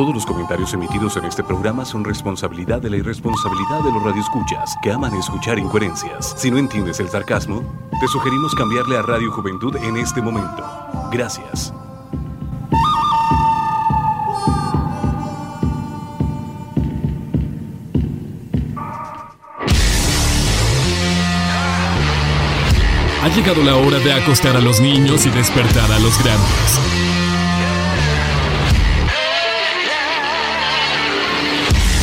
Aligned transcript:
Todos 0.00 0.14
los 0.14 0.24
comentarios 0.24 0.72
emitidos 0.72 1.18
en 1.18 1.26
este 1.26 1.44
programa 1.44 1.84
son 1.84 2.02
responsabilidad 2.02 2.80
de 2.80 2.88
la 2.88 2.96
irresponsabilidad 2.96 3.84
de 3.84 3.92
los 3.92 4.02
radioescuchas 4.02 4.74
que 4.82 4.90
aman 4.90 5.14
escuchar 5.14 5.58
incoherencias. 5.58 6.34
Si 6.38 6.50
no 6.50 6.56
entiendes 6.56 7.00
el 7.00 7.10
sarcasmo, 7.10 7.62
te 8.00 8.08
sugerimos 8.08 8.54
cambiarle 8.54 8.96
a 8.96 9.02
Radio 9.02 9.30
Juventud 9.30 9.76
en 9.76 9.98
este 9.98 10.22
momento. 10.22 10.64
Gracias. 11.12 11.74
Ha 23.22 23.28
llegado 23.36 23.62
la 23.62 23.76
hora 23.76 23.98
de 23.98 24.14
acostar 24.14 24.56
a 24.56 24.60
los 24.60 24.80
niños 24.80 25.26
y 25.26 25.28
despertar 25.28 25.92
a 25.92 25.98
los 25.98 26.18
grandes. 26.24 27.09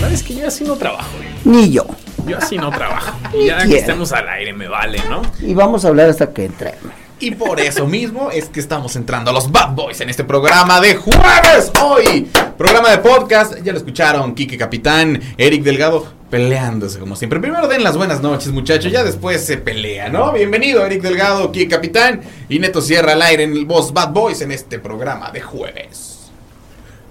¿Sabes 0.00 0.22
que 0.22 0.34
yo 0.34 0.48
así 0.48 0.64
no 0.64 0.74
trabajo? 0.76 1.10
güey? 1.18 1.28
Ni 1.44 1.70
yo. 1.70 1.84
Yo 2.26 2.38
así 2.38 2.56
no 2.56 2.70
trabajo. 2.70 3.16
Ya 3.46 3.66
que 3.66 3.78
estemos 3.78 4.12
al 4.12 4.28
aire 4.28 4.52
me 4.52 4.68
vale, 4.68 5.00
¿no? 5.10 5.22
Y 5.40 5.54
vamos 5.54 5.84
a 5.84 5.88
hablar 5.88 6.08
hasta 6.08 6.32
que 6.32 6.46
entre. 6.46 6.74
Y 7.20 7.32
por 7.32 7.60
eso 7.60 7.86
mismo 7.86 8.30
es 8.30 8.48
que 8.48 8.60
estamos 8.60 8.96
entrando 8.96 9.30
a 9.30 9.34
los 9.34 9.50
Bad 9.50 9.74
Boys 9.74 10.00
en 10.00 10.10
este 10.10 10.24
programa 10.24 10.80
de 10.80 10.96
jueves 10.96 11.72
hoy. 11.82 12.28
Programa 12.58 12.90
de 12.90 12.98
podcast, 12.98 13.62
ya 13.62 13.72
lo 13.72 13.78
escucharon, 13.78 14.34
Kike 14.34 14.58
Capitán, 14.58 15.20
Eric 15.38 15.62
Delgado 15.62 16.06
peleándose 16.30 16.98
como 16.98 17.14
siempre. 17.14 17.38
Primero 17.40 17.68
den 17.68 17.84
las 17.84 17.96
buenas 17.96 18.20
noches 18.20 18.50
muchachos, 18.50 18.90
ya 18.90 19.04
después 19.04 19.44
se 19.44 19.56
pelea, 19.56 20.08
¿no? 20.08 20.32
Bienvenido 20.32 20.84
Eric 20.84 21.02
Delgado, 21.02 21.52
Kike 21.52 21.68
Capitán 21.68 22.22
y 22.48 22.58
Neto 22.58 22.80
Sierra 22.80 23.12
al 23.12 23.22
aire 23.22 23.44
en 23.44 23.52
el 23.52 23.64
Voz 23.66 23.92
Bad 23.92 24.12
Boys 24.12 24.40
en 24.40 24.50
este 24.50 24.78
programa 24.78 25.30
de 25.30 25.40
jueves. 25.40 26.30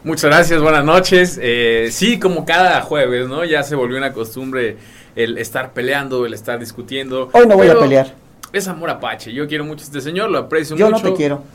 Muchas 0.04 0.26
gracias, 0.26 0.62
buenas 0.62 0.84
noches. 0.84 1.40
Eh, 1.42 1.88
sí, 1.90 2.20
como 2.20 2.44
cada 2.44 2.82
jueves, 2.82 3.30
¿no? 3.30 3.46
Ya 3.46 3.64
se 3.64 3.76
volvió 3.76 3.98
una 3.98 4.12
costumbre 4.12 4.76
el 5.16 5.38
estar 5.38 5.74
peleando, 5.74 6.26
el 6.26 6.34
estar 6.34 6.60
discutiendo. 6.60 7.30
Hoy 7.34 7.46
no 7.48 7.56
voy 7.56 7.68
a 7.70 7.78
pelear. 7.80 8.14
Es 8.52 8.68
amor 8.68 8.90
apache. 8.90 9.34
Yo 9.34 9.48
quiero 9.48 9.66
mucho 9.66 9.82
a 9.84 9.86
este 9.86 10.02
señor, 10.02 10.30
lo 10.30 10.38
aprecio 10.38 10.76
Yo 10.76 10.90
no 10.90 10.98
mucho. 10.98 11.12
te 11.12 11.16
quiero. 11.18 11.44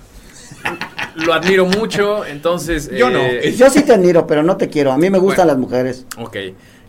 Lo 1.17 1.35
admiro 1.35 1.67
mucho, 1.67 2.25
entonces. 2.25 2.91
Yo 2.97 3.11
no. 3.11 3.19
eh, 3.19 3.53
Yo 3.57 3.69
sí 3.71 3.83
te 3.83 3.93
admiro, 3.93 4.27
pero 4.27 4.43
no 4.45 4.57
te 4.57 4.69
quiero. 4.69 4.93
A 4.93 4.97
mí 4.99 5.11
me 5.11 5.19
gustan 5.19 5.47
Bueno. 5.47 5.61
las 5.61 5.71
mujeres. 5.71 6.07
Ok. 6.17 6.37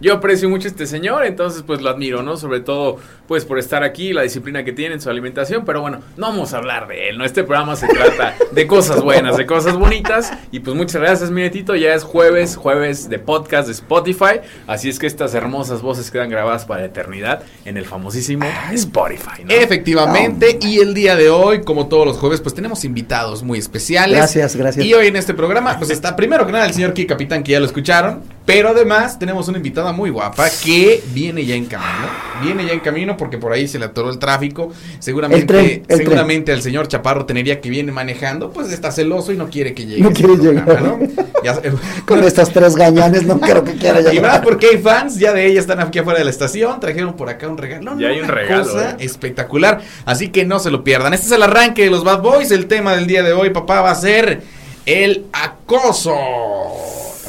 Yo 0.02 0.14
aprecio 0.14 0.50
mucho 0.50 0.68
a 0.68 0.72
este 0.72 0.86
señor, 0.86 1.26
entonces 1.26 1.64
pues 1.66 1.82
lo 1.82 1.90
admiro, 1.90 2.24
¿no? 2.24 2.38
Sobre 2.38 2.62
todo 2.62 2.98
pues 3.28 3.46
por 3.46 3.60
estar 3.60 3.84
aquí, 3.84 4.14
la 4.14 4.24
disciplina 4.24 4.64
que 4.64 4.72
tiene 4.72 4.96
en 4.96 5.02
su 5.02 5.10
alimentación, 5.10 5.66
pero 5.66 5.82
bueno, 5.82 6.00
no 6.18 6.28
vamos 6.28 6.54
a 6.54 6.58
hablar 6.58 6.88
de 6.88 7.10
él, 7.10 7.18
¿no? 7.18 7.26
Este 7.26 7.44
programa 7.44 7.76
se 7.76 7.88
trata 7.88 8.36
de 8.52 8.68
cosas 8.68 9.02
buenas, 9.02 9.38
de 9.38 9.46
cosas 9.46 9.78
bonitas 9.78 10.34
y 10.52 10.62
pues 10.62 10.76
muchas 10.76 11.02
gracias, 11.02 11.30
mi 11.30 11.42
netito, 11.42 11.76
ya 11.76 11.94
es 11.94 12.04
jueves, 12.04 12.56
jueves 12.56 13.10
de 13.10 13.20
podcast 13.20 13.68
de 13.68 13.74
Spotify, 13.74 14.42
así 14.68 14.90
es 14.90 14.98
que 14.98 15.06
estas 15.06 15.36
hermosas 15.36 15.82
voces 15.82 16.10
quedan 16.10 16.30
grabadas 16.30 16.66
para 16.66 16.82
la 16.82 16.88
eternidad 16.88 17.44
en 17.66 17.78
el 17.78 17.86
famosísimo 17.86 18.48
Spotify, 18.72 19.44
¿no? 19.44 19.54
Efectivamente, 19.54 20.58
y 20.62 20.80
el 20.80 20.94
día 20.94 21.16
de 21.16 21.30
hoy, 21.30 21.62
como 21.62 21.88
todos 21.88 22.08
los 22.08 22.18
jueves, 22.18 22.42
pues 22.42 22.56
tenemos 22.56 22.84
invitados 22.86 23.44
muy 23.44 23.60
especiales. 23.60 24.18
Gracias, 24.18 24.56
gracias. 24.56 24.86
Y 24.86 24.94
hoy 24.94 25.08
en 25.08 25.16
este 25.16 25.34
programa, 25.34 25.78
pues 25.78 25.90
está 25.92 26.16
primero 26.16 26.46
que 26.46 26.52
nada 26.52 26.66
el 26.66 26.74
señor 26.74 26.94
Ki 26.94 27.06
Capitán, 27.06 27.44
que 27.44 27.52
ya 27.52 27.60
lo 27.60 27.66
escucharon, 27.66 28.22
pero 28.52 28.70
además 28.70 29.20
tenemos 29.20 29.48
una 29.48 29.58
invitada 29.58 29.92
muy 29.92 30.10
guapa 30.10 30.48
que 30.64 31.04
viene 31.14 31.46
ya 31.46 31.54
en 31.54 31.66
camino. 31.66 32.08
Viene 32.42 32.66
ya 32.66 32.72
en 32.74 32.80
camino 32.80 33.16
porque 33.16 33.38
por 33.38 33.52
ahí 33.54 33.68
se 33.68 33.78
le 33.78 33.86
atoró 33.86 34.10
el 34.10 34.18
tráfico. 34.18 34.72
Seguramente, 34.98 35.42
El 35.42 35.48
tren, 35.48 35.84
el 35.88 35.98
seguramente 35.98 36.52
al 36.52 36.62
señor 36.64 36.88
Chaparro 36.88 37.26
Tenería 37.28 37.62
que 37.62 37.70
viene 37.70 37.92
manejando, 37.92 38.50
pues 38.52 38.72
está 38.72 38.92
celoso 38.92 39.32
y 39.32 39.38
no 39.38 39.50
quiere 39.50 39.76
que 39.76 39.86
llegue. 39.86 40.02
No 40.02 40.12
quiere 40.12 40.34
programa, 40.34 40.66
llegar. 40.66 40.82
¿no? 40.82 41.00
Ya- 41.44 41.62
Con 42.08 42.24
estos 42.24 42.52
tres 42.52 42.76
gañanes 42.76 43.24
no 43.24 43.40
creo 43.40 43.64
que 43.64 43.74
quiera 43.74 44.00
y 44.00 44.04
más 44.06 44.14
llegar. 44.14 44.42
porque 44.44 44.68
hay 44.70 44.78
fans 44.80 45.20
ya 45.20 45.32
de 45.32 45.46
ella, 45.46 45.60
están 45.60 45.80
aquí 45.80 46.00
afuera 46.00 46.18
de 46.18 46.26
la 46.26 46.32
estación, 46.32 46.80
trajeron 46.80 47.14
por 47.16 47.30
acá 47.30 47.48
un 47.48 47.58
regalo. 47.58 47.84
No, 47.94 48.00
Ya 48.02 48.08
no, 48.08 48.14
hay 48.16 48.20
un 48.22 48.28
regalo, 48.30 48.64
cosa 48.64 48.92
eh. 48.92 48.96
espectacular. 49.06 49.82
Así 50.06 50.30
que 50.30 50.44
no 50.46 50.58
se 50.60 50.72
lo 50.72 50.84
pierdan. 50.84 51.14
Este 51.14 51.28
es 51.28 51.32
el 51.34 51.44
arranque 51.44 51.84
de 51.84 51.92
los 51.92 52.04
Bad 52.04 52.22
Boys. 52.24 52.50
El 52.50 52.66
tema 52.66 52.96
del 52.96 53.06
día 53.06 53.22
de 53.22 53.34
hoy, 53.34 53.52
papá, 53.52 53.82
va 53.82 53.92
a 53.92 53.96
ser 53.96 54.42
el 54.88 55.26
acoso. 55.34 56.16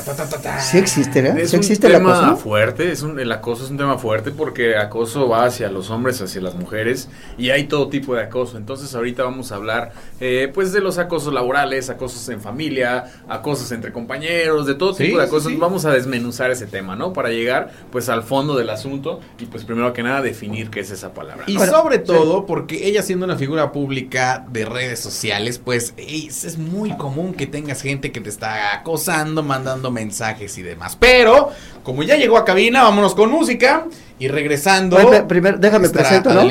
Ta, 0.04 0.14
ta. 0.28 0.60
Sí 0.60 0.78
existe, 0.78 1.20
¿eh? 1.20 1.34
Es 1.38 1.50
Sí 1.50 1.56
un 1.56 1.60
existe 1.60 1.86
el 1.86 1.92
tema 1.94 2.28
acoso. 2.28 2.36
fuerte, 2.36 2.90
es 2.92 3.02
un, 3.02 3.18
el 3.18 3.30
acoso 3.32 3.64
es 3.64 3.70
un 3.70 3.76
tema 3.76 3.98
fuerte 3.98 4.30
porque 4.30 4.76
acoso 4.76 5.28
va 5.28 5.44
hacia 5.44 5.68
los 5.70 5.90
hombres, 5.90 6.20
hacia 6.20 6.40
las 6.40 6.54
mujeres 6.54 7.08
y 7.38 7.50
hay 7.50 7.64
todo 7.64 7.88
tipo 7.88 8.14
de 8.14 8.22
acoso. 8.22 8.56
Entonces 8.56 8.94
ahorita 8.94 9.22
vamos 9.24 9.52
a 9.52 9.56
hablar 9.56 9.92
eh, 10.20 10.50
pues 10.52 10.72
de 10.72 10.80
los 10.80 10.98
acosos 10.98 11.32
laborales, 11.32 11.90
acosos 11.90 12.28
en 12.28 12.40
familia, 12.40 13.04
acosos 13.28 13.70
entre 13.72 13.92
compañeros, 13.92 14.66
de 14.66 14.74
todo 14.74 14.94
Sí, 14.94 15.04
tipo 15.04 15.18
de 15.18 15.24
sí, 15.24 15.28
acosos. 15.28 15.52
sí. 15.52 15.58
Vamos 15.58 15.84
a 15.84 15.92
desmenuzar 15.92 16.50
ese 16.50 16.66
tema, 16.66 16.96
¿no? 16.96 17.12
Para 17.12 17.30
llegar 17.30 17.70
pues 17.90 18.08
al 18.08 18.22
fondo 18.22 18.56
del 18.56 18.70
asunto 18.70 19.20
y 19.38 19.46
pues 19.46 19.64
primero 19.64 19.92
que 19.92 20.02
nada 20.02 20.20
definir 20.22 20.70
qué 20.70 20.80
es 20.80 20.90
esa 20.90 21.12
palabra. 21.14 21.44
Y 21.46 21.52
¿no? 21.54 21.58
Bueno, 21.58 21.72
sobre 21.72 21.96
sí. 21.98 22.02
todo 22.04 22.46
porque 22.46 22.86
ella 22.86 23.02
siendo 23.02 23.24
una 23.26 23.36
figura 23.36 23.72
pública 23.72 24.44
de 24.50 24.64
redes 24.64 25.00
sociales, 25.00 25.58
pues 25.58 25.94
es, 25.96 26.44
es 26.44 26.58
muy 26.58 26.96
común 26.96 27.34
que 27.34 27.46
tengas 27.46 27.82
gente 27.82 28.12
que 28.12 28.20
te 28.20 28.28
está 28.28 28.74
acosando, 28.74 29.42
mandando 29.42 29.89
mensajes 29.90 30.56
y 30.58 30.62
demás. 30.62 30.96
Pero, 30.98 31.50
como 31.82 32.02
ya 32.02 32.16
llegó 32.16 32.36
a 32.38 32.44
cabina, 32.44 32.82
vámonos 32.82 33.14
con 33.14 33.30
música 33.30 33.86
y 34.18 34.28
regresando. 34.28 34.98
Primero, 35.26 35.56
déjame 35.58 35.88
presento, 35.88 36.32
¿no? 36.34 36.42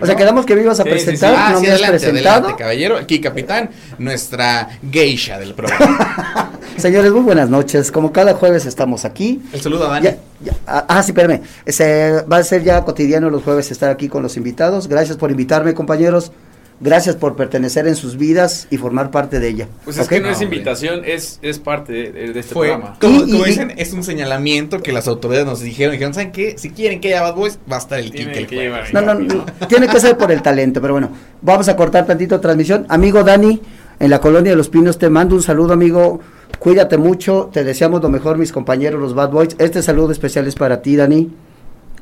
O 0.00 0.06
sea, 0.06 0.16
quedamos 0.16 0.44
que 0.46 0.54
me 0.54 0.62
ibas 0.62 0.78
a 0.80 0.82
Sí, 0.82 0.88
sí, 0.90 0.94
presentar, 0.94 1.30
sí. 1.30 1.36
Ah, 1.38 1.50
no 1.52 1.60
sí, 1.60 1.66
me 1.66 1.72
has 1.72 1.80
presentado. 1.82 2.28
adelante, 2.36 2.54
caballero. 2.62 2.96
Aquí, 2.98 3.20
capitán, 3.20 3.70
nuestra 3.98 4.68
geisha 4.90 5.38
del 5.38 5.54
programa. 5.54 6.52
Señores, 6.76 7.10
muy 7.12 7.22
buenas 7.22 7.48
noches. 7.48 7.90
Como 7.90 8.12
cada 8.12 8.34
jueves 8.34 8.66
estamos 8.66 9.04
aquí. 9.06 9.40
El 9.52 9.60
saludo 9.62 9.86
a 9.86 9.92
Dani. 9.92 10.04
Ya- 10.04 10.16
ya- 10.44 10.52
ah, 10.66 10.84
ah, 10.88 11.02
sí, 11.02 11.12
espérame. 11.12 11.40
Se- 11.66 12.22
va 12.30 12.36
a 12.36 12.42
ser 12.44 12.62
ya 12.62 12.84
cotidiano 12.84 13.30
los 13.30 13.42
jueves 13.42 13.70
estar 13.70 13.90
aquí 13.90 14.08
con 14.08 14.22
los 14.22 14.36
invitados. 14.36 14.86
Gracias 14.86 15.16
por 15.16 15.30
invitarme, 15.30 15.72
compañeros. 15.72 16.32
Gracias 16.78 17.16
por 17.16 17.36
pertenecer 17.36 17.86
en 17.86 17.96
sus 17.96 18.18
vidas 18.18 18.68
y 18.70 18.76
formar 18.76 19.10
parte 19.10 19.40
de 19.40 19.48
ella. 19.48 19.68
Pues 19.84 19.96
es 19.96 20.06
que 20.08 20.20
no 20.20 20.28
es 20.28 20.34
hombre. 20.42 20.56
invitación, 20.56 21.02
es, 21.06 21.38
es 21.40 21.58
parte 21.58 21.92
de, 21.92 22.12
de 22.32 22.40
este 22.40 22.52
Fue, 22.52 22.68
programa. 22.68 22.98
como, 23.00 23.16
Y- 23.24 23.30
como 23.32 23.46
y- 23.46 23.48
dicen, 23.48 23.72
es 23.78 23.92
un 23.94 24.04
señalamiento 24.04 24.80
que 24.82 24.92
las 24.92 25.08
autoridades 25.08 25.46
nos 25.46 25.60
dijeron. 25.60 25.92
Dijeron, 25.92 26.12
¿saben 26.12 26.32
qué? 26.32 26.56
Si 26.58 26.68
quieren 26.70 27.00
que 27.00 27.08
haya 27.08 27.22
Bad 27.22 27.34
Boys, 27.34 27.58
va 27.70 27.76
a 27.76 27.78
estar 27.78 27.98
el 27.98 28.10
Tiene 28.10 28.32
Kike 28.32 28.40
el 28.40 28.46
que 28.46 28.56
jueves". 28.56 28.92
llevar 28.92 29.04
No, 29.06 29.14
no, 29.14 29.34
no, 29.36 29.66
tiene 29.68 29.88
que 29.88 29.98
ser 30.00 30.18
por 30.18 30.30
el 30.30 30.42
talento, 30.42 30.82
pero 30.82 30.92
bueno, 30.92 31.08
vamos 31.40 31.66
a 31.68 31.76
cortar 31.76 32.04
tantito 32.06 32.38
transmisión. 32.40 32.84
Amigo 32.90 33.24
Dani, 33.24 33.62
en 33.98 34.10
la 34.10 34.20
colonia 34.20 34.50
de 34.52 34.56
los 34.56 34.68
Pinos, 34.68 34.98
te 34.98 35.08
mando 35.08 35.34
un 35.34 35.42
saludo, 35.42 35.72
amigo. 35.72 36.20
Cuídate 36.58 36.98
mucho, 36.98 37.48
te 37.52 37.64
deseamos 37.64 38.02
lo 38.02 38.08
mejor, 38.10 38.36
mis 38.38 38.52
compañeros, 38.52 39.00
los 39.00 39.14
Bad 39.14 39.30
Boys. 39.30 39.56
Este 39.58 39.82
saludo 39.82 40.12
especial 40.12 40.46
es 40.46 40.54
para 40.54 40.82
ti, 40.82 40.96
Dani. 40.96 41.30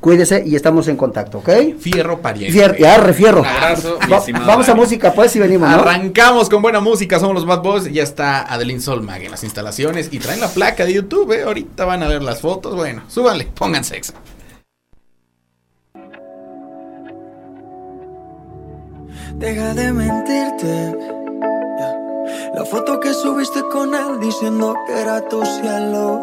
Cuídese 0.05 0.43
y 0.45 0.55
estamos 0.55 0.87
en 0.89 0.99
contacto, 0.99 1.39
¿ok? 1.39 1.49
Fierro 1.81 2.21
pariente. 2.21 2.53
Fier- 2.59 2.77
ya, 2.79 2.99
refierro. 2.99 3.41
Un 3.41 3.47
abrazo, 3.47 3.97
mi 4.05 4.13
Va- 4.13 4.19
estimado 4.19 4.45
vamos 4.47 4.69
a 4.69 4.75
música, 4.75 5.15
pues, 5.15 5.35
y 5.35 5.39
venimos, 5.39 5.67
¿no? 5.71 5.77
Arrancamos 5.77 6.51
con 6.51 6.61
buena 6.61 6.79
música, 6.81 7.19
somos 7.19 7.35
los 7.37 7.47
Bad 7.47 7.63
Boys. 7.63 7.91
Ya 7.91 8.03
está 8.03 8.43
Adeline 8.43 8.83
Solmag 8.83 9.23
en 9.23 9.31
las 9.31 9.43
instalaciones 9.45 10.11
y 10.13 10.19
traen 10.19 10.41
la 10.43 10.49
placa 10.49 10.85
de 10.85 10.93
YouTube. 10.93 11.33
¿eh? 11.33 11.45
Ahorita 11.45 11.87
van 11.87 12.03
a 12.03 12.09
ver 12.09 12.23
las 12.23 12.43
fotos. 12.43 12.75
Bueno, 12.77 13.01
súbanle, 13.09 13.49
pónganse 13.55 13.97
exa. 13.97 14.13
Deja 19.39 19.75
de 19.75 19.91
mentirte. 19.93 20.97
La 22.55 22.65
foto 22.67 23.01
que 23.01 23.13
subiste 23.15 23.63
con 23.73 23.95
él 23.95 24.21
diciendo 24.21 24.77
que 24.87 25.01
era 25.01 25.27
tu 25.29 25.45
cielo. 25.47 26.23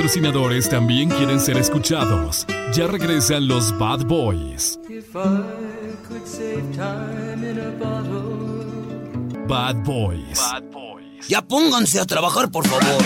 patrocinadores 0.00 0.66
también 0.66 1.10
quieren 1.10 1.38
ser 1.38 1.58
escuchados. 1.58 2.46
Ya 2.72 2.86
regresan 2.86 3.46
los 3.46 3.76
Bad 3.76 4.06
Boys. 4.06 4.80
Bad 9.46 9.76
Boys. 9.84 10.40
Ya 11.28 11.42
pónganse 11.42 12.00
a 12.00 12.06
trabajar, 12.06 12.50
por 12.50 12.66
favor. 12.66 13.04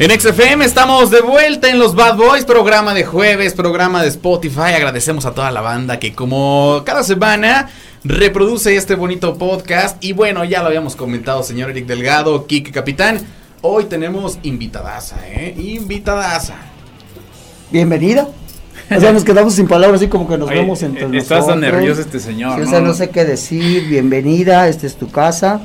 En 0.00 0.20
XFM 0.20 0.64
estamos 0.64 1.10
de 1.12 1.20
vuelta 1.20 1.68
en 1.68 1.78
los 1.78 1.94
Bad 1.94 2.16
Boys, 2.16 2.44
programa 2.44 2.92
de 2.92 3.04
jueves, 3.04 3.54
programa 3.54 4.02
de 4.02 4.08
Spotify. 4.08 4.72
Agradecemos 4.74 5.26
a 5.26 5.32
toda 5.32 5.52
la 5.52 5.60
banda 5.60 6.00
que 6.00 6.12
como 6.12 6.82
cada 6.84 7.04
semana 7.04 7.70
reproduce 8.04 8.76
este 8.76 8.94
bonito 8.94 9.36
podcast. 9.36 10.02
Y 10.02 10.12
bueno, 10.12 10.44
ya 10.44 10.60
lo 10.60 10.68
habíamos 10.68 10.96
comentado, 10.96 11.42
señor 11.42 11.70
Eric 11.70 11.86
Delgado, 11.86 12.46
Kike 12.46 12.72
Capitán. 12.72 13.20
Hoy 13.62 13.84
tenemos 13.84 14.38
invitadaza, 14.42 15.16
¿eh? 15.28 15.54
Invitadaza. 15.58 16.54
Bienvenida. 17.70 18.28
O 18.90 18.98
sea, 18.98 19.12
nos 19.12 19.22
quedamos 19.22 19.54
sin 19.54 19.68
palabras, 19.68 20.00
así 20.00 20.08
como 20.08 20.26
que 20.26 20.36
nos 20.36 20.48
Oye, 20.48 20.60
vemos 20.60 20.82
entre 20.82 21.04
eh, 21.04 21.08
nosotros. 21.08 21.22
Estás 21.22 21.46
tan 21.46 21.60
nervioso 21.60 22.00
este 22.00 22.18
señor. 22.18 22.54
Sí, 22.56 22.62
o 22.62 22.64
¿no? 22.64 22.70
sea, 22.70 22.80
no 22.80 22.94
sé 22.94 23.10
qué 23.10 23.24
decir. 23.24 23.86
Bienvenida, 23.86 24.66
esta 24.66 24.86
es 24.86 24.96
tu 24.96 25.10
casa. 25.10 25.60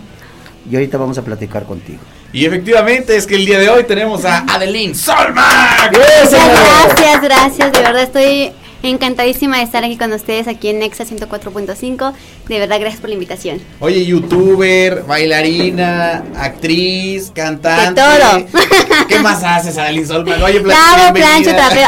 Y 0.70 0.76
ahorita 0.76 0.98
vamos 0.98 1.18
a 1.18 1.24
platicar 1.24 1.66
contigo. 1.66 2.00
Y 2.34 2.46
efectivamente 2.46 3.16
es 3.16 3.26
que 3.26 3.36
el 3.36 3.46
día 3.46 3.60
de 3.60 3.70
hoy 3.70 3.86
tenemos 3.86 4.26
a 4.26 4.40
Adeline 4.40 4.94
Solman. 4.94 5.92
Gracias, 5.92 7.22
gracias. 7.22 7.72
De 7.72 7.80
verdad 7.80 8.04
estoy 8.04 8.52
encantadísima 8.84 9.58
de 9.58 9.64
estar 9.64 9.84
aquí 9.84 9.98
con 9.98 10.12
ustedes 10.14 10.48
aquí 10.48 10.70
en 10.70 10.80
Nexa 10.80 11.06
104.5. 11.06 12.14
De 12.48 12.60
verdad, 12.60 12.80
gracias 12.80 13.02
por 13.02 13.10
la 13.10 13.16
invitación. 13.16 13.62
Oye, 13.80 14.06
youtuber, 14.06 15.04
bailarina, 15.04 16.24
actriz, 16.36 17.32
cantante. 17.34 18.02
De 18.02 18.08
todo. 18.08 18.46
¿Qué 19.08 19.20
más 19.20 19.44
haces, 19.44 19.78
Adeline 19.78 20.08
Solman? 20.08 20.42
Oye, 20.44 20.62
Lavo, 20.62 21.14
plancho, 21.14 21.52
trapeo. 21.52 21.88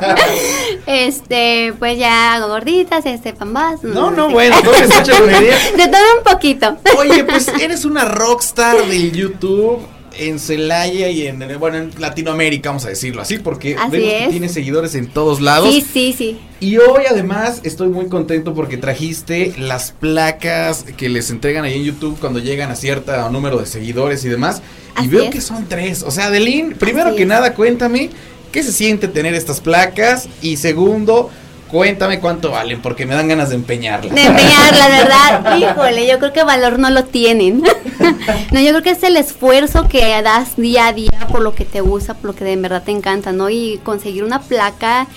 este, 0.87 1.75
pues 1.79 1.99
ya 1.99 2.35
hago 2.35 2.49
gorditas, 2.49 3.07
este 3.07 3.33
pambas. 3.33 3.83
No, 3.83 4.11
no, 4.11 4.31
bueno, 4.31 4.57
todo 4.63 4.75
es 4.75 4.95
mucha 4.95 5.19
bulería. 5.19 5.57
De 5.77 5.89
todo 5.89 6.03
un 6.19 6.25
poquito. 6.25 6.77
Oye, 6.99 7.25
pues 7.25 7.49
eres 7.49 7.85
una 7.85 8.05
rockstar 8.05 8.87
del 8.87 9.13
YouTube 9.13 9.81
en 10.19 10.39
Celaya 10.39 11.09
y 11.09 11.27
en, 11.27 11.43
bueno, 11.59 11.77
en 11.79 11.91
Latinoamérica, 11.99 12.71
vamos 12.71 12.85
a 12.85 12.89
decirlo 12.89 13.23
así, 13.23 13.39
porque 13.39 13.77
Así 13.77 13.91
vemos 13.91 14.09
que 14.09 14.25
es. 14.25 14.31
tienes 14.31 14.53
seguidores 14.53 14.95
en 14.95 15.09
todos 15.09 15.41
lados. 15.41 15.73
Sí, 15.73 15.81
sí, 15.93 16.15
sí. 16.17 16.39
Y 16.61 16.77
hoy 16.79 17.05
además 17.11 17.61
estoy 17.65 17.89
muy 17.89 18.07
contento 18.09 18.55
porque 18.55 18.77
trajiste 18.77 19.55
las 19.59 19.93
placas 19.93 20.85
que 20.97 21.09
les 21.09 21.31
entregan 21.31 21.65
ahí 21.65 21.75
en 21.75 21.85
YouTube 21.85 22.19
cuando 22.21 22.39
llegan 22.39 22.71
a 22.71 22.77
cierto 22.77 23.31
número 23.31 23.59
de 23.59 23.67
seguidores 23.67 24.25
y 24.25 24.29
demás. 24.29 24.63
y 25.03 25.09
veo 25.09 25.25
es. 25.25 25.31
que 25.31 25.41
son 25.41 25.67
tres. 25.69 26.03
O 26.03 26.11
sea, 26.11 26.27
Adeline, 26.27 26.75
primero 26.75 27.09
Así 27.09 27.17
que 27.17 27.23
es. 27.23 27.29
nada, 27.29 27.55
cuéntame 27.55 28.11
qué 28.53 28.63
se 28.63 28.73
siente 28.73 29.09
tener 29.09 29.35
estas 29.35 29.61
placas. 29.61 30.29
Y 30.41 30.57
segundo, 30.57 31.31
cuéntame 31.73 32.21
cuánto 32.21 32.51
valen, 32.51 32.83
porque 32.83 33.07
me 33.07 33.15
dan 33.15 33.27
ganas 33.27 33.49
de 33.49 33.57
empeñarlas. 33.57 34.15
De 34.15 34.23
empeñar, 34.23 34.77
la 34.77 34.89
verdad, 34.89 35.57
híjole, 35.59 36.07
yo 36.07 36.19
creo 36.19 36.33
que 36.33 36.45
valor 36.45 36.79
no 36.79 36.91
lo 36.91 37.05
tienen. 37.05 37.63
no, 38.53 38.61
yo 38.61 38.69
creo 38.69 38.83
que 38.83 38.91
es 38.91 39.03
el 39.03 39.17
esfuerzo 39.17 39.89
que 39.89 40.21
das 40.23 40.57
día 40.57 40.89
a 40.89 40.93
día 40.93 41.27
por 41.31 41.41
lo 41.41 41.55
que 41.55 41.65
te 41.65 41.81
gusta, 41.81 42.13
por 42.13 42.27
lo 42.27 42.37
que 42.37 42.45
de 42.45 42.57
verdad 42.57 42.83
te 42.85 42.93
encanta, 42.93 43.33
¿no? 43.33 43.49
Y 43.49 43.81
conseguir 43.83 44.23
una 44.23 44.43
placa, 44.43 45.09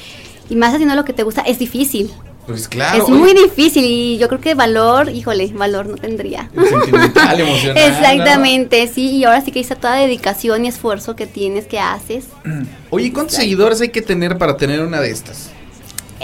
y 0.50 0.56
más 0.56 0.74
haciendo 0.74 0.96
lo 0.96 1.04
que 1.04 1.14
te 1.14 1.24
gusta, 1.24 1.42
es 1.42 1.60
difícil. 1.60 2.12
Pues 2.48 2.68
claro. 2.68 3.04
es 3.04 3.10
muy 3.10 3.34
difícil 3.34 3.84
y 3.84 4.20
yo 4.20 4.28
creo 4.28 4.40
que 4.40 4.54
valor, 4.54 5.10
híjole, 5.10 5.52
valor 5.54 5.88
no 5.88 5.96
tendría. 5.96 6.50
Sentimental, 6.54 7.40
emocional. 7.40 7.76
¿no? 7.76 7.82
Exactamente, 7.82 8.88
sí, 8.88 9.10
y 9.18 9.24
ahora 9.24 9.42
sí 9.42 9.52
que 9.52 9.60
está 9.60 9.76
toda 9.76 9.96
dedicación 9.96 10.64
y 10.64 10.68
esfuerzo 10.68 11.16
que 11.16 11.26
tienes, 11.26 11.66
que 11.66 11.80
haces. 11.80 12.26
Oye, 12.92 13.12
¿cuántos 13.12 13.36
seguidores 13.36 13.82
hay 13.82 13.90
que 13.90 14.04
tener 14.04 14.38
para 14.38 14.58
tener 14.58 14.82
una 14.82 15.02
de 15.02 15.10
estas? 15.10 15.50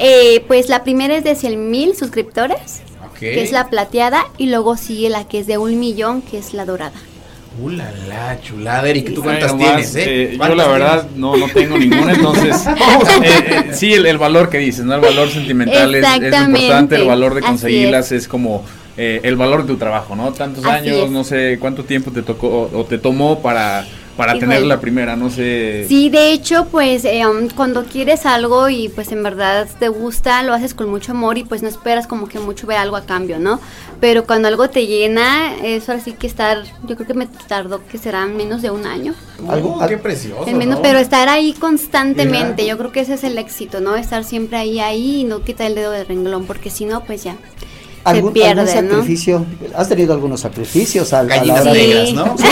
Eh, 0.03 0.43
pues 0.47 0.67
la 0.67 0.83
primera 0.83 1.15
es 1.15 1.23
de 1.23 1.35
100 1.35 1.69
mil 1.69 1.95
suscriptores, 1.95 2.81
que 3.19 3.43
es 3.43 3.51
la 3.51 3.69
plateada, 3.69 4.25
y 4.37 4.47
luego 4.47 4.75
sigue 4.75 5.09
la 5.09 5.27
que 5.27 5.39
es 5.39 5.47
de 5.47 5.59
un 5.59 5.79
millón, 5.79 6.23
que 6.23 6.39
es 6.39 6.55
la 6.55 6.65
dorada. 6.65 6.99
Uh, 7.61 7.69
la, 7.69 7.91
la, 8.07 8.41
chulada, 8.41 8.89
Eric, 8.89 9.13
¿tú 9.13 9.21
cuántas 9.21 9.55
tienes, 9.57 9.93
eh? 9.95 10.03
eh, 10.07 10.29
yo 10.31 10.37
¿Cuántas 10.37 10.57
la 10.57 10.67
verdad 10.69 11.01
tienes? 11.01 11.19
no, 11.19 11.35
no 11.35 11.47
tengo 11.49 11.77
ninguna, 11.77 12.13
entonces 12.13 12.65
eh, 12.67 12.73
eh, 13.23 13.63
sí 13.73 13.93
el, 13.93 14.05
el 14.05 14.17
valor 14.17 14.49
que 14.49 14.57
dices, 14.57 14.85
¿no? 14.85 14.95
El 14.95 15.01
valor 15.01 15.29
sentimental 15.29 15.93
es, 15.93 16.03
es 16.03 16.41
importante, 16.41 16.95
el 16.95 17.05
valor 17.05 17.35
de 17.35 17.41
conseguirlas 17.41 18.11
es, 18.13 18.27
como 18.27 18.63
eh, 18.95 19.19
el 19.23 19.35
valor 19.35 19.63
de 19.63 19.67
tu 19.67 19.77
trabajo, 19.77 20.15
¿no? 20.15 20.31
Tantos 20.31 20.63
Así 20.65 20.89
años, 20.89 21.05
es. 21.05 21.11
no 21.11 21.25
sé 21.25 21.57
cuánto 21.59 21.83
tiempo 21.83 22.11
te 22.11 22.21
tocó 22.21 22.47
o, 22.47 22.79
o 22.79 22.85
te 22.85 22.97
tomó 22.97 23.39
para, 23.41 23.85
para 24.21 24.37
Híjole. 24.37 24.53
tener 24.53 24.67
la 24.67 24.79
primera, 24.79 25.15
no 25.15 25.31
sé. 25.31 25.85
Sí, 25.89 26.09
de 26.11 26.31
hecho, 26.31 26.67
pues 26.69 27.05
eh, 27.05 27.25
um, 27.25 27.47
cuando 27.49 27.85
quieres 27.85 28.27
algo 28.27 28.69
y 28.69 28.87
pues 28.89 29.11
en 29.11 29.23
verdad 29.23 29.67
te 29.79 29.87
gusta, 29.87 30.43
lo 30.43 30.53
haces 30.53 30.75
con 30.75 30.89
mucho 30.89 31.13
amor 31.13 31.39
y 31.39 31.43
pues 31.43 31.63
no 31.63 31.69
esperas 31.69 32.05
como 32.05 32.27
que 32.27 32.37
mucho 32.37 32.67
ver 32.67 32.77
algo 32.77 32.95
a 32.97 33.01
cambio, 33.05 33.39
¿no? 33.39 33.59
Pero 33.99 34.25
cuando 34.27 34.47
algo 34.47 34.69
te 34.69 34.85
llena, 34.85 35.55
eso 35.63 35.91
así 35.91 36.11
que 36.13 36.27
estar, 36.27 36.63
yo 36.87 36.95
creo 36.95 37.07
que 37.07 37.13
me 37.15 37.25
tardó 37.47 37.81
que 37.87 37.97
serán 37.97 38.37
menos 38.37 38.61
de 38.61 38.69
un 38.69 38.85
año. 38.85 39.15
Algo- 39.49 39.79
Uh, 39.83 39.87
qué 39.87 39.97
precioso, 39.97 40.47
En 40.47 40.57
menos, 40.59 40.75
¿no? 40.77 40.81
pero 40.83 40.99
estar 40.99 41.27
ahí 41.27 41.53
constantemente, 41.53 42.65
yo 42.67 42.77
creo 42.77 42.91
que 42.91 42.99
ese 42.99 43.15
es 43.15 43.23
el 43.23 43.37
éxito, 43.39 43.79
¿no? 43.81 43.95
Estar 43.95 44.23
siempre 44.23 44.57
ahí, 44.57 44.79
ahí 44.79 45.21
y 45.21 45.23
no 45.23 45.41
quitar 45.43 45.65
el 45.67 45.73
dedo 45.75 45.89
del 45.91 46.05
renglón, 46.05 46.45
porque 46.45 46.69
si 46.69 46.85
no, 46.85 47.03
pues 47.05 47.23
ya. 47.23 47.35
Se 48.03 48.09
¿Algún, 48.09 48.33
pierde, 48.33 48.61
algún 48.61 48.65
¿no? 48.65 48.71
sacrificio? 48.95 49.45
¿Has 49.75 49.87
tenido 49.87 50.13
algunos 50.13 50.39
sacrificios 50.41 51.13
al, 51.13 51.25
a 51.25 51.29
la 51.29 51.35
Gallinas 51.35 51.61
hora 51.61 51.73
de- 51.73 51.79
negras, 51.87 52.07
Sí. 52.09 52.13
¿no? 52.15 52.35
Sí, 52.37 52.43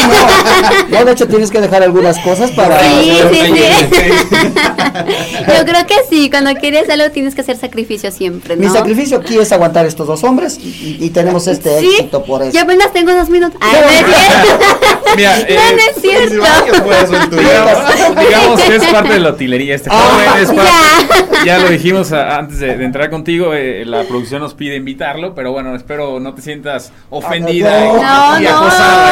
no, 0.91 0.99
no, 0.99 1.05
de 1.05 1.11
hecho 1.11 1.27
tienes 1.27 1.49
que 1.49 1.59
dejar 1.59 1.81
algunas 1.81 2.19
cosas 2.19 2.51
para... 2.51 2.79
Sí, 2.79 3.11
sí, 3.31 3.39
sí. 3.55 4.35
Yo 5.58 5.65
creo 5.65 5.86
que 5.88 5.96
sí, 6.10 6.29
cuando 6.29 6.53
quieres 6.55 6.89
algo 6.89 7.10
tienes 7.12 7.36
que 7.36 7.41
hacer 7.41 7.58
sacrificio 7.58 8.12
siempre, 8.12 8.55
¿no? 8.55 8.62
Mi 8.63 8.69
sacrificio 8.69 9.17
aquí 9.17 9.38
es 9.38 9.51
aguantar 9.51 9.86
estos 9.86 10.08
dos 10.08 10.24
hombres 10.24 10.58
y, 10.58 10.98
y 11.00 11.10
tenemos 11.10 11.48
este 11.48 11.79
Sí, 11.79 11.88
éxito 11.93 12.24
por 12.24 12.41
eso. 12.43 12.51
Yo 12.53 12.62
apenas 12.62 12.91
tengo 12.93 13.13
dos 13.13 13.29
minutos. 13.29 13.60
Ay, 13.62 13.81
no 13.81 13.88
es 13.89 14.15
cierto. 14.15 14.65
Mira, 15.15 15.38
no, 15.38 15.43
eh, 15.48 15.58
no 15.72 15.77
es 15.96 16.01
cierto. 16.01 17.29
Tuyo. 17.29 17.41
Digamos, 17.41 18.19
digamos 18.27 18.62
que 18.62 18.75
es 18.75 18.86
parte 18.88 19.13
de 19.13 19.19
la 19.19 19.29
utilería 19.31 19.75
este 19.75 19.89
joven, 19.89 20.27
Ah, 20.29 20.39
es 20.41 20.50
parte- 20.51 21.46
ya. 21.46 21.58
lo 21.60 21.69
dijimos 21.69 22.12
a- 22.12 22.38
antes 22.38 22.60
de, 22.60 22.77
de 22.77 22.86
entrar 22.86 23.10
contigo, 23.10 23.53
eh, 23.53 23.84
la 23.86 24.03
producción 24.03 24.41
nos 24.41 24.53
pide 24.53 24.75
invitarlo, 24.75 25.34
pero 25.36 25.51
bueno, 25.51 25.75
espero 25.75 26.19
no 26.19 26.34
te 26.34 26.41
sientas 26.41 26.91
ofendida 27.10 27.79
no. 27.79 27.86
y- 27.98 28.01
No, 28.01 28.39
y 28.39 28.43
no, 28.43 28.67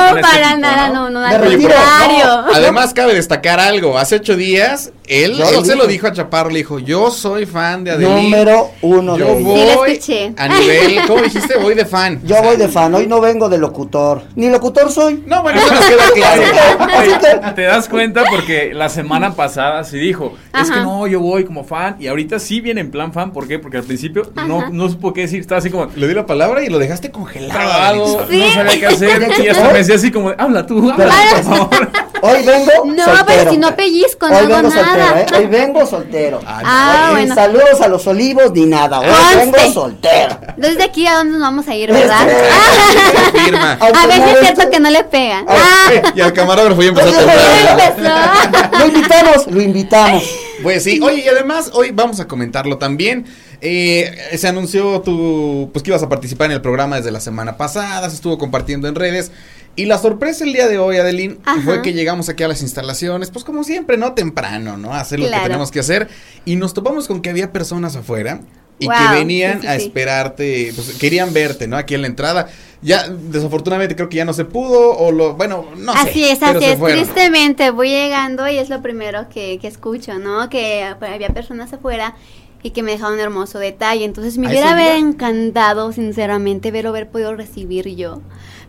este 0.08 0.22
para 0.22 0.48
tipo, 0.50 0.58
nada, 0.60 0.90
no, 0.90 1.10
no, 1.10 1.20
al 1.26 1.42
contrario. 1.42 2.46
Además, 2.54 2.94
cabe 2.94 3.14
destacar 3.14 3.60
algo. 3.60 3.98
Hace 3.98 4.16
ocho 4.18 4.36
días, 4.36 4.92
él, 5.08 5.36
Yo 5.38 5.48
él 5.50 5.56
lo 5.56 5.66
se 5.66 5.76
lo 5.76 5.88
dijo 5.88 6.08
a 6.08 6.14
Chaparro. 6.14 6.50
Le 6.50 6.58
dijo: 6.60 6.80
Yo 6.80 7.10
soy 7.12 7.46
fan 7.46 7.84
de 7.84 7.92
Adeline. 7.92 8.24
Número 8.24 8.72
uno 8.82 9.18
Yo 9.18 9.26
de 9.26 9.44
voy 9.44 10.00
a 10.38 10.48
nivel. 10.48 11.02
¿Cómo 11.08 11.22
dijiste? 11.22 11.58
Voy 11.58 11.74
de 11.76 11.86
fan. 11.86 12.20
Yo 12.24 12.42
voy 12.44 12.58
de 12.58 12.68
fan, 12.68 12.94
hoy 12.96 13.08
no 13.08 13.22
vengo 13.22 13.50
de 13.50 13.58
locutor. 13.58 14.24
Ni 14.36 14.50
locutor 14.50 14.92
soy. 14.92 15.24
No, 15.26 15.42
bueno, 15.44 15.60
eso 15.60 15.74
nos 15.74 15.86
queda 15.86 16.04
claro. 16.14 16.94
Así 16.94 17.12
que- 17.20 17.52
Te 17.54 17.62
das 17.64 17.88
cuenta 17.90 18.24
porque 18.30 18.74
la 18.74 18.90
semana 18.90 19.34
pasada 19.36 19.84
sí 19.84 19.98
dijo, 19.98 20.34
es 20.60 20.70
que 20.70 20.80
no, 20.80 21.08
yo 21.08 21.20
voy 21.20 21.44
como 21.46 21.64
fan 21.64 21.96
y 22.00 22.08
ahorita 22.08 22.40
sí 22.40 22.62
viene 22.62 22.82
en 22.82 22.92
plan 22.92 23.14
fan, 23.14 23.32
¿por 23.32 23.48
qué? 23.48 23.60
Porque 23.60 23.78
al 23.78 23.84
principio 23.84 24.32
no, 24.48 24.60
Ajá. 24.60 24.70
no 24.72 24.90
supo 24.90 25.14
qué 25.14 25.22
decir, 25.22 25.40
estaba 25.40 25.60
así 25.60 25.70
como 25.70 25.88
Le 25.96 26.08
di 26.08 26.14
la 26.14 26.26
palabra 26.26 26.64
y 26.64 26.70
lo 26.70 26.80
dejaste 26.80 27.12
congelado. 27.12 28.22
no 28.30 28.52
sabía 28.54 28.80
qué 28.80 28.86
hacer 28.88 29.28
y 29.44 29.48
hasta 29.48 29.68
me 29.72 29.78
decía 29.80 29.96
así 29.96 30.12
como, 30.12 30.34
habla 30.38 30.66
tú, 30.66 30.92
habla 30.92 31.14
por 31.36 31.44
favor. 31.44 31.90
Hoy 32.22 32.44
vengo 32.46 32.72
No, 32.86 33.04
soltero. 33.06 33.26
pero 33.28 33.52
si 33.52 33.58
no 33.58 33.76
pellizco, 33.76 34.28
no 34.28 34.36
Hoy 34.38 34.46
hago 34.46 34.56
vengo 34.56 34.70
nada. 34.70 34.86
soltero, 35.08 35.18
¿eh? 35.18 35.26
Hoy 35.40 35.46
vengo 35.48 35.86
soltero. 35.86 36.40
Ah, 36.46 37.08
Hoy, 37.10 37.16
bueno. 37.16 37.36
Saludos 37.36 37.82
a 37.82 37.88
los 37.88 38.08
olivos 38.08 38.52
ni 38.54 38.66
nada. 38.66 39.00
Hoy 39.00 39.08
Conste. 39.08 39.52
vengo 39.52 39.74
soltero. 39.74 40.40
Desde 40.58 40.84
aquí 40.84 41.06
a 41.08 41.16
dónde 41.16 41.34
nos 41.34 41.42
vamos 41.42 41.68
a 41.68 41.76
ir, 41.76 41.92
¿verdad? 41.92 42.28
Este. 42.28 43.40
Firma. 43.40 43.74
a 43.82 44.08
ver 44.08 44.24
si 44.24 44.30
es 44.30 44.40
cierto 44.40 44.70
que 44.70 44.80
no 44.80 44.90
le 44.90 45.04
pegan. 45.04 45.46
Ah, 45.48 45.92
Y 46.16 46.22
al 46.22 46.34
camarógrafo 46.34 46.82
ya 46.82 46.90
empezó 46.90 47.10
a 47.10 47.78
temblar. 47.78 48.70
Lo 48.80 48.86
invitamos, 48.88 49.48
lo 49.48 49.62
invitamos. 49.62 50.24
Pues 50.64 50.84
sí, 50.84 51.00
oye, 51.04 51.24
y 51.24 51.28
además 51.28 51.70
hoy 51.74 51.92
vamos 51.92 52.20
a 52.20 52.28
comentarlo 52.28 52.78
también. 52.78 53.26
Eh, 53.62 54.16
se 54.38 54.48
anunció 54.48 55.02
tu, 55.02 55.70
pues 55.74 55.82
que 55.84 55.90
ibas 55.92 56.04
a 56.04 56.10
participar 56.10 56.46
en 56.48 56.54
el 56.54 56.62
programa 56.62 56.98
desde 56.98 57.12
la 57.12 57.20
semana 57.20 57.58
pasada, 57.58 58.08
se 58.10 58.16
estuvo 58.16 58.38
compartiendo 58.38 58.88
en 58.88 58.96
redes. 58.96 59.32
Y 59.78 59.86
la 59.86 60.00
sorpresa 60.00 60.44
el 60.44 60.54
día 60.54 60.68
de 60.68 60.80
hoy, 60.80 60.98
Adeline, 60.98 61.38
Ajá. 61.46 61.62
fue 61.62 61.82
que 61.84 61.94
llegamos 61.94 62.30
aquí 62.30 62.44
a 62.44 62.48
las 62.48 62.64
instalaciones, 62.64 63.30
pues 63.30 63.46
como 63.46 63.64
siempre, 63.64 63.96
¿no? 63.96 64.14
Temprano, 64.14 64.76
¿no? 64.76 64.92
A 64.92 65.00
hacer 65.00 65.20
lo 65.20 65.30
que 65.30 65.40
tenemos 65.40 65.70
que 65.70 65.80
hacer. 65.80 66.10
Y 66.46 66.56
nos 66.56 66.74
topamos 66.74 67.08
con 67.08 67.22
que 67.22 67.30
había 67.30 67.54
personas 67.54 67.96
afuera 67.96 68.42
y 68.80 68.88
Wow, 68.88 68.96
que 68.96 69.16
venían 69.20 69.62
sí, 69.62 69.62
sí, 69.62 69.68
a 69.68 69.76
esperarte, 69.76 70.72
pues 70.74 70.98
querían 70.98 71.32
verte, 71.32 71.68
¿no? 71.68 71.78
Aquí 71.78 71.94
en 71.94 72.02
la 72.02 72.08
entrada. 72.08 72.48
Ya, 72.82 73.08
desafortunadamente 73.08 73.96
creo 73.96 74.10
que 74.10 74.18
ya 74.18 74.26
no 74.26 74.34
se 74.34 74.46
pudo, 74.46 74.98
o 74.98 75.12
lo, 75.12 75.36
bueno, 75.36 75.68
no 75.78 75.94
sé. 75.94 76.00
así 76.00 76.24
es, 76.26 76.42
así 76.42 76.66
es. 76.66 76.80
Tristemente 76.80 77.70
voy 77.70 77.90
llegando 77.90 78.48
y 78.48 78.58
es 78.58 78.70
lo 78.70 78.82
primero 78.82 79.30
que, 79.30 79.60
que 79.60 79.68
escucho, 79.68 80.18
¿no? 80.18 80.50
Que 80.50 80.84
había 80.84 81.30
personas 81.30 81.72
afuera 81.72 82.16
y 82.64 82.72
que 82.72 82.84
me 82.84 82.92
dejaron 82.92 83.14
un 83.14 83.20
hermoso 83.20 83.60
detalle. 83.60 84.06
Entonces 84.06 84.38
me 84.38 84.48
¿A 84.48 84.50
hubiera 84.50 84.98
encantado, 84.98 85.92
sinceramente, 85.92 86.72
ver 86.72 86.88
haber 86.88 87.10
podido 87.10 87.36
recibir 87.36 87.88
yo. 87.96 88.22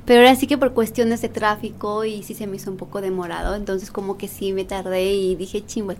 Pero 0.08 0.20
ahora 0.20 0.36
sí 0.36 0.46
que 0.46 0.56
por 0.56 0.72
cuestiones 0.72 1.20
de 1.20 1.28
tráfico 1.28 2.06
y 2.06 2.22
sí 2.22 2.32
se 2.32 2.46
me 2.46 2.56
hizo 2.56 2.70
un 2.70 2.78
poco 2.78 3.02
demorado. 3.02 3.54
Entonces 3.54 3.90
como 3.90 4.16
que 4.16 4.26
sí 4.26 4.54
me 4.54 4.64
tardé 4.64 5.12
y 5.12 5.34
dije, 5.34 5.66
chingüe, 5.66 5.98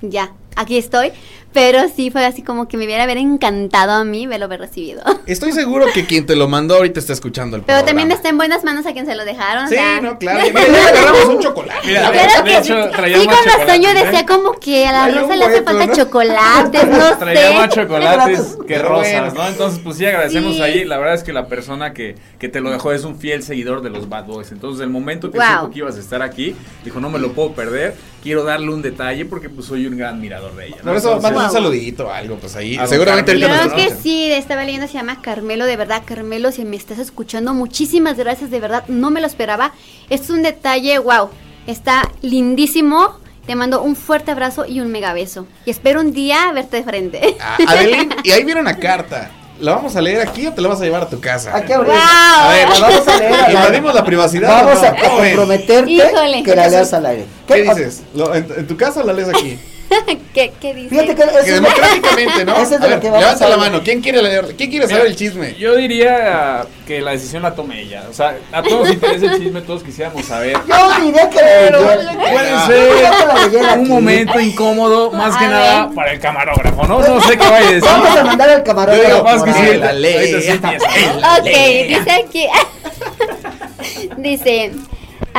ya, 0.00 0.32
aquí 0.58 0.76
estoy. 0.78 1.12
Pero 1.54 1.80
sí 1.88 2.10
fue 2.10 2.26
así 2.26 2.42
como 2.42 2.68
que 2.68 2.76
me 2.76 2.84
hubiera 2.84 3.04
haber 3.04 3.16
encantado 3.16 3.92
a 3.92 4.04
mí 4.04 4.26
verlo 4.26 4.44
haber 4.44 4.60
recibido. 4.60 5.02
Estoy 5.26 5.52
seguro 5.52 5.86
que 5.94 6.04
quien 6.04 6.26
te 6.26 6.36
lo 6.36 6.46
mandó 6.46 6.74
ahorita 6.76 7.00
está 7.00 7.14
escuchando 7.14 7.56
el 7.56 7.62
Pero 7.62 7.78
programa. 7.78 7.86
también 7.86 8.12
está 8.12 8.28
en 8.28 8.36
buenas 8.36 8.64
manos 8.64 8.84
a 8.84 8.92
quien 8.92 9.06
se 9.06 9.14
lo 9.14 9.24
dejaron. 9.24 9.64
o 9.64 9.68
Sí, 9.68 9.74
sea. 9.74 9.98
no, 10.02 10.18
claro. 10.18 10.40
Mira, 10.46 10.60
ya 10.66 10.68
le 10.70 10.78
agarramos 10.78 11.24
un 11.24 11.38
chocolate. 11.40 11.86
Mira, 11.86 12.10
Claro 12.10 12.42
de 12.44 12.50
que 12.50 12.58
hecho, 12.58 12.82
sí. 12.84 12.90
traía 12.94 13.18
Sí, 13.20 13.26
más 13.26 13.36
con 13.38 13.46
razón 13.46 13.82
yo 13.82 13.88
¿eh? 13.88 13.94
decía 13.94 14.26
como 14.26 14.52
que 14.52 14.86
a 14.86 14.92
la 14.92 15.08
rosa 15.08 15.36
le 15.36 15.44
hace 15.46 15.62
falta 15.62 15.86
¿no? 15.86 15.94
chocolates, 15.94 16.86
no 16.86 17.18
Traía 17.18 17.52
más 17.52 17.74
sé. 17.74 17.80
chocolates 17.80 18.58
que 18.66 18.78
rosas. 18.78 19.34
¿no? 19.34 19.48
Entonces, 19.48 19.80
pues 19.82 19.96
sí, 19.96 20.04
agradecemos 20.04 20.56
Sí. 20.56 20.62
ahí. 20.62 20.84
La 20.84 20.98
verdad 20.98 21.14
es 21.14 21.22
que 21.24 21.32
la 21.32 21.46
persona 21.48 21.94
que, 21.94 22.14
que 22.38 22.50
te 22.50 22.60
lo 22.60 22.70
dejó 22.70 22.92
es 22.92 23.04
un 23.04 23.18
fiel 23.18 23.42
seguidor 23.42 23.80
de 23.80 23.88
los 23.88 24.10
Bad 24.10 24.26
Boys. 24.26 24.52
Entonces, 24.52 24.82
el 24.82 24.90
momento 24.90 25.30
que 25.30 25.38
Wow. 25.38 25.46
supo 25.60 25.70
que 25.72 25.78
ibas 25.78 25.96
a 25.96 26.00
estar 26.00 26.20
aquí, 26.20 26.54
dijo, 26.84 27.00
no 27.00 27.08
me 27.08 27.18
lo 27.18 27.32
puedo 27.32 27.52
perder. 27.52 27.94
Quiero 28.22 28.44
darle 28.44 28.68
un 28.70 28.82
detalle 28.82 29.24
porque 29.24 29.48
pues 29.48 29.66
soy 29.66 29.86
un 29.86 29.96
gran 29.96 30.16
admirador 30.16 30.47
Por 30.82 30.96
eso, 30.96 31.12
manda 31.20 31.28
un 31.40 31.44
Wow. 31.44 31.52
saludito 31.52 32.06
o 32.06 32.10
algo, 32.10 32.36
pues 32.36 32.56
ahí. 32.56 32.76
A 32.76 32.86
Seguramente 32.86 33.32
ahorita 33.32 33.68
Creo 33.74 33.74
que 33.76 33.94
sí, 34.02 34.30
estaba 34.32 34.64
leyendo, 34.64 34.86
se 34.86 34.94
llama 34.94 35.20
Carmelo, 35.22 35.64
de 35.66 35.76
verdad, 35.76 36.02
Carmelo, 36.04 36.52
si 36.52 36.64
me 36.64 36.76
estás 36.76 36.98
escuchando, 36.98 37.54
muchísimas 37.54 38.16
gracias, 38.16 38.50
de 38.50 38.60
verdad, 38.60 38.84
no 38.88 39.10
me 39.10 39.20
lo 39.20 39.26
esperaba. 39.26 39.72
Es 40.10 40.30
un 40.30 40.42
detalle, 40.42 40.98
wow, 40.98 41.28
está 41.66 42.10
lindísimo. 42.22 43.18
Te 43.46 43.54
mando 43.54 43.80
un 43.82 43.96
fuerte 43.96 44.30
abrazo 44.30 44.66
y 44.66 44.80
un 44.80 44.90
mega 44.92 45.14
beso. 45.14 45.46
Y 45.64 45.70
espero 45.70 46.00
un 46.00 46.12
día 46.12 46.52
verte 46.52 46.76
de 46.76 46.82
frente. 46.84 47.36
Ah, 47.40 47.56
Adeline, 47.66 48.14
y 48.22 48.30
ahí 48.32 48.44
viene 48.44 48.60
una 48.60 48.76
carta. 48.78 49.30
¿La 49.58 49.74
vamos 49.74 49.96
a 49.96 50.00
leer 50.02 50.20
aquí 50.20 50.46
o 50.46 50.52
te 50.52 50.60
la 50.60 50.68
vas 50.68 50.80
a 50.80 50.84
llevar 50.84 51.02
a 51.02 51.08
tu 51.08 51.18
casa? 51.18 51.56
Aquí 51.56 51.72
abrir. 51.72 51.90
Wow. 51.92 51.98
A 52.00 52.48
ver, 52.52 52.68
La 52.78 52.88
vamos 52.90 53.08
a 53.08 53.16
leer 53.18 53.34
invadimos 53.48 53.94
la 53.94 54.04
privacidad. 54.04 54.64
Vamos 54.66 54.82
¿o 54.82 54.86
a 54.86 54.94
comprometerte 54.96 55.90
Híjole. 55.90 56.42
que 56.44 56.54
la 56.54 56.68
leas 56.68 56.92
al 56.92 57.06
aire. 57.06 57.24
¿Qué 57.48 57.62
dices? 57.62 58.02
¿Lo- 58.14 58.34
en, 58.34 58.46
en 58.56 58.66
tu 58.68 58.76
casa 58.76 59.00
o 59.00 59.04
la 59.06 59.12
lees 59.14 59.28
aquí? 59.30 59.58
¿Qué, 60.34 60.52
¿Qué 60.60 60.74
dice? 60.74 60.90
Fíjate 60.90 61.14
que 61.14 61.22
eso 61.22 61.44
Que 61.44 61.52
democráticamente, 61.52 62.44
¿no? 62.44 62.56
Esa 62.60 62.62
es 62.62 62.70
de 62.70 62.76
a 62.76 62.80
la 62.80 62.86
ver, 62.88 63.00
que 63.00 63.06
vamos 63.10 63.20
levanta 63.22 63.44
a 63.44 63.48
la 63.48 63.54
hablar. 63.54 63.70
mano. 63.72 63.84
¿Quién 63.84 64.00
quiere 64.02 64.22
leer? 64.22 64.54
¿Quién 64.56 64.70
quiere 64.70 64.86
saber 64.86 65.02
Mira, 65.02 65.10
el 65.10 65.16
chisme? 65.16 65.54
Yo 65.58 65.74
diría 65.76 66.66
que 66.86 67.00
la 67.00 67.12
decisión 67.12 67.42
la 67.42 67.54
tome 67.54 67.80
ella. 67.80 68.04
O 68.10 68.12
sea, 68.12 68.36
a 68.52 68.62
todos 68.62 68.90
interesa 68.90 69.26
el 69.32 69.42
chisme, 69.42 69.60
todos 69.62 69.82
quisiéramos 69.82 70.24
saber. 70.26 70.56
Yo 70.66 71.04
diría 71.04 71.28
que 71.30 71.38
Pero 71.38 71.80
yo- 71.80 71.86
puede 71.86 72.66
ser 72.66 73.52
yo 73.52 73.62
la 73.62 73.74
un 73.74 73.88
momento 73.88 74.38
incómodo, 74.40 75.10
más 75.12 75.36
que 75.36 75.44
A 75.44 75.48
nada 75.48 75.86
ver. 75.86 75.94
para 75.94 76.12
el 76.12 76.20
camarógrafo, 76.20 76.86
¿no? 76.86 77.00
No 77.00 77.20
sé 77.22 77.38
qué 77.38 77.48
vaya 77.48 77.68
a 77.68 77.72
decir. 77.72 77.82
Vamos 77.84 78.16
a 78.16 78.24
mandar 78.24 78.50
al 78.50 78.58
Yo 78.58 78.64
camarógrafo. 78.64 79.06
digo, 79.08 79.24
capaz 79.24 79.44
que 79.44 79.52
sí, 79.52 79.76
la 79.78 79.92
ley. 79.92 80.34
Ok, 80.34 81.44
dice 81.88 82.10
aquí. 82.12 82.46
dice. 84.18 84.72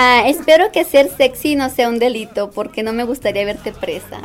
Ah, 0.02 0.24
espero 0.28 0.72
que 0.72 0.86
ser 0.86 1.10
sexy 1.18 1.56
no 1.56 1.70
sea 1.70 1.90
un 1.90 2.00
delito 2.00 2.50
porque 2.52 2.84
no 2.84 2.94
me 2.94 3.04
gustaría 3.04 3.44
verte 3.46 3.72
presa. 3.74 4.18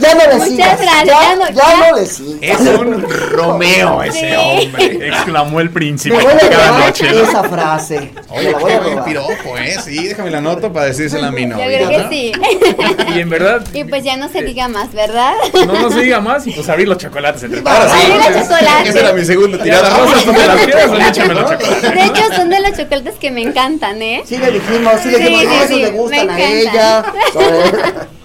Ya 0.00 0.14
no 0.14 0.20
le 0.20 0.34
Muchas 0.36 0.48
sigas. 0.48 0.80
gracias, 0.80 1.04
Ya, 1.06 1.22
ya 1.22 1.36
no- 1.36 1.48
ya 1.48 1.54
ya. 1.54 1.90
no 1.90 1.96
le 1.96 2.06
sigas. 2.06 2.60
Es 2.60 2.60
un 2.78 3.02
Romeo 3.30 4.02
ese 4.02 4.30
Sí. 4.30 4.36
hombre. 4.36 5.08
Exclamó 5.08 5.60
el 5.60 5.70
príncipe 5.70 6.16
Me 6.16 6.22
voy 6.24 6.32
a 6.32 6.48
cada 6.48 6.78
noche. 6.78 7.10
¿no? 7.10 7.18
esa 7.22 7.44
frase. 7.44 8.10
Oye, 8.30 8.52
la 8.52 8.58
voy 8.58 8.70
qué 8.70 8.76
a 8.76 8.80
buen 8.80 8.90
robar. 8.92 9.04
piropo, 9.04 9.58
¿eh? 9.58 9.76
Sí, 9.84 10.08
déjame 10.08 10.30
la 10.30 10.40
nota 10.40 10.72
para 10.72 10.86
decírsela 10.86 11.28
a 11.28 11.30
mi 11.30 11.42
Yo 11.42 11.48
novia. 11.48 11.66
creo 11.66 11.88
que 11.88 11.98
¿no? 11.98 12.08
sí. 12.10 12.32
Y 13.14 13.20
en 13.20 13.30
verdad, 13.30 13.62
y 13.72 13.84
pues 13.84 14.04
ya 14.04 14.16
no 14.16 14.28
se 14.28 14.42
diga 14.42 14.68
más, 14.68 14.92
¿verdad? 14.92 15.32
no 15.66 15.72
nos 15.80 15.94
diga 15.96 16.20
más 16.20 16.46
y 16.46 16.52
pues 16.52 16.68
abrir 16.68 16.88
los 16.88 16.98
chocolates 16.98 17.42
entre 17.42 17.60
todos. 17.62 17.76
sí. 17.92 18.12
Abrir 18.12 18.16
los 18.34 18.42
chocolates. 18.48 18.88
Esa 18.90 18.98
era 19.00 19.12
mi 19.12 19.24
segunda 19.24 19.62
tirada. 19.62 19.90
rosas 19.98 20.26
me 20.26 20.46
las 20.46 20.56
quieres, 20.64 20.88
oye, 20.90 21.08
échame 21.08 21.34
los 21.34 21.50
chocolates. 21.50 21.82
De 21.94 22.04
hecho, 22.04 22.22
son 22.36 22.50
de 22.50 22.60
los 22.60 22.72
chocolates 22.76 23.14
que 23.18 23.30
me 23.30 23.42
encantan, 23.42 23.67
¿eh? 23.72 24.22
Sí 24.24 24.38
le 24.38 24.50
dijimos, 24.52 24.92
sí 25.02 25.10
le 25.10 25.18
dijimos, 25.18 25.66
sí, 25.68 25.74
le 25.76 25.90
me 25.92 25.98
gustan 25.98 26.30
a 26.30 26.38
encantan. 26.40 26.52
ella. 26.58 28.08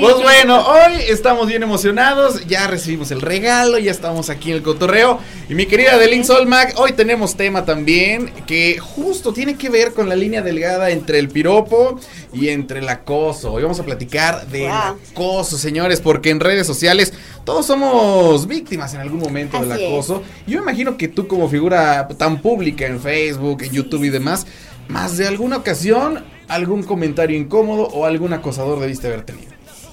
Pues 0.00 0.14
bueno, 0.16 0.66
hoy 0.66 0.94
estamos 1.08 1.46
bien 1.46 1.62
emocionados, 1.62 2.46
ya 2.46 2.66
recibimos 2.66 3.10
el 3.10 3.20
regalo, 3.20 3.78
ya 3.78 3.90
estamos 3.90 4.30
aquí 4.30 4.50
en 4.50 4.56
el 4.56 4.62
cotorreo. 4.62 5.18
Y 5.48 5.54
mi 5.54 5.66
querida 5.66 5.92
Adeline 5.92 6.24
Solmac, 6.24 6.72
hoy 6.80 6.92
tenemos 6.92 7.36
tema 7.36 7.64
también 7.66 8.32
que 8.46 8.78
justo 8.78 9.32
tiene 9.34 9.56
que 9.56 9.68
ver 9.68 9.92
con 9.92 10.08
la 10.08 10.16
línea 10.16 10.40
delgada 10.40 10.90
entre 10.90 11.18
el 11.18 11.28
piropo 11.28 12.00
y 12.32 12.48
entre 12.48 12.80
el 12.80 12.88
acoso. 12.88 13.52
Hoy 13.52 13.62
vamos 13.62 13.78
a 13.78 13.84
platicar 13.84 14.46
del 14.48 14.62
Wow. 14.70 14.96
acoso, 15.12 15.58
señores, 15.58 16.00
porque 16.00 16.30
en 16.30 16.40
redes 16.40 16.66
sociales 16.66 17.12
todos 17.44 17.66
somos 17.66 18.46
víctimas 18.48 18.94
en 18.94 19.00
algún 19.00 19.20
momento 19.20 19.60
del 19.60 19.70
Así 19.70 19.84
es. 19.84 19.88
acoso. 19.88 20.22
Yo 20.46 20.56
me 20.58 20.62
imagino 20.62 20.96
que 20.96 21.08
tú 21.08 21.28
como 21.28 21.48
figura 21.48 22.08
tan 22.16 22.40
pública 22.40 22.86
en 22.86 22.98
Facebook, 23.00 23.62
en 23.62 23.70
YouTube 23.72 24.04
y 24.04 24.08
demás, 24.10 24.46
más 24.88 25.16
de 25.16 25.26
alguna 25.28 25.56
ocasión, 25.58 26.24
algún 26.48 26.82
comentario 26.82 27.36
incómodo 27.38 27.84
o 27.88 28.04
algún 28.04 28.32
acosador 28.32 28.80
debiste 28.80 29.06
haber 29.06 29.22
tenido. 29.24 29.52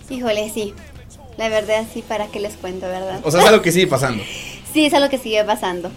Híjole, 0.10 0.50
sí. 0.54 0.74
La 1.38 1.48
verdad, 1.50 1.86
sí, 1.94 2.02
para 2.06 2.28
qué 2.28 2.40
les 2.40 2.56
cuento, 2.56 2.86
¿verdad? 2.88 3.22
O 3.24 3.32
sea, 3.32 3.42
es 3.42 3.48
algo 3.48 3.62
que 3.62 3.72
sigue 3.72 3.88
pasando. 3.88 4.24
Sí, 4.72 4.86
es 4.86 4.94
algo 4.94 5.10
que 5.10 5.18
sigue 5.18 5.44
pasando. 5.44 5.90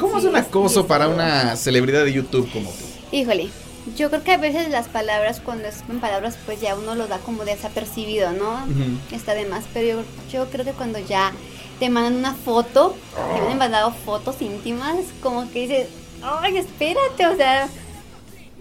¿Cómo 0.00 0.18
es 0.18 0.24
un 0.24 0.34
es- 0.34 0.42
acoso 0.46 0.80
es 0.80 0.86
para 0.86 1.06
una 1.06 1.54
celebridad 1.54 2.02
de 2.04 2.12
YouTube 2.12 2.50
como 2.52 2.68
tú? 2.68 2.84
Híjole, 3.16 3.48
yo 3.96 4.10
creo 4.10 4.24
que 4.24 4.32
a 4.32 4.36
veces 4.38 4.68
las 4.70 4.88
palabras, 4.88 5.40
cuando 5.40 5.68
escogen 5.68 6.00
palabras, 6.00 6.36
pues 6.44 6.60
ya 6.60 6.74
uno 6.74 6.96
lo 6.96 7.06
da 7.06 7.18
como 7.18 7.44
desapercibido, 7.44 8.32
¿no? 8.32 8.58
Está 9.12 9.34
de 9.34 9.46
más, 9.46 9.66
pero 9.72 10.00
yo, 10.00 10.04
yo 10.32 10.50
creo 10.50 10.64
que 10.64 10.72
cuando 10.72 10.98
ya 10.98 11.30
te 11.78 11.90
mandan 11.90 12.16
una 12.16 12.34
foto, 12.34 12.96
te 13.14 13.52
han 13.52 13.56
mandado 13.58 13.92
fotos 13.92 14.42
íntimas, 14.42 14.96
como 15.22 15.48
que 15.52 15.60
dices, 15.68 15.88
ay, 16.20 16.56
espérate, 16.56 17.24
o 17.28 17.36
sea, 17.36 17.68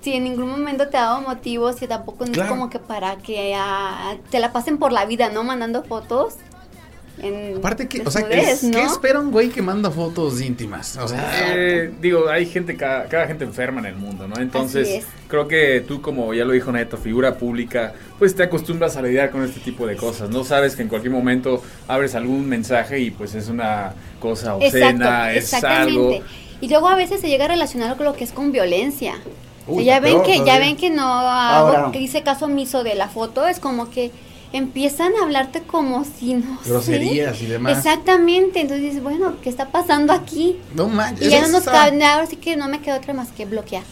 si 0.02 0.14
en 0.14 0.24
ningún 0.24 0.50
momento 0.50 0.88
te 0.90 0.98
ha 0.98 1.02
dado 1.04 1.22
motivos, 1.22 1.82
y 1.82 1.88
tampoco 1.88 2.26
Claro. 2.26 2.44
es 2.44 2.50
como 2.50 2.70
que 2.70 2.80
para 2.80 3.18
que 3.18 3.56
te 4.30 4.40
la 4.40 4.52
pasen 4.54 4.78
por 4.78 4.92
la 4.92 5.06
vida, 5.06 5.30
¿no? 5.30 5.44
Mandando 5.44 5.84
fotos. 5.84 6.36
En 7.20 7.58
Aparte 7.58 7.88
que, 7.88 8.04
o 8.06 8.12
sea, 8.12 8.28
¿qué, 8.30 8.36
desnudez, 8.36 8.62
¿qué 8.62 8.84
¿no? 8.84 8.92
espera 8.94 9.20
un 9.20 9.32
güey 9.32 9.50
que 9.50 9.64
manda 9.64 9.90
fotos 9.90 10.40
íntimas? 10.40 10.98
O 10.98 11.08
sea, 11.08 11.28
Eh, 11.56 11.92
digo, 12.00 12.30
hay 12.30 12.46
gente, 12.46 12.78
cada, 12.78 13.06
cada 13.06 13.26
gente 13.26 13.44
enferma 13.44 13.80
en 13.80 13.88
el 13.88 13.96
mundo, 13.96 14.28
¿no? 14.28 14.40
Entonces, 14.40 15.04
creo 15.28 15.48
que 15.48 15.82
tú, 15.82 16.00
como 16.00 16.36
ya 16.36 16.46
lo 16.46 16.52
dijo 16.54 16.72
Neto, 16.72 16.96
figura 16.96 17.36
pública, 17.40 17.94
pues 18.20 18.36
te 18.36 18.44
acostumbras 18.44 18.98
a 18.98 19.02
lidiar 19.02 19.32
con 19.32 19.44
este 19.44 19.60
tipo 19.62 19.88
de 19.88 19.96
cosas. 19.96 20.30
No 20.30 20.44
sabes 20.44 20.76
que 20.76 20.84
en 20.84 20.90
cualquier 20.90 21.12
momento 21.12 21.64
abres 21.88 22.14
algún 22.14 22.48
mensaje 22.48 23.00
y 23.00 23.10
pues 23.10 23.34
es 23.34 23.48
una 23.50 23.94
cosa 24.20 24.56
obscena, 24.56 25.34
es 25.34 25.52
algo. 25.56 26.12
exactamente. 26.12 26.24
Y 26.62 26.70
luego 26.70 26.88
a 26.88 26.96
veces 26.96 27.20
se 27.20 27.30
llega 27.30 27.46
a 27.46 27.48
relacionar 27.48 27.98
con 27.98 28.06
lo 28.06 28.14
que 28.14 28.26
es 28.26 28.32
con 28.32 28.52
violencia. 28.52 29.16
Uy, 29.68 29.86
ya 29.86 30.00
ven 30.00 30.14
peor 30.14 30.26
que 30.26 30.32
ya 30.38 30.44
todavía. 30.44 30.60
ven 30.60 30.78
que 30.78 30.90
no 30.90 31.04
hago 31.04 31.68
Ahora. 31.68 31.92
que 31.92 32.00
hice 32.02 32.24
caso 32.24 32.46
omiso 32.46 32.84
de 32.84 32.96
la 32.96 33.08
foto, 33.10 33.48
es 33.48 33.60
como 33.60 33.90
que 33.90 34.12
empiezan 34.54 35.12
a 35.20 35.24
hablarte 35.24 35.62
como 35.64 36.06
si 36.06 36.36
no 36.36 36.58
sé. 36.64 36.70
groserías 36.70 37.42
y 37.42 37.48
demás. 37.48 37.78
Exactamente, 37.78 38.62
entonces 38.62 38.86
dices, 38.86 39.04
bueno, 39.04 39.36
¿qué 39.44 39.50
está 39.50 39.70
pasando 39.70 40.14
aquí? 40.14 40.58
No 40.74 40.88
manches. 40.88 41.28
Y 41.28 41.32
ya 41.32 41.42
no 41.42 41.50
nos 41.50 41.64
cabe, 41.66 42.04
ahora 42.06 42.26
sí 42.28 42.38
que 42.38 42.56
no 42.56 42.68
me 42.70 42.80
queda 42.80 42.98
otra 42.98 43.14
más 43.14 43.30
que 43.30 43.46
bloquear. 43.46 43.84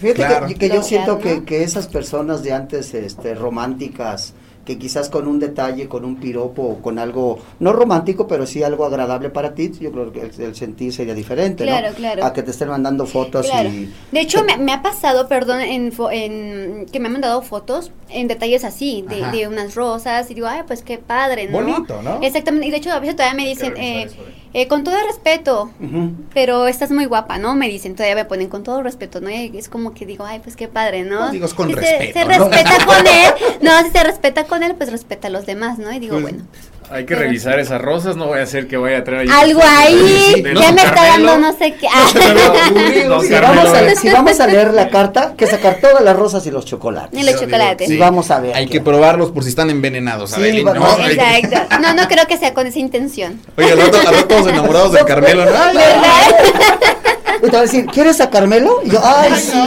Fíjate 0.00 0.26
Claro. 0.26 0.46
que, 0.48 0.54
que 0.56 0.68
yo 0.68 0.82
siento 0.82 1.12
¿no? 1.14 1.18
que, 1.20 1.44
que 1.44 1.62
esas 1.62 1.86
personas 1.86 2.42
de 2.42 2.52
antes, 2.52 2.92
este, 2.94 3.34
románticas, 3.36 4.34
que 4.64 4.78
quizás 4.78 5.08
con 5.08 5.26
un 5.26 5.40
detalle, 5.40 5.88
con 5.88 6.04
un 6.04 6.16
piropo, 6.16 6.62
o 6.62 6.82
con 6.82 6.98
algo, 6.98 7.38
no 7.58 7.72
romántico, 7.72 8.26
pero 8.28 8.46
sí 8.46 8.62
algo 8.62 8.84
agradable 8.84 9.28
para 9.30 9.54
ti, 9.54 9.72
yo 9.80 9.90
creo 9.90 10.12
que 10.12 10.20
el, 10.20 10.40
el 10.40 10.54
sentir 10.54 10.92
sería 10.92 11.14
diferente, 11.14 11.64
Claro, 11.64 11.88
¿no? 11.90 11.94
claro. 11.96 12.24
A 12.24 12.32
que 12.32 12.42
te 12.42 12.52
estén 12.52 12.68
mandando 12.68 13.06
fotos 13.06 13.46
Claro. 13.46 13.68
y... 13.68 13.92
De 14.12 14.20
hecho, 14.20 14.44
me, 14.44 14.56
me 14.58 14.72
ha 14.72 14.80
pasado, 14.82 15.26
perdón, 15.26 15.60
en, 15.62 15.92
en 16.12 16.86
que 16.92 17.00
me 17.00 17.06
han 17.06 17.12
mandado 17.12 17.42
fotos 17.42 17.90
en 18.08 18.28
detalles 18.28 18.62
así, 18.64 19.04
de, 19.08 19.36
de 19.36 19.48
unas 19.48 19.74
rosas, 19.74 20.30
y 20.30 20.34
digo, 20.34 20.46
ay, 20.46 20.62
pues 20.66 20.82
qué 20.82 20.98
padre, 20.98 21.48
¿no? 21.48 21.60
Bonito, 21.60 22.00
¿no? 22.02 22.20
Exactamente, 22.22 22.68
y 22.68 22.70
de 22.70 22.76
hecho 22.76 22.92
a 22.92 23.00
veces 23.00 23.16
todavía 23.16 23.42
me 23.42 23.48
dicen, 23.48 23.74
eh, 23.76 24.08
eh, 24.54 24.68
con 24.68 24.84
todo 24.84 24.94
respeto, 25.06 25.70
Ujú. 25.80 26.12
pero 26.34 26.66
estás 26.66 26.90
muy 26.90 27.06
guapa, 27.06 27.38
¿no? 27.38 27.54
Me 27.54 27.68
dicen, 27.68 27.94
todavía 27.94 28.14
me 28.16 28.24
ponen 28.26 28.48
con 28.48 28.62
todo 28.62 28.82
respeto, 28.82 29.20
¿no? 29.20 29.30
Y 29.30 29.50
es 29.56 29.68
como 29.68 29.94
que 29.94 30.04
digo, 30.06 30.24
ay, 30.26 30.40
pues 30.40 30.56
qué 30.56 30.68
padre, 30.68 31.04
¿no? 31.04 31.20
No 31.26 31.30
digo, 31.30 31.46
es 31.46 31.54
con 31.54 31.68
Si 31.68 31.74
se- 31.74 31.80
respeto, 31.80 32.18
Se, 32.18 32.24
¿no? 32.24 32.48
respeta 32.48 32.84
con 32.86 33.06
él, 33.06 33.32
no, 33.62 33.82
si 33.84 33.90
se 33.90 34.04
respeta 34.04 34.44
con 34.44 34.62
él, 34.62 34.74
pues 34.76 34.90
respeta 34.90 35.28
a 35.28 35.30
los 35.30 35.46
demás, 35.46 35.78
¿no? 35.78 35.92
Y 35.92 35.98
digo, 35.98 36.14
Pues, 36.20 36.22
bueno, 36.22 36.44
Hay 36.92 37.04
que 37.06 37.14
Pero- 37.14 37.20
revisar 37.26 37.58
esas 37.58 37.80
rosas, 37.80 38.16
no 38.16 38.26
voy 38.26 38.38
a 38.40 38.42
hacer 38.42 38.68
que 38.68 38.76
vaya 38.76 38.98
a 38.98 39.04
traer 39.04 39.22
ahí 39.22 39.28
algo 39.50 39.60
ahí, 39.64 40.42
ya 40.60 40.72
me 40.72 40.82
está 40.82 40.94
dando 41.06 41.38
no 41.38 41.52
sé 41.56 41.74
qué. 41.74 41.86
Si 43.22 43.30
vamos, 43.40 43.68
a, 43.68 43.94
si 43.94 44.10
vamos 44.10 44.40
a 44.40 44.46
leer 44.46 44.74
la 44.74 44.88
carta, 44.88 45.34
que 45.36 45.46
sacar 45.46 45.78
todas 45.80 46.02
las 46.02 46.16
rosas 46.16 46.44
y 46.46 46.50
los 46.50 46.64
chocolates. 46.64 47.12
Ni 47.12 47.24
los 47.24 47.40
chocolates. 47.40 47.88
Y 47.90 47.96
vamos 47.96 48.30
a 48.30 48.40
ver. 48.40 48.54
Hay 48.56 48.66
que 48.66 48.80
probarlos 48.80 49.30
por 49.30 49.42
si 49.42 49.50
están 49.50 49.70
envenenados, 49.70 50.30
Sí, 50.30 50.36
Adeline, 50.40 50.66
va- 50.68 50.74
¿no? 50.74 51.06
Exacto. 51.08 51.76
No, 51.80 51.94
no 51.94 52.08
creo 52.08 52.26
que 52.26 52.36
sea 52.38 52.52
con 52.54 52.66
esa 52.66 52.78
intención. 52.78 53.40
Oye, 53.56 53.72
al 53.72 53.78
rato, 53.80 53.98
al 53.98 54.14
rato 54.14 54.26
todos 54.28 54.46
enamorados 54.48 54.92
de 54.92 55.04
Carmelo, 55.06 55.44
¿no? 55.44 55.50
Ay, 55.56 55.76
Y 57.38 57.46
te 57.46 57.50
va 57.52 57.58
a 57.58 57.62
decir, 57.62 57.86
¿quieres 57.86 58.20
a 58.20 58.30
Carmelo? 58.30 58.80
Y 58.84 58.90
yo, 58.90 59.00
ay, 59.02 59.32
sí. 59.36 59.58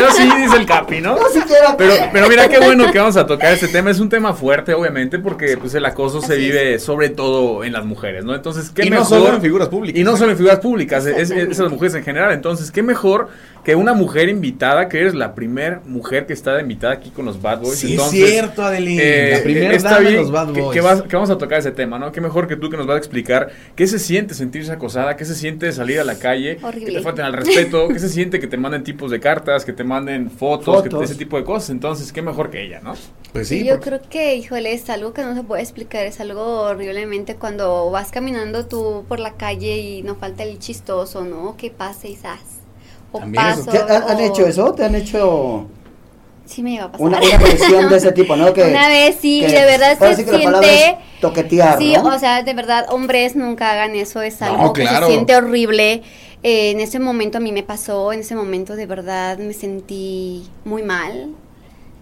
Yo 0.00 0.10
sí, 0.12 0.28
dice 0.42 0.56
el 0.56 0.66
Capi, 0.66 1.00
¿no? 1.00 1.16
No 1.16 1.28
siquiera. 1.28 1.76
Pero, 1.76 1.94
pero 2.12 2.28
mira 2.28 2.48
qué 2.48 2.58
bueno 2.58 2.90
que 2.90 2.98
vamos 2.98 3.16
a 3.16 3.26
tocar 3.26 3.52
este 3.52 3.68
tema. 3.68 3.90
Es 3.90 4.00
un 4.00 4.08
tema 4.08 4.32
fuerte, 4.34 4.74
obviamente, 4.74 5.18
porque 5.18 5.56
pues 5.56 5.74
el 5.74 5.84
acoso 5.84 6.20
se 6.22 6.36
vive 6.36 6.78
sobre 6.78 7.08
todo 7.10 7.64
en 7.64 7.72
las 7.72 7.84
mujeres, 7.84 8.24
¿no? 8.24 8.34
Entonces, 8.34 8.70
qué 8.70 8.86
Y 8.86 8.90
mejor. 8.90 9.04
no 9.04 9.08
solo 9.08 9.34
en 9.34 9.42
figuras 9.42 9.68
públicas. 9.68 10.00
Y 10.00 10.04
no 10.04 10.16
solo 10.16 10.30
en 10.32 10.36
figuras 10.36 10.60
públicas, 10.60 11.06
es, 11.06 11.30
es 11.30 11.58
en 11.58 11.64
las 11.64 11.72
mujeres 11.72 11.94
en 11.94 12.04
general. 12.04 12.32
Entonces, 12.32 12.70
qué 12.70 12.82
mejor 12.82 13.28
que 13.64 13.74
una 13.74 13.92
mujer 13.94 14.28
invitada, 14.28 14.88
que 14.88 15.00
eres 15.00 15.14
la 15.14 15.34
primer 15.34 15.80
mujer 15.84 16.26
que 16.26 16.32
está 16.32 16.60
invitada 16.60 16.94
aquí 16.94 17.10
con 17.10 17.24
los 17.26 17.40
Bad 17.42 17.60
Boys. 17.60 17.78
Sí, 17.78 17.92
Entonces, 17.92 18.20
es 18.22 18.30
cierto, 18.30 18.62
Adeline. 18.62 19.00
eh, 19.02 19.30
la 19.36 19.42
primera 19.42 19.74
está 19.74 19.88
dama 19.90 20.00
de 20.00 20.06
bien 20.10 20.20
los 20.22 20.30
Bad 20.30 20.48
Boys. 20.54 20.70
Que, 20.72 20.80
vas- 20.80 21.02
que 21.02 21.16
vamos 21.16 21.30
a 21.30 21.38
tocar 21.38 21.58
ese 21.58 21.70
tema, 21.70 21.98
¿no? 21.98 22.10
Qué 22.12 22.20
mejor 22.20 22.48
que 22.48 22.56
tú 22.56 22.70
que 22.70 22.76
nos 22.76 22.86
vas 22.86 22.94
a 22.96 22.98
explicar 22.98 23.50
qué 23.76 23.86
se 23.86 23.98
siente 23.98 24.34
sentirse 24.34 24.72
acosada, 24.72 25.16
qué 25.16 25.24
se 25.24 25.34
siente 25.34 25.70
salir 25.72 26.00
a 26.00 26.04
la 26.04 26.18
calle, 26.18 26.58
Horrible. 26.62 26.86
que 26.86 26.92
te 26.98 27.02
falten 27.02 27.24
al 27.24 27.32
respeto, 27.34 27.88
qué 27.88 27.98
se 27.98 28.08
siente 28.08 28.40
que 28.40 28.46
te 28.46 28.56
manden 28.56 28.82
tipos 28.84 29.10
de 29.10 29.20
cartas, 29.20 29.64
que 29.64 29.72
te 29.72 29.84
manden 29.84 30.30
fotos, 30.30 30.82
que 30.82 30.88
te- 30.88 31.04
ese 31.04 31.14
tipo 31.16 31.36
de 31.36 31.44
cosas. 31.44 31.70
Entonces, 31.70 32.12
qué 32.12 32.22
mejor 32.22 32.50
que 32.50 32.64
ella, 32.64 32.80
¿no? 32.82 32.94
Pues 33.32 33.48
sí, 33.48 33.64
yo 33.64 33.74
porque- 33.74 33.90
creo 33.90 34.00
que, 34.08 34.36
híjole, 34.36 34.72
es 34.72 34.88
algo 34.90 35.12
que 35.12 35.22
no 35.22 35.34
se 35.34 35.42
puede 35.42 35.62
explicar, 35.62 36.04
es 36.06 36.18
algo 36.20 36.62
horriblemente 36.62 37.34
cuando 37.36 37.90
vas 37.90 38.10
caminando 38.10 38.66
tú 38.66 39.04
por 39.08 39.20
la 39.20 39.34
calle 39.34 39.76
y 39.78 40.02
no 40.02 40.14
falta 40.16 40.42
el 40.44 40.58
chistoso, 40.58 41.24
¿no? 41.24 41.56
Que 41.56 41.70
pase 41.70 42.08
y 42.08 42.16
zas. 42.16 42.40
O 43.12 43.18
También 43.18 43.44
eso- 43.48 43.64
paso. 43.66 43.86
¿Te 43.86 43.92
han, 44.12 44.20
hecho 44.20 44.46
eso? 44.46 44.72
¿Te 44.74 44.84
han 44.84 44.94
hecho 44.94 45.66
Sí 46.46 46.62
me 46.64 46.72
iba 46.74 46.84
a 46.84 46.92
pasar. 46.92 47.06
una, 47.06 47.18
una 47.20 47.38
presión 47.38 47.88
de 47.88 47.96
ese 47.96 48.12
tipo, 48.12 48.34
no? 48.36 48.52
Que, 48.54 48.64
Una 48.64 48.88
vez 48.88 49.16
sí, 49.20 49.40
que- 49.46 49.52
de 49.52 49.64
verdad 49.64 49.98
se 49.98 50.16
sí 50.16 50.24
siente... 50.28 50.98
toquetear, 51.20 51.78
Sí, 51.78 51.94
¿no? 51.94 52.04
o 52.06 52.18
sea, 52.18 52.42
de 52.42 52.54
verdad, 52.54 52.86
hombres 52.90 53.36
nunca 53.36 53.70
hagan 53.70 53.94
eso, 53.94 54.20
es 54.22 54.40
No, 54.40 54.46
algo 54.46 54.72
que 54.72 54.86
se 54.86 55.06
siente 55.06 55.36
horrible. 55.36 56.02
Eh, 56.42 56.70
en 56.70 56.80
ese 56.80 56.98
momento 56.98 57.38
a 57.38 57.40
mí 57.40 57.52
me 57.52 57.62
pasó, 57.62 58.12
en 58.12 58.20
ese 58.20 58.34
momento 58.34 58.74
de 58.74 58.86
verdad 58.86 59.38
me 59.38 59.52
sentí 59.52 60.48
muy 60.64 60.82
mal. 60.82 61.30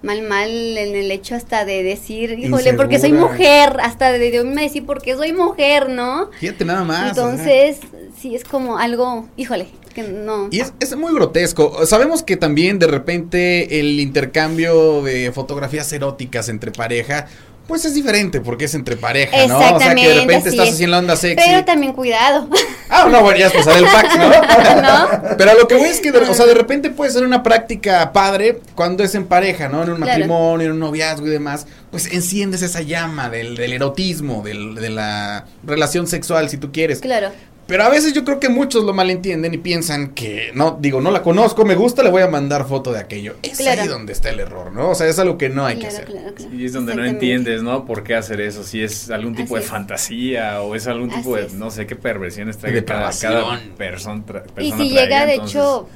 Mal, 0.01 0.23
mal 0.23 0.49
en 0.49 0.95
el 0.95 1.11
hecho 1.11 1.35
hasta 1.35 1.65
de 1.65 1.83
decir, 1.83 2.39
híjole, 2.39 2.73
porque 2.75 3.01
soy 3.01 3.13
mujer, 3.13 3.79
hasta 3.83 4.13
de, 4.13 4.31
de 4.31 4.45
me 4.45 4.63
decir, 4.63 4.87
porque 4.87 5.17
soy 5.17 5.33
mujer, 5.33 5.89
¿no? 5.91 6.31
Fíjate 6.39 6.65
nada 6.65 6.85
más. 6.85 7.09
Entonces, 7.09 7.81
sí, 8.17 8.37
es 8.37 8.45
como 8.45 8.79
algo, 8.79 9.27
híjole, 9.37 9.67
que 10.05 10.09
no. 10.13 10.49
Y 10.51 10.61
es, 10.61 10.73
es 10.81 10.97
muy 10.97 11.13
grotesco. 11.15 11.85
Sabemos 11.87 12.23
que 12.23 12.37
también 12.37 12.79
de 12.79 12.87
repente 12.87 13.81
el 13.81 13.99
intercambio 14.01 15.03
de 15.03 15.33
fotografías 15.33 15.93
eróticas 15.93 16.49
entre 16.49 16.71
pareja, 16.73 17.27
pues 17.67 17.85
es 17.85 17.93
diferente 17.95 18.41
porque 18.41 18.65
es 18.65 18.75
entre 18.75 18.97
pareja, 18.97 19.47
¿no? 19.47 19.59
O 19.59 19.79
sea 19.81 19.95
que 19.95 20.09
de 20.09 20.15
repente 20.21 20.49
estás 20.49 20.81
es. 20.81 20.89
la 20.89 20.99
onda 21.01 21.17
sexy. 21.17 21.45
Pero 21.47 21.65
también 21.65 21.93
cuidado. 21.93 22.49
Ah, 22.91 23.07
no, 23.13 23.21
bueno, 23.21 23.39
ya 23.39 23.49
es 23.49 23.53
pasar 23.53 23.77
el 23.77 23.87
fax, 23.87 24.17
¿no? 24.17 24.29
¿No? 24.83 25.37
Pero 25.37 25.53
lo 25.61 25.69
que 25.69 25.75
voy 25.75 25.91
es 25.91 26.01
que, 26.01 26.11
de- 26.11 26.21
o 26.21 26.33
sea, 26.33 26.47
de 26.47 26.55
repente 26.55 26.89
puede 26.89 27.11
ser 27.11 27.23
una 27.23 27.43
práctica 27.43 28.15
padre 28.15 28.61
cuando 28.75 29.05
es 29.05 29.15
en 29.15 29.27
pareja, 29.27 29.69
¿no? 29.69 29.83
En 29.83 29.91
un 29.91 29.97
Claro. 29.97 30.11
matrimonio, 30.13 30.67
en 30.69 30.73
un 30.73 30.79
noviazgo 30.79 31.27
y 31.27 31.29
demás, 31.31 31.67
pues 31.91 32.07
enciendes 32.11 32.63
esa 32.63 32.81
llama 32.81 33.29
del, 33.29 33.57
del 33.57 33.75
erotismo, 33.75 34.43
del, 34.43 34.75
de 34.75 34.89
la 34.89 35.45
relación 35.67 36.07
sexual, 36.07 36.49
si 36.49 36.57
tú 36.57 36.73
quieres. 36.73 37.01
Claro. 37.01 37.29
Pero 37.69 37.85
a 37.85 37.91
veces 37.91 38.15
yo 38.15 38.25
creo 38.25 38.41
que 38.41 38.49
muchos 38.49 38.83
lo 38.83 38.95
malentienden 38.95 39.53
y 39.53 39.59
piensan 39.59 40.15
que, 40.15 40.51
no, 40.55 40.79
digo, 40.81 41.03
no 41.03 41.11
la 41.11 41.23
conozco, 41.23 41.67
me 41.67 41.75
gusta, 41.75 42.03
le 42.03 42.11
voy 42.11 42.23
a 42.23 42.27
mandar 42.27 42.67
foto 42.67 42.91
de 42.93 42.99
aquello. 42.99 43.35
Es 43.43 43.59
Claro. 43.59 43.83
ahí 43.83 43.89
donde 43.89 44.15
está 44.15 44.31
el 44.31 44.41
error, 44.41 44.73
¿no? 44.73 44.89
O 44.89 44.95
sea, 44.95 45.07
es 45.07 45.19
algo 45.19 45.37
que 45.37 45.51
no 45.51 45.67
hay 45.67 45.79
que 45.79 45.87
hacer. 45.89 46.07
claro, 46.07 46.33
claro. 46.35 46.55
Y 46.55 46.65
es 46.65 46.73
donde 46.73 46.95
no 46.97 47.05
entiendes, 47.05 47.63
¿no? 47.63 47.85
¿Por 47.85 48.03
qué 48.05 48.15
hacer 48.15 48.41
eso? 48.41 48.65
Si 48.65 48.83
es 48.83 49.11
algún 49.11 49.35
tipo 49.35 49.55
Así 49.55 49.61
de 49.61 49.61
es. 49.67 49.71
fantasía 49.71 50.63
o 50.63 50.75
es 50.75 50.87
algún 50.87 51.11
tipo 51.11 51.35
Así 51.35 51.43
de, 51.43 51.47
es. 51.49 51.53
no 51.55 51.71
sé, 51.71 51.87
qué 51.87 51.95
perversiones 51.95 52.57
traiga 52.57 52.81
De 52.81 52.85
cada, 52.87 53.11
cada 53.13 53.61
persona, 53.77 54.23
tra- 54.27 54.45
Y 54.47 54.53
persona 54.53 54.83
si 54.85 54.91
traiga, 54.95 55.03
llega, 55.05 55.27
de 55.27 55.35
hecho, 55.35 55.89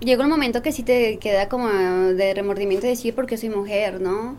llega 0.00 0.24
un 0.24 0.30
momento 0.30 0.62
que 0.62 0.72
sí 0.72 0.82
te 0.84 1.18
queda 1.18 1.50
como 1.50 1.68
de 1.68 2.32
remordimiento 2.32 2.86
de 2.86 2.92
decir 2.92 3.14
porque 3.14 3.36
soy 3.36 3.50
mujer, 3.50 4.00
¿no? 4.00 4.36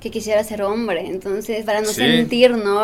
Que 0.00 0.10
quisiera 0.12 0.44
ser 0.44 0.62
hombre, 0.62 1.06
entonces 1.08 1.64
para 1.64 1.80
no 1.80 1.88
Sí. 1.88 1.94
sentir, 1.94 2.52
¿no? 2.56 2.80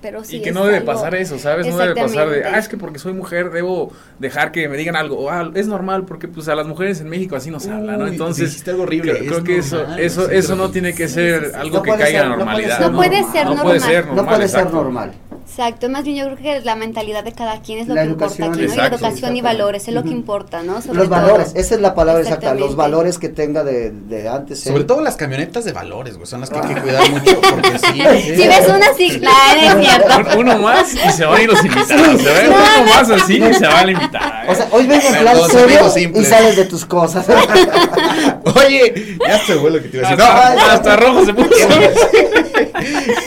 Pero 0.00 0.24
sí 0.24 0.36
y 0.38 0.42
que 0.42 0.48
es 0.48 0.54
no 0.54 0.64
debe 0.64 0.78
algo- 0.78 0.92
pasar 0.92 1.14
eso, 1.14 1.38
¿sabes? 1.38 1.66
No 1.66 1.76
debe 1.76 1.94
pasar 1.94 2.30
de, 2.30 2.44
ah, 2.44 2.58
es 2.58 2.68
que 2.68 2.76
porque 2.78 2.98
soy 2.98 3.12
mujer 3.12 3.50
debo 3.50 3.92
dejar 4.18 4.50
que 4.50 4.66
me 4.68 4.76
digan 4.78 4.96
algo. 4.96 5.18
O, 5.18 5.30
ah, 5.30 5.50
es 5.54 5.66
normal 5.68 6.04
porque 6.06 6.26
pues 6.26 6.48
a 6.48 6.54
las 6.54 6.66
mujeres 6.66 7.00
en 7.02 7.08
México 7.10 7.36
así 7.36 7.50
nos 7.50 7.66
hablan, 7.66 7.98
¿no? 7.98 8.04
Uy, 8.06 8.10
Entonces, 8.12 8.66
algo 8.66 8.84
horrible, 8.84 9.12
creo, 9.12 9.22
es 9.24 9.28
creo 9.28 9.44
que 9.44 9.58
eso 9.58 9.76
normal, 9.78 10.00
eso 10.00 10.26
sí, 10.28 10.34
eso 10.34 10.56
no 10.56 10.70
tiene 10.70 10.94
que 10.94 11.06
ser 11.08 11.52
algo 11.54 11.76
No 11.78 11.82
que 11.82 11.90
caiga 11.90 12.06
ser- 12.06 12.14
en 12.16 12.22
no 12.22 12.28
puede 12.28 12.38
normalidad. 12.44 12.78
ser 12.78 12.90
No 12.90 12.96
puede 12.96 13.10
ser 13.10 13.24
No 13.24 13.32
puede 13.62 13.78
normal. 13.80 14.06
No 14.06 14.14
normal, 14.14 14.34
puede 14.36 14.48
ser 14.48 14.72
normal. 14.72 15.12
Exacto, 15.50 15.88
más 15.88 16.04
bien 16.04 16.16
yo 16.16 16.24
creo 16.26 16.36
que 16.36 16.60
la 16.64 16.76
mentalidad 16.76 17.24
de 17.24 17.32
cada 17.32 17.60
quien 17.62 17.80
es 17.80 17.88
lo 17.88 17.94
La 17.94 18.02
que 18.04 18.10
importa 18.10 18.44
aquí, 18.46 18.60
¿no? 18.60 18.74
Y 18.74 18.78
educación 18.78 19.36
y 19.36 19.40
valores 19.40 19.88
es 19.88 19.94
lo 19.94 20.04
que 20.04 20.10
importa, 20.10 20.62
¿no? 20.62 20.80
Sobre 20.82 20.98
Los 20.98 21.08
todo. 21.08 21.20
valores, 21.20 21.52
esa 21.56 21.74
es 21.74 21.80
la 21.80 21.94
palabra 21.96 22.22
exacta, 22.22 22.54
los 22.54 22.76
valores 22.76 23.18
que 23.18 23.28
tenga 23.28 23.64
de, 23.64 23.90
de 23.90 24.28
antes. 24.28 24.60
Sobre 24.60 24.80
él. 24.80 24.86
todo 24.86 25.00
las 25.00 25.16
camionetas 25.16 25.64
de 25.64 25.72
valores, 25.72 26.14
güey, 26.16 26.26
son 26.28 26.40
las 26.42 26.50
que 26.50 26.58
hay 26.60 26.74
que 26.74 26.80
cuidar 26.80 27.10
mucho 27.10 27.40
porque 27.40 27.78
sí. 27.78 27.86
Si 28.36 28.46
ves 28.46 28.68
una 28.68 28.94
sigla, 28.94 29.30
no 29.62 29.80
es 29.80 29.88
cierto. 29.88 30.38
Uno 30.38 30.58
más 30.58 30.94
y 30.94 31.10
se 31.12 31.24
van 31.24 31.36
a 31.38 31.42
ir 31.42 31.48
los 31.50 31.64
invitados. 31.64 32.20
Se 32.22 32.32
ve 32.32 32.48
uno 32.48 32.84
más 32.94 33.10
así 33.10 33.42
y 33.42 33.54
se 33.54 33.66
va 33.66 33.80
a 33.80 33.84
la 33.86 33.90
invitada. 33.92 34.44
¿eh? 34.44 34.50
O 34.50 34.54
sea, 34.54 34.68
hoy 34.70 34.86
vengo 34.86 35.06
en 35.08 35.18
plan 35.18 35.34
Perdón, 35.34 35.50
serio 35.50 36.12
y 36.20 36.24
sales 36.24 36.56
de 36.56 36.64
tus 36.66 36.84
cosas. 36.84 37.26
Oye, 38.54 39.16
ya 39.26 39.38
se 39.44 39.54
fue 39.56 39.70
lo 39.70 39.82
que 39.82 39.88
te 39.88 39.96
iba 39.98 40.08
a 40.08 40.10
decir. 40.16 40.24
hasta, 40.30 40.54
No, 40.54 40.72
hasta 40.72 40.96
rojo 40.96 41.24
se 41.24 41.34
puso. 41.34 41.48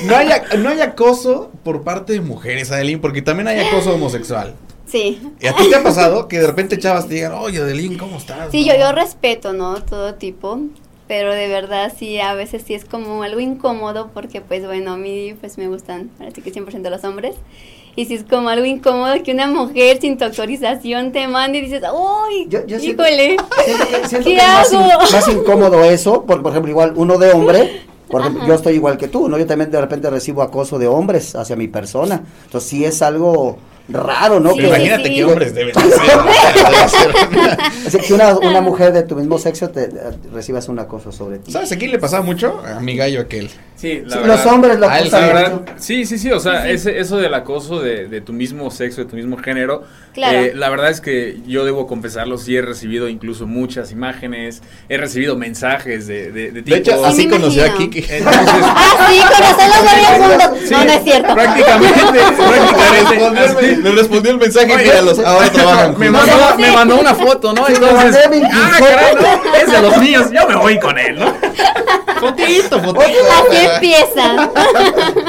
no 0.05 0.15
hay, 0.15 0.27
ac- 0.27 0.57
no 0.57 0.69
hay 0.69 0.81
acoso 0.81 1.50
por 1.63 1.83
parte 1.83 2.13
de 2.13 2.21
mujeres, 2.21 2.71
Adeline, 2.71 2.99
porque 3.01 3.21
también 3.21 3.47
hay 3.47 3.59
acoso 3.59 3.93
homosexual. 3.95 4.53
Sí. 4.87 5.21
¿Y 5.39 5.47
a 5.47 5.55
ti 5.55 5.69
te 5.69 5.75
ha 5.75 5.83
pasado 5.83 6.27
que 6.27 6.39
de 6.39 6.47
repente 6.47 6.77
chavas 6.79 7.07
te 7.07 7.13
digan, 7.15 7.31
oye, 7.33 7.59
Adeline, 7.59 7.97
¿cómo 7.97 8.17
estás? 8.17 8.51
Sí, 8.51 8.65
No. 8.67 8.73
yo, 8.73 8.79
yo 8.79 8.91
respeto, 8.91 9.53
¿no? 9.53 9.81
Todo 9.83 10.15
tipo, 10.15 10.59
pero 11.07 11.33
de 11.33 11.47
verdad 11.47 11.93
sí, 11.97 12.19
a 12.19 12.33
veces 12.33 12.63
sí 12.65 12.73
es 12.73 12.85
como 12.85 13.23
algo 13.23 13.39
incómodo 13.39 14.09
porque 14.13 14.41
pues 14.41 14.65
bueno, 14.65 14.93
a 14.93 14.97
mí 14.97 15.33
pues 15.39 15.57
me 15.57 15.67
gustan, 15.67 16.09
parece 16.17 16.41
que 16.41 16.51
100% 16.53 16.89
los 16.89 17.03
hombres. 17.03 17.35
Y 17.93 18.05
sí 18.05 18.13
es 18.15 18.23
como 18.23 18.47
algo 18.47 18.65
incómodo 18.65 19.21
que 19.21 19.33
una 19.33 19.47
mujer 19.47 19.99
sin 19.99 20.17
tu 20.17 20.23
autorización 20.23 21.11
te 21.11 21.27
mande 21.27 21.57
y 21.57 21.61
dices, 21.63 21.83
¡ay! 21.83 22.45
Yo- 22.47 22.65
yo 22.65 22.77
híjole! 22.77 23.35
Siento 23.65 24.07
siento 24.07 24.29
¿Qué 24.29 24.35
que 24.35 24.41
es 24.41 24.43
más, 24.47 24.71
in- 24.71 24.79
hago? 24.79 25.01
más 25.11 25.27
incómodo 25.27 25.83
eso, 25.83 26.23
porque 26.25 26.41
por 26.41 26.51
ejemplo, 26.53 26.71
igual 26.71 26.93
uno 26.95 27.17
de 27.17 27.31
hombre, 27.33 27.81
por 28.11 28.21
ejemplo, 28.21 28.41
Ajá. 28.41 28.49
yo 28.49 28.55
estoy 28.55 28.73
igual 28.75 28.97
que 28.97 29.07
tú, 29.07 29.27
¿no? 29.29 29.37
Yo 29.37 29.45
también 29.45 29.71
de 29.71 29.79
repente 29.81 30.09
recibo 30.09 30.41
acoso 30.41 30.77
de 30.77 30.87
hombres 30.87 31.35
hacia 31.35 31.55
mi 31.55 31.67
persona. 31.67 32.21
Entonces 32.45 32.69
sí 32.69 32.85
es 32.85 33.01
algo 33.01 33.57
raro, 33.89 34.39
¿no? 34.39 34.51
Sí, 34.53 34.59
Que- 34.59 34.67
imagínate 34.67 35.09
sí. 35.09 35.15
qué 35.15 35.25
hombres 35.25 35.53
deben 35.53 35.73
de 35.73 35.81
ser. 35.81 35.91
Que 38.07 38.13
una, 38.13 38.37
una 38.37 38.61
mujer 38.61 38.93
de 38.93 39.03
tu 39.03 39.15
mismo 39.15 39.37
sexo 39.37 39.69
te, 39.69 39.87
te- 39.87 39.99
recibas 40.33 40.67
un 40.69 40.79
acoso 40.79 41.11
sobre 41.11 41.39
ti. 41.39 41.51
¿Sabes 41.51 41.71
a 41.71 41.77
quién 41.77 41.91
le 41.91 41.99
pasaba 41.99 42.23
mucho? 42.23 42.61
A 42.65 42.79
mi 42.79 42.95
gallo 42.95 43.21
aquel. 43.21 43.49
Sí, 43.81 44.03
la 44.05 44.15
Sí, 44.17 44.21
verdad. 44.21 44.27
los 44.37 44.45
hombres 44.45 44.79
lo 44.79 44.87
Ah, 44.87 44.99
La 45.01 45.51
sí, 45.77 46.05
sí, 46.05 46.05
sí, 46.05 46.17
sí, 46.19 46.31
o 46.31 46.39
sea, 46.39 46.69
Ese, 46.69 46.99
eso 46.99 47.17
del 47.17 47.33
acoso 47.33 47.79
de, 47.79 48.07
de 48.07 48.21
tu 48.21 48.31
mismo 48.31 48.69
sexo, 48.69 49.01
de 49.03 49.09
tu 49.09 49.15
mismo 49.15 49.37
género, 49.37 49.83
Claro. 50.13 50.37
eh, 50.37 50.51
la 50.55 50.69
verdad 50.69 50.91
es 50.91 51.01
que 51.01 51.39
yo 51.47 51.65
debo 51.65 51.87
confesarlo, 51.87 52.37
sí 52.37 52.55
he 52.55 52.61
recibido 52.61 53.07
incluso 53.09 53.47
muchas 53.47 53.91
imágenes, 53.91 54.61
he 54.87 54.97
recibido 54.97 55.35
mensajes 55.35 56.05
de, 56.05 56.31
de, 56.31 56.51
de 56.51 56.61
De 56.61 56.75
hecho, 56.75 57.03
así 57.03 57.27
conocí 57.27 57.59
a. 57.59 57.73
Kiki. 57.75 58.05
Entonces, 58.07 58.49
¡Ah, 58.61 59.07
sí! 59.09 59.19
Con 59.19 59.41
razón 59.41 60.51
los 60.51 60.59
sí, 60.59 60.73
No, 60.75 60.83
no 60.85 60.91
es 60.91 61.03
cierto. 61.03 61.33
prácticamente, 61.33 62.19
prácticamente, 62.37 63.39
así. 63.39 63.75
Le 63.81 63.91
respondió 63.93 64.31
el 64.31 64.37
mensaje 64.37 64.73
Oye, 64.75 64.83
y 64.83 64.87
míralos, 64.89 65.19
ahora 65.19 65.49
trabajan 65.49 65.95
me 65.97 66.11
mandó, 66.11 66.33
me 66.59 66.71
mandó 66.71 66.99
una 66.99 67.15
foto, 67.15 67.51
¿no? 67.53 67.65
Sí, 67.65 67.73
Entonces, 67.73 68.15
ah, 68.53 68.71
caray, 68.79 69.15
no, 69.15 69.55
es 69.55 69.71
de 69.71 69.81
los 69.81 69.97
míos, 69.97 70.27
yo 70.31 70.47
me 70.47 70.55
voy 70.55 70.77
con 70.79 70.99
él, 70.99 71.17
¿no? 71.19 71.33
Fotito, 72.21 72.79
fotito. 72.79 73.01
Así 73.41 73.57
empieza. 73.73 74.51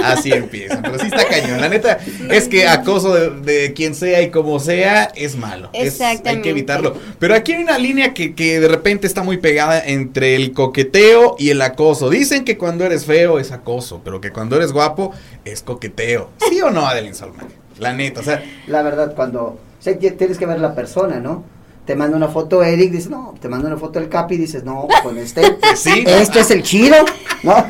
Así 0.05 0.33
empieza, 0.33 0.81
pero 0.83 0.99
sí 0.99 1.07
está 1.07 1.25
cañón. 1.27 1.61
La 1.61 1.69
neta 1.69 1.99
es 2.31 2.49
que 2.49 2.67
acoso 2.69 3.15
de, 3.15 3.31
de 3.31 3.73
quien 3.73 3.95
sea 3.95 4.23
y 4.23 4.31
como 4.31 4.61
sea 4.61 5.05
es 5.15 5.37
malo. 5.37 5.71
Es- 5.73 5.81
hay 6.01 6.13
Exactamente. 6.13 6.43
que 6.43 6.51
evitarlo. 6.51 6.97
Pero 7.19 7.35
aquí 7.35 7.53
hay 7.53 7.63
una 7.63 7.79
línea 7.79 8.15
que, 8.15 8.35
que 8.35 8.61
de 8.61 8.69
repente 8.69 9.07
está 9.07 9.23
muy 9.23 9.39
pegada 9.39 9.83
entre 9.85 10.37
el 10.37 10.53
coqueteo 10.53 11.37
y 11.39 11.51
el 11.51 11.63
acoso. 11.63 12.11
Dicen 12.11 12.45
que 12.45 12.59
cuando 12.59 12.85
eres 12.85 13.07
feo 13.07 13.39
es 13.39 13.53
acoso, 13.53 14.01
pero 14.05 14.21
que 14.21 14.31
cuando 14.31 14.57
eres 14.57 14.73
guapo 14.73 15.13
es 15.45 15.63
coqueteo. 15.63 16.31
¿Sí 16.49 16.61
o 16.61 16.71
no, 16.71 16.87
Adeline 16.87 17.15
Solman? 17.15 17.47
La 17.79 17.93
neta, 17.93 18.21
o 18.21 18.23
sea, 18.23 18.43
La 18.67 18.83
verdad, 18.83 19.15
cuando. 19.15 19.41
O 19.43 19.59
sea, 19.85 19.99
tienes 19.99 20.39
que 20.39 20.47
ver 20.47 20.61
la 20.61 20.75
persona, 20.75 21.19
¿no? 21.19 21.45
Te 21.85 21.97
manda 21.97 22.17
una 22.17 22.29
foto 22.29 22.63
Eric, 22.63 22.93
dices, 22.93 23.11
no, 23.11 23.35
te 23.41 23.49
manda 23.49 23.67
una 23.69 23.77
foto 23.77 23.99
el 23.99 24.09
Capi, 24.09 24.37
dices, 24.37 24.63
no, 24.65 24.87
con 25.03 25.19
este. 25.19 25.59
sí. 25.77 26.05
Este 26.07 26.41
es 26.41 26.51
el 26.53 26.63
chido, 26.63 26.97
¿no? 27.43 27.67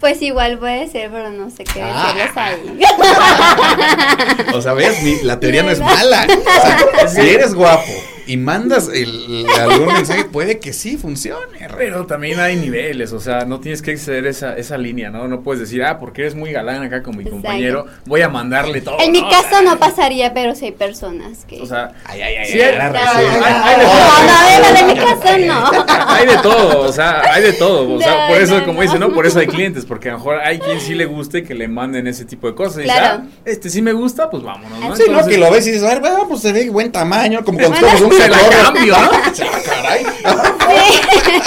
Pues 0.00 0.22
igual 0.22 0.58
puede 0.58 0.88
ser, 0.88 1.10
pero 1.10 1.28
no 1.30 1.50
sé 1.50 1.64
qué 1.64 1.82
Ah. 1.82 2.14
decirles 2.14 2.36
ahí. 2.36 2.80
O 4.54 4.62
sea, 4.62 4.72
ves, 4.72 5.02
Mi- 5.02 5.20
la 5.22 5.38
teoría 5.38 5.62
no 5.62 5.70
es 5.70 5.80
mala. 5.80 6.26
O 6.26 6.98
sea, 6.98 7.08
si 7.08 7.20
eres 7.28 7.54
guapo 7.54 7.82
y 8.30 8.36
mandas 8.36 8.88
el, 8.94 9.44
algún 9.58 9.86
mensaje, 9.92 10.24
puede 10.24 10.60
que 10.60 10.72
sí 10.72 10.96
funcione. 10.96 11.66
Pero 11.76 12.06
también 12.06 12.38
hay 12.38 12.54
niveles, 12.56 13.12
o 13.12 13.18
sea, 13.20 13.44
no 13.44 13.58
tienes 13.60 13.82
que 13.82 13.90
exceder 13.92 14.26
esa, 14.26 14.56
esa 14.56 14.78
línea, 14.78 15.10
¿no? 15.10 15.26
No 15.26 15.40
puedes 15.40 15.60
decir, 15.60 15.82
ah, 15.82 15.98
porque 15.98 16.22
eres 16.22 16.34
muy 16.36 16.52
galán 16.52 16.82
acá 16.82 17.02
con 17.02 17.16
mi 17.16 17.24
Exacto. 17.24 17.42
compañero, 17.42 17.86
voy 18.06 18.22
a 18.22 18.28
mandarle 18.28 18.80
todo. 18.82 18.96
En 19.00 19.10
mi 19.12 19.20
¿no? 19.22 19.30
caso 19.30 19.62
no 19.62 19.78
pasaría, 19.80 20.32
pero 20.32 20.54
sí 20.54 20.66
hay 20.66 20.72
personas 20.72 21.44
que... 21.44 21.60
O 21.60 21.66
sea, 21.66 21.92
Ay, 22.04 22.22
ay, 22.22 22.36
ay, 22.36 22.46
Sí, 22.46 22.60
ay, 22.60 22.74
hay- 22.74 22.92
No, 22.92 22.98
sí. 22.98 23.38
no, 23.40 23.46
hay- 23.46 23.76
de 23.76 23.82
no, 23.84 23.90
todo. 23.90 24.00
no, 24.26 24.72
no, 24.72 24.78
en 24.78 24.86
mi 24.86 24.94
caso 24.94 25.38
no. 25.38 25.94
hay 26.08 26.26
de 26.26 26.36
todo, 26.38 26.80
o 26.88 26.92
sea, 26.92 27.22
hay 27.32 27.42
de 27.42 27.52
todo, 27.54 27.94
o 27.94 28.00
sea, 28.00 28.26
No, 28.28 28.32
por 28.32 28.42
eso, 28.42 28.58
no, 28.58 28.64
como 28.64 28.76
no. 28.78 28.82
dice, 28.82 28.98
¿no? 28.98 29.12
Por 29.12 29.26
eso 29.26 29.38
hay 29.40 29.46
clientes, 29.48 29.84
porque 29.84 30.08
a 30.08 30.12
lo 30.12 30.18
mejor 30.18 30.36
hay 30.40 30.58
quien 30.60 30.80
sí 30.80 30.94
le 30.94 31.04
guste 31.06 31.42
que 31.42 31.54
le 31.54 31.66
manden 31.68 32.06
ese 32.06 32.24
tipo 32.24 32.46
de 32.46 32.54
cosas. 32.54 32.78
Y 32.78 32.82
dice, 32.82 32.94
Claro. 32.94 33.22
ah, 33.24 33.28
este 33.44 33.70
sí 33.70 33.82
me 33.82 33.92
gusta, 33.92 34.30
pues 34.30 34.42
vámonos, 34.42 34.78
¿no? 34.78 34.94
Sí, 34.96 35.02
no, 35.06 35.12
Entonces, 35.12 35.32
que 35.34 35.38
lo 35.38 35.50
ves 35.50 35.66
y 35.66 35.70
dices, 35.72 35.84
a 35.84 35.94
ver, 35.94 36.00
bueno, 36.00 36.26
pues 36.28 36.40
se 36.42 36.52
ve 36.52 36.70
buen 36.70 36.92
tamaño, 36.92 37.44
como 37.44 37.58
cuando 37.58 38.06
un 38.06 38.12
se 38.22 38.28
la 38.28 38.62
cambio, 38.62 38.96
¿no? 38.98 39.10
Ah, 39.52 39.58
caray. 39.64 40.04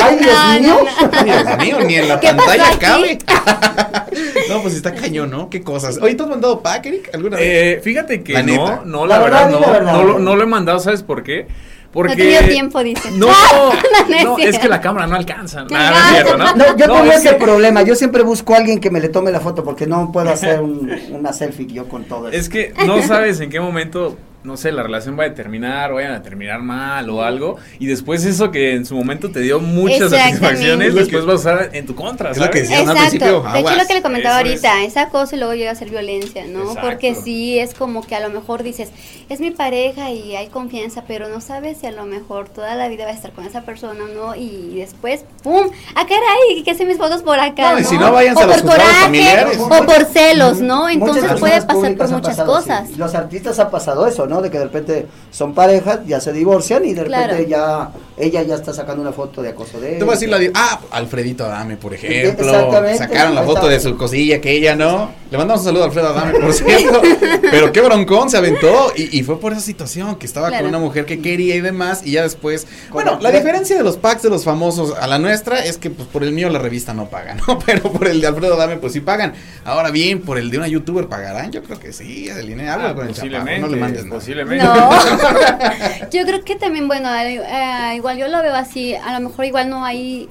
Ay, 0.01 0.17
Dios 0.19 0.33
No, 0.33 0.59
mío. 0.59 0.77
no. 1.11 1.23
Dios 1.23 1.57
mío, 1.59 1.77
ni 1.85 1.95
en 1.95 2.07
la 2.09 2.19
¿Qué 2.19 2.27
pasó 2.33 2.45
pantalla 2.47 2.79
cabe. 2.79 3.17
no, 4.49 4.61
pues 4.61 4.73
está 4.75 4.93
cañón, 4.93 5.29
¿no? 5.31 5.49
Qué 5.49 5.61
cosas. 5.61 5.97
Oye, 6.01 6.15
¿tú 6.15 6.23
has 6.23 6.29
mandado 6.29 6.61
pack, 6.61 6.85
Eric? 6.87 7.09
¿Alguna 7.13 7.37
vez? 7.37 7.45
Eh, 7.47 7.81
fíjate 7.83 8.23
que 8.23 8.33
La 8.33 8.43
no, 8.43 8.51
neta. 8.51 8.81
no, 8.85 9.05
La 9.05 9.17
la, 9.17 9.23
verdad, 9.23 9.45
verdad, 9.45 9.59
no, 9.59 9.65
la 9.65 9.71
verdad. 9.71 9.93
no, 9.93 10.03
lo, 10.03 10.19
no 10.19 10.35
lo 10.35 10.43
he 10.43 10.47
mandado, 10.47 10.79
¿sabes 10.79 11.03
por 11.03 11.23
qué? 11.23 11.47
Porque... 11.91 12.15
No 12.15 12.21
he 12.23 12.25
tenido 12.25 12.41
tiempo, 12.51 12.83
dice. 12.83 13.11
No, 13.11 13.27
No 14.09 14.23
no, 14.23 14.37
es 14.39 14.55
es 14.55 14.59
que 14.59 14.67
la 14.67 14.81
cámara 14.81 15.05
no 15.05 15.15
alcanza. 15.15 15.63
Nada, 15.65 15.91
no 15.91 15.97
es 15.97 16.05
cierto, 16.11 16.37
¿no? 16.37 16.55
No, 16.55 16.65
yo 16.77 16.85
tengo 16.87 17.03
es 17.03 17.17
ese 17.19 17.29
que- 17.29 17.35
problema. 17.35 17.83
Yo 17.83 17.93
siempre 17.95 18.23
busco 18.23 18.55
a 18.55 18.57
alguien 18.57 18.79
que 18.79 18.89
me 18.89 18.99
le 18.99 19.09
tome 19.09 19.31
la 19.31 19.39
foto 19.39 19.63
porque 19.63 19.85
no 19.85 20.11
puedo 20.11 20.29
hacer 20.31 20.59
un- 20.59 20.91
una 21.11 21.31
selfie 21.33 21.67
yo 21.67 21.87
con 21.87 22.05
todo 22.05 22.29
eso. 22.29 22.37
Es 22.37 22.49
que 22.49 22.73
no 22.87 23.01
sabes 23.03 23.39
en 23.41 23.51
qué 23.51 23.59
momento, 23.59 24.17
no 24.43 24.57
sé, 24.57 24.71
la 24.71 24.83
relación 24.83 25.17
va 25.17 25.25
a 25.25 25.33
terminar, 25.33 25.91
o 25.91 25.95
vayan 25.95 26.13
a 26.13 26.21
terminar 26.21 26.61
mal 26.61 27.09
o 27.09 27.23
algo, 27.23 27.57
y 27.79 27.85
después 27.87 28.25
eso 28.25 28.51
que 28.51 28.73
en 28.75 28.85
su 28.85 28.95
momento 28.95 29.31
te 29.31 29.39
dio 29.39 29.59
muchas 29.59 30.09
satisfacciones, 30.11 30.89
Es 30.89 30.95
después 30.95 31.07
que- 31.23 31.27
vas 31.27 31.33
a 31.47 31.51
usar 31.51 31.69
en 31.73 31.85
tu 31.85 31.95
contra, 31.95 32.31
es 32.31 32.37
lo 32.37 32.49
que 32.49 32.59
decía. 32.59 32.77
al 32.77 32.81
Exacto. 32.83 32.99
principio, 33.01 33.43
de 33.53 33.59
hecho, 33.59 33.75
lo 33.75 33.87
que 33.87 33.93
le 33.93 34.01
comentaba 34.01 34.41
Eso 34.41 34.47
ahorita, 34.49 34.83
esa 34.83 35.09
cosa 35.09 35.35
y 35.35 35.39
luego 35.39 35.53
llega 35.53 35.71
a 35.71 35.75
ser 35.75 35.89
violencia, 35.89 36.45
¿no? 36.47 36.59
Exacto. 36.63 36.81
Porque 36.81 37.15
sí 37.15 37.57
es 37.59 37.73
como 37.73 38.01
que 38.05 38.15
a 38.15 38.19
lo 38.19 38.29
mejor 38.29 38.63
dices, 38.63 38.89
es 39.29 39.39
mi 39.39 39.51
pareja 39.51 40.11
y 40.11 40.35
hay 40.35 40.47
confianza, 40.47 41.03
pero 41.07 41.29
no 41.29 41.39
sabes 41.41 41.77
si 41.79 41.87
a 41.87 41.91
lo 41.91 42.05
mejor 42.05 42.49
toda 42.49 42.75
la 42.75 42.87
vida 42.89 43.05
va 43.05 43.11
a 43.11 43.13
estar 43.13 43.31
con 43.31 43.45
esa 43.45 43.61
persona, 43.61 44.03
¿no? 44.13 44.35
Y 44.35 44.75
después, 44.75 45.23
¡pum! 45.43 45.67
¡Ah, 45.95 46.05
caray! 46.07 46.63
¿Qué 46.63 46.71
hacen 46.71 46.87
mis 46.87 46.97
fotos 46.97 47.21
por 47.23 47.39
acá? 47.39 47.71
No, 47.73 47.79
y 47.79 47.83
¿no? 47.83 47.89
si 47.89 47.97
no, 47.97 48.11
váyanse 48.11 48.41
o 48.41 48.43
a 48.43 48.47
los 48.47 48.61
por 48.61 48.71
coraje, 48.71 49.03
familiares. 49.03 49.57
o 49.59 49.69
por 49.69 50.05
celos, 50.05 50.59
¿no? 50.59 50.89
Entonces 50.89 51.23
puede 51.39 51.61
pasar 51.61 51.95
por 51.95 52.09
muchas 52.09 52.21
pasado, 52.37 52.51
cosas. 52.53 52.87
sí. 52.89 52.95
Los 52.97 53.15
artistas 53.15 53.59
ha 53.59 53.69
pasado 53.71 54.05
eso, 54.07 54.27
¿no? 54.27 54.32
De 54.41 54.49
que 54.49 54.57
de 54.57 54.65
repente 54.65 55.07
son 55.31 55.53
parejas, 55.53 55.99
ya 56.07 56.19
se 56.19 56.31
divorcian 56.33 56.85
y 56.85 56.93
de 56.93 57.03
Claro. 57.03 57.27
repente 57.33 57.49
ya 57.51 57.89
ella 58.17 58.43
ya 58.43 58.55
está 58.55 58.73
sacando 58.73 59.01
una 59.01 59.11
foto 59.11 59.41
de 59.41 59.49
acoso 59.49 59.79
de 59.79 59.93
él. 59.93 59.97
Te 59.99 60.03
voy 60.03 60.11
a 60.13 60.15
decir 60.15 60.29
la 60.29 60.37
di- 60.39 60.51
Ah, 60.53 60.79
Alfredito 60.91 61.45
Adame, 61.45 61.77
por 61.77 61.93
ejemplo. 61.93 62.45
Exactamente. 62.47 62.97
Sacaron 62.99 63.35
la 63.35 63.43
foto 63.43 63.67
de 63.67 63.79
su 63.79 63.97
cosilla 63.97 64.39
que 64.39 64.51
ella 64.51 64.75
no. 64.75 65.11
Le 65.31 65.37
mandamos 65.37 65.61
un 65.61 65.65
saludo 65.67 65.83
a 65.83 65.85
Alfredo 65.87 66.09
Adame, 66.09 66.39
por 66.39 66.53
cierto. 66.53 67.01
Pero 67.41 67.71
qué 67.71 67.81
broncón 67.81 68.29
se 68.29 68.37
aventó. 68.37 68.91
Y, 68.95 69.17
y 69.19 69.23
fue 69.23 69.39
por 69.39 69.51
esa 69.51 69.61
situación 69.61 70.15
que 70.17 70.25
estaba 70.25 70.49
Claro. 70.49 70.63
con 70.65 70.69
una 70.69 70.79
mujer 70.79 71.05
que 71.05 71.21
quería 71.21 71.55
y 71.55 71.61
demás. 71.61 72.01
Y 72.05 72.11
ya 72.11 72.23
después. 72.23 72.67
Bueno, 72.91 73.17
la 73.21 73.31
diferencia 73.31 73.75
de 73.75 73.83
los 73.83 73.97
packs 73.97 74.21
de 74.21 74.29
los 74.29 74.43
famosos 74.43 74.93
a 74.99 75.07
la 75.07 75.17
nuestra 75.17 75.63
es 75.65 75.77
que 75.77 75.89
pues 75.89 76.07
por 76.07 76.23
el 76.23 76.31
mío 76.33 76.49
la 76.49 76.59
revista 76.59 76.93
no 76.93 77.09
paga, 77.09 77.35
¿no? 77.47 77.57
Pero 77.65 77.91
por 77.91 78.07
el 78.07 78.21
de 78.21 78.27
Alfredo 78.27 78.53
Adame, 78.53 78.77
pues 78.77 78.93
sí 78.93 78.99
pagan. 78.99 79.33
Ahora 79.65 79.89
bien, 79.89 80.21
por 80.21 80.37
el 80.37 80.51
de 80.51 80.57
una 80.57 80.67
youtuber 80.67 81.07
pagarán. 81.07 81.51
Yo 81.51 81.63
creo 81.63 81.79
que 81.79 81.93
sí. 81.93 82.29
Adeline, 82.29 82.69
habla 82.69 82.89
Ah, 82.89 82.95
con 82.95 83.07
el 83.07 83.13
chaparro. 83.15 83.57
No 83.59 83.67
le 83.67 83.77
mandes 83.77 84.05
nada. 84.05 84.17
Posiblemente. 84.23 84.63
No, 84.63 84.89
yo 86.11 86.25
creo 86.25 86.43
que 86.43 86.55
también, 86.55 86.87
bueno, 86.87 87.09
eh, 87.13 87.95
igual 87.95 88.17
yo 88.17 88.27
lo 88.27 88.41
veo 88.41 88.55
así, 88.55 88.95
a 88.95 89.19
lo 89.19 89.27
mejor 89.27 89.45
igual 89.45 89.69
no 89.69 89.83
hay 89.83 90.29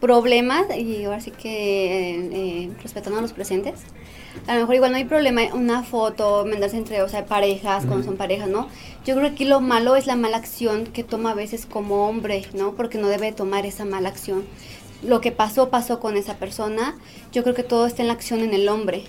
problemas, 0.00 0.66
y 0.76 1.04
ahora 1.04 1.20
sí 1.20 1.32
que 1.32 2.14
eh, 2.14 2.28
eh, 2.32 2.70
respetando 2.82 3.18
a 3.18 3.22
los 3.22 3.32
presentes, 3.32 3.80
a 4.46 4.54
lo 4.54 4.60
mejor 4.60 4.74
igual 4.76 4.92
no 4.92 4.98
hay 4.98 5.04
problema 5.04 5.42
una 5.52 5.82
foto, 5.82 6.44
mandarse 6.44 6.76
entre, 6.76 7.02
o 7.02 7.08
sea, 7.08 7.24
parejas, 7.26 7.84
cuando 7.86 8.04
son 8.04 8.16
parejas, 8.16 8.48
¿no? 8.48 8.68
Yo 9.04 9.14
creo 9.14 9.28
que 9.28 9.34
aquí 9.34 9.44
lo 9.44 9.60
malo 9.60 9.96
es 9.96 10.06
la 10.06 10.14
mala 10.14 10.36
acción 10.36 10.86
que 10.86 11.02
toma 11.02 11.30
a 11.30 11.34
veces 11.34 11.66
como 11.66 12.08
hombre, 12.08 12.44
¿no? 12.54 12.74
Porque 12.74 12.98
no 12.98 13.08
debe 13.08 13.32
tomar 13.32 13.66
esa 13.66 13.84
mala 13.84 14.10
acción. 14.10 14.44
Lo 15.02 15.20
que 15.20 15.32
pasó, 15.32 15.70
pasó 15.70 15.98
con 15.98 16.16
esa 16.16 16.36
persona. 16.36 16.96
Yo 17.32 17.42
creo 17.42 17.56
que 17.56 17.64
todo 17.64 17.86
está 17.86 18.02
en 18.02 18.08
la 18.08 18.14
acción 18.14 18.40
en 18.40 18.54
el 18.54 18.68
hombre, 18.68 19.04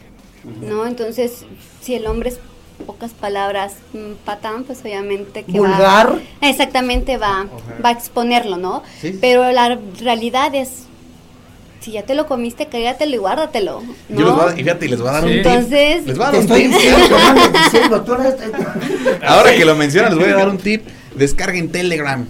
¿no? 0.62 0.88
Entonces, 0.88 1.46
si 1.82 1.94
el 1.94 2.08
hombre 2.08 2.30
es 2.30 2.40
pocas 2.86 3.12
palabras 3.12 3.74
mm, 3.94 4.14
patán, 4.26 4.64
pues 4.64 4.82
obviamente 4.82 5.44
que 5.44 5.52
Vulgar. 5.54 6.14
va 6.16 6.20
exactamente 6.42 7.18
va 7.18 7.46
va 7.84 7.90
a 7.90 7.92
exponerlo, 7.94 8.58
¿no? 8.58 8.84
Sí. 9.02 9.18
Pero 9.22 9.52
la 9.52 9.78
realidad 10.02 10.54
es 10.56 10.84
si 11.80 11.92
ya 11.92 12.04
te 12.04 12.16
lo 12.16 12.26
comiste, 12.28 12.68
cágatelo 12.68 13.14
y 13.14 13.18
guárdatelo, 13.18 13.82
¿no? 14.08 14.20
Yo 14.20 14.26
les 14.26 14.34
voy 14.36 14.50
a, 14.50 14.54
y 14.54 14.64
fíjate, 14.64 14.88
les 14.88 15.00
voy 15.02 15.10
a 15.10 15.12
dar 15.12 15.24
Sí. 15.24 15.28
un 15.30 15.34
tip. 15.34 15.46
Entonces, 15.46 16.06
Les 16.06 16.18
voy 16.18 16.26
a 16.28 16.32
Te 16.32 16.38
dar 16.38 16.46
un 16.50 16.56
tip. 16.56 16.72
diciendo, 16.74 17.18
Ahora 19.28 19.54
que 19.56 19.66
lo 19.66 19.76
mencionan, 19.76 20.12
les 20.16 20.20
voy 20.24 20.34
a 20.34 20.36
dar 20.38 20.50
un 20.50 20.58
tip. 20.58 20.88
Descarguen 21.16 21.72
Telegram. 21.72 22.26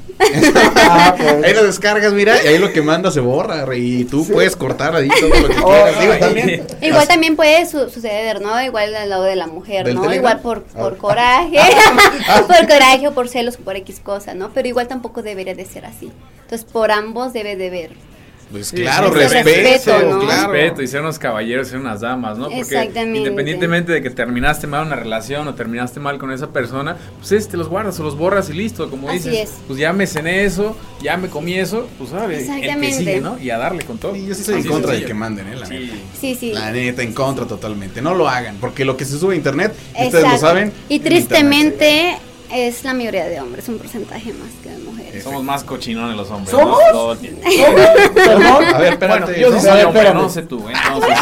Ah, 0.76 1.16
pues. 1.18 1.44
Ahí 1.44 1.54
lo 1.54 1.64
descargas, 1.64 2.14
mira, 2.14 2.42
y 2.44 2.48
ahí 2.48 2.58
lo 2.58 2.72
que 2.74 2.82
manda 2.82 3.12
se 3.12 3.20
borra. 3.20 3.66
Y 3.76 4.06
tú 4.06 4.28
puedes 4.28 4.56
cortar 4.56 4.96
ahí 4.96 5.10
todo 5.20 5.30
lo 5.30 5.48
que 5.48 5.56
Oh, 5.62 5.68
quieras. 5.72 6.00
Digo, 6.00 6.14
ay. 6.14 6.20
también. 6.20 6.68
Igual 6.82 7.08
también 7.08 7.36
puede 7.36 7.66
su- 7.66 7.90
suceder, 7.90 8.42
¿no? 8.42 8.62
Igual 8.62 8.96
al 8.96 9.10
lado 9.10 9.24
de 9.24 9.36
la 9.36 9.48
mujer, 9.48 9.86
¿Del 9.86 9.96
¿no? 9.96 10.02
Telegram? 10.02 10.20
Igual 10.38 10.42
por, 10.42 10.64
por 10.64 10.94
Ah. 10.94 10.98
coraje, 11.00 11.58
por 12.48 12.68
coraje 12.68 13.08
o 13.08 13.14
por 13.14 13.30
celos 13.30 13.56
o 13.56 13.60
por 13.64 13.76
X 13.78 14.00
cosa, 14.02 14.34
¿no? 14.34 14.52
Pero 14.54 14.68
igual 14.68 14.88
tampoco 14.88 15.22
debería 15.22 15.56
de 15.56 15.66
ser 15.66 15.86
así. 15.86 16.12
Entonces, 16.44 16.68
por 16.72 16.92
ambos 16.92 17.34
debe 17.34 17.56
de 17.56 17.70
ver. 17.70 17.92
Pues 18.54 18.72
claro, 18.72 19.10
respeto, 19.10 19.50
respeto, 19.50 20.10
¿no? 20.12 20.20
claro. 20.20 20.54
Respeto 20.54 20.84
y 20.84 20.88
ser 20.88 21.02
unos 21.02 21.18
caballeros, 21.18 21.70
ser 21.70 21.80
unas 21.80 22.02
damas, 22.02 22.38
¿no? 22.38 22.46
Porque 22.46 22.60
Exactamente. 22.60 23.18
independientemente 23.18 23.92
de 23.92 24.04
que 24.04 24.12
terminaste 24.12 24.68
mal 24.68 24.86
una 24.86 24.96
relación 24.96 25.48
o 25.48 25.56
terminaste 25.56 26.00
mal 26.00 26.20
con 26.20 26.32
esa 26.32 26.52
persona, 26.52 26.96
pues 27.18 27.32
es, 27.32 27.50
te 27.50 27.58
los 27.58 27.68
guardas 27.68 28.00
o 28.00 28.04
los 28.04 28.16
borras 28.16 28.52
y 28.52 28.54
listo, 28.54 28.92
como 28.92 29.10
Así 29.10 29.30
dices. 29.30 29.50
es. 29.50 29.56
Pues 29.66 29.80
ya 29.80 29.92
me 29.92 30.06
cené 30.06 30.46
eso, 30.46 30.78
ya 31.02 31.18
me 31.18 31.30
comí 31.30 31.56
eso, 31.56 31.88
pues 31.98 32.12
sabes, 32.12 32.46
sigue, 32.96 33.20
¿no? 33.22 33.40
Y 33.40 33.50
a 33.50 33.58
darle 33.58 33.84
con 33.86 33.98
todo. 33.98 34.14
Sí, 34.14 34.28
yo 34.28 34.34
estoy 34.34 34.62
en 34.62 34.68
contra 34.68 34.94
de 34.94 35.04
que 35.04 35.14
manden, 35.16 35.48
¿eh? 35.48 35.56
La 35.56 35.68
neta. 35.68 35.94
Sí. 35.94 36.04
Sí, 36.22 36.38
sí. 36.40 36.54
La 36.54 36.70
neta, 36.72 37.02
en 37.02 37.14
contra 37.14 37.48
totalmente. 37.48 38.04
No 38.04 38.14
lo 38.14 38.30
hagan, 38.30 38.58
porque 38.62 38.86
lo 38.86 38.96
que 38.96 39.06
se 39.06 39.18
sube 39.18 39.34
a 39.34 39.38
internet, 39.38 39.74
y 40.00 40.06
ustedes 40.06 40.30
lo 40.30 40.38
saben. 40.38 40.72
Y 40.90 40.98
en 40.98 41.04
tristemente 41.04 42.18
es 42.54 42.84
la 42.84 42.94
mayoría 42.94 43.26
de 43.26 43.42
hombres, 43.42 43.68
un 43.68 43.80
porcentaje 43.80 44.32
más 44.34 44.50
que 44.62 44.70
de 44.70 44.78
mujeres. 44.78 45.03
Somos 45.22 45.44
más 45.44 45.64
cochinones 45.64 46.16
los 46.18 46.30
hombres. 46.32 46.50
¿Somos? 46.52 46.80
¿no? 46.94 47.16
Perdón. 48.14 48.66
A 48.74 48.78
ver, 48.78 48.94
espérate. 48.94 49.22
Bueno, 49.24 49.38
yo 49.38 49.60
soy 49.60 49.70
hombre, 49.70 49.82
espérame. 49.82 50.14
no 50.16 50.30
sé 50.30 50.42
tú, 50.44 50.66
entonces. 50.68 51.18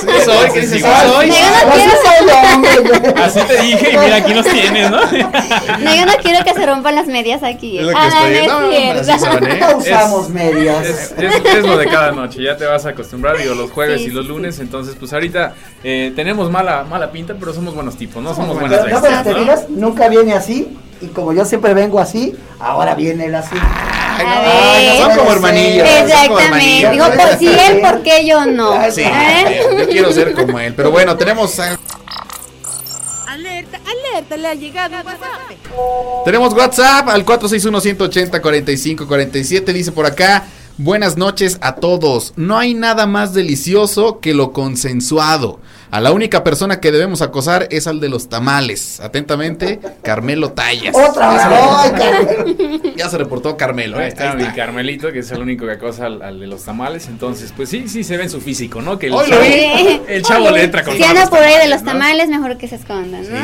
Sí 0.00 0.06
soy, 0.24 0.50
¿qué 0.52 0.60
dices? 0.60 0.82
Sí 0.82 0.86
soy. 1.06 1.30
Así 3.22 3.40
te 3.40 3.62
dije 3.62 3.90
y 3.92 3.98
mira, 3.98 4.16
aquí 4.16 4.34
nos 4.34 4.46
tienes, 4.46 4.90
¿no? 4.90 5.00
no, 5.00 5.94
yo 5.94 6.06
no 6.06 6.12
quiero 6.22 6.44
que 6.44 6.54
se 6.54 6.66
rompan 6.66 6.94
las 6.94 7.06
medias 7.06 7.42
aquí. 7.42 7.78
Es 7.78 7.84
lo 7.84 7.90
que 7.90 7.96
ah, 7.98 8.08
estoy- 8.08 8.46
no, 8.46 8.60
no, 8.60 8.70
es 8.72 9.08
¿eh? 9.08 9.58
No 9.60 9.76
usamos 9.78 10.28
medias. 10.30 10.86
Es, 10.86 11.14
es- 11.18 11.44
es 11.44 11.64
lo 11.64 11.76
de 11.76 11.86
cada 11.86 12.12
noche, 12.12 12.42
ya 12.42 12.56
te 12.56 12.64
vas 12.64 12.86
a 12.86 12.90
acostumbrar, 12.90 13.36
digo, 13.38 13.54
los 13.54 13.70
jueves 13.70 14.00
Sí, 14.00 14.08
y 14.08 14.10
los 14.10 14.24
sí, 14.26 14.32
lunes, 14.32 14.58
entonces 14.60 14.96
pues 14.98 15.12
ahorita 15.12 15.54
eh, 15.82 16.12
tenemos 16.14 16.50
mala 16.50 16.84
mala 16.84 17.10
pinta, 17.10 17.34
pero 17.38 17.52
somos 17.52 17.74
buenos 17.74 17.96
tipos, 17.96 18.22
no 18.22 18.34
somos 18.34 18.56
Pero 18.56 18.68
buenas 18.68 18.86
no 18.86 19.00
bestias, 19.00 19.24
te 19.24 19.34
digas, 19.34 19.68
nunca 19.68 20.08
viene 20.08 20.34
así. 20.34 20.76
Y 21.00 21.06
como 21.08 21.32
yo 21.32 21.44
siempre 21.44 21.74
vengo 21.74 22.00
así, 22.00 22.34
ahora 22.60 22.94
viene 22.94 23.26
él 23.26 23.34
así. 23.34 23.56
Ay, 24.20 24.26
no, 24.26 24.32
ay, 24.72 24.98
no, 25.00 25.06
son 25.06 25.16
como 25.18 25.32
hermanillos. 25.32 25.88
Exactamente. 25.88 26.44
hermanillos. 26.44 26.90
Digo, 26.92 27.04
por 27.06 27.38
si 27.38 27.46
él, 27.46 27.80
¿por 27.80 28.02
qué 28.02 28.26
yo 28.26 28.44
no? 28.46 28.72
Sí, 28.90 29.02
¿Eh? 29.02 29.62
yo 29.78 29.88
quiero 29.88 30.12
ser 30.12 30.34
como 30.34 30.58
él. 30.58 30.74
Pero 30.74 30.90
bueno, 30.90 31.16
tenemos 31.16 31.58
a- 31.60 31.78
Alerta, 33.28 33.78
alerta, 33.86 34.36
le 34.36 34.48
ha 34.48 34.54
llegado 34.54 34.96
WhatsApp. 34.96 35.52
tenemos 36.24 36.52
WhatsApp 36.54 37.08
al 37.08 37.24
461-180-4547. 37.24 39.72
Dice 39.72 39.92
por 39.92 40.06
acá. 40.06 40.44
Buenas 40.80 41.16
noches 41.16 41.58
a 41.60 41.74
todos. 41.74 42.32
No 42.36 42.56
hay 42.56 42.72
nada 42.74 43.06
más 43.06 43.34
delicioso 43.34 44.20
que 44.20 44.32
lo 44.32 44.52
consensuado. 44.52 45.58
A 45.90 46.00
la 46.00 46.12
única 46.12 46.44
persona 46.44 46.80
que 46.80 46.92
debemos 46.92 47.22
acosar 47.22 47.66
es 47.70 47.86
al 47.86 47.98
de 48.00 48.08
los 48.08 48.28
tamales. 48.28 49.00
Atentamente, 49.00 49.80
Carmelo 50.02 50.52
Tallas. 50.52 50.94
Otra 50.94 51.30
vez. 51.32 51.42
Ya 51.42 51.48
se- 51.48 51.54
Ay, 51.78 51.90
Carmen. 51.98 52.94
Ya 52.96 53.08
se 53.08 53.18
reportó 53.18 53.56
Carmelo. 53.56 53.96
Ahí 53.98 54.04
¿eh? 54.04 54.08
está 54.08 54.30
Ahí 54.32 54.36
mi 54.36 54.42
está. 54.42 54.54
Carmelito, 54.54 55.12
que 55.12 55.20
es 55.20 55.30
el 55.30 55.40
único 55.40 55.64
que 55.66 55.72
acosa 55.72 56.06
al, 56.06 56.20
al 56.22 56.40
de 56.40 56.46
los 56.46 56.64
tamales. 56.64 57.06
Entonces, 57.08 57.52
pues 57.56 57.68
sí, 57.70 57.88
sí 57.88 58.04
se 58.04 58.16
ve 58.16 58.24
en 58.24 58.30
su 58.30 58.40
físico, 58.40 58.82
¿no? 58.82 58.98
Que 58.98 59.06
el 59.06 59.12
chavo, 59.14 59.42
el 60.08 60.22
chavo 60.22 60.50
le 60.50 60.64
entra 60.64 60.84
con 60.84 60.96
Si 60.96 61.02
anda 61.02 61.26
por 61.30 61.38
ahí 61.38 61.56
de 61.58 61.68
los 61.68 61.82
¿no? 61.82 61.92
tamales, 61.92 62.28
mejor 62.28 62.58
que 62.58 62.68
se 62.68 62.74
escondan, 62.76 63.22
¿no? 63.30 63.38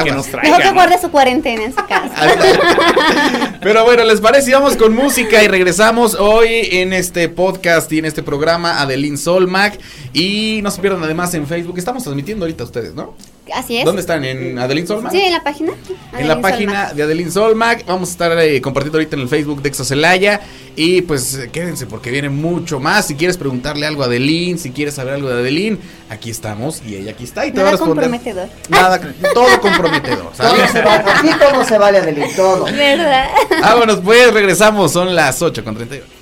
Y 0.00 0.04
que 0.04 0.12
nos 0.12 0.26
traiga, 0.26 0.48
Mejor 0.48 0.62
que 0.62 0.68
¿no? 0.68 0.74
guarde 0.74 0.98
su 1.00 1.10
cuarentena 1.10 1.64
en 1.64 1.72
su 1.74 1.84
casa. 1.86 2.14
Pero 3.60 3.84
bueno, 3.84 4.04
¿les 4.04 4.20
parece? 4.20 4.50
Y 4.50 4.54
Vamos 4.54 4.76
con 4.76 4.94
música 4.94 5.42
y 5.42 5.48
regresamos 5.48 6.14
hoy 6.14 6.68
en 6.72 6.92
este 6.92 7.28
podcast 7.28 7.90
y 7.92 7.98
en 7.98 8.04
este 8.04 8.22
programa 8.22 8.80
Adeline 8.80 9.16
Solmac. 9.18 9.78
Y 10.12 10.60
no 10.62 10.70
se 10.70 10.80
pierdan 10.80 11.02
además 11.02 11.32
en 11.34 11.46
Facebook. 11.46 11.78
Estamos 11.82 12.04
transmitiendo 12.04 12.44
ahorita 12.44 12.64
ustedes, 12.64 12.94
¿no? 12.94 13.14
Así 13.52 13.76
es. 13.76 13.84
¿Dónde 13.84 14.00
están? 14.02 14.24
¿En 14.24 14.56
Adeline 14.58 14.86
Solmac? 14.86 15.10
Sí, 15.10 15.20
en 15.20 15.32
la 15.32 15.42
página. 15.42 15.72
En 15.72 16.28
la 16.28 16.34
Adeline 16.34 16.40
página 16.42 16.72
Solmac. 16.74 16.94
de 16.94 17.02
Adeline 17.02 17.32
Solmac. 17.32 17.86
Vamos 17.86 18.08
a 18.08 18.12
estar 18.12 18.38
eh, 18.38 18.60
compartiendo 18.62 18.98
ahorita 18.98 19.16
en 19.16 19.22
el 19.22 19.28
Facebook 19.28 19.62
de 19.62 19.68
Exocelaya. 19.68 20.40
Y 20.76 21.02
pues 21.02 21.34
eh, 21.34 21.50
quédense 21.52 21.86
porque 21.86 22.10
viene 22.12 22.28
mucho 22.28 22.78
más. 22.78 23.08
Si 23.08 23.16
quieres 23.16 23.36
preguntarle 23.36 23.84
algo 23.84 24.04
a 24.04 24.06
Adeline, 24.06 24.58
si 24.58 24.70
quieres 24.70 24.94
saber 24.94 25.14
algo 25.14 25.28
de 25.28 25.40
Adeline, 25.40 25.78
aquí 26.08 26.30
estamos 26.30 26.82
y 26.86 26.94
ella 26.94 27.10
aquí 27.10 27.24
está. 27.24 27.44
Y 27.44 27.50
te 27.50 27.62
va 27.62 27.70
a 27.70 27.72
Nada 27.72 27.84
responder. 27.84 28.04
comprometedor. 28.10 28.48
Nada, 28.68 29.00
todo 29.34 29.60
comprometedor. 29.60 30.30
¿sale? 30.34 30.58
Todo 30.58 30.68
se 30.72 30.82
vale. 30.82 31.04
Aquí 31.10 31.28
todo 31.38 31.64
se 31.64 31.78
vale, 31.78 31.98
Adelín, 31.98 32.36
todo. 32.36 32.64
¿Verdad? 32.66 33.28
Vámonos, 33.60 34.00
pues 34.04 34.32
regresamos. 34.32 34.92
Son 34.92 35.14
las 35.16 35.42
8 35.42 35.64
con 35.64 35.74
31. 35.74 36.21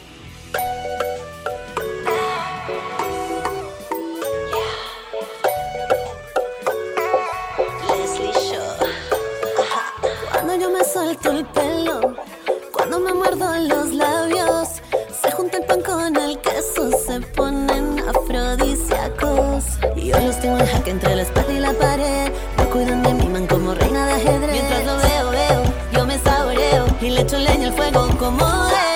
Cuando 12.72 12.98
me 13.00 13.12
muerdo 13.12 13.46
los 13.58 13.92
labios, 13.92 14.68
se 15.22 15.30
junta 15.32 15.58
el 15.58 15.64
pan 15.64 15.82
con 15.82 16.16
el 16.16 16.38
queso, 16.40 16.90
se 17.06 17.20
ponen 17.20 17.98
afrodisíacos. 18.08 19.64
Y 19.96 20.08
yo 20.08 20.20
los 20.20 20.40
tengo 20.40 20.58
en 20.58 20.66
jaque 20.66 20.90
entre 20.90 21.16
la 21.16 21.22
espalda 21.22 21.52
y 21.52 21.58
la 21.58 21.72
pared. 21.72 22.32
Me 22.56 22.64
cuidan 22.64 23.02
de 23.02 23.14
mi 23.14 23.28
man 23.28 23.46
como 23.46 23.74
reina 23.74 24.06
de 24.06 24.12
ajedrez. 24.14 24.52
Mientras 24.52 24.86
lo 24.86 24.96
veo, 24.96 25.30
veo, 25.30 25.62
yo 25.92 26.06
me 26.06 26.18
saboreo 26.18 26.86
y 27.00 27.10
le 27.10 27.20
echo 27.20 27.38
leña 27.38 27.68
al 27.68 27.74
fuego 27.74 28.08
como 28.18 28.46
es. 28.68 28.89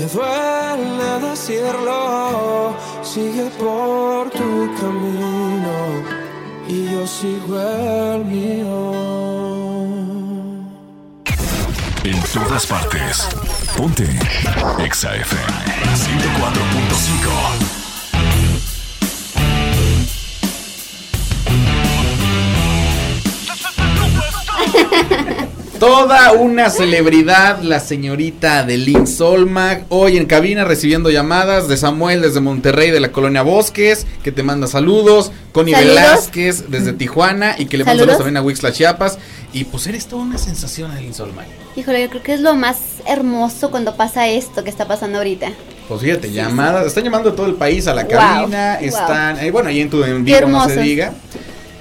Me 0.00 0.06
duele 0.06 1.28
decirlo. 1.28 2.74
Sigue 3.02 3.50
por 3.58 4.30
tu 4.30 4.74
camino 4.80 6.02
y 6.68 6.90
yo 6.92 7.06
sigo 7.06 7.60
el 7.60 8.24
mío. 8.24 8.92
En 12.04 12.22
todas 12.32 12.66
partes. 12.66 13.28
Ponte. 13.76 14.08
Exa 14.78 15.14
FM 15.16 15.46
104.5. 15.94 17.69
Toda 25.80 26.32
una 26.32 26.68
celebridad, 26.68 27.62
la 27.62 27.80
señorita 27.80 28.64
de 28.64 28.76
Lynn 28.76 29.06
Solmag, 29.06 29.86
hoy 29.88 30.18
en 30.18 30.26
cabina 30.26 30.62
recibiendo 30.66 31.08
llamadas 31.08 31.68
de 31.68 31.78
Samuel 31.78 32.20
desde 32.20 32.40
Monterrey 32.40 32.90
de 32.90 33.00
la 33.00 33.12
colonia 33.12 33.40
Bosques, 33.40 34.06
que 34.22 34.30
te 34.30 34.42
manda 34.42 34.66
saludos, 34.66 35.32
Connie 35.52 35.72
Saludos. 35.72 35.96
Velázquez 35.96 36.64
desde 36.70 36.92
Tijuana 36.92 37.54
y 37.56 37.64
que 37.64 37.78
le 37.78 37.84
manda 37.84 38.00
Saludos. 38.02 38.18
también 38.18 38.36
a 38.36 38.42
Wixla 38.42 38.72
Chiapas. 38.72 39.16
Y 39.54 39.64
pues 39.64 39.86
eres 39.86 40.04
toda 40.06 40.22
una 40.22 40.36
sensación, 40.36 40.94
Lynn 40.94 41.14
Solmag. 41.14 41.46
Híjole, 41.76 42.02
yo 42.02 42.10
creo 42.10 42.22
que 42.22 42.34
es 42.34 42.40
lo 42.40 42.54
más 42.54 42.76
hermoso 43.06 43.70
cuando 43.70 43.96
pasa 43.96 44.28
esto 44.28 44.62
que 44.62 44.68
está 44.68 44.86
pasando 44.86 45.16
ahorita. 45.16 45.50
Pues 45.88 46.02
fíjate, 46.02 46.30
llamadas, 46.30 46.86
están 46.88 47.04
llamando 47.04 47.30
a 47.30 47.34
todo 47.34 47.46
el 47.46 47.54
país 47.54 47.86
a 47.86 47.94
la 47.94 48.02
Wow, 48.04 48.10
cabina, 48.12 48.76
wow. 48.80 48.86
están, 48.86 49.38
eh, 49.40 49.50
bueno, 49.50 49.70
ahí 49.70 49.80
en 49.80 49.88
tu 49.88 50.04
en 50.04 50.26
Qué 50.26 50.36
vivo 50.36 50.48
no 50.48 50.68
se 50.68 50.82
diga. 50.82 51.14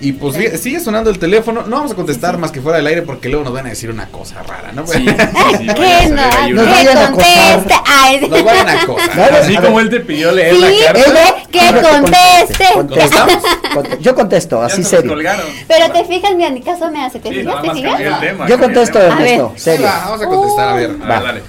Y 0.01 0.13
pues 0.13 0.35
sigue 0.61 0.79
sonando 0.79 1.09
el 1.09 1.19
teléfono, 1.19 1.63
no 1.63 1.75
vamos 1.75 1.91
a 1.91 1.95
contestar 1.95 2.37
más 2.37 2.51
que 2.51 2.61
fuera 2.61 2.77
del 2.77 2.87
aire 2.87 3.01
porque 3.01 3.27
luego 3.27 3.43
nos 3.43 3.53
van 3.53 3.65
a 3.65 3.69
decir 3.69 3.89
una 3.89 4.07
cosa 4.07 4.41
rara, 4.43 4.71
¿no? 4.71 4.87
Sí, 4.87 5.05
¿Qué 5.05 6.09
no? 6.09 6.15
Nos 6.53 6.65
¿Qué 6.65 6.71
vayan 6.71 6.97
a 6.97 7.07
acosar. 7.07 7.55
conteste? 7.55 7.73
Ay, 7.85 8.21
Nos 8.29 8.43
van 8.45 8.69
a 8.69 8.81
acosar. 8.81 9.33
Así 9.33 9.55
a 9.57 9.61
como 9.61 9.79
él 9.81 9.89
te 9.89 9.99
pidió 9.99 10.31
leer 10.31 10.55
Sí, 10.55 10.61
la 10.61 10.93
carta. 10.93 11.23
¿eh? 11.29 11.33
que 11.51 11.59
a 11.59 11.71
ver, 11.73 11.83
conteste. 11.83 12.65
¿Contestamos? 12.73 13.43
Conte- 13.73 13.97
Yo 13.99 14.15
contesto, 14.15 14.61
así 14.61 14.83
se 14.83 14.89
serio. 14.97 15.15
Pero 15.67 15.91
te 15.91 16.05
fijas, 16.05 16.33
mira, 16.35 16.49
ni 16.49 16.61
caso 16.61 16.89
me 16.91 17.03
hace. 17.05 17.19
¿Te 17.19 17.29
Sí, 17.29 17.35
fijas? 17.41 17.61
¿Te 17.61 17.71
fijas? 17.71 18.19
tema. 18.21 18.47
Yo 18.47 18.57
contesto. 18.57 18.99
Ernesto, 19.01 19.53
serio. 19.57 19.85
Va, 19.85 19.99
vamos 20.05 20.21
a 20.21 20.25
contestar, 20.27 20.69
a 20.69 20.73
ver. 20.75 20.91
A 20.91 21.07
ver, 21.07 21.23
dale. 21.23 21.41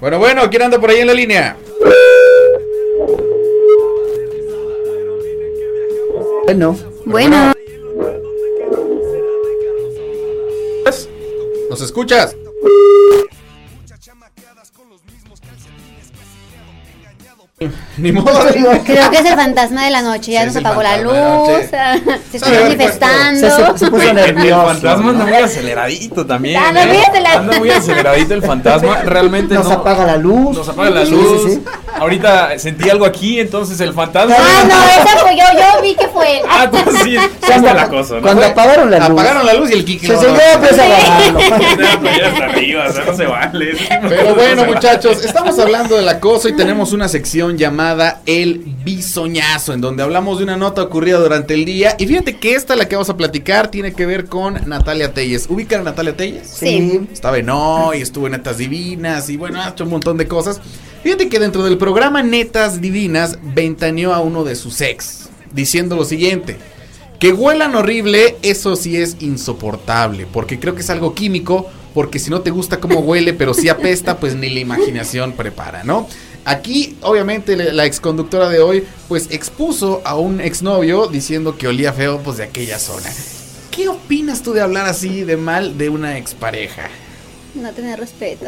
Bueno, 0.00 0.18
bueno, 0.20 0.48
¿quién 0.50 0.62
anda 0.62 0.78
por 0.78 0.90
ahí 0.90 0.98
en 1.00 1.06
la 1.08 1.14
línea? 1.14 1.56
Bueno, 6.44 6.76
Bueno, 7.04 7.52
¿Nos 11.68 11.80
escuchas? 11.82 12.34
Ni 17.98 18.12
modo. 18.12 18.26
creo 18.84 19.10
que 19.10 19.16
es 19.18 19.24
el 19.24 19.34
fantasma 19.34 19.84
de 19.84 19.90
la 19.90 20.02
noche. 20.02 20.30
Ya 20.30 20.42
Sí, 20.42 20.46
nos 20.46 20.56
apagó 20.56 20.80
la 20.82 20.96
luz. 20.98 21.12
noche. 21.12 21.68
Se 22.30 22.36
está 22.36 22.50
manifestando. 22.50 23.40
se, 23.40 23.50
se- 23.50 23.78
se 23.78 23.90
puso 23.90 24.02
El 24.10 24.14
nervioso. 24.14 24.66
fantasma 24.66 25.10
anda 25.10 25.24
muy 25.24 25.34
aceleradito 25.34 26.24
también. 26.24 26.62
Anda 26.62 26.84
¿eh? 26.84 26.86
muy 26.86 26.98
acelerado. 26.98 27.38
Anda 27.40 27.58
muy 27.58 27.70
aceleradito 27.70 28.34
el 28.34 28.42
fantasma. 28.42 28.98
Realmente 29.04 29.54
Nos 29.54 29.66
no. 29.66 29.72
apaga 29.72 30.04
la 30.06 30.16
luz. 30.16 30.56
Nos 30.56 30.68
apaga 30.68 30.90
la 30.90 31.04
luz. 31.04 31.42
sí, 31.42 31.50
sí. 31.54 31.64
Ahorita 31.98 32.56
sentí 32.60 32.88
algo 32.90 33.04
aquí, 33.04 33.40
entonces 33.40 33.80
el 33.80 33.92
fantasma. 33.92 34.36
Ah, 34.38 34.64
no, 34.64 35.02
esa 35.02 35.18
fue 35.18 35.36
yo. 35.36 35.42
Yo 35.58 35.82
vi 35.82 35.96
que 35.96 36.06
fue. 36.06 36.40
Ah, 36.48 36.64
entonces 36.72 37.02
sí, 37.02 37.16
está 37.16 37.58
la 37.74 37.88
cosa, 37.88 38.14
¿no? 38.16 38.22
Cuando 38.22 38.44
apagaron 38.46 38.88
la 38.88 38.98
luz. 39.00 39.08
Apagaron 39.20 39.46
la 39.46 39.54
luz 39.54 39.70
y 39.70 39.72
el 39.74 39.84
Kiki. 39.84 40.06
Se 40.06 40.12
no. 40.12 40.20
empieza 40.22 40.84
a 40.84 42.44
arriba, 42.44 42.84
o 42.88 42.92
sea, 42.92 43.04
no 43.04 43.16
se 43.16 43.26
vale. 43.26 43.76
Pero 44.08 44.34
bueno, 44.36 44.64
muchachos, 44.66 45.24
estamos 45.24 45.58
hablando 45.58 45.96
del 45.96 46.08
acoso 46.08 46.48
y 46.48 46.56
tenemos 46.56 46.92
una 46.92 47.08
sección 47.08 47.47
llamada 47.56 48.22
El 48.26 48.58
Bisoñazo, 48.84 49.72
en 49.72 49.80
donde 49.80 50.02
hablamos 50.02 50.38
de 50.38 50.44
una 50.44 50.56
nota 50.56 50.82
ocurrida 50.82 51.18
durante 51.18 51.54
el 51.54 51.64
día. 51.64 51.96
Y 51.98 52.06
fíjate 52.06 52.36
que 52.36 52.54
esta, 52.54 52.76
la 52.76 52.88
que 52.88 52.96
vamos 52.96 53.08
a 53.08 53.16
platicar, 53.16 53.70
tiene 53.70 53.92
que 53.92 54.04
ver 54.04 54.26
con 54.26 54.68
Natalia 54.68 55.14
Telles. 55.14 55.46
¿Ubican 55.48 55.80
a 55.80 55.84
Natalia 55.84 56.16
Telles? 56.16 56.48
Sí. 56.48 57.00
Estaba 57.12 57.38
en 57.38 57.48
Hoy, 57.48 58.02
estuvo 58.02 58.26
en 58.26 58.32
Netas 58.32 58.58
Divinas 58.58 59.30
y 59.30 59.36
bueno, 59.36 59.62
ha 59.62 59.70
hecho 59.70 59.84
un 59.84 59.90
montón 59.90 60.18
de 60.18 60.28
cosas. 60.28 60.60
Fíjate 61.02 61.28
que 61.28 61.38
dentro 61.38 61.62
del 61.62 61.78
programa 61.78 62.22
Netas 62.22 62.80
Divinas 62.80 63.38
ventaneó 63.54 64.12
a 64.12 64.20
uno 64.20 64.44
de 64.44 64.56
sus 64.56 64.80
ex, 64.80 65.28
diciendo 65.52 65.96
lo 65.96 66.04
siguiente. 66.04 66.56
Que 67.18 67.32
huelan 67.32 67.74
horrible, 67.74 68.36
eso 68.42 68.76
sí 68.76 68.96
es 68.96 69.16
insoportable, 69.20 70.26
porque 70.32 70.60
creo 70.60 70.74
que 70.74 70.82
es 70.82 70.90
algo 70.90 71.14
químico, 71.14 71.68
porque 71.92 72.20
si 72.20 72.30
no 72.30 72.42
te 72.42 72.50
gusta 72.50 72.78
cómo 72.78 73.00
huele, 73.00 73.32
pero 73.32 73.54
si 73.54 73.68
apesta, 73.68 74.18
pues 74.18 74.36
ni 74.36 74.48
la 74.50 74.60
imaginación 74.60 75.32
prepara, 75.32 75.82
¿no? 75.82 76.08
Aquí, 76.48 76.96
obviamente, 77.02 77.56
la 77.74 77.84
exconductora 77.84 78.48
de 78.48 78.60
hoy, 78.60 78.82
pues 79.06 79.28
expuso 79.30 80.00
a 80.06 80.16
un 80.16 80.40
exnovio 80.40 81.06
diciendo 81.06 81.58
que 81.58 81.68
olía 81.68 81.92
feo, 81.92 82.22
pues 82.22 82.38
de 82.38 82.44
aquella 82.44 82.78
zona. 82.78 83.10
¿Qué 83.70 83.86
opinas 83.86 84.42
tú 84.42 84.54
de 84.54 84.62
hablar 84.62 84.86
así 84.86 85.24
de 85.24 85.36
mal 85.36 85.76
de 85.76 85.90
una 85.90 86.16
expareja? 86.16 86.88
No 87.54 87.70
tener 87.72 88.00
respeto. 88.00 88.46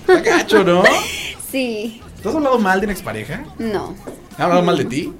Está 0.00 0.20
gacho, 0.20 0.64
¿no? 0.64 0.82
Sí. 1.52 2.00
¿Tú 2.22 2.30
has 2.30 2.34
hablado 2.34 2.58
mal 2.58 2.80
de 2.80 2.86
una 2.86 2.94
expareja? 2.94 3.44
No. 3.58 3.94
¿Ha 4.38 4.42
hablado 4.44 4.62
mal 4.62 4.78
de 4.78 4.86
ti? 4.86 5.12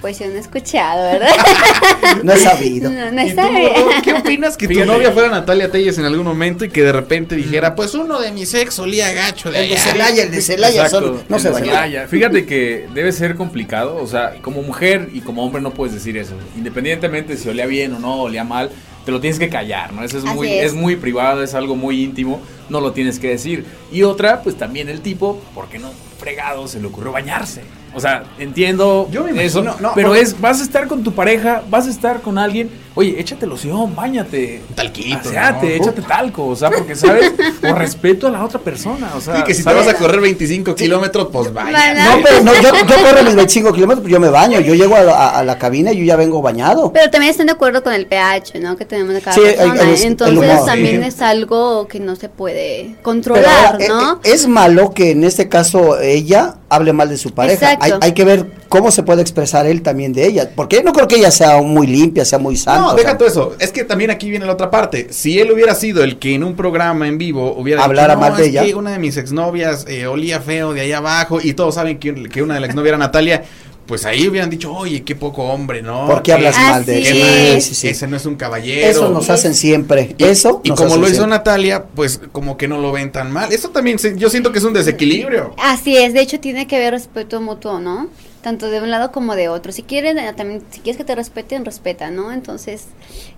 Pues 0.00 0.16
yo 0.20 0.26
no 0.28 0.34
he 0.34 0.38
escuchado, 0.38 1.02
¿verdad? 1.10 1.28
No 2.22 2.32
he 2.32 2.36
sabido. 2.38 2.88
No, 2.90 3.10
no 3.10 3.20
¿Y 3.20 3.24
tú, 3.24 3.30
está 3.30 3.42
Gordo, 3.42 3.58
bien. 3.58 3.72
¿Qué 4.04 4.12
opinas 4.14 4.56
que 4.56 4.68
tu 4.68 4.84
novia 4.84 5.10
fuera 5.10 5.28
Natalia 5.28 5.70
Telles 5.70 5.98
en 5.98 6.04
algún 6.04 6.24
momento 6.24 6.64
y 6.64 6.68
que 6.68 6.82
de 6.82 6.92
repente 6.92 7.34
dijera, 7.34 7.74
pues 7.74 7.94
uno 7.94 8.20
de 8.20 8.30
mis 8.30 8.54
ex 8.54 8.78
olía 8.78 9.12
gacho 9.12 9.50
de 9.50 9.60
El 9.62 9.68
de 9.70 9.74
allá"? 9.74 9.82
Celaya, 9.90 10.22
el 10.22 10.30
de 10.30 10.40
Celaya, 10.40 10.88
son- 10.88 11.22
no 11.28 11.36
el 11.36 11.42
se 11.42 11.48
de 11.48 11.54
baña. 11.54 11.66
Celaya. 11.66 12.06
Fíjate 12.08 12.46
que 12.46 12.86
debe 12.94 13.10
ser 13.12 13.34
complicado, 13.34 13.96
o 13.96 14.06
sea, 14.06 14.34
como 14.40 14.62
mujer 14.62 15.08
y 15.12 15.20
como 15.20 15.44
hombre 15.44 15.60
no 15.60 15.72
puedes 15.72 15.94
decir 15.94 16.16
eso. 16.16 16.34
Independientemente 16.56 17.36
si 17.36 17.48
olía 17.48 17.66
bien 17.66 17.92
o 17.94 17.98
no, 17.98 18.22
olía 18.22 18.44
mal, 18.44 18.70
te 19.04 19.10
lo 19.10 19.20
tienes 19.20 19.38
que 19.40 19.48
callar, 19.48 19.92
¿no? 19.92 20.04
Eso 20.04 20.18
es 20.18 20.24
Así 20.24 20.34
muy, 20.34 20.48
es. 20.52 20.66
es 20.66 20.74
muy 20.74 20.94
privado, 20.96 21.42
es 21.42 21.54
algo 21.54 21.74
muy 21.74 22.02
íntimo, 22.04 22.40
no 22.68 22.80
lo 22.80 22.92
tienes 22.92 23.18
que 23.18 23.28
decir. 23.30 23.64
Y 23.90 24.04
otra, 24.04 24.42
pues 24.42 24.56
también 24.56 24.88
el 24.88 25.00
tipo, 25.00 25.42
¿por 25.54 25.68
qué 25.68 25.78
no 25.80 25.90
fregado 26.20 26.68
se 26.68 26.78
le 26.80 26.86
ocurrió 26.86 27.10
bañarse? 27.12 27.62
O 27.98 28.00
sea, 28.00 28.22
entiendo 28.38 29.08
Yo 29.10 29.24
me 29.24 29.44
eso, 29.44 29.58
imagino- 29.60 29.88
no, 29.88 29.94
pero 29.94 30.08
porque- 30.10 30.22
es, 30.22 30.40
vas 30.40 30.60
a 30.60 30.62
estar 30.62 30.86
con 30.86 31.02
tu 31.02 31.12
pareja, 31.12 31.62
vas 31.68 31.86
a 31.86 31.90
estar 31.90 32.20
con 32.20 32.38
alguien, 32.38 32.70
oye, 32.94 33.20
échate 33.20 33.46
loción, 33.46 33.94
bañate. 33.94 34.62
Talquito, 34.74 35.28
Aseate, 35.28 35.66
¿no? 35.66 35.74
échate 35.84 36.02
talco, 36.02 36.46
o 36.46 36.56
sea, 36.56 36.70
porque 36.70 36.94
sabes, 36.96 37.32
por 37.60 37.78
respeto 37.78 38.26
a 38.26 38.30
la 38.30 38.44
otra 38.44 38.58
persona, 38.60 39.10
o 39.16 39.20
sea, 39.20 39.36
Sí, 39.38 39.42
que 39.44 39.54
si 39.54 39.64
te 39.64 39.72
vas 39.72 39.86
a 39.88 39.94
correr 39.94 40.20
25 40.20 40.74
kilómetros, 40.74 41.28
pues 41.32 41.52
vaya. 41.52 41.94
No, 42.16 42.22
pero 42.22 42.42
no, 42.42 42.54
yo, 42.54 42.72
yo 42.74 42.96
corro 43.04 43.22
mis 43.24 43.34
25 43.36 43.72
kilómetros, 43.72 44.06
yo 44.08 44.20
me 44.20 44.28
baño. 44.28 44.60
Yo 44.60 44.74
llego 44.74 44.96
a 44.96 45.02
la, 45.02 45.12
a- 45.12 45.38
a 45.38 45.44
la 45.44 45.58
cabina 45.58 45.92
y 45.92 45.98
yo 45.98 46.04
ya 46.04 46.16
vengo 46.16 46.42
bañado. 46.42 46.92
Pero 46.92 47.10
también 47.10 47.30
están 47.30 47.46
de 47.46 47.52
acuerdo 47.52 47.82
con 47.82 47.92
el 47.92 48.06
pH, 48.06 48.58
¿no? 48.60 48.76
Que 48.76 48.84
tenemos 48.84 49.14
de 49.14 49.20
cada 49.20 49.34
Sí, 49.36 49.42
persona. 49.42 49.82
el 49.82 50.02
Entonces 50.02 50.64
también 50.66 51.02
Sí. 51.02 51.08
es 51.08 51.20
algo 51.22 51.86
que 51.88 52.00
no 52.00 52.16
se 52.16 52.28
puede 52.28 52.96
controlar, 53.02 53.78
¿no? 53.88 54.12
eh, 54.14 54.16
eh, 54.24 54.32
es 54.32 54.46
malo 54.48 54.92
que 54.92 55.12
en 55.12 55.24
este 55.24 55.48
caso 55.48 55.98
ella 56.00 56.56
hable 56.70 56.92
mal 56.92 57.08
de 57.08 57.16
su 57.16 57.30
pareja. 57.32 57.72
Exacto. 57.72 57.84
Hay, 57.84 57.92
hay 58.00 58.12
que 58.12 58.24
ver 58.24 58.46
cómo 58.68 58.90
se 58.90 59.02
puede 59.02 59.22
expresar 59.22 59.66
él 59.66 59.82
también 59.82 60.12
de 60.12 60.26
ella. 60.26 60.50
Porque 60.54 60.82
no 60.82 60.92
creo 60.92 61.08
que 61.08 61.16
ella 61.16 61.30
sea 61.30 61.60
muy 61.62 61.86
limpia, 61.86 62.24
sea 62.24 62.38
muy 62.38 62.56
santa. 62.56 62.80
No, 62.80 62.87
o 62.92 62.96
deja 62.96 63.16
todo 63.18 63.28
eso. 63.28 63.56
Es 63.58 63.72
que 63.72 63.84
también 63.84 64.10
aquí 64.10 64.30
viene 64.30 64.46
la 64.46 64.52
otra 64.52 64.70
parte. 64.70 65.08
Si 65.10 65.38
él 65.38 65.50
hubiera 65.52 65.74
sido 65.74 66.02
el 66.04 66.18
que 66.18 66.34
en 66.34 66.44
un 66.44 66.54
programa 66.56 67.06
en 67.08 67.18
vivo 67.18 67.54
hubiera 67.56 67.84
Hablara 67.84 68.14
dicho, 68.14 68.24
"No, 68.24 68.30
mal 68.30 68.40
de 68.40 68.46
ella". 68.48 68.64
que 68.64 68.74
una 68.74 68.92
de 68.92 68.98
mis 68.98 69.16
exnovias 69.16 69.84
eh, 69.88 70.06
olía 70.06 70.40
feo 70.40 70.72
de 70.74 70.80
allá 70.82 70.98
abajo 70.98 71.38
y 71.42 71.52
todos 71.54 71.74
saben 71.74 71.98
que, 71.98 72.14
que 72.28 72.42
una 72.42 72.54
de 72.54 72.60
las 72.60 72.68
exnovias 72.70 72.90
era 72.90 72.98
Natalia, 72.98 73.44
pues 73.86 74.04
ahí 74.04 74.28
hubieran 74.28 74.50
dicho, 74.50 74.70
oye, 74.70 75.02
qué 75.02 75.16
poco 75.16 75.44
hombre, 75.44 75.80
¿no? 75.80 76.06
¿Por 76.06 76.22
qué 76.22 76.34
hablas 76.34 76.54
mal 76.58 76.84
de 76.84 77.02
Sí, 77.02 77.60
sí, 77.62 77.74
sí. 77.74 77.88
Ese 77.88 78.06
no 78.06 78.18
es 78.18 78.26
un 78.26 78.36
caballero. 78.36 78.86
Eso 78.86 79.08
nos 79.08 79.30
hacen 79.30 79.54
siempre. 79.54 80.14
Y- 80.18 80.24
Eso 80.24 80.60
Y 80.62 80.68
nos 80.68 80.76
como 80.78 80.88
hacen 80.90 81.00
lo 81.00 81.06
hizo 81.06 81.16
siempre. 81.16 81.38
Natalia, 81.38 81.84
pues 81.94 82.20
como 82.32 82.58
que 82.58 82.68
no 82.68 82.78
lo 82.82 82.92
ven 82.92 83.10
tan 83.12 83.30
mal. 83.32 83.50
Eso 83.50 83.70
también 83.70 83.98
se- 83.98 84.14
yo 84.18 84.28
siento 84.28 84.52
que 84.52 84.58
es 84.58 84.64
un 84.64 84.74
desequilibrio. 84.74 85.54
Así 85.56 85.96
es, 85.96 86.12
de 86.12 86.20
hecho 86.20 86.38
tiene 86.38 86.66
que 86.66 86.76
haber 86.76 86.92
respeto 86.92 87.40
mutuo, 87.40 87.80
¿no? 87.80 88.08
Tanto 88.42 88.70
de 88.70 88.80
un 88.80 88.90
lado 88.90 89.12
como 89.12 89.34
de 89.34 89.48
otro. 89.48 89.72
Si 89.72 89.82
quieren, 89.82 90.18
eh, 90.18 90.32
también, 90.32 90.62
si 90.70 90.80
quieres 90.80 90.96
que 90.96 91.04
te 91.04 91.14
respeten, 91.14 91.64
respeta, 91.64 92.10
¿no? 92.10 92.32
Entonces, 92.32 92.86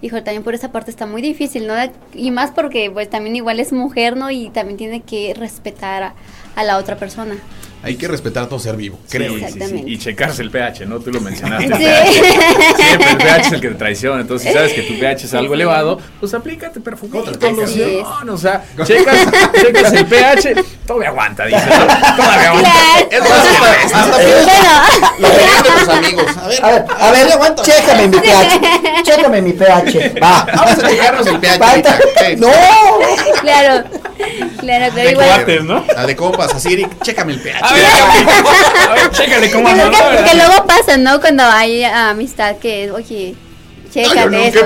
híjole, 0.02 0.22
también 0.22 0.42
por 0.42 0.54
esa 0.54 0.72
parte 0.72 0.90
está 0.90 1.06
muy 1.06 1.22
difícil, 1.22 1.66
¿no? 1.66 1.74
Y 2.14 2.30
más 2.30 2.50
porque, 2.50 2.90
pues, 2.90 3.08
también 3.08 3.36
igual 3.36 3.60
es 3.60 3.72
mujer, 3.72 4.16
¿no? 4.16 4.30
Y 4.30 4.50
también 4.50 4.76
tiene 4.76 5.00
que 5.02 5.34
respetar 5.34 6.14
a 6.56 6.64
la 6.64 6.78
otra 6.78 6.96
persona. 6.96 7.36
Hay 7.82 7.96
que 7.96 8.06
respetar 8.08 8.44
a 8.44 8.48
todo 8.48 8.58
ser 8.58 8.76
vivo, 8.76 8.98
creo. 9.08 9.32
Sí, 9.32 9.38
sí, 9.38 9.40
sí. 9.40 9.46
Exactamente. 9.54 9.90
Y 9.90 9.98
checarse 9.98 10.42
el 10.42 10.50
pH, 10.50 10.84
¿no? 10.86 11.00
Tú 11.00 11.10
lo 11.10 11.20
mencionaste. 11.20 11.66
Sí. 11.76 12.22
Siempre 12.82 13.10
el 13.10 13.16
pH 13.16 13.40
es 13.46 13.52
el 13.52 13.60
que 13.60 13.68
te 13.68 13.74
traiciona. 13.74 14.20
Entonces, 14.20 14.48
si 14.48 14.54
sabes 14.54 14.72
que 14.74 14.82
tu 14.82 14.98
pH 14.98 15.24
es 15.24 15.34
algo 15.34 15.54
elevado, 15.54 15.98
pues 16.20 16.34
aplícate 16.34 16.80
perfumito, 16.80 17.30
loción. 17.50 18.28
O 18.28 18.36
sea, 18.36 18.62
checas, 18.84 19.16
checas 19.62 19.92
el 19.94 20.06
pH, 20.06 20.54
todavía 20.86 21.08
aguanta, 21.08 21.46
dices. 21.46 21.64
¿no? 21.66 22.16
Todavía 22.16 22.48
aguanta. 22.50 22.70
Es 23.10 23.20
más, 23.20 24.10
Bueno, 25.18 25.36
lo 25.58 25.78
tus 25.80 25.88
amigos. 25.88 26.26
A 26.36 26.48
ver, 26.48 26.64
A 26.64 26.70
ver, 26.70 26.84
a 26.98 27.10
ver, 27.12 27.32
aguanta. 27.32 27.62
chécame 27.62 28.08
mi 28.08 28.18
pH. 28.18 28.60
Chécame 29.04 29.42
mi 29.42 29.52
pH. 29.52 30.14
Va. 30.22 30.46
Vamos 30.54 30.84
a 30.84 30.88
checarnos 30.88 31.26
el 31.26 31.38
pH. 31.40 31.62
Ahorita. 31.64 31.98
No. 32.38 32.50
claro, 33.40 33.84
claro, 34.60 34.92
pero 34.94 35.06
De 35.06 35.12
igual. 35.12 35.66
¿no? 35.66 35.84
A 35.96 36.06
de 36.06 36.16
compas, 36.16 36.54
así, 36.54 36.72
Eric, 36.72 37.02
chécame 37.02 37.32
el 37.32 37.40
pH. 37.40 37.69
A 37.70 37.74
ver, 37.74 37.84
a 38.90 38.94
ver, 38.94 39.10
chécale 39.10 39.50
cómo 39.50 39.64
Que, 39.66 39.70
anda. 39.72 39.86
luego- 39.90 40.10
¿no? 40.22 40.30
que 40.30 40.36
luego 40.36 40.66
pasa, 40.66 40.96
¿no? 40.96 41.20
Cuando 41.20 41.42
hay 41.44 41.84
amistad 41.84 42.56
que, 42.56 42.90
oye, 42.90 43.34
chécate 43.92 44.48
eso. 44.48 44.60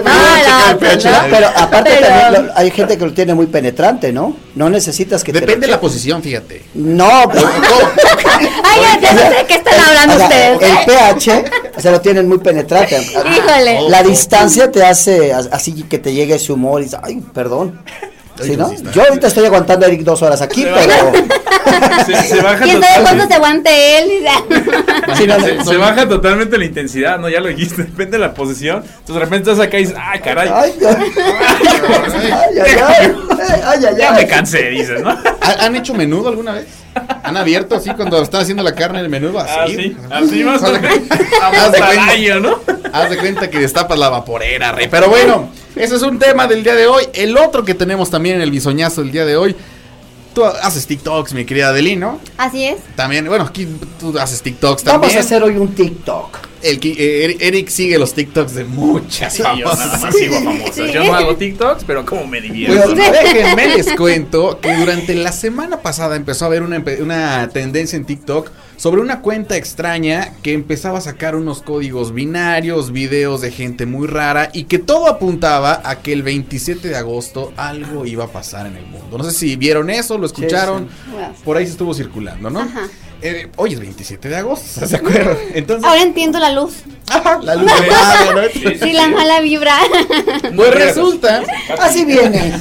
Pero 1.30 1.48
aparte 1.56 1.90
Pero- 1.98 2.06
también 2.06 2.46
lo- 2.46 2.52
hay 2.58 2.70
gente 2.70 2.98
que 2.98 3.04
lo 3.06 3.12
tiene 3.12 3.34
muy 3.34 3.46
penetrante, 3.46 4.12
¿no? 4.12 4.36
No 4.54 4.68
necesitas 4.70 5.24
que 5.24 5.32
te 5.32 5.40
Depende 5.40 5.66
de 5.66 5.72
la 5.72 5.80
posición, 5.80 6.22
fíjate. 6.22 6.64
No, 6.74 7.24
pero 7.32 7.48
Ay, 8.64 8.80
ya, 8.82 9.00
ya 9.00 9.12
no 9.12 9.20
sé 9.20 9.30
de 9.36 9.46
qué 9.46 9.54
están 9.54 9.80
hablando 9.80 10.14
o 10.14 10.18
sea, 10.18 10.26
ustedes. 10.26 10.62
El 10.62 10.84
pH 10.86 11.44
se 11.78 11.90
lo 11.90 12.00
tienen 12.00 12.28
muy 12.28 12.38
penetrante. 12.38 13.00
Híjole. 13.36 13.88
La 13.88 14.02
distancia 14.02 14.70
te 14.70 14.84
hace 14.84 15.32
así 15.32 15.82
que 15.84 15.98
te 15.98 16.12
llegue 16.12 16.34
ese 16.36 16.52
humor 16.52 16.80
y 16.80 16.84
dices, 16.84 17.00
ay, 17.02 17.20
perdón. 17.32 17.80
¿Sí, 18.42 18.56
no. 18.56 18.72
Yo 18.92 19.02
ahorita 19.02 19.28
estoy 19.28 19.44
aguantando 19.46 19.86
a 19.86 19.88
Eric 19.88 20.02
dos 20.02 20.20
horas 20.22 20.42
aquí, 20.42 20.62
Se 20.62 20.70
pero 20.70 21.12
Se, 22.06 22.14
se 22.28 22.42
baja 22.42 22.64
¿Quién 22.64 22.80
sabe 22.82 23.02
cuánto 23.02 23.26
se 23.26 23.34
aguante 23.34 23.98
él? 23.98 24.26
Sí, 25.16 25.26
no, 25.26 25.40
se, 25.40 25.54
no. 25.54 25.64
se 25.64 25.76
baja 25.76 26.08
totalmente 26.08 26.58
la 26.58 26.64
intensidad, 26.64 27.18
¿no? 27.18 27.28
Ya 27.28 27.40
lo 27.40 27.48
dijiste, 27.48 27.82
depende 27.84 28.18
de 28.18 28.26
la 28.26 28.34
posición. 28.34 28.78
Entonces 28.84 29.14
de 29.14 29.20
repente 29.20 29.50
estás 29.50 29.66
acá 29.66 29.78
y 29.78 29.82
dices, 29.82 29.96
ay, 29.98 30.20
caray, 30.20 30.48
Ay, 30.52 30.72
ay, 30.80 31.12
ay, 32.58 33.12
ay, 33.66 33.84
ay, 33.86 33.96
ya 33.98 34.12
me 34.12 34.26
cansé, 34.26 34.70
dices, 34.70 35.00
¿no? 35.02 35.10
¿Ha- 35.10 35.64
¿Han 35.64 35.76
hecho 35.76 35.94
menudo 35.94 36.28
alguna 36.28 36.52
vez? 36.52 36.66
¿Han 37.22 37.36
abierto 37.36 37.74
así 37.76 37.90
cuando 37.90 38.22
están 38.22 38.42
haciendo 38.42 38.62
la 38.62 38.74
carne 38.74 39.00
el 39.00 39.08
menudo? 39.08 39.40
Así. 39.40 39.58
Así, 39.58 39.96
así 40.10 40.44
más 40.44 40.62
o 40.62 40.72
menos. 40.72 40.98
Haz 42.92 43.10
de 43.10 43.16
cuenta 43.18 43.50
que 43.50 43.58
destapas 43.58 43.98
la 43.98 44.08
vaporera, 44.10 44.72
rey. 44.72 44.88
Pero 44.90 45.08
bueno, 45.08 45.48
ese 45.76 45.96
es 45.96 46.02
un 46.02 46.18
tema 46.18 46.46
del 46.46 46.62
día 46.62 46.74
de 46.74 46.86
hoy. 46.86 47.04
El 47.12 47.36
otro 47.36 47.64
que 47.64 47.74
tenemos 47.74 48.10
también 48.10 48.36
en 48.36 48.42
el 48.42 48.50
bisoñazo 48.50 49.02
del 49.02 49.12
día 49.12 49.24
de 49.24 49.36
hoy. 49.36 49.56
Tú 50.34 50.44
haces 50.44 50.86
TikToks, 50.86 51.32
mi 51.32 51.44
querida 51.44 51.68
Adelino. 51.68 52.20
Así 52.36 52.64
es. 52.64 52.78
También, 52.96 53.26
bueno, 53.26 53.44
aquí 53.44 53.68
tú 54.00 54.18
haces 54.18 54.42
TikToks 54.42 54.82
también. 54.82 55.00
Vamos 55.00 55.16
a 55.16 55.20
hacer 55.20 55.42
hoy 55.42 55.56
un 55.56 55.74
TikTok. 55.74 56.38
El, 56.64 56.80
eh, 56.82 57.36
Eric- 57.40 57.68
sigue 57.68 57.98
los 57.98 58.14
TikToks 58.14 58.54
de 58.54 58.64
muchas 58.64 59.34
Sí, 59.34 59.42
yo 59.42 59.54
nada 59.64 59.76
famosas. 59.76 60.02
más 60.02 60.14
sigo. 60.16 60.92
Yo 60.92 61.04
no 61.04 61.14
hago 61.14 61.36
TikToks, 61.36 61.84
pero 61.84 62.04
como 62.04 62.26
me 62.26 62.40
divierto. 62.40 62.94
Bueno, 62.94 63.10
déjenme 63.12 63.76
les 63.76 63.92
cuento 63.92 64.58
que 64.60 64.74
durante 64.76 65.14
la 65.14 65.32
semana 65.32 65.80
pasada 65.82 66.16
empezó 66.16 66.44
a 66.44 66.48
haber 66.48 66.62
una, 66.62 66.82
una 67.00 67.48
tendencia 67.52 67.96
en 67.96 68.04
TikTok 68.04 68.50
sobre 68.76 69.00
una 69.00 69.20
cuenta 69.20 69.56
extraña 69.56 70.32
que 70.42 70.52
empezaba 70.52 70.98
a 70.98 71.00
sacar 71.00 71.36
unos 71.36 71.62
códigos 71.62 72.12
binarios, 72.12 72.90
videos 72.92 73.40
de 73.40 73.52
gente 73.52 73.86
muy 73.86 74.06
rara 74.08 74.50
y 74.52 74.64
que 74.64 74.78
todo 74.78 75.06
apuntaba 75.08 75.80
a 75.84 76.00
que 76.00 76.12
el 76.12 76.22
27 76.24 76.88
de 76.88 76.96
agosto 76.96 77.52
algo 77.56 78.04
iba 78.04 78.24
a 78.24 78.28
pasar 78.28 78.66
en 78.66 78.76
el 78.76 78.86
mundo. 78.86 79.16
No 79.18 79.24
sé 79.24 79.30
si 79.30 79.54
vieron 79.56 79.90
eso, 79.90 80.18
lo 80.18 80.26
escucharon, 80.26 80.88
por 81.44 81.56
ahí 81.56 81.66
se 81.66 81.72
estuvo 81.72 81.94
circulando, 81.94 82.50
¿no? 82.50 82.60
Ajá. 82.60 82.88
Eh, 83.26 83.48
hoy 83.56 83.72
es 83.72 83.80
27 83.80 84.28
de 84.28 84.36
agosto, 84.36 84.86
¿se 84.86 84.96
acuerdan? 84.96 85.38
Entonces, 85.54 85.82
Ahora 85.88 86.02
entiendo 86.02 86.38
la 86.38 86.52
luz. 86.52 86.74
ajá, 87.08 87.38
la 87.42 87.54
luz 87.54 87.64
de 87.64 87.90
mayo, 87.90 88.34
¿no? 88.34 88.42
Sí, 88.52 88.78
Sí, 88.82 88.92
la 88.92 89.08
mala 89.08 89.40
vibra. 89.40 89.78
Pues 90.54 90.74
resulta 90.74 91.42
Así 91.80 92.04
viene. 92.04 92.52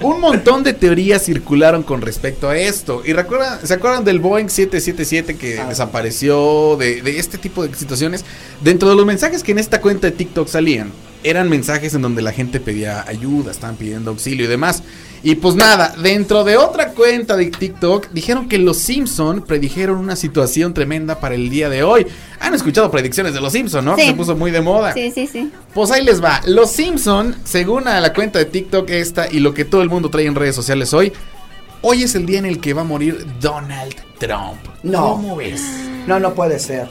Un 0.00 0.20
montón 0.20 0.64
de 0.64 0.72
teorías 0.72 1.24
circularon 1.24 1.84
con 1.84 2.00
respecto 2.02 2.48
a 2.48 2.58
esto. 2.58 3.02
Y 3.04 3.12
recuerdan, 3.12 3.64
¿se 3.64 3.74
acuerdan 3.74 4.04
del 4.04 4.18
Boeing 4.18 4.48
777 4.48 5.36
que 5.36 5.64
desapareció? 5.64 6.76
De, 6.76 7.00
de 7.00 7.18
este 7.20 7.38
tipo 7.38 7.64
de 7.64 7.72
situaciones. 7.76 8.24
Dentro 8.60 8.90
de 8.90 8.96
los 8.96 9.06
mensajes 9.06 9.44
que 9.44 9.52
en 9.52 9.60
esta 9.60 9.80
cuenta 9.80 10.08
de 10.08 10.16
TikTok 10.16 10.48
salían, 10.48 10.90
eran 11.24 11.48
mensajes 11.48 11.94
en 11.94 12.02
donde 12.02 12.22
la 12.22 12.32
gente 12.32 12.60
pedía 12.60 13.04
ayuda, 13.06 13.50
estaban 13.50 13.76
pidiendo 13.76 14.10
auxilio 14.10 14.44
y 14.44 14.48
demás. 14.48 14.82
Y 15.22 15.34
pues 15.34 15.56
nada, 15.56 15.94
dentro 16.00 16.44
de 16.44 16.56
otra 16.56 16.92
cuenta 16.92 17.36
de 17.36 17.46
TikTok 17.46 18.10
dijeron 18.10 18.48
que 18.48 18.58
los 18.58 18.78
Simpson 18.78 19.42
predijeron 19.42 19.98
una 19.98 20.14
situación 20.14 20.74
tremenda 20.74 21.18
para 21.18 21.34
el 21.34 21.50
día 21.50 21.68
de 21.68 21.82
hoy. 21.82 22.06
Han 22.38 22.54
escuchado 22.54 22.90
predicciones 22.90 23.34
de 23.34 23.40
los 23.40 23.52
Simpson, 23.52 23.84
¿no? 23.84 23.96
Que 23.96 24.06
se 24.06 24.14
puso 24.14 24.36
muy 24.36 24.52
de 24.52 24.60
moda. 24.60 24.92
Sí, 24.94 25.10
sí, 25.10 25.26
sí. 25.26 25.50
Pues 25.74 25.90
ahí 25.90 26.04
les 26.04 26.22
va. 26.22 26.40
Los 26.46 26.70
Simpson, 26.70 27.34
según 27.44 27.88
a 27.88 28.00
la 28.00 28.12
cuenta 28.12 28.38
de 28.38 28.44
TikTok 28.44 28.88
esta 28.90 29.28
y 29.30 29.40
lo 29.40 29.54
que 29.54 29.64
todo 29.64 29.82
el 29.82 29.88
mundo 29.88 30.08
trae 30.08 30.26
en 30.26 30.36
redes 30.36 30.54
sociales 30.54 30.94
hoy, 30.94 31.12
hoy 31.82 32.04
es 32.04 32.14
el 32.14 32.24
día 32.24 32.38
en 32.38 32.46
el 32.46 32.60
que 32.60 32.72
va 32.72 32.82
a 32.82 32.84
morir 32.84 33.26
Donald 33.40 33.96
Trump. 34.18 34.60
No. 34.84 35.14
¿Cómo 35.14 35.36
ves? 35.36 35.64
No, 36.06 36.20
no 36.20 36.32
puede 36.34 36.60
ser. 36.60 36.88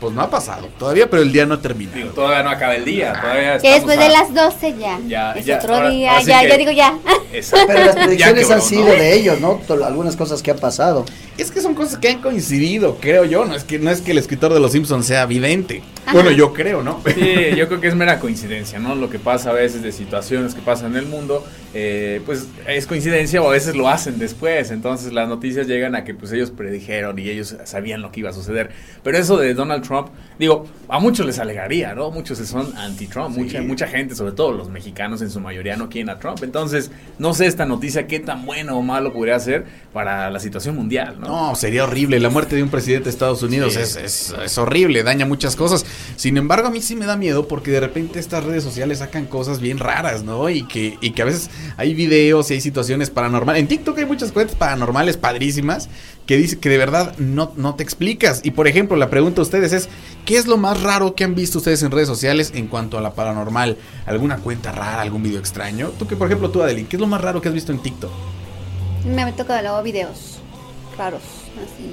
Pues 0.00 0.12
no 0.12 0.20
ha 0.20 0.28
pasado 0.28 0.68
todavía, 0.78 1.08
pero 1.08 1.22
el 1.22 1.32
día 1.32 1.46
no 1.46 1.54
ha 1.54 1.60
terminado. 1.62 1.96
Digo, 1.96 2.10
todavía 2.10 2.42
no 2.42 2.50
acaba 2.50 2.74
el 2.76 2.84
día. 2.84 3.14
Todavía 3.18 3.58
Que 3.58 3.72
después 3.72 3.98
de 3.98 4.04
a- 4.04 4.08
las 4.10 4.34
12 4.34 4.74
ya. 4.78 4.98
Ya, 5.08 5.32
es 5.32 5.46
ya, 5.46 5.56
otro 5.56 5.74
ahora- 5.74 5.88
día. 5.88 6.10
ahora 6.10 6.20
sí 6.22 6.28
ya, 6.28 6.40
que- 6.42 6.48
ya 6.48 6.56
digo 6.58 6.70
ya. 6.72 6.98
Exacto. 7.32 7.66
Pero 7.68 7.80
las 7.86 7.94
Ya 7.96 8.04
predicciones 8.04 8.50
han 8.50 8.60
sido 8.62 8.84
¿no? 8.84 8.90
de 8.92 9.14
ellos, 9.14 9.40
¿no? 9.40 9.60
Algunas 9.86 10.14
cosas 10.16 10.42
que 10.42 10.50
han 10.50 10.58
pasado. 10.58 11.06
Es 11.38 11.50
que 11.50 11.60
son 11.60 11.74
cosas 11.74 11.98
que 11.98 12.08
han 12.08 12.20
coincidido, 12.22 12.96
creo 13.00 13.24
yo. 13.24 13.44
No 13.46 13.54
es 13.54 13.64
que, 13.64 13.78
no 13.78 13.90
es 13.90 14.00
que 14.00 14.12
el 14.12 14.18
escritor 14.18 14.52
de 14.54 14.60
los 14.60 14.72
Simpson 14.72 15.02
sea 15.02 15.24
vidente. 15.26 15.82
Ajá. 16.04 16.12
Bueno, 16.14 16.30
yo 16.30 16.52
creo, 16.52 16.82
¿no? 16.82 17.02
Sí, 17.14 17.56
yo 17.56 17.66
creo 17.68 17.80
que 17.80 17.88
es 17.88 17.94
mera 17.94 18.20
coincidencia, 18.20 18.78
¿no? 18.78 18.94
Lo 18.94 19.10
que 19.10 19.18
pasa 19.18 19.50
a 19.50 19.52
veces 19.52 19.82
de 19.82 19.92
situaciones 19.92 20.54
que 20.54 20.60
pasan 20.62 20.92
en 20.92 20.98
el 20.98 21.06
mundo, 21.06 21.44
eh, 21.74 22.20
pues 22.24 22.46
es 22.66 22.86
coincidencia 22.86 23.42
o 23.42 23.48
a 23.48 23.52
veces 23.52 23.74
lo 23.76 23.88
hacen 23.88 24.18
después. 24.18 24.70
Entonces 24.70 25.12
las 25.12 25.28
noticias 25.28 25.66
llegan 25.66 25.94
a 25.94 26.04
que 26.04 26.14
pues 26.14 26.32
ellos 26.32 26.50
predijeron 26.50 27.18
y 27.18 27.28
ellos 27.28 27.56
sabían 27.64 28.00
lo 28.02 28.12
que 28.12 28.20
iba 28.20 28.30
a 28.30 28.32
suceder. 28.32 28.70
Pero 29.02 29.18
eso 29.18 29.36
de 29.36 29.52
Donald 29.54 29.85
Trump, 29.86 30.08
digo, 30.38 30.66
a 30.88 30.98
muchos 30.98 31.24
les 31.26 31.38
alegaría, 31.38 31.94
¿no? 31.94 32.10
Muchos 32.10 32.38
son 32.38 32.76
anti-Trump, 32.76 33.36
mucha, 33.36 33.60
mucha 33.62 33.86
gente, 33.86 34.14
sobre 34.14 34.32
todo 34.32 34.52
los 34.52 34.68
mexicanos 34.68 35.22
en 35.22 35.30
su 35.30 35.40
mayoría 35.40 35.76
no 35.76 35.88
quieren 35.88 36.10
a 36.10 36.18
Trump. 36.18 36.42
Entonces, 36.42 36.90
no 37.18 37.34
sé 37.34 37.46
esta 37.46 37.64
noticia 37.66 38.06
qué 38.06 38.20
tan 38.20 38.44
bueno 38.46 38.76
o 38.76 38.82
malo 38.82 39.12
podría 39.12 39.38
ser 39.40 39.64
para 39.92 40.30
la 40.30 40.40
situación 40.40 40.76
mundial, 40.76 41.16
¿no? 41.20 41.26
No, 41.50 41.54
sería 41.54 41.84
horrible. 41.84 42.20
La 42.20 42.30
muerte 42.30 42.56
de 42.56 42.62
un 42.62 42.68
presidente 42.68 43.04
de 43.04 43.10
Estados 43.10 43.42
Unidos 43.42 43.74
Sí. 43.74 43.80
es, 43.80 43.96
es- 43.96 44.34
es 44.44 44.58
horrible, 44.58 45.02
daña 45.02 45.26
muchas 45.26 45.56
cosas. 45.56 45.84
Sin 46.16 46.36
embargo, 46.36 46.68
a 46.68 46.70
mí 46.70 46.80
sí 46.80 46.96
me 46.96 47.06
da 47.06 47.16
miedo 47.16 47.48
porque 47.48 47.70
de 47.70 47.80
repente 47.80 48.18
estas 48.18 48.44
redes 48.44 48.62
sociales 48.64 48.98
sacan 48.98 49.26
cosas 49.26 49.60
bien 49.60 49.78
raras, 49.78 50.22
¿no? 50.22 50.48
Y 50.50 50.66
que, 50.66 50.98
y 51.00 51.10
que 51.12 51.22
a 51.22 51.24
veces 51.24 51.50
hay 51.76 51.94
videos 51.94 52.50
y 52.50 52.54
hay 52.54 52.60
situaciones 52.60 53.10
paranormales. 53.10 53.60
En 53.60 53.68
TikTok 53.68 53.98
hay 53.98 54.06
muchas 54.06 54.32
cuentas 54.32 54.56
paranormales 54.56 55.16
padrísimas 55.16 55.88
que 56.26 56.36
dice 56.36 56.58
que 56.58 56.68
de 56.68 56.76
verdad 56.76 57.16
no, 57.18 57.52
no 57.56 57.74
te 57.76 57.82
explicas. 57.82 58.40
Y 58.44 58.50
por 58.50 58.66
ejemplo, 58.68 58.96
la 58.96 59.08
pregunta 59.08 59.40
a 59.40 59.44
ustedes 59.44 59.72
es, 59.72 59.88
¿qué 60.24 60.36
es 60.36 60.46
lo 60.46 60.56
más 60.56 60.82
raro 60.82 61.14
que 61.14 61.24
han 61.24 61.34
visto 61.34 61.58
ustedes 61.58 61.82
en 61.82 61.92
redes 61.92 62.08
sociales 62.08 62.52
en 62.54 62.66
cuanto 62.66 62.98
a 62.98 63.00
la 63.00 63.14
paranormal? 63.14 63.78
¿Alguna 64.04 64.38
cuenta 64.38 64.72
rara, 64.72 65.00
algún 65.00 65.22
video 65.22 65.38
extraño? 65.38 65.90
Tú 65.98 66.06
que, 66.06 66.16
por 66.16 66.26
ejemplo, 66.26 66.50
tú, 66.50 66.62
Adeline, 66.62 66.86
¿qué 66.88 66.96
es 66.96 67.00
lo 67.00 67.06
más 67.06 67.20
raro 67.20 67.40
que 67.40 67.48
has 67.48 67.54
visto 67.54 67.72
en 67.72 67.78
TikTok? 67.78 68.10
Me 69.04 69.22
ha 69.22 69.32
tocado 69.32 69.62
luego 69.62 69.82
videos 69.82 70.38
raros. 70.98 71.22
Así. 71.54 71.92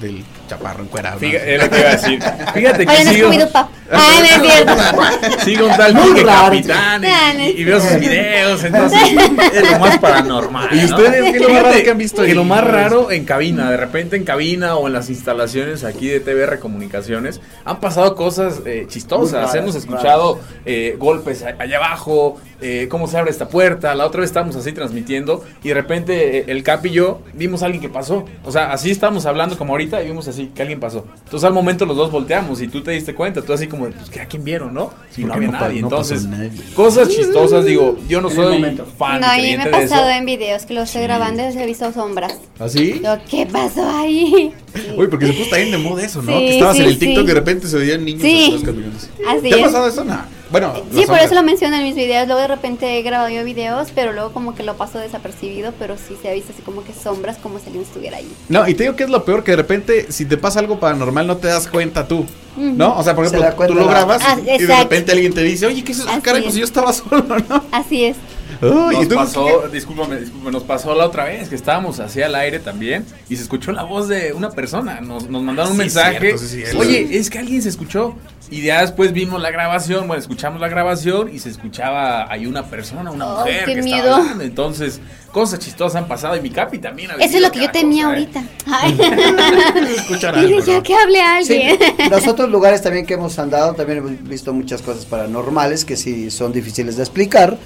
Del 0.00 0.24
chaparro 0.50 0.82
encuerado. 0.82 1.14
¿no? 1.16 1.20
Fíjate, 1.20 1.54
es 1.54 1.62
lo 1.62 1.70
que 1.70 1.78
iba 1.78 1.88
a 1.88 1.92
decir. 1.92 2.22
Fíjate 2.54 2.86
que 2.86 2.92
Oye, 2.92 3.04
no 3.04 3.10
es 3.10 3.16
sigo-. 3.16 3.68
Ay, 3.92 4.18
no 4.20 4.26
es 4.26 4.52
cierto. 4.52 5.44
Sigo 5.44 5.66
un 5.66 5.76
tal 5.76 5.94
Muy. 5.94 6.22
Capitán 6.24 7.04
Ah, 7.04 7.34
y, 7.34 7.64
veo 7.64 7.80
sus 7.80 7.98
videos, 7.98 8.62
entonces 8.64 8.98
es 9.54 9.70
lo 9.72 9.78
más 9.78 9.98
paranormal. 9.98 10.68
¿Y 10.72 10.84
ustedes 10.84 11.22
qué 11.32 11.36
es 11.38 11.42
lo 11.42 11.48
más 11.50 11.62
raro 11.62 11.82
que 11.82 11.90
han 11.90 11.98
visto 11.98 12.22
Que 12.22 12.30
en- 12.30 12.36
lo 12.36 12.44
más 12.44 12.64
raro 12.64 13.10
en 13.10 13.24
cabina, 13.24 13.70
de 13.70 13.76
repente 13.76 14.16
en 14.16 14.24
cabina 14.24 14.76
o 14.76 14.86
en 14.86 14.92
las 14.92 15.08
instalaciones 15.10 15.84
aquí 15.84 16.08
de 16.08 16.20
TVR 16.20 16.58
Comunicaciones 16.58 17.40
han 17.64 17.80
pasado 17.80 18.14
cosas 18.14 18.60
eh, 18.66 18.86
chistosas. 18.88 19.54
Hemos 19.54 19.74
escuchado 19.74 20.40
eh, 20.66 20.96
golpes 20.98 21.44
allá 21.58 21.76
abajo, 21.78 22.40
eh, 22.60 22.86
cómo 22.90 23.06
se 23.08 23.18
abre 23.18 23.30
esta 23.30 23.48
puerta. 23.48 23.94
La 23.94 24.06
otra 24.06 24.20
vez 24.20 24.30
estábamos 24.30 24.56
así 24.56 24.72
transmitiendo 24.72 25.44
y 25.62 25.68
de 25.68 25.74
repente 25.74 26.50
el 26.50 26.62
Cap 26.62 26.84
y 26.86 26.90
yo 26.90 27.22
vimos 27.34 27.62
a 27.62 27.66
alguien 27.66 27.80
que 27.82 27.88
pasó. 27.88 28.24
O 28.44 28.52
sea, 28.52 28.72
así 28.72 28.90
estábamos 28.90 29.26
hablando 29.26 29.56
como 29.58 29.72
ahorita 29.72 30.02
y 30.02 30.06
vimos 30.06 30.28
así 30.28 30.39
que 30.48 30.62
alguien 30.62 30.80
pasó. 30.80 31.06
Entonces 31.24 31.44
al 31.46 31.52
momento 31.52 31.86
los 31.86 31.96
dos 31.96 32.10
volteamos 32.10 32.60
y 32.62 32.68
tú 32.68 32.82
te 32.82 32.90
diste 32.90 33.14
cuenta. 33.14 33.42
Tú 33.42 33.52
así 33.52 33.66
como, 33.66 33.86
pues, 33.88 34.10
¿que 34.10 34.20
¿a 34.20 34.26
quién 34.26 34.44
vieron, 34.44 34.74
no? 34.74 34.92
Y 35.16 35.24
no 35.24 35.34
había 35.34 35.48
no 35.48 35.60
nadie. 35.60 35.80
no 35.80 35.86
Entonces, 35.88 36.24
nadie. 36.26 36.50
cosas 36.74 37.08
chistosas, 37.08 37.64
digo, 37.64 37.98
yo 38.08 38.20
no 38.20 38.28
En 38.30 38.36
soy 38.36 38.80
fan 38.98 39.20
No, 39.20 39.26
y 39.28 39.30
me 39.30 39.38
creyente 39.40 39.68
ha 39.68 39.70
pasado 39.72 40.08
en 40.10 40.26
videos 40.26 40.66
que 40.66 40.74
lo 40.74 40.82
estoy 40.82 41.02
grabando 41.02 41.48
y 41.48 41.52
se 41.52 41.62
he 41.62 41.66
visto 41.66 41.92
sombras. 41.92 42.38
¿Así? 42.58 43.00
Yo, 43.02 43.16
¿qué 43.28 43.46
pasó 43.46 43.88
ahí? 43.88 44.52
Uy, 44.96 45.06
porque 45.08 45.26
se 45.26 45.32
puso 45.34 45.50
también 45.50 45.70
de 45.72 45.78
moda 45.78 46.04
eso, 46.04 46.22
¿no? 46.22 46.32
Sí, 46.32 46.38
que 46.38 46.50
estabas 46.54 46.76
sí, 46.76 46.82
en 46.82 46.88
el 46.88 46.98
TikTok 46.98 47.18
sí. 47.18 47.24
y 47.24 47.26
de 47.28 47.34
repente 47.34 47.66
se 47.68 47.76
veían 47.78 48.04
niños 48.04 48.22
Sí. 48.22 48.62
caminando 48.64 48.96
así. 48.96 49.08
Así 49.28 49.50
¿Te 49.50 49.60
ha 49.60 49.64
pasado 49.64 49.88
eso? 49.88 50.04
No. 50.04 50.39
Bueno, 50.50 50.72
Sí, 50.90 50.96
las 50.98 51.06
por 51.06 51.18
eso 51.18 51.34
lo 51.34 51.42
menciono 51.42 51.76
en 51.76 51.84
mis 51.84 51.94
videos. 51.94 52.26
Luego 52.26 52.40
de 52.40 52.48
repente 52.48 52.98
he 52.98 53.02
grabado 53.02 53.28
yo 53.30 53.44
videos, 53.44 53.88
pero 53.94 54.12
luego 54.12 54.32
como 54.32 54.54
que 54.54 54.62
lo 54.62 54.76
paso 54.76 54.98
desapercibido, 54.98 55.72
pero 55.78 55.96
sí 55.96 56.16
se 56.20 56.28
ha 56.28 56.32
visto 56.32 56.52
así 56.52 56.62
como 56.62 56.82
que 56.84 56.92
sombras 56.92 57.36
como 57.38 57.58
si 57.58 57.66
alguien 57.66 57.82
estuviera 57.84 58.16
ahí. 58.16 58.30
No, 58.48 58.66
y 58.68 58.74
te 58.74 58.82
digo 58.84 58.96
que 58.96 59.04
es 59.04 59.10
lo 59.10 59.24
peor, 59.24 59.44
que 59.44 59.52
de 59.52 59.56
repente, 59.58 60.10
si 60.10 60.24
te 60.24 60.36
pasa 60.36 60.58
algo 60.60 60.80
paranormal, 60.80 61.26
no 61.26 61.36
te 61.36 61.48
das 61.48 61.68
cuenta 61.68 62.08
tú. 62.08 62.26
¿No? 62.56 62.98
O 62.98 63.02
sea, 63.04 63.14
por 63.14 63.28
Se 63.28 63.36
ejemplo, 63.36 63.56
cuenta 63.56 63.72
tú 63.74 63.80
lo 63.80 63.86
la- 63.86 63.92
grabas 63.92 64.22
Ah, 64.26 64.36
y 64.42 64.58
de 64.62 64.76
repente 64.76 65.12
alguien 65.12 65.32
te 65.32 65.42
dice, 65.42 65.66
oye, 65.66 65.84
¿qué 65.84 65.92
es 65.92 66.00
eso? 66.00 66.08
Caray, 66.22 66.42
pues 66.42 66.54
es. 66.54 66.58
yo 66.60 66.64
estaba 66.64 66.92
solo, 66.92 67.24
¿no? 67.48 67.64
Así 67.70 68.04
es. 68.06 68.16
Uy, 68.62 68.94
Nos 68.94 69.06
pasó, 69.14 69.68
discúlpame, 69.72 70.20
discúlpame, 70.20 70.50
nos 70.52 70.62
pasó 70.64 70.94
la 70.94 71.06
otra 71.06 71.24
vez 71.24 71.48
que 71.48 71.54
estábamos 71.54 71.98
así 71.98 72.20
al 72.20 72.34
aire 72.34 72.58
también 72.58 73.06
y 73.28 73.36
se 73.36 73.42
escuchó 73.42 73.72
la 73.72 73.84
voz 73.84 74.08
de 74.08 74.32
una 74.34 74.50
persona. 74.50 75.00
Nos, 75.00 75.28
nos 75.30 75.42
mandaron 75.42 75.72
un 75.72 75.76
Sí, 75.78 75.82
mensaje. 75.84 76.18
cierto, 76.20 76.38
sí, 76.38 76.62
sí. 76.66 76.76
Oye, 76.76 77.08
es 77.16 77.30
que 77.30 77.38
alguien 77.38 77.62
se 77.62 77.68
escuchó. 77.70 78.14
Y 78.52 78.62
ya 78.62 78.80
después 78.80 79.12
vimos 79.12 79.40
la 79.40 79.52
grabación, 79.52 80.08
bueno, 80.08 80.20
escuchamos 80.20 80.60
la 80.60 80.66
grabación 80.68 81.32
y 81.32 81.38
se 81.38 81.48
escuchaba 81.50 82.30
ahí 82.32 82.46
una 82.46 82.64
persona, 82.64 83.12
una 83.12 83.24
Ay, 83.24 83.38
mujer 83.38 83.64
qué 83.64 83.74
que 83.76 83.82
miedo. 83.82 83.98
estaba 83.98 84.16
hablando. 84.22 84.42
Entonces, 84.44 85.00
cosas 85.30 85.60
chistosas 85.60 86.02
han 86.02 86.08
pasado 86.08 86.34
y 86.36 86.40
mi 86.40 86.50
capi 86.50 86.78
también 86.78 87.12
ha 87.12 87.14
Eso 87.14 87.36
es 87.36 87.42
lo 87.42 87.52
que 87.52 87.60
yo 87.60 87.70
tenía 87.70 88.06
cosa, 88.06 88.18
¿eh? 88.18 88.24
ahorita. 88.24 88.44
Dije, 90.40 90.62
ya 90.66 90.82
que 90.82 90.94
hable 90.96 91.18
Sí, 91.44 91.62
alguien. 91.62 91.78
los 92.10 92.26
otros 92.26 92.50
lugares 92.50 92.82
también 92.82 93.06
que 93.06 93.14
hemos 93.14 93.38
andado, 93.38 93.72
también 93.74 93.98
hemos 93.98 94.22
visto 94.24 94.52
muchas 94.52 94.82
cosas 94.82 95.04
paranormales 95.06 95.84
que 95.84 95.96
sí 95.96 96.30
son 96.30 96.52
difíciles 96.52 96.96
de 96.96 97.02
explicar. 97.04 97.56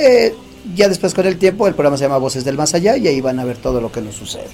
Eh, 0.00 0.34
ya 0.74 0.88
después 0.88 1.14
con 1.14 1.26
el 1.26 1.36
tiempo 1.38 1.66
el 1.66 1.74
programa 1.74 1.96
se 1.96 2.04
llama 2.04 2.18
Voces 2.18 2.44
del 2.44 2.56
Más 2.56 2.74
Allá 2.74 2.96
y 2.96 3.06
ahí 3.08 3.20
van 3.20 3.38
a 3.38 3.44
ver 3.44 3.58
todo 3.58 3.80
lo 3.80 3.92
que 3.92 4.00
nos 4.00 4.14
sucede. 4.14 4.48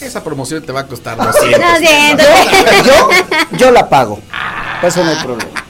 Esa 0.00 0.22
promoción 0.22 0.62
te 0.62 0.72
va 0.72 0.80
a 0.80 0.86
costar 0.86 1.16
200. 1.16 1.60
Lo 1.60 1.76
siento. 1.78 2.24
Yo, 2.84 3.58
yo 3.58 3.70
la 3.70 3.88
pago. 3.88 4.20
Eso 4.82 5.02
no 5.04 5.10
hay 5.10 5.16
problema. 5.16 5.66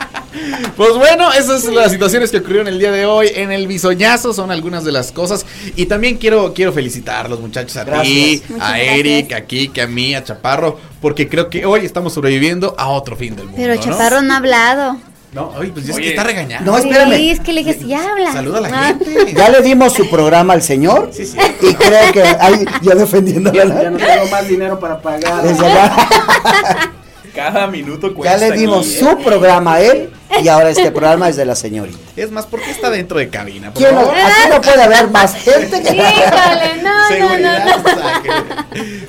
Pues 0.76 0.94
bueno, 0.94 1.32
esas 1.32 1.62
son 1.62 1.74
las 1.74 1.90
situaciones 1.90 2.30
que 2.30 2.38
ocurrieron 2.38 2.68
el 2.68 2.78
día 2.78 2.92
de 2.92 3.06
hoy 3.06 3.30
en 3.34 3.52
el 3.52 3.66
bisoñazo, 3.66 4.34
son 4.34 4.50
algunas 4.50 4.84
de 4.84 4.92
las 4.92 5.12
cosas. 5.12 5.46
Y 5.76 5.86
también 5.86 6.18
quiero, 6.18 6.52
quiero 6.52 6.72
felicitar 6.72 7.26
a 7.26 7.28
los 7.28 7.40
muchachos, 7.40 7.76
a 7.76 7.84
ti, 7.84 7.90
Gracias. 7.90 8.50
Muchas 8.50 8.68
a 8.68 8.76
gracias. 8.76 8.98
Eric, 8.98 9.32
a 9.32 9.40
Kike, 9.42 9.82
a 9.82 9.86
mí, 9.86 10.14
a 10.14 10.24
Chaparro, 10.24 10.78
porque 11.00 11.28
creo 11.28 11.48
que 11.48 11.64
hoy 11.64 11.86
estamos 11.86 12.12
sobreviviendo 12.12 12.74
a 12.76 12.88
otro 12.88 13.16
fin 13.16 13.34
del 13.34 13.46
mundo. 13.46 13.58
Pero 13.58 13.74
¿no? 13.74 13.80
Chaparro 13.80 14.22
no 14.22 14.34
ha 14.34 14.36
hablado. 14.36 14.96
No, 15.36 15.50
oye, 15.58 15.70
pues 15.70 15.86
es 15.88 15.94
Oye. 15.94 16.02
que 16.04 16.08
está 16.10 16.24
regañando. 16.24 16.72
No, 16.72 16.78
Sí, 16.80 16.88
espérame. 16.88 17.12
es 17.30 17.40
que 17.40 17.52
le 17.52 17.62
dije, 17.62 17.78
ya 17.86 18.10
habla. 18.10 18.32
Saluda 18.32 18.58
a 18.58 18.60
la 18.62 18.68
Ah. 18.72 18.84
gente. 18.86 19.34
Ya 19.36 19.50
le 19.50 19.60
dimos 19.60 19.92
su 19.92 20.08
programa 20.08 20.54
al 20.54 20.62
señor 20.62 21.10
Sí, 21.12 21.26
sí. 21.26 21.36
y 21.60 21.74
cree 21.74 22.10
que 22.12 22.22
ahí 22.22 22.64
ya 22.80 22.94
defendiendo 22.94 23.52
Ya 23.52 23.66
no 23.66 23.74
tengo 23.98 24.26
más 24.30 24.48
dinero 24.48 24.80
para 24.80 24.98
pagar. 25.00 25.42
Desde 25.42 25.62
Cada 27.34 27.66
minuto 27.66 28.08
ya 28.08 28.14
cuesta. 28.14 28.36
le 28.38 28.52
dimos 28.56 28.86
aquí, 28.86 28.96
¿eh? 28.96 28.98
su 28.98 29.18
programa 29.22 29.74
a 29.74 29.80
él 29.82 30.10
y 30.42 30.48
ahora 30.48 30.70
este 30.70 30.90
programa 30.90 31.28
es 31.28 31.36
de 31.36 31.44
la 31.44 31.54
señorita. 31.54 31.98
Es 32.16 32.30
más, 32.30 32.46
¿por 32.46 32.60
qué 32.60 32.70
está 32.70 32.90
dentro 32.90 33.18
de 33.18 33.28
cabina? 33.28 33.72
Por 33.72 33.82
¿Quién 33.82 33.94
no- 33.94 34.00
favor. 34.02 34.16
aquí 34.16 34.48
no 34.50 34.60
puede 34.60 34.82
haber 34.82 35.08
más 35.10 35.34
gente 35.34 35.82
que 35.82 35.94
Híjole, 35.96 36.76
no, 36.82 36.92
no, 36.92 37.00
no, 37.00 37.08
Seguridad, 37.08 37.76
no. 37.76 37.82
saque. 37.84 38.30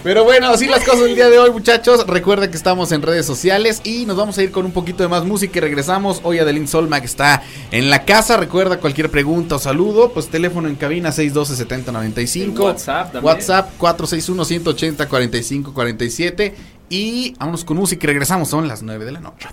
Pero 0.03 0.23
bueno, 0.23 0.49
así 0.49 0.67
las 0.67 0.83
cosas 0.83 1.01
el 1.01 1.15
día 1.15 1.29
de 1.29 1.39
hoy, 1.39 1.49
muchachos. 1.51 2.05
Recuerden 2.07 2.49
que 2.51 2.57
estamos 2.57 2.91
en 2.91 3.01
redes 3.01 3.25
sociales 3.25 3.81
y 3.83 4.05
nos 4.05 4.15
vamos 4.15 4.37
a 4.37 4.43
ir 4.43 4.51
con 4.51 4.65
un 4.65 4.71
poquito 4.71 5.01
de 5.03 5.09
más 5.09 5.25
música 5.25 5.57
y 5.57 5.61
regresamos. 5.61 6.21
Hoy 6.23 6.37
Adeline 6.39 6.67
Solma 6.67 6.99
que 7.01 7.07
está 7.07 7.41
en 7.71 7.89
la 7.89 8.05
casa. 8.05 8.37
Recuerda 8.37 8.77
cualquier 8.79 9.09
pregunta 9.11 9.55
o 9.55 9.59
saludo, 9.59 10.11
pues 10.13 10.29
teléfono 10.29 10.67
en 10.69 10.75
cabina 10.75 11.09
612-7095. 11.11 12.59
WhatsApp 12.59 13.11
también. 13.11 13.25
WhatsApp 13.25 13.69
461-180-4547. 13.79 16.53
Y 16.89 17.33
vámonos 17.37 17.65
con 17.65 17.75
música 17.77 18.05
y 18.05 18.07
regresamos. 18.07 18.47
Son 18.49 18.67
las 18.67 18.81
9 18.83 19.03
de 19.05 19.11
la 19.11 19.19
noche. 19.19 19.47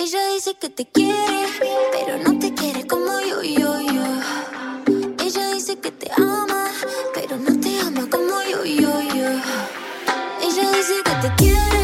Ella 0.00 0.28
dice 0.32 0.54
que 0.54 0.68
te 0.68 0.86
quiere, 0.86 1.48
pero 1.90 2.18
no 2.18 2.38
te 2.38 2.54
quiere 2.54 2.86
como 2.86 3.18
yo, 3.18 3.42
yo, 3.42 3.80
yo. 3.80 4.04
Ella 5.18 5.52
dice 5.52 5.76
que 5.80 5.90
te 5.90 6.08
ama, 6.16 6.70
pero 7.12 7.36
no 7.36 7.58
te 7.58 7.80
ama 7.80 8.08
como 8.08 8.40
yo, 8.44 8.64
yo, 8.64 9.00
yo. 9.00 9.28
Ella 10.40 10.70
dice 10.70 11.02
que 11.04 11.14
te 11.20 11.34
quiere, 11.36 11.77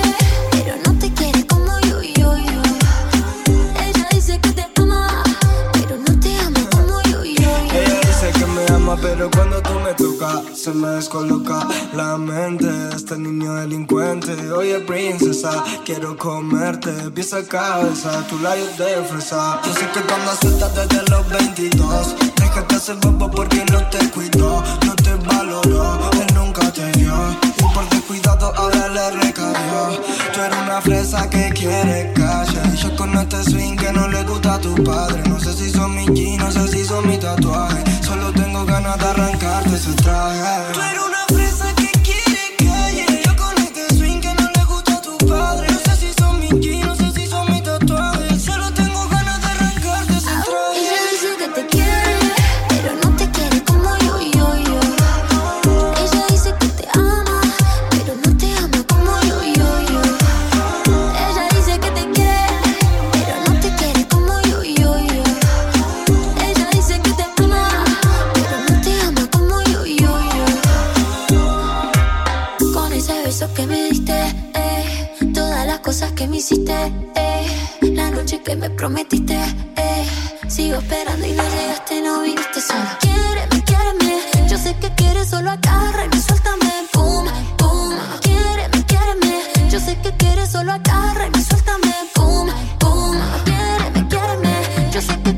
pero 9.01 9.31
cuando 9.31 9.61
tú 9.63 9.75
me 9.81 9.95
tocas 9.95 10.59
se 10.59 10.73
me 10.73 10.89
descoloca 10.89 11.67
la 11.95 12.17
mente. 12.17 12.67
Este 12.95 13.17
niño 13.19 13.55
delincuente, 13.55 14.33
oye 14.53 14.81
princesa, 14.81 15.65
quiero 15.85 16.17
comerte, 16.17 16.93
pieza 17.11 17.39
a 17.39 17.45
cabeza, 17.45 18.27
tu 18.29 18.39
labios 18.39 18.77
de 18.79 19.03
fresa. 19.05 19.61
Yo 19.65 19.73
sé 19.75 19.89
que 19.93 20.01
tú 20.01 20.15
andas 20.15 20.41
desde 20.41 21.03
los 21.11 21.29
22. 21.29 22.17
Déjate 22.37 22.75
hacer 22.75 22.97
bobo 22.97 23.31
porque 23.31 23.65
no 23.73 23.89
te 23.89 24.11
cuidó, 24.11 24.63
no 24.85 24.95
te 24.97 25.15
valoró, 25.27 25.99
nunca 26.55 26.73
te 26.73 26.91
dio. 26.99 27.15
Y 27.59 27.75
por 27.75 27.89
descuidado 27.89 28.53
ahora 28.57 28.89
le 28.89 29.11
recayó. 29.11 30.01
Tú 30.33 30.41
eres 30.41 30.59
una 30.59 30.81
fresa 30.81 31.29
que 31.29 31.51
quiere 31.51 32.13
calle. 32.15 32.77
Yo 32.77 32.95
con 32.97 33.17
este 33.17 33.43
swing 33.45 33.77
que 33.77 33.93
no 33.93 34.09
le 34.09 34.23
gusta 34.25 34.55
a 34.55 34.59
tu 34.59 34.75
padre. 34.83 35.23
No 35.29 35.39
sé 35.41 35.53
si 35.53 35.71
son 35.71 35.95
mis 35.95 36.11
jeans, 36.13 36.39
no 36.39 36.51
sé 36.51 36.69
si 36.69 36.85
son 36.85 37.07
mis 37.09 37.21
tatuajes. 37.21 37.85
Solo 38.07 38.33
tengo 38.33 38.65
ganas 38.65 38.99
de 38.99 39.05
arrancarte 39.05 39.75
ese 39.75 39.93
traje. 39.95 40.73
Tú 40.73 40.81
eres 40.81 41.03
una 41.03 41.25
fresa 41.29 41.75
que 41.77 41.84
hiciste, 76.35 76.75
eh, 77.15 77.47
la 77.83 78.11
noche 78.11 78.41
que 78.43 78.57
me 78.57 78.69
prometiste, 78.71 79.35
eh, 79.77 80.05
sigo 80.49 80.77
esperando 80.79 81.27
y 81.27 81.33
no 81.33 81.43
llegaste, 81.43 82.01
no 82.03 82.23
viniste 82.23 82.61
sola. 82.61 82.99
Quiéreme, 83.01 83.63
quiéreme, 83.65 84.49
yo 84.49 84.59
sé 84.59 84.75
que 84.81 84.91
quieres 84.95 85.29
solo 85.29 85.51
agárrame, 85.51 86.21
suéltame, 86.21 86.73
pum, 86.93 87.27
pum. 87.57 87.95
Quiéreme, 88.21 88.85
quiéreme, 88.87 89.71
yo 89.71 89.79
sé 89.81 89.97
que 90.03 90.11
quieres 90.17 90.51
solo 90.51 90.73
agárrame, 90.73 91.43
suéltame, 91.43 91.95
pum, 92.15 92.49
pum. 92.81 93.17
Quiéreme, 93.45 94.09
quiéreme, 94.09 94.91
yo 94.93 95.01
sé 95.01 95.21
que 95.23 95.34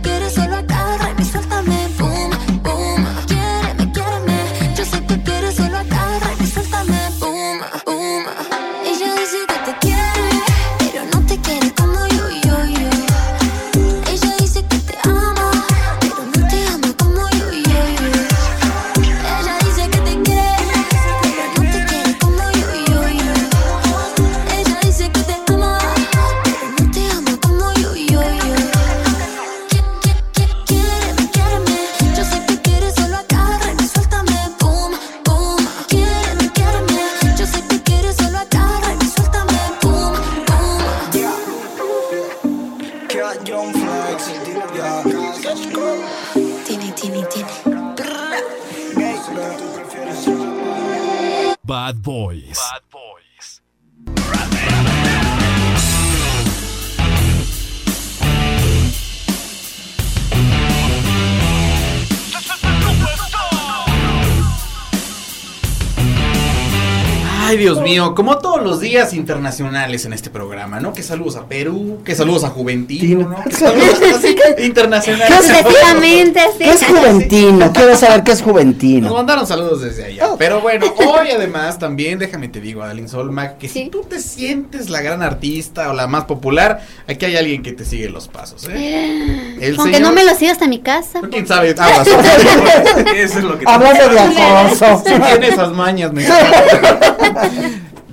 mío, 67.97 68.15
como 68.15 68.39
todos 68.39 68.63
los 68.63 68.81
días 68.81 69.15
internacionales 69.15 70.05
en 70.05 70.13
este 70.13 70.29
programa, 70.31 70.81
¿no? 70.81 70.93
Que 70.93 71.03
saludos 71.03 71.37
a 71.37 71.47
Perú, 71.47 72.01
que 72.05 72.15
saludos 72.15 72.45
a 72.45 72.51
Juventino, 72.51 73.29
¿no? 73.29 73.43
Que 73.45 73.53
saludos 73.53 74.01
así 74.17 74.37
internacionales. 74.65 75.51
Efectivamente, 75.51 76.41
sí. 76.53 76.59
¿Qué 76.65 76.71
es 76.71 76.85
Juventino? 76.85 77.73
Quiero 77.73 77.97
saber 77.97 78.23
qué 78.23 78.33
es 78.33 78.41
Nos 78.41 78.51
Juventino. 78.51 79.15
mandaron 79.15 79.47
saludos 79.47 79.81
desde 79.81 80.05
allá. 80.05 80.29
Pero 80.39 80.61
bueno, 80.61 80.87
hoy 80.99 81.29
además 81.35 81.79
también, 81.79 82.19
déjame 82.19 82.49
te 82.49 82.61
digo, 82.61 82.83
Adeline 82.83 83.09
Solma, 83.09 83.55
que 83.57 83.69
si 83.69 83.89
tú 83.89 84.03
te 84.03 84.21
sientes 84.21 84.91
la 84.91 85.01
gran 85.01 85.23
artista 85.23 85.89
o 85.91 85.95
la 85.95 86.07
más 86.07 86.25
popular, 86.25 86.81
aquí 87.09 87.25
hay 87.25 87.37
alguien 87.37 87.63
que 87.63 87.73
te 87.73 87.85
sigue 87.87 88.11
los 88.11 88.29
pasos, 88.29 88.69
¿eh? 88.71 89.57
El 89.61 89.77
Aunque 89.79 89.97
señor- 89.97 90.09
no 90.09 90.13
me 90.13 90.25
lo 90.25 90.35
sigas 90.35 90.53
hasta 90.55 90.69
mi 90.69 90.81
casa. 90.81 91.21
¿Quién 91.31 91.47
sabe? 91.47 91.75
Aguas. 91.79 92.07
Eso 93.17 93.39
es 93.39 93.45
lo 93.45 93.59
que 93.59 93.65
Hablando 93.67 94.09
de 94.09 94.21
acoso. 94.21 95.03
Sí, 95.07 95.13
tiene 95.31 95.49
esas 95.49 95.73
mañas, 95.73 96.13
me 96.13 96.25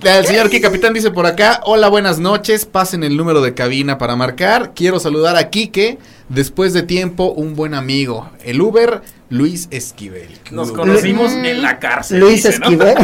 El 0.03 0.25
señor 0.25 0.49
Ki 0.49 0.59
Capitán 0.59 0.93
dice 0.93 1.11
por 1.11 1.25
acá, 1.25 1.61
hola, 1.63 1.87
buenas 1.87 2.19
noches, 2.19 2.65
pasen 2.65 3.05
el 3.05 3.15
número 3.15 3.41
de 3.41 3.53
cabina 3.53 3.97
para 3.97 4.17
marcar. 4.17 4.73
Quiero 4.75 4.99
saludar 4.99 5.37
a 5.37 5.49
Quique, 5.49 5.97
después 6.27 6.73
de 6.73 6.83
tiempo, 6.83 7.31
un 7.31 7.55
buen 7.55 7.73
amigo, 7.73 8.29
el 8.43 8.61
Uber 8.61 9.01
Luis 9.29 9.69
Esquivel. 9.71 10.27
Nos 10.51 10.73
conocimos 10.73 11.31
en 11.31 11.61
la 11.61 11.79
cárcel. 11.79 12.19
Luis 12.19 12.43
dice, 12.43 12.59
¿no? 12.59 12.65
Esquivel. 12.65 12.95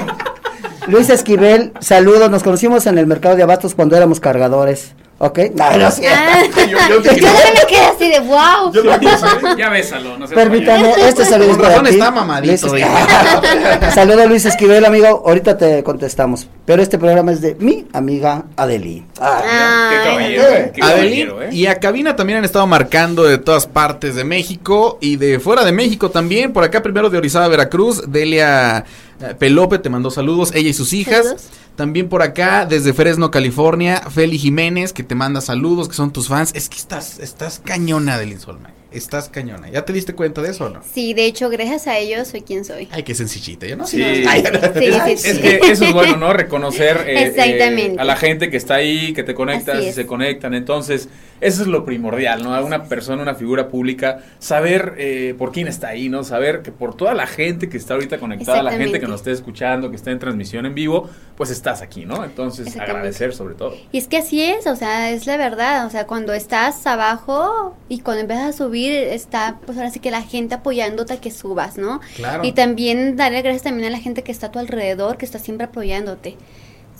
Luis 0.88 1.10
Esquivel, 1.10 1.72
saludos. 1.80 2.30
Nos 2.30 2.44
conocimos 2.44 2.86
en 2.86 2.98
el 2.98 3.08
mercado 3.08 3.38
de 3.38 3.44
abastos 3.44 3.76
cuando 3.76 3.96
éramos 3.96 4.20
cargadores. 4.20 4.94
¿Ok? 5.22 5.38
No, 5.54 5.78
no 5.78 5.92
sé. 5.92 6.08
Ah, 6.08 6.44
Yo- 6.56 6.66
yo- 6.66 7.02
yo 7.02 7.02
también 7.04 7.54
me 7.54 7.68
quedé 7.68 7.86
así 7.88 8.10
de 8.10 8.20
wow. 8.22 8.72
Yo 8.74 8.84
lo 8.84 9.00
puse. 9.00 9.26
Ya 9.58 9.70
bésalo, 9.70 10.18
no 10.18 10.26
sé. 10.28 10.34
Permítame, 10.34 10.94
este 11.08 11.26
saludo 11.26 11.52
es 11.52 11.58
para 11.58 11.70
razón 11.70 11.86
ti. 11.86 11.92
está 11.92 12.12
mamadito, 12.12 12.68
Luis 12.68 12.74
diga. 12.86 13.92
Saludos 13.94 14.28
Luis 14.30 14.46
Esquivel, 14.46 14.86
amigo. 14.86 15.24
Ahorita 15.26 15.58
te 15.58 15.84
contestamos. 15.84 16.48
Pero 16.66 16.82
este 16.82 16.98
programa 16.98 17.34
es 17.34 17.42
de 17.42 17.56
mi 17.60 17.86
amiga 17.92 18.46
Adeli. 18.56 19.04
Ah, 19.20 19.90
Qué 19.92 19.98
Ay, 19.98 20.06
caballero, 20.08 20.44
eh, 20.44 20.72
qué 20.74 20.82
Adeline 20.82 21.28
caballero, 21.28 21.42
¿eh? 21.44 21.50
y 21.52 21.66
a 21.66 21.76
cabina 21.80 22.16
también 22.16 22.40
han 22.40 22.46
estado 22.46 22.66
marcando 22.68 23.24
de 23.24 23.38
todas 23.38 23.68
partes 23.68 24.16
de 24.16 24.24
México 24.24 24.98
y 25.02 25.18
de 25.18 25.40
fuera 25.42 25.66
de 25.66 25.74
México 25.74 26.10
también. 26.12 26.54
Por 26.54 26.64
acá 26.64 26.82
primero 26.82 27.10
de 27.10 27.18
Orizaba, 27.18 27.48
Veracruz, 27.50 28.04
Delia 28.08 28.86
eh, 29.22 29.36
Pelope 29.38 29.80
te 29.80 29.90
mandó 29.90 30.12
saludos, 30.12 30.52
ella 30.56 30.70
y 30.70 30.74
sus 30.74 30.94
hijas. 30.94 31.24
Saludos. 31.26 31.50
También 31.80 32.10
por 32.10 32.22
acá 32.22 32.66
desde 32.66 32.92
Fresno, 32.92 33.32
California, 33.32 34.02
Feli 34.10 34.38
Jiménez 34.38 34.92
que 34.92 35.02
te 35.02 35.16
manda 35.16 35.40
saludos, 35.40 35.88
que 35.88 35.96
son 35.96 36.12
tus 36.12 36.28
fans. 36.28 36.52
Es 36.54 36.68
que 36.68 36.76
estás, 36.76 37.20
estás 37.20 37.62
cañona, 37.64 38.16
Adeline 38.16 38.42
Solma. 38.42 38.72
Estás 38.92 39.30
cañona. 39.30 39.70
¿Ya 39.70 39.86
te 39.86 39.94
diste 39.94 40.16
cuenta 40.16 40.42
de 40.42 40.50
eso 40.50 40.66
o 40.66 40.70
no? 40.70 40.82
Sí, 40.94 41.14
de 41.14 41.26
hecho, 41.26 41.50
gracias 41.50 41.88
a 41.88 41.98
ellos 41.98 42.28
soy 42.28 42.42
quien 42.42 42.66
soy. 42.66 42.88
Ay, 42.92 43.04
qué 43.04 43.14
sencillita, 43.14 43.68
yo 43.68 43.78
no 43.78 43.86
Sí. 43.86 44.02
Ay, 44.04 44.44
Sí, 44.74 44.92
sí, 44.92 45.30
Es 45.30 45.38
sí. 45.38 45.42
que 45.42 45.60
eso 45.72 45.86
es 45.86 45.94
bueno, 45.94 46.18
¿no? 46.18 46.34
Reconocer 46.34 47.04
eh, 47.08 47.28
Exactamente. 47.28 47.96
eh, 47.96 48.00
a 48.00 48.04
la 48.04 48.16
gente 48.16 48.50
que 48.50 48.58
está 48.58 48.76
ahí, 48.76 49.14
que 49.14 49.24
te 49.24 49.36
conectas 49.36 49.84
y 49.84 49.92
se 49.92 50.06
conectan. 50.06 50.54
Entonces, 50.54 51.08
eso 51.42 51.62
es 51.62 51.68
lo 51.68 51.86
primordial, 51.86 52.42
¿no? 52.44 52.56
A 52.56 52.62
una 52.64 52.86
persona, 52.86 53.22
una 53.22 53.36
figura 53.36 53.68
pública, 53.68 54.24
saber 54.40 54.96
eh, 54.98 55.36
por 55.38 55.52
quién 55.52 55.68
está 55.68 55.90
ahí, 55.90 56.10
¿no? 56.10 56.24
Saber 56.24 56.62
que 56.64 56.72
por 56.72 56.96
toda 56.96 57.14
la 57.14 57.28
gente 57.28 57.70
que 57.70 57.78
está 57.78 57.94
ahorita 57.94 58.18
conectada, 58.18 58.64
la 58.64 58.72
gente 58.72 59.00
que 59.00 59.08
nos 59.08 59.22
esté 59.22 59.32
escuchando, 59.32 59.90
que 59.92 59.96
está 59.98 60.12
en 60.12 60.20
transmisión 60.20 60.66
en 60.66 60.74
vivo, 60.74 61.10
pues 61.38 61.52
estás 61.52 61.82
aquí, 61.82 62.06
¿no? 62.06 62.24
Entonces, 62.26 62.76
agradecer 62.78 63.34
sobre 63.36 63.54
todo. 63.54 63.76
Y 63.92 63.98
es 64.00 64.08
que 64.08 64.18
así 64.18 64.42
es, 64.42 64.66
o 64.68 64.76
sea, 64.76 65.12
es 65.12 65.28
la 65.28 65.38
verdad, 65.38 65.86
o 65.86 65.90
sea, 65.90 66.08
cuando 66.08 66.34
estás 66.34 66.86
abajo 66.88 67.76
y 67.88 68.00
cuando 68.00 68.22
empiezas 68.22 68.56
a 68.56 68.58
subir, 68.58 68.79
está, 68.88 69.60
pues 69.66 69.78
ahora 69.78 69.92
sí 69.92 70.00
que 70.00 70.12
la 70.12 70.22
gente 70.22 70.56
apoyándote 70.56 71.14
a 71.14 71.22
que 71.22 71.32
subas, 71.32 71.78
¿no? 71.78 72.02
Claro. 72.16 72.44
Y 72.44 72.52
también 72.52 73.16
darle 73.16 73.42
gracias 73.42 73.64
también 73.64 73.88
a 73.88 73.92
la 73.92 74.00
gente 74.00 74.24
que 74.24 74.32
está 74.32 74.48
a 74.48 74.52
tu 74.52 74.60
alrededor, 74.60 75.18
que 75.18 75.26
está 75.26 75.40
siempre 75.40 75.66
apoyándote. 75.66 76.38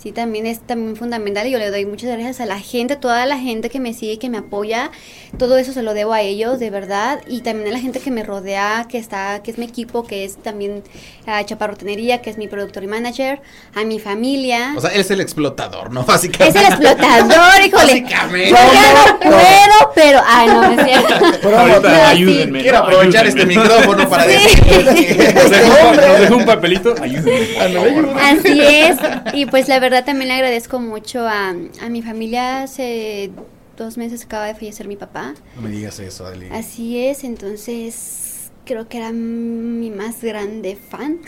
Sí, 0.00 0.12
también 0.12 0.46
es 0.46 0.60
también 0.60 0.96
fundamental 0.96 1.46
y 1.46 1.50
yo 1.50 1.58
le 1.58 1.70
doy 1.70 1.84
muchas 1.84 2.08
gracias 2.10 2.40
a 2.40 2.46
la 2.46 2.58
gente, 2.58 2.96
toda 2.96 3.26
la 3.26 3.36
gente 3.38 3.68
que 3.68 3.80
me 3.80 3.92
sigue, 3.92 4.18
que 4.18 4.30
me 4.30 4.38
apoya, 4.38 4.90
todo 5.36 5.58
eso 5.58 5.74
se 5.74 5.82
lo 5.82 5.92
debo 5.92 6.14
a 6.14 6.22
ellos, 6.22 6.58
de 6.58 6.70
verdad, 6.70 7.20
y 7.26 7.42
también 7.42 7.68
a 7.68 7.72
la 7.72 7.80
gente 7.80 8.00
que 8.00 8.10
me 8.10 8.22
rodea, 8.22 8.86
que 8.88 8.96
está, 8.96 9.42
que 9.42 9.50
es 9.50 9.58
mi 9.58 9.66
equipo, 9.66 10.06
que 10.06 10.24
es 10.24 10.38
también 10.38 10.82
a 11.26 11.44
Chaparrotenería, 11.44 12.22
que 12.22 12.30
es 12.30 12.38
mi 12.38 12.48
productor 12.48 12.82
y 12.82 12.86
manager, 12.86 13.42
a 13.74 13.84
mi 13.84 13.98
familia. 14.00 14.72
O 14.74 14.80
sea, 14.80 14.88
él 14.90 15.02
es 15.02 15.10
el 15.10 15.20
explotador, 15.20 15.92
¿no? 15.92 16.00
Es 16.00 16.06
Básicamente. 16.06 16.58
el 16.60 16.64
explotador, 16.64 17.60
híjole. 17.66 18.00
Básicamente. 18.00 18.50
Yo 18.50 18.56
ya 18.56 19.06
no 19.06 19.18
puedo, 19.20 19.92
pero. 19.94 20.20
Ay, 20.26 20.46
no, 20.48 20.64
es 20.80 20.86
cierto. 20.86 21.14
Ahorita 21.58 22.08
ayúdenme. 22.08 22.62
Quiero 22.62 22.78
aprovechar 22.78 23.26
Ayúdenme. 23.26 23.52
este 23.54 23.60
micrófono 23.60 24.08
para 24.08 24.24
Sí. 24.24 24.30
decir 24.30 25.34
Nos 25.34 25.50
dejó, 25.50 25.92
nos 25.94 26.20
dejó 26.20 26.36
un 26.36 26.46
papelito. 26.46 26.94
Ayúdenme. 27.02 27.46
por 27.94 28.06
favor. 28.06 28.20
Así 28.22 28.60
es. 28.62 28.96
Y 29.34 29.44
pues 29.46 29.68
la 29.68 29.78
verdad 29.78 29.89
también 30.04 30.28
le 30.28 30.34
agradezco 30.34 30.78
mucho 30.78 31.26
a, 31.26 31.50
a 31.50 31.88
mi 31.88 32.02
familia. 32.02 32.62
Hace 32.62 33.30
dos 33.76 33.96
meses 33.96 34.24
acaba 34.24 34.46
de 34.46 34.54
fallecer 34.54 34.86
mi 34.88 34.96
papá. 34.96 35.34
No 35.56 35.62
me 35.62 35.70
digas 35.70 35.98
eso, 36.00 36.26
Adeline. 36.26 36.52
Así 36.54 36.98
es, 36.98 37.24
entonces 37.24 38.50
creo 38.64 38.88
que 38.88 38.98
era 38.98 39.12
mi 39.12 39.90
más 39.90 40.22
grande 40.22 40.76
fan. 40.76 41.20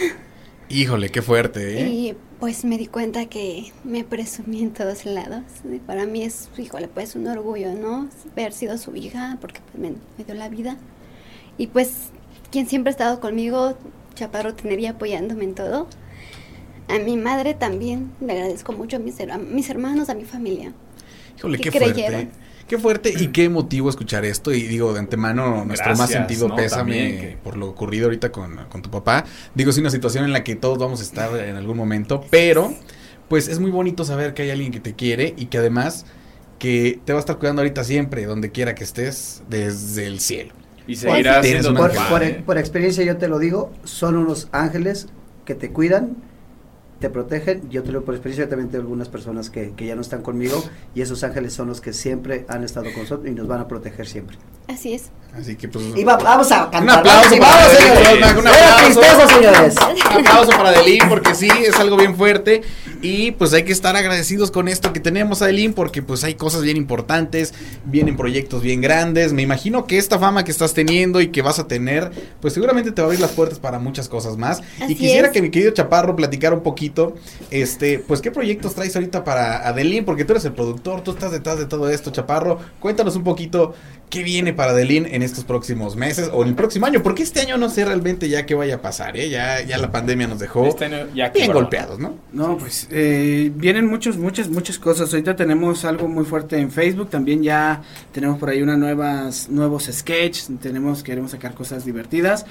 Híjole, 0.68 1.10
qué 1.10 1.22
fuerte, 1.22 1.82
¿eh? 1.82 1.88
Y 1.88 2.16
pues 2.40 2.64
me 2.64 2.78
di 2.78 2.86
cuenta 2.86 3.26
que 3.26 3.72
me 3.84 4.04
presumí 4.04 4.62
en 4.62 4.72
todos 4.72 5.04
lados. 5.04 5.42
Para 5.86 6.06
mí 6.06 6.22
es, 6.22 6.48
híjole, 6.56 6.88
pues 6.88 7.14
un 7.14 7.26
orgullo, 7.26 7.74
¿no? 7.74 8.08
Haber 8.32 8.52
sido 8.52 8.78
su 8.78 8.96
hija, 8.96 9.38
porque 9.40 9.60
pues, 9.70 9.82
me, 9.82 9.96
me 10.18 10.24
dio 10.24 10.34
la 10.34 10.48
vida. 10.48 10.76
Y 11.58 11.66
pues, 11.66 12.10
quien 12.50 12.66
siempre 12.68 12.90
ha 12.90 12.92
estado 12.92 13.20
conmigo, 13.20 13.76
Chaparro 14.14 14.54
Tenería 14.54 14.90
apoyándome 14.90 15.44
en 15.44 15.54
todo. 15.54 15.88
A 16.94 16.98
mi 16.98 17.16
madre 17.16 17.54
también, 17.54 18.10
le 18.20 18.32
agradezco 18.32 18.72
mucho 18.72 18.96
a 18.96 18.98
mis, 19.00 19.18
her- 19.18 19.30
a 19.32 19.38
mis 19.38 19.68
hermanos, 19.70 20.08
a 20.10 20.14
mi 20.14 20.24
familia. 20.24 20.72
Híjole, 21.38 21.58
que 21.58 21.70
qué 21.70 21.78
fuerte. 21.78 21.92
creyeron. 22.04 22.30
Qué 22.68 22.78
fuerte 22.78 23.12
y 23.18 23.28
qué 23.28 23.44
emotivo 23.44 23.90
escuchar 23.90 24.24
esto. 24.24 24.52
Y 24.52 24.62
digo, 24.62 24.92
de 24.94 25.00
antemano, 25.00 25.64
nuestro 25.64 25.94
más 25.96 26.08
sentido 26.10 26.48
¿no? 26.48 26.56
pésame 26.56 26.94
que- 26.94 27.38
por 27.42 27.56
lo 27.56 27.68
ocurrido 27.68 28.06
ahorita 28.06 28.30
con, 28.32 28.56
con 28.70 28.80
tu 28.82 28.90
papá. 28.90 29.24
Digo, 29.54 29.70
es 29.70 29.78
una 29.78 29.90
situación 29.90 30.24
en 30.24 30.32
la 30.32 30.44
que 30.44 30.54
todos 30.54 30.78
vamos 30.78 31.00
a 31.00 31.02
estar 31.02 31.36
en 31.36 31.56
algún 31.56 31.76
momento, 31.76 32.24
pero 32.30 32.72
pues 33.28 33.48
es 33.48 33.58
muy 33.58 33.70
bonito 33.70 34.04
saber 34.04 34.32
que 34.34 34.42
hay 34.42 34.50
alguien 34.50 34.70
que 34.72 34.80
te 34.80 34.94
quiere 34.94 35.34
y 35.36 35.46
que 35.46 35.58
además 35.58 36.06
que 36.58 37.00
te 37.04 37.12
va 37.12 37.18
a 37.18 37.20
estar 37.20 37.38
cuidando 37.38 37.62
ahorita 37.62 37.82
siempre, 37.82 38.24
donde 38.24 38.52
quiera 38.52 38.74
que 38.74 38.84
estés, 38.84 39.42
desde 39.50 40.06
el 40.06 40.20
cielo. 40.20 40.54
Y 40.86 40.96
seguirá 40.96 41.40
Tienes 41.40 41.62
siendo 41.64 41.82
un 41.82 41.90
tu 41.90 41.98
Por, 42.08 42.44
por 42.44 42.58
experiencia 42.58 43.04
yo 43.04 43.16
te 43.16 43.28
lo 43.28 43.38
digo, 43.38 43.72
son 43.84 44.16
unos 44.16 44.48
ángeles 44.52 45.08
que 45.44 45.54
te 45.54 45.70
cuidan, 45.72 46.16
te 47.02 47.10
protegen. 47.10 47.68
Yo 47.68 47.82
te 47.82 47.90
lo 47.90 48.04
por 48.04 48.14
experiencia 48.14 48.48
también 48.48 48.70
tengo 48.70 48.82
algunas 48.82 49.08
personas 49.08 49.50
que, 49.50 49.72
que 49.72 49.86
ya 49.86 49.96
no 49.96 50.00
están 50.00 50.22
conmigo 50.22 50.62
y 50.94 51.02
esos 51.02 51.24
ángeles 51.24 51.52
son 51.52 51.66
los 51.68 51.80
que 51.80 51.92
siempre 51.92 52.46
han 52.48 52.62
estado 52.62 52.86
con 52.92 53.02
nosotros 53.02 53.28
y 53.28 53.34
nos 53.34 53.48
van 53.48 53.60
a 53.60 53.68
proteger 53.68 54.06
siempre. 54.06 54.38
Así 54.68 54.94
es. 54.94 55.10
Así 55.34 55.56
que 55.56 55.66
pues... 55.66 55.82
Y 55.96 56.04
va- 56.04 56.18
vamos 56.18 56.52
a 56.52 56.68
cantar. 56.70 56.82
Un 56.82 56.90
aplauso 56.90 57.38
para 57.38 57.68
señores. 57.70 58.36
Un 58.36 58.46
aplauso. 58.48 58.84
tristeza, 58.84 59.28
señores. 59.28 59.74
Un 60.14 60.26
aplauso 60.26 60.50
para 60.50 60.68
Adeline 60.68 61.08
porque 61.08 61.34
sí, 61.34 61.48
es 61.66 61.74
algo 61.76 61.96
bien 61.96 62.14
fuerte 62.16 62.60
y 63.00 63.30
pues 63.32 63.54
hay 63.54 63.62
que 63.64 63.72
estar 63.72 63.96
agradecidos 63.96 64.50
con 64.50 64.68
esto 64.68 64.92
que 64.92 65.00
tenemos 65.00 65.40
Adeline 65.40 65.72
porque 65.72 66.02
pues 66.02 66.22
hay 66.22 66.34
cosas 66.34 66.60
bien 66.60 66.76
importantes, 66.76 67.54
vienen 67.86 68.18
proyectos 68.18 68.60
bien 68.62 68.82
grandes, 68.82 69.32
me 69.32 69.40
imagino 69.40 69.86
que 69.86 69.96
esta 69.96 70.18
fama 70.18 70.44
que 70.44 70.50
estás 70.50 70.74
teniendo 70.74 71.22
y 71.22 71.28
que 71.28 71.40
vas 71.40 71.58
a 71.58 71.66
tener 71.66 72.10
pues 72.42 72.52
seguramente 72.52 72.92
te 72.92 73.00
va 73.00 73.06
a 73.06 73.08
abrir 73.08 73.20
las 73.20 73.30
puertas 73.32 73.58
para 73.58 73.78
muchas 73.78 74.10
cosas 74.10 74.36
más 74.36 74.60
Así 74.82 74.92
y 74.92 74.96
quisiera 74.96 75.28
es. 75.28 75.32
que 75.32 75.40
mi 75.40 75.50
querido 75.50 75.70
Chaparro 75.72 76.14
platicara 76.14 76.54
un 76.54 76.62
poquito 76.62 77.14
este 77.50 77.98
pues 78.00 78.20
qué 78.20 78.30
proyectos 78.30 78.74
traes 78.74 78.94
ahorita 78.94 79.24
para 79.24 79.66
Adeline 79.66 80.04
porque 80.04 80.26
tú 80.26 80.34
eres 80.34 80.44
el 80.44 80.52
productor, 80.52 81.00
tú 81.00 81.12
estás 81.12 81.32
detrás 81.32 81.58
de 81.58 81.64
todo 81.64 81.88
esto 81.88 82.10
Chaparro, 82.12 82.58
cuéntanos 82.80 83.16
un 83.16 83.24
poquito 83.24 83.74
qué 84.12 84.22
viene 84.22 84.52
para 84.52 84.72
Adeline 84.72 85.08
en 85.10 85.22
estos 85.22 85.44
próximos 85.44 85.96
meses 85.96 86.28
o 86.34 86.42
en 86.42 86.50
el 86.50 86.54
próximo 86.54 86.84
año 86.84 87.02
porque 87.02 87.22
este 87.22 87.40
año 87.40 87.56
no 87.56 87.70
sé 87.70 87.82
realmente 87.82 88.28
ya 88.28 88.44
qué 88.44 88.54
vaya 88.54 88.74
a 88.74 88.82
pasar, 88.82 89.16
¿eh? 89.16 89.30
ya, 89.30 89.62
ya 89.62 89.78
la 89.78 89.90
pandemia 89.90 90.26
nos 90.26 90.38
dejó 90.38 90.66
Este 90.66 90.84
año 90.84 91.06
ya 91.14 91.30
bien 91.30 91.46
quebró. 91.46 91.60
golpeados, 91.60 91.98
¿no? 91.98 92.16
No, 92.30 92.58
pues 92.58 92.88
eh, 92.90 93.50
vienen 93.54 93.86
muchos, 93.86 94.18
muchas, 94.18 94.50
muchas 94.50 94.78
cosas. 94.78 95.10
Ahorita 95.14 95.34
tenemos 95.34 95.86
algo 95.86 96.08
muy 96.08 96.26
fuerte 96.26 96.58
en 96.58 96.70
Facebook. 96.70 97.08
También 97.08 97.42
ya 97.42 97.80
tenemos 98.12 98.38
por 98.38 98.50
ahí 98.50 98.60
unas 98.60 98.76
nuevas, 98.76 99.48
nuevos 99.48 99.88
sketches. 99.90 100.50
Tenemos, 100.60 101.02
queremos 101.02 101.30
sacar 101.30 101.54
cosas 101.54 101.86
divertidas. 101.86 102.44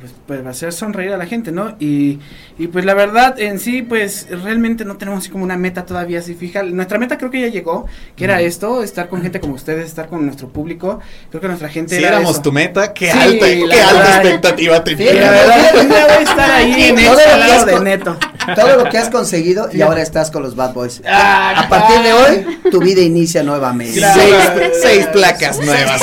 Pues, 0.00 0.12
pues 0.26 0.42
va 0.42 0.48
a 0.48 0.50
hacer 0.52 0.72
sonreír 0.72 1.12
a 1.12 1.18
la 1.18 1.26
gente, 1.26 1.52
¿no? 1.52 1.76
Y, 1.78 2.20
y 2.58 2.68
pues 2.68 2.86
la 2.86 2.94
verdad 2.94 3.38
en 3.38 3.58
sí, 3.58 3.82
pues 3.82 4.28
realmente 4.30 4.86
no 4.86 4.96
tenemos 4.96 5.20
así 5.20 5.30
como 5.30 5.44
una 5.44 5.58
meta 5.58 5.84
todavía 5.84 6.20
así 6.20 6.34
fija. 6.34 6.62
Nuestra 6.62 6.98
meta 6.98 7.18
creo 7.18 7.30
que 7.30 7.42
ya 7.42 7.48
llegó, 7.48 7.84
que 8.16 8.24
era 8.24 8.40
esto, 8.40 8.82
estar 8.82 9.10
con 9.10 9.20
gente 9.20 9.40
como 9.40 9.54
ustedes, 9.54 9.86
estar 9.86 10.08
con 10.08 10.24
nuestro 10.24 10.48
público. 10.48 11.01
Creo 11.30 11.40
que 11.40 11.48
nuestra 11.48 11.68
gente 11.68 11.96
Si 11.96 12.02
era 12.02 12.16
éramos 12.16 12.32
eso. 12.32 12.42
tu 12.42 12.52
meta, 12.52 12.92
qué 12.92 13.10
Sí, 13.10 13.18
alta, 13.18 13.46
qué 13.46 13.82
alta 13.82 14.14
expectativa 14.16 14.76
Sí, 14.76 14.82
tenías. 14.84 15.14
la 15.14 15.30
verdad, 15.30 15.76
un 15.80 15.88
día 15.88 16.04
voy 16.06 16.16
a 16.16 16.20
estar 16.20 16.50
ahí 16.50 16.82
en 16.88 16.94
todo, 16.96 17.18
este 17.18 17.36
lado 17.38 17.64
de 17.66 17.80
neto. 17.80 18.16
todo 18.54 18.76
lo 18.76 18.84
que 18.90 18.98
has 18.98 19.08
conseguido 19.08 19.68
y 19.72 19.80
ahora 19.82 20.02
estás 20.02 20.30
con 20.30 20.42
los 20.42 20.54
Bad 20.56 20.74
Boys. 20.74 21.00
Ah, 21.06 21.54
a 21.64 21.68
partir 21.68 22.00
de 22.02 22.12
hoy, 22.12 22.60
tu 22.70 22.80
vida 22.80 23.00
inicia 23.00 23.42
nuevamente. 23.42 24.00
Seis, 24.00 24.34
seis 24.82 25.06
placas 25.06 25.58
nuevas. 25.58 26.02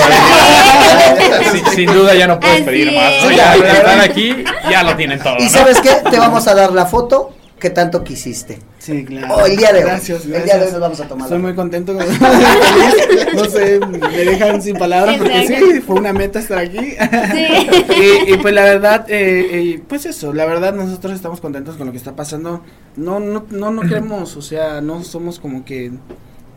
Sin, 1.51 1.65
sin 1.75 1.93
duda 1.93 2.15
ya 2.15 2.27
no 2.27 2.39
puedes 2.39 2.57
Así 2.57 2.65
pedir 2.65 2.91
más. 2.93 3.13
están 3.13 4.01
aquí, 4.01 4.43
ya 4.69 4.83
lo 4.83 4.95
tienen 4.95 5.19
todo. 5.19 5.35
Y 5.39 5.43
¿no? 5.43 5.49
sabes 5.49 5.79
qué, 5.81 5.91
te 6.09 6.17
vamos 6.17 6.47
a 6.47 6.55
dar 6.55 6.71
la 6.71 6.85
foto 6.85 7.33
que 7.59 7.69
tanto 7.69 8.03
quisiste. 8.03 8.59
Sí, 8.79 9.03
claro. 9.03 9.35
Oh, 9.35 9.45
el 9.45 9.57
día 9.57 9.71
de 9.73 9.79
hoy. 9.79 9.85
Gracias, 9.85 10.25
El 10.25 10.43
día 10.43 10.57
de 10.57 10.65
hoy 10.65 10.71
nos 10.71 10.79
vamos 10.81 10.99
a 11.01 11.07
tomar. 11.07 11.25
Estoy 11.25 11.39
muy 11.39 11.53
contento. 11.53 11.93
con- 11.93 12.05
no 13.35 13.45
sé, 13.45 13.79
me 13.79 14.25
dejan 14.25 14.61
sin 14.61 14.77
palabras 14.77 15.17
porque 15.17 15.41
Exacto. 15.41 15.65
sí, 15.71 15.81
fue 15.81 15.95
una 15.97 16.13
meta 16.13 16.39
estar 16.39 16.57
aquí. 16.59 16.77
Sí. 16.77 17.47
y, 18.29 18.33
y 18.33 18.37
pues 18.37 18.53
la 18.53 18.63
verdad, 18.63 19.05
eh, 19.09 19.47
eh, 19.51 19.83
pues 19.87 20.05
eso, 20.05 20.33
la 20.33 20.45
verdad 20.45 20.73
nosotros 20.73 21.13
estamos 21.13 21.41
contentos 21.41 21.75
con 21.75 21.87
lo 21.87 21.91
que 21.91 21.97
está 21.97 22.15
pasando. 22.15 22.63
No, 22.95 23.19
no, 23.19 23.45
no, 23.49 23.71
no 23.71 23.81
queremos, 23.81 24.35
o 24.37 24.41
sea, 24.41 24.81
no 24.81 25.03
somos 25.03 25.39
como 25.39 25.65
que 25.65 25.91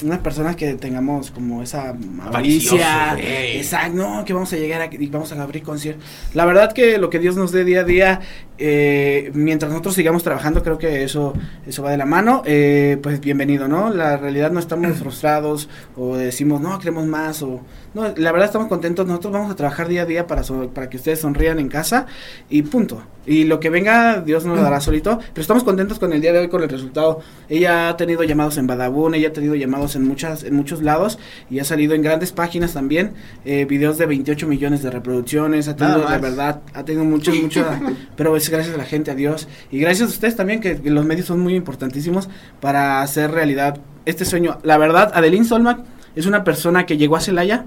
unas 0.05 0.19
personas 0.19 0.57
que 0.57 0.75
tengamos 0.75 1.31
como 1.31 1.63
esa 1.63 1.95
avaricia, 2.23 3.17
exacto, 3.21 3.97
no, 3.97 4.25
que 4.25 4.33
vamos 4.33 4.53
a 4.53 4.57
llegar 4.57 4.81
aquí 4.81 4.97
y 4.99 5.07
vamos 5.07 5.33
a 5.33 5.41
abrir 5.41 5.63
conciertos. 5.63 6.05
La 6.35 6.45
verdad 6.45 6.73
que 6.73 6.99
lo 6.99 7.09
que 7.11 7.19
Dios 7.19 7.37
nos 7.37 7.53
dé 7.53 7.65
día 7.65 7.81
a 7.81 7.85
día, 7.85 8.21
eh, 8.65 9.33
mientras 9.35 9.71
nosotros 9.73 9.97
sigamos 9.97 10.23
trabajando, 10.23 10.63
creo 10.63 10.79
que 10.79 11.03
eso, 11.03 11.33
eso 11.67 11.83
va 11.83 11.91
de 11.91 11.97
la 11.97 12.07
mano, 12.07 12.43
eh, 12.47 12.97
pues 13.03 13.21
bienvenido, 13.21 13.67
¿no? 13.67 13.91
La 13.91 14.17
realidad 14.17 14.53
no 14.53 14.61
estamos 14.61 14.97
frustrados 14.99 15.69
o 15.97 16.17
decimos, 16.17 16.61
no, 16.61 16.79
queremos 16.79 17.07
más 17.07 17.43
o... 17.43 17.61
No, 17.95 18.05
la 18.17 18.31
verdad 18.33 18.47
estamos 18.47 18.69
contentos, 18.69 19.05
nosotros 19.07 19.33
vamos 19.35 19.51
a 19.51 19.57
trabajar 19.57 19.89
día 19.89 20.03
a 20.03 20.07
día 20.07 20.27
para, 20.29 20.45
so- 20.45 20.71
para 20.71 20.89
que 20.89 20.97
ustedes 20.97 21.19
sonrían 21.21 21.59
en 21.59 21.69
casa 21.69 22.07
y 22.49 22.63
punto. 22.63 23.03
Y 23.27 23.45
lo 23.45 23.61
que 23.61 23.69
venga, 23.71 24.21
Dios 24.21 24.45
nos 24.47 24.57
lo 24.57 24.63
dará 24.63 24.81
solito, 24.81 25.19
pero 25.33 25.43
estamos 25.43 25.63
contentos 25.63 25.99
con 25.99 26.13
el 26.13 26.21
día 26.21 26.33
de 26.33 26.39
hoy, 26.41 26.49
con 26.49 26.63
el 26.63 26.69
resultado. 26.69 27.21
Ella 27.49 27.89
ha 27.91 27.97
tenido 27.97 28.23
llamados 28.25 28.57
en 28.59 28.67
Badabun, 28.67 29.15
ella 29.15 29.29
ha 29.29 29.33
tenido 29.33 29.55
llamados 29.55 29.95
en 29.95 30.05
muchas 30.09 30.43
en 30.43 30.55
muchos 30.57 30.83
lados 30.83 31.19
y 31.51 31.59
ha 31.61 31.65
salido 31.65 31.95
en 31.95 32.03
grandes 32.03 32.33
páginas 32.33 32.73
también, 32.73 33.13
eh, 33.45 33.65
videos 33.67 33.99
de 33.99 34.07
28 34.07 34.47
millones 34.49 34.83
de 34.83 34.91
reproducciones, 34.91 35.69
ha 35.69 35.77
tenido 35.77 35.99
más. 35.99 36.21
verdad, 36.21 36.63
ha 36.75 36.85
tenido 36.85 37.05
mucho, 37.05 37.33
mucho, 37.35 37.65
pero 38.17 38.37
es 38.37 38.49
gracias 38.53 38.75
a 38.75 38.79
la 38.79 38.85
gente, 38.85 39.11
a 39.11 39.15
Dios 39.15 39.49
y 39.71 39.79
gracias 39.79 40.09
a 40.09 40.13
ustedes 40.13 40.37
también, 40.37 40.61
que, 40.61 40.79
los 40.85 41.05
medios 41.05 41.27
son 41.27 41.41
muy 41.41 41.55
importantísimos 41.55 42.29
para 42.61 43.03
hacer 43.03 43.31
realidad 43.31 43.81
este 44.05 44.25
sueño. 44.25 44.59
La 44.63 44.79
verdad, 44.79 45.11
Adeline 45.15 45.45
Solmac 45.45 45.81
es 46.15 46.27
una 46.27 46.45
persona 46.45 46.87
que 46.87 46.97
llegó 46.97 47.17
a 47.17 47.21
Celaya 47.21 47.65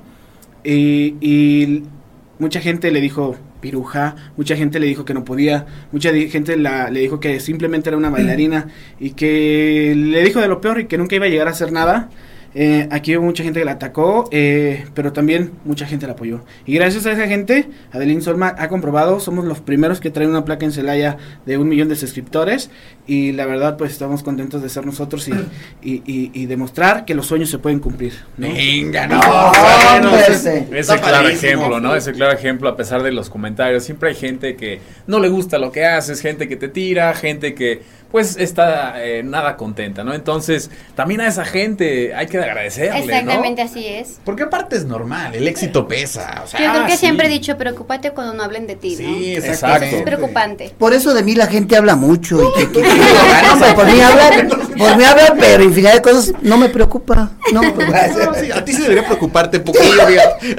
y, 0.63 1.15
y 1.19 1.83
mucha 2.39 2.59
gente 2.59 2.91
le 2.91 3.01
dijo 3.01 3.35
piruja, 3.65 4.15
mucha 4.37 4.55
gente 4.55 4.79
le 4.79 4.85
dijo 4.85 5.05
que 5.05 5.15
no 5.15 5.25
podía, 5.25 5.65
mucha 5.91 6.11
gente 6.13 6.55
la, 6.55 6.91
le 6.91 6.99
dijo 6.99 7.19
que 7.19 7.39
simplemente 7.39 7.89
era 7.89 7.97
una 7.97 8.11
bailarina 8.11 8.67
y 8.99 9.11
que 9.11 9.93
le 9.95 10.23
dijo 10.23 10.39
de 10.39 10.47
lo 10.47 10.61
peor 10.61 10.81
y 10.81 10.85
que 10.85 10.99
nunca 10.99 11.15
iba 11.15 11.25
a 11.25 11.29
llegar 11.29 11.47
a 11.47 11.51
hacer 11.51 11.71
nada. 11.71 12.09
Eh, 12.57 12.87
aquí 12.89 13.17
hubo 13.17 13.25
mucha 13.25 13.43
gente 13.43 13.59
que 13.59 13.65
la 13.65 13.73
atacó, 13.73 14.29
eh, 14.31 14.85
pero 14.93 15.11
también 15.11 15.51
mucha 15.65 15.85
gente 15.85 16.07
la 16.07 16.13
apoyó. 16.13 16.39
Y 16.65 16.73
gracias 16.75 17.05
a 17.05 17.11
esa 17.11 17.27
gente, 17.27 17.67
Adeline 17.91 18.21
Solma 18.21 18.55
ha 18.57 18.69
comprobado, 18.69 19.19
somos 19.19 19.43
los 19.43 19.59
primeros 19.59 19.99
que 19.99 20.09
traen 20.09 20.29
una 20.29 20.45
placa 20.45 20.63
en 20.65 20.71
Celaya 20.71 21.17
de 21.45 21.57
un 21.57 21.67
millón 21.67 21.89
de 21.89 21.97
suscriptores 21.97 22.69
y 23.07 23.33
la 23.33 23.45
verdad 23.45 23.75
pues 23.75 23.91
estamos 23.91 24.23
contentos 24.23 24.61
de 24.63 24.69
ser 24.69 24.85
nosotros 24.85 25.27
y, 25.27 25.33
y, 25.83 26.01
y- 26.05 26.31
y 26.33 26.45
demostrar 26.45 27.03
que 27.03 27.13
los 27.13 27.27
sueños 27.27 27.49
se 27.49 27.59
pueden 27.59 27.79
cumplir. 27.79 28.13
¿no? 28.37 28.47
Venga, 28.47 29.05
no. 29.07 29.19
Bueno, 29.19 30.15
ese. 30.15 30.65
Claro 31.01 31.27
ejemplo, 31.27 31.79
¿no? 31.81 31.93
Ese 31.95 32.13
claro 32.13 32.31
ejemplo, 32.33 32.69
a 32.69 32.77
pesar 32.77 33.03
de 33.03 33.11
los 33.11 33.29
comentarios. 33.29 33.83
Siempre 33.83 34.09
hay 34.09 34.15
gente 34.15 34.55
que 34.55 34.79
no 35.07 35.19
le 35.19 35.27
gusta 35.27 35.57
lo 35.57 35.73
que 35.73 35.85
haces, 35.85 36.21
gente 36.21 36.47
que 36.47 36.55
te 36.55 36.69
tira, 36.69 37.13
gente 37.13 37.53
que 37.53 37.81
pues 38.15 38.37
está 38.37 39.03
eh, 39.03 39.23
nada 39.23 39.57
contenta, 39.57 40.05
¿no? 40.05 40.13
Entonces, 40.13 40.71
también 40.95 41.19
a 41.19 41.27
esa 41.27 41.43
gente 41.43 42.15
hay 42.15 42.27
que 42.27 42.37
agradecerle, 42.37 42.99
Exactamente 42.99 43.61
¿no? 43.61 43.69
así 43.69 43.85
es. 43.85 44.21
Porque 44.23 44.43
aparte 44.43 44.77
es 44.77 44.85
normal, 44.85 45.35
el 45.35 45.45
éxito 45.49 45.85
pesa. 45.85 46.39
O 46.45 46.47
sea, 46.47 46.61
Yo 46.61 46.71
creo 46.71 46.85
que 46.85 46.93
sí. 46.93 46.99
siempre 46.99 47.27
he 47.27 47.29
dicho, 47.29 47.57
preocúpate 47.57 48.11
cuando 48.11 48.33
no 48.33 48.41
hablen 48.43 48.67
de 48.67 48.77
ti, 48.77 48.91
¿no? 48.91 48.97
Sí, 49.17 49.35
Eso 49.35 49.47
exactamente. 49.47 49.97
es 49.97 50.03
preocupante. 50.03 50.73
Por 50.77 50.93
eso 50.93 51.13
de 51.13 51.23
mí 51.23 51.35
la 51.35 51.47
gente 51.47 51.75
habla 51.75 51.97
mucho. 51.97 52.39
Y 52.41 52.53
que, 52.57 52.71
que- 52.71 52.81
que- 52.83 53.51
hombre, 53.51 53.73
por 53.75 53.85
mí 53.85 53.99
hablan, 53.99 54.47
por 54.77 54.95
mí 54.97 55.03
hablan, 55.03 55.37
pero 55.37 55.63
infinidad 55.65 55.95
de 55.95 56.01
cosas 56.01 56.31
no 56.41 56.57
me 56.57 56.69
preocupa. 56.69 57.31
No, 57.51 57.61
No, 57.63 57.73
sí, 58.39 58.49
a 58.49 58.63
ti 58.63 58.71
sí 58.71 58.81
debería 58.81 59.05
preocuparte 59.05 59.59
poquillo, 59.59 60.07
fíjate. 60.07 60.55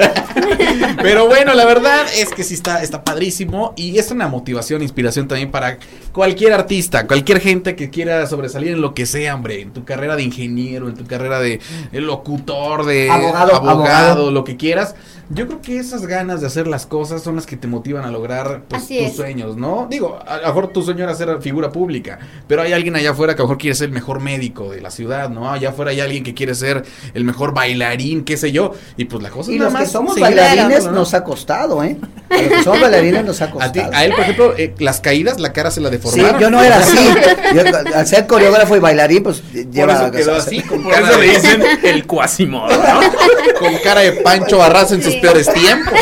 Pero 1.02 1.26
bueno, 1.26 1.54
la 1.54 1.64
verdad 1.64 2.04
es 2.16 2.28
que 2.34 2.44
sí 2.44 2.52
está, 2.52 2.82
está 2.82 3.02
padrísimo 3.02 3.72
y 3.76 3.98
es 3.98 4.10
una 4.10 4.28
motivación, 4.28 4.82
inspiración 4.82 5.26
también 5.26 5.50
para 5.50 5.78
cualquier 6.12 6.52
artista, 6.52 7.06
cualquier 7.06 7.40
gente 7.46 7.76
que 7.76 7.90
quiera 7.90 8.26
sobresalir 8.26 8.72
en 8.72 8.80
lo 8.80 8.92
que 8.92 9.06
sea, 9.06 9.34
hombre, 9.36 9.60
en 9.60 9.70
tu 9.72 9.84
carrera 9.84 10.16
de 10.16 10.22
ingeniero, 10.24 10.88
en 10.88 10.94
tu 10.96 11.04
carrera 11.06 11.38
de, 11.40 11.60
locutor, 11.92 12.84
de 12.84 13.10
Abogado, 13.10 13.54
abogado. 13.54 14.30
lo 14.30 14.44
que 14.44 14.56
quieras. 14.56 14.94
Yo 15.28 15.48
creo 15.48 15.60
que 15.60 15.76
esas 15.78 16.06
ganas 16.06 16.40
de 16.40 16.46
hacer 16.46 16.68
las 16.68 16.86
cosas 16.86 17.20
son 17.20 17.34
las 17.34 17.46
que 17.46 17.56
te 17.56 17.66
motivan 17.66 18.04
a 18.04 18.12
lograr 18.12 18.62
pues, 18.68 18.82
tus 18.86 18.90
es. 18.96 19.16
sueños, 19.16 19.56
¿no? 19.56 19.88
Digo, 19.90 20.20
a 20.24 20.36
lo 20.36 20.46
mejor 20.46 20.68
tu 20.68 20.82
sueño 20.82 21.02
era 21.02 21.16
ser 21.16 21.42
figura 21.42 21.72
pública, 21.72 22.20
pero 22.46 22.62
hay 22.62 22.72
alguien 22.72 22.94
allá 22.94 23.10
afuera 23.10 23.34
que 23.34 23.42
a 23.42 23.44
lo 23.44 23.48
mejor 23.48 23.58
quiere 23.58 23.74
ser 23.74 23.86
el 23.88 23.92
mejor 23.92 24.20
médico 24.20 24.70
de 24.70 24.80
la 24.80 24.92
ciudad, 24.92 25.28
¿no? 25.28 25.50
Allá 25.50 25.70
afuera 25.70 25.90
hay 25.90 25.98
alguien 26.00 26.22
que 26.22 26.32
quiere 26.32 26.54
ser 26.54 26.84
el 27.12 27.24
mejor 27.24 27.52
bailarín, 27.54 28.22
qué 28.24 28.36
sé 28.36 28.52
yo, 28.52 28.72
y 28.96 29.06
pues 29.06 29.20
la 29.20 29.30
cosa 29.30 29.50
y 29.50 29.54
es 29.54 29.60
nada 29.62 29.70
los 29.70 29.78
que 29.78 29.82
más 29.84 29.90
somos 29.92 30.14
seguir 30.14 30.28
bailarines 30.28 30.62
haciéndolo, 30.66 30.90
¿no? 30.92 30.98
nos 31.00 31.14
ha 31.14 31.24
costado, 31.24 31.82
¿eh? 31.82 31.96
A 32.30 32.34
los 32.42 32.48
que 32.52 32.62
somos 32.62 32.80
bailarines 32.82 33.24
nos 33.24 33.42
ha 33.42 33.44
A, 33.46 33.48
ti- 33.72 33.80
costado. 33.80 33.92
a 33.96 34.04
él, 34.04 34.10
por 34.12 34.20
ejemplo, 34.20 34.54
eh, 34.56 34.74
las 34.78 35.00
caídas, 35.00 35.40
la 35.40 35.52
cara 35.52 35.72
se 35.72 35.80
la 35.80 35.88
Sí, 35.88 35.96
deformaron. 35.96 36.40
yo 36.40 36.50
no 36.50 36.62
era 36.62 36.78
así. 36.78 36.98
Yo, 37.54 37.62
al 37.94 38.06
ser 38.06 38.26
coreógrafo 38.26 38.76
y 38.76 38.80
bailarín, 38.80 39.22
pues 39.22 39.40
Por 39.40 39.70
lleva 39.70 39.94
eso 39.94 40.10
quedó 40.10 40.36
así, 40.36 40.60
con 40.62 40.82
Por 40.82 40.92
cara 40.92 41.10
eso 41.10 41.20
le 41.20 41.30
dicen 41.30 41.62
el 41.82 42.06
cuasimodo, 42.06 42.68
¿no? 42.68 43.00
con 43.58 43.76
cara 43.82 44.00
de 44.00 44.12
Pancho 44.12 44.58
Barraza 44.58 44.94
en 44.94 45.02
sus 45.02 45.14
peores 45.16 45.52
tiempos, 45.52 45.94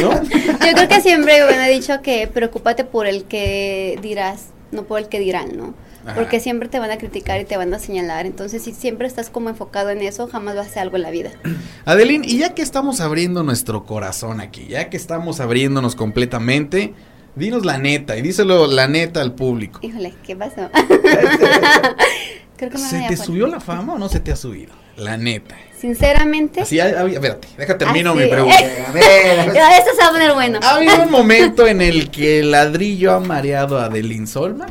¿no? 0.00 0.22
Yo 0.22 0.72
creo 0.74 0.88
que 0.88 1.00
siempre, 1.00 1.44
bueno, 1.44 1.62
he 1.62 1.70
dicho 1.70 2.02
que 2.02 2.26
preocúpate 2.26 2.84
por 2.84 3.06
el 3.06 3.24
que 3.24 3.98
dirás, 4.02 4.46
no 4.70 4.84
por 4.84 4.98
el 4.98 5.08
que 5.08 5.20
dirán, 5.20 5.56
¿no? 5.56 5.74
Ajá. 6.04 6.14
Porque 6.16 6.40
siempre 6.40 6.68
te 6.68 6.78
van 6.80 6.90
a 6.90 6.98
criticar 6.98 7.40
y 7.40 7.44
te 7.44 7.56
van 7.56 7.72
a 7.72 7.78
señalar. 7.78 8.26
Entonces, 8.26 8.62
si 8.62 8.72
siempre 8.72 9.06
estás 9.06 9.30
como 9.30 9.50
enfocado 9.50 9.90
en 9.90 10.02
eso, 10.02 10.26
jamás 10.26 10.56
vas 10.56 10.66
a 10.66 10.70
hacer 10.70 10.82
algo 10.82 10.96
en 10.96 11.02
la 11.02 11.10
vida. 11.10 11.30
Adeline, 11.84 12.24
y 12.24 12.38
ya 12.38 12.54
que 12.54 12.62
estamos 12.62 13.00
abriendo 13.00 13.44
nuestro 13.44 13.84
corazón 13.84 14.40
aquí, 14.40 14.66
ya 14.68 14.90
que 14.90 14.96
estamos 14.96 15.38
abriéndonos 15.38 15.94
completamente, 15.94 16.94
dinos 17.34 17.64
la 17.64 17.78
neta 17.78 18.16
y 18.16 18.22
díselo 18.22 18.66
la 18.66 18.88
neta 18.88 19.20
al 19.20 19.34
público. 19.34 19.80
Híjole, 19.82 20.14
¿qué 20.24 20.36
pasó? 20.36 20.70
creo 22.56 22.70
que 22.70 22.78
me 22.78 22.88
¿Se 22.88 23.04
te 23.08 23.16
subió 23.16 23.46
la 23.46 23.60
fama 23.60 23.94
o 23.94 23.98
no 23.98 24.08
se 24.08 24.20
te 24.20 24.32
ha 24.32 24.36
subido? 24.36 24.72
La 24.96 25.16
neta. 25.16 25.56
Sinceramente. 25.78 26.60
A- 26.60 26.64
espérate, 26.64 27.48
deja 27.56 27.78
termino 27.78 28.14
mi 28.14 28.24
sí. 28.24 28.28
pregunta. 28.28 28.56
A 28.88 28.92
ver, 28.92 29.40
a 29.40 29.46
ver. 29.46 29.56
Esto 29.78 29.90
se 29.96 30.02
va 30.02 30.08
a 30.08 30.12
poner 30.12 30.32
bueno. 30.34 30.60
¿Ha 30.62 30.76
habido 30.76 31.02
un 31.02 31.10
momento 31.10 31.66
en 31.66 31.80
el 31.80 32.10
que 32.10 32.40
el 32.40 32.50
ladrillo 32.50 33.12
ha 33.14 33.20
mareado 33.20 33.78
a 33.78 33.86
Adeline 33.86 34.26
Solma? 34.26 34.66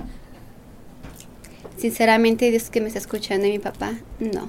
Sinceramente, 1.77 2.51
Dios 2.51 2.69
que 2.69 2.79
me 2.79 2.87
está 2.87 2.99
escuchando 2.99 3.47
y 3.47 3.51
mi 3.51 3.59
papá, 3.59 3.93
no. 4.19 4.47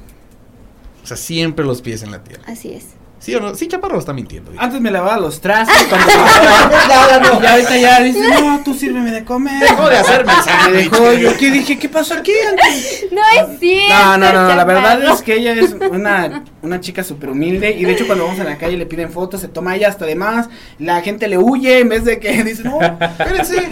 O 1.02 1.06
sea, 1.06 1.16
siempre 1.16 1.64
los 1.64 1.80
pies 1.80 2.02
en 2.02 2.10
la 2.10 2.22
tierra. 2.22 2.44
Así 2.46 2.74
es. 2.74 2.88
¿Sí 3.22 3.32
o 3.36 3.40
no? 3.40 3.54
Sí, 3.54 3.68
Chaparro 3.68 4.00
está 4.00 4.12
mintiendo. 4.12 4.50
Antes 4.58 4.80
me 4.80 4.90
lavaba 4.90 5.16
los 5.16 5.40
trastes 5.40 5.86
cuando 5.88 6.08
no. 7.20 7.40
Y 7.40 7.46
ahorita 7.46 7.76
ya 7.76 8.00
dice, 8.00 8.18
no, 8.18 8.60
tú 8.64 8.74
sírveme 8.74 9.12
de 9.12 9.24
comer. 9.24 9.60
Dejó 9.60 9.88
de 9.88 9.96
hacerme 9.96 10.32
sándwich. 10.44 10.90
dejó, 10.90 11.12
yo 11.12 11.30
aquí 11.30 11.50
dije, 11.50 11.78
¿qué 11.78 11.88
pasó 11.88 12.14
aquí 12.14 12.32
antes? 12.50 13.06
No 13.12 13.20
es 13.20 13.60
cierto. 13.60 13.94
No, 13.94 14.18
no, 14.18 14.32
no, 14.32 14.56
la 14.56 14.64
verdad 14.64 15.00
es 15.14 15.22
que 15.22 15.36
ella 15.36 15.52
es 15.52 15.72
una, 15.72 16.42
una 16.62 16.80
chica 16.80 17.04
súper 17.04 17.30
humilde 17.30 17.70
y 17.70 17.84
de 17.84 17.92
hecho 17.92 18.08
cuando 18.08 18.24
vamos 18.24 18.40
a 18.40 18.44
la 18.44 18.58
calle 18.58 18.76
le 18.76 18.86
piden 18.86 19.12
fotos, 19.12 19.40
se 19.40 19.46
toma 19.46 19.76
ella 19.76 19.86
hasta 19.86 20.04
de 20.04 20.16
más, 20.16 20.48
la 20.80 21.00
gente 21.00 21.28
le 21.28 21.38
huye 21.38 21.78
en 21.78 21.90
vez 21.90 22.04
de 22.04 22.18
que 22.18 22.42
dice, 22.42 22.64
no, 22.64 22.80
espérense. 22.82 23.70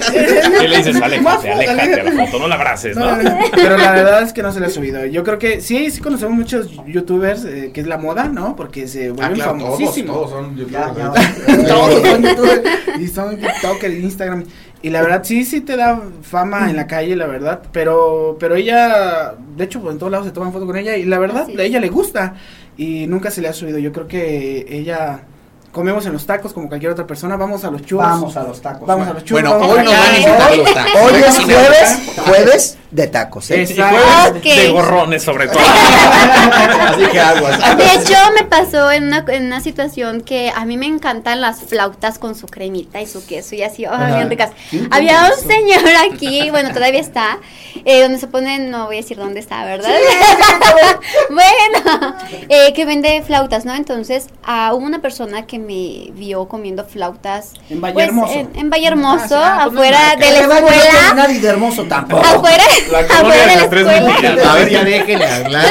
¿Qué 0.61 0.69
le 0.69 0.77
dices? 0.77 0.95
Aléjate, 1.03 1.51
aléjate 1.51 2.01
a 2.01 2.05
la 2.05 2.27
foto, 2.27 2.39
no 2.39 2.47
la 2.47 2.55
abraces, 2.55 2.97
¿no? 2.97 3.05
No, 3.05 3.17
no, 3.17 3.31
no. 3.31 3.39
Pero 3.53 3.77
la 3.77 3.91
verdad 3.91 4.23
es 4.23 4.33
que 4.33 4.43
no 4.43 4.53
se 4.53 4.61
le 4.61 4.67
ha 4.67 4.71
subido. 4.71 5.05
Yo 5.07 5.25
creo 5.25 5.41
que 5.41 5.61
sí, 5.61 5.91
sí 5.91 6.01
conocemos 6.01 6.37
muchos 6.37 6.69
youtubers, 6.87 7.45
eh, 7.45 7.73
que 7.75 7.81
es 7.81 7.89
la 7.89 7.99
moda, 7.99 8.29
¿no? 8.29 8.55
Porque 8.55 8.87
se 8.87 9.11
vuelven 9.11 9.40
claro, 9.43 9.59
todos, 9.59 10.31
son 10.31 10.57
youtubers. 10.57 10.97
ya. 10.97 11.13
Todos 11.69 12.03
son 12.03 12.23
youtubers 12.23 12.63
y 12.99 13.07
son 13.09 13.37
TikToker, 13.37 13.91
Instagram. 13.91 14.45
Y 14.83 14.89
la 14.89 15.03
verdad, 15.03 15.23
sí, 15.25 15.45
sí 15.45 15.61
te 15.61 15.77
da 15.77 16.01
fama 16.23 16.71
en 16.71 16.77
la 16.77 16.87
calle, 16.87 17.15
la 17.15 17.27
verdad. 17.27 17.61
Pero, 17.71 18.37
pero 18.41 18.55
ella, 18.55 19.35
de 19.57 19.65
hecho, 19.65 19.81
pues, 19.81 19.93
en 19.93 19.99
todos 19.99 20.11
lados 20.11 20.27
se 20.27 20.33
toman 20.33 20.53
fotos 20.53 20.67
con 20.67 20.77
ella. 20.77 20.97
Y 20.97 21.05
la 21.05 21.19
verdad, 21.19 21.49
a 21.49 21.63
ella 21.63 21.81
le 21.81 21.89
gusta. 21.89 22.35
Y 22.79 23.07
nunca 23.07 23.31
se 23.31 23.43
le 23.43 23.49
ha 23.49 23.53
subido. 23.53 23.79
Yo 23.79 23.93
creo 23.93 24.09
que 24.09 24.67
ella. 24.69 25.23
Comemos 25.71 26.05
en 26.07 26.13
los 26.13 26.27
tacos 26.27 26.53
como 26.53 26.67
cualquier 26.67 26.91
otra 26.91 27.07
persona. 27.07 27.37
Vamos 27.37 27.65
a 27.65 27.71
los 27.71 27.83
churros. 27.83 28.09
Vamos 28.09 28.37
a 28.37 28.43
los 28.43 28.61
tacos. 28.61 28.89
Vamos 28.89 29.07
a 29.07 29.13
los 29.13 29.25
churros. 29.25 29.43
Bueno, 29.45 29.67
hoy 29.67 29.85
nos 29.85 29.93
van 29.93 30.15
a 30.15 30.17
invitar 30.17 30.53
a 30.53 30.57
los 30.57 30.75
tacos. 30.75 31.01
Hoy 31.01 31.21
es 31.21 31.39
jueves, 31.39 32.20
jueves 32.31 32.79
de 32.91 33.07
tacos. 33.07 33.51
¿eh? 33.51 33.63
Y 33.63 33.75
jueves 33.77 34.43
de 34.43 34.69
gorrones, 34.71 35.23
sobre 35.23 35.49
todo. 35.49 35.61
Así 36.89 37.05
que 37.13 37.21
aguas. 37.21 37.77
De 37.77 37.95
hecho, 37.95 38.15
me 38.35 38.45
pasó 38.47 38.91
en 38.91 39.05
una, 39.05 39.25
en 39.29 39.47
una 39.47 39.61
situación 39.61 40.21
que 40.23 40.53
a 40.55 40.65
mí 40.65 40.77
me 40.77 40.87
encantan 40.87 41.41
las 41.41 41.61
flautas 41.61 42.19
con 42.19 42.35
su 42.35 42.47
cremita 42.47 43.01
y 43.01 43.07
su 43.07 43.25
queso 43.25 43.55
y 43.55 43.63
así, 43.63 43.87
oh, 43.87 43.97
bien 44.17 44.29
ricas. 44.29 44.51
Había 44.91 45.31
un 45.31 45.49
señor 45.49 45.85
aquí, 46.13 46.51
bueno, 46.51 46.73
todavía 46.73 47.01
está, 47.01 47.39
eh, 47.85 48.03
donde 48.03 48.19
se 48.19 48.27
ponen, 48.27 48.71
no 48.71 48.87
voy 48.87 48.97
a 48.97 49.01
decir 49.01 49.17
dónde 49.17 49.41
está, 49.41 49.65
¿verdad? 49.65 49.91
bueno, 51.31 52.17
eh, 52.49 52.73
que 52.75 52.85
vende 52.85 53.23
flautas, 53.23 53.65
¿no? 53.65 53.75
Entonces, 53.75 54.27
ah, 54.45 54.73
hubo 54.75 54.85
una 54.85 55.01
persona 55.01 55.47
que 55.47 55.59
me 55.59 56.11
vio 56.13 56.49
comiendo 56.49 56.85
flautas. 56.85 57.53
En 57.69 57.81
Valle 57.81 57.95
pues, 57.95 58.07
Hermoso. 58.09 58.33
En, 58.33 58.51
en 58.55 58.71
Valle 58.71 58.87
Hermoso, 58.89 59.37
Ah, 59.43 59.65
sí, 59.65 59.69
ah, 59.69 59.71
pues 59.75 59.75
no 59.75 59.85
es 59.85 59.95
afuera 59.95 60.17
de 60.17 60.33
la 60.33 60.47
no 60.47 60.55
escuela. 60.55 61.15
nadie 61.15 61.41
de 61.41 61.49
hermoso 61.49 61.85
tampoco. 61.85 62.20
Afuera, 62.21 62.65
La 62.91 62.99
afuera 63.01 63.35
de 63.41 63.47
la 63.47 63.57
las 63.57 63.71
tres 63.71 63.87
escuela. 63.87 64.07
mentiras. 64.09 64.47
A 64.47 64.55
ver, 64.55 64.69
ya 64.71 64.85
déjenle 64.85 65.27
hablar. 65.27 65.67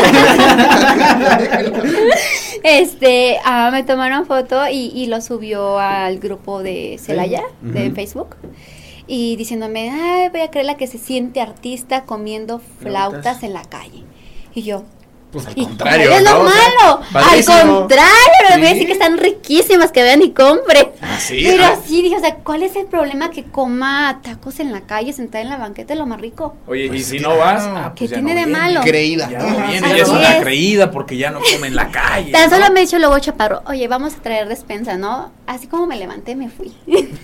Este, 2.64 3.38
ah, 3.46 3.70
me 3.72 3.84
tomaron 3.84 4.26
foto 4.26 4.68
y, 4.70 4.92
y 4.94 5.06
lo 5.08 5.22
subió 5.22 5.80
al 5.80 6.20
grupo 6.20 6.62
de 6.62 7.00
Celaya, 7.02 7.44
de. 7.62 7.92
Facebook. 7.92 8.36
Y 9.08 9.36
diciéndome, 9.38 9.90
ay, 9.90 10.30
voy 10.30 10.42
a 10.42 10.52
creer 10.52 10.66
la 10.68 10.76
que 10.78 10.86
se 10.88 10.98
siente 10.98 11.42
artista 11.42 12.04
comiendo 12.04 12.60
flautas, 12.60 13.22
Flautas. 13.22 13.44
en 13.44 13.54
la 13.54 13.64
calle. 13.64 14.04
Y 14.54 14.64
yo, 14.64 14.84
Pues 15.32 15.46
al 15.46 15.54
¿y 15.56 15.64
contrario. 15.64 16.12
es 16.12 16.24
lo 16.24 16.44
malo? 16.44 17.02
Al 17.14 17.46
contrario, 17.46 18.08
les 18.50 18.58
voy 18.58 18.66
a 18.66 18.70
Sí. 18.70 18.74
decir 18.74 18.88
que 18.88 18.94
están 18.94 19.18
riquísimas, 19.18 19.92
que 19.92 20.02
vean 20.02 20.22
y 20.24 20.32
compren. 20.32 20.88
Ah, 21.02 21.20
sí. 21.20 21.44
Pero 21.46 21.66
ah. 21.66 21.76
sí, 21.86 22.02
dije, 22.02 22.16
o 22.16 22.20
sea, 22.20 22.36
¿cuál 22.38 22.64
es 22.64 22.76
el 22.76 22.88
problema 22.88 23.30
que 23.30 23.44
coma 23.44 24.22
tacos 24.24 24.60
en 24.60 24.72
la 24.72 24.82
calle, 24.82 25.14
sentada 25.14 25.44
en 25.44 25.50
la 25.50 25.58
banqueta, 25.58 25.94
es 25.94 26.00
lo 26.00 26.08
más 26.08 26.20
rico? 26.20 26.56
Oye, 26.66 26.88
Pues 26.88 27.02
y 27.02 27.04
si 27.04 27.18
claro. 27.20 27.34
no 27.36 27.40
vas, 27.42 27.64
ah, 27.64 27.92
¿Qué 27.96 28.06
pues 28.06 28.10
ya 28.12 28.16
tiene 28.18 28.34
no 28.34 28.40
de 28.40 28.46
viene. 28.48 28.60
malo? 28.60 28.82
Creída. 28.82 29.30
Ya 29.30 29.40
no 29.40 29.68
viene, 29.68 29.88
Así 29.88 29.98
ya 29.98 30.04
es 30.04 30.10
una 30.10 30.40
creída 30.40 30.90
porque 30.92 31.16
ya 31.18 31.30
no 31.30 31.40
come 31.42 31.68
en 31.68 31.76
la 31.76 31.90
calle. 31.92 32.32
Tan 32.32 32.50
¿no? 32.50 32.58
solo 32.58 32.74
me 32.74 32.82
dicho 32.82 32.98
luego 32.98 33.20
Chaparro, 33.20 33.62
oye, 33.68 33.88
vamos 33.88 34.16
a 34.16 34.22
traer 34.22 34.48
despensa, 34.48 34.98
¿no? 34.98 35.32
Así 35.46 35.68
como 35.68 35.86
me 35.88 35.96
levanté, 35.98 36.36
me 36.36 36.50
fui. 36.50 36.74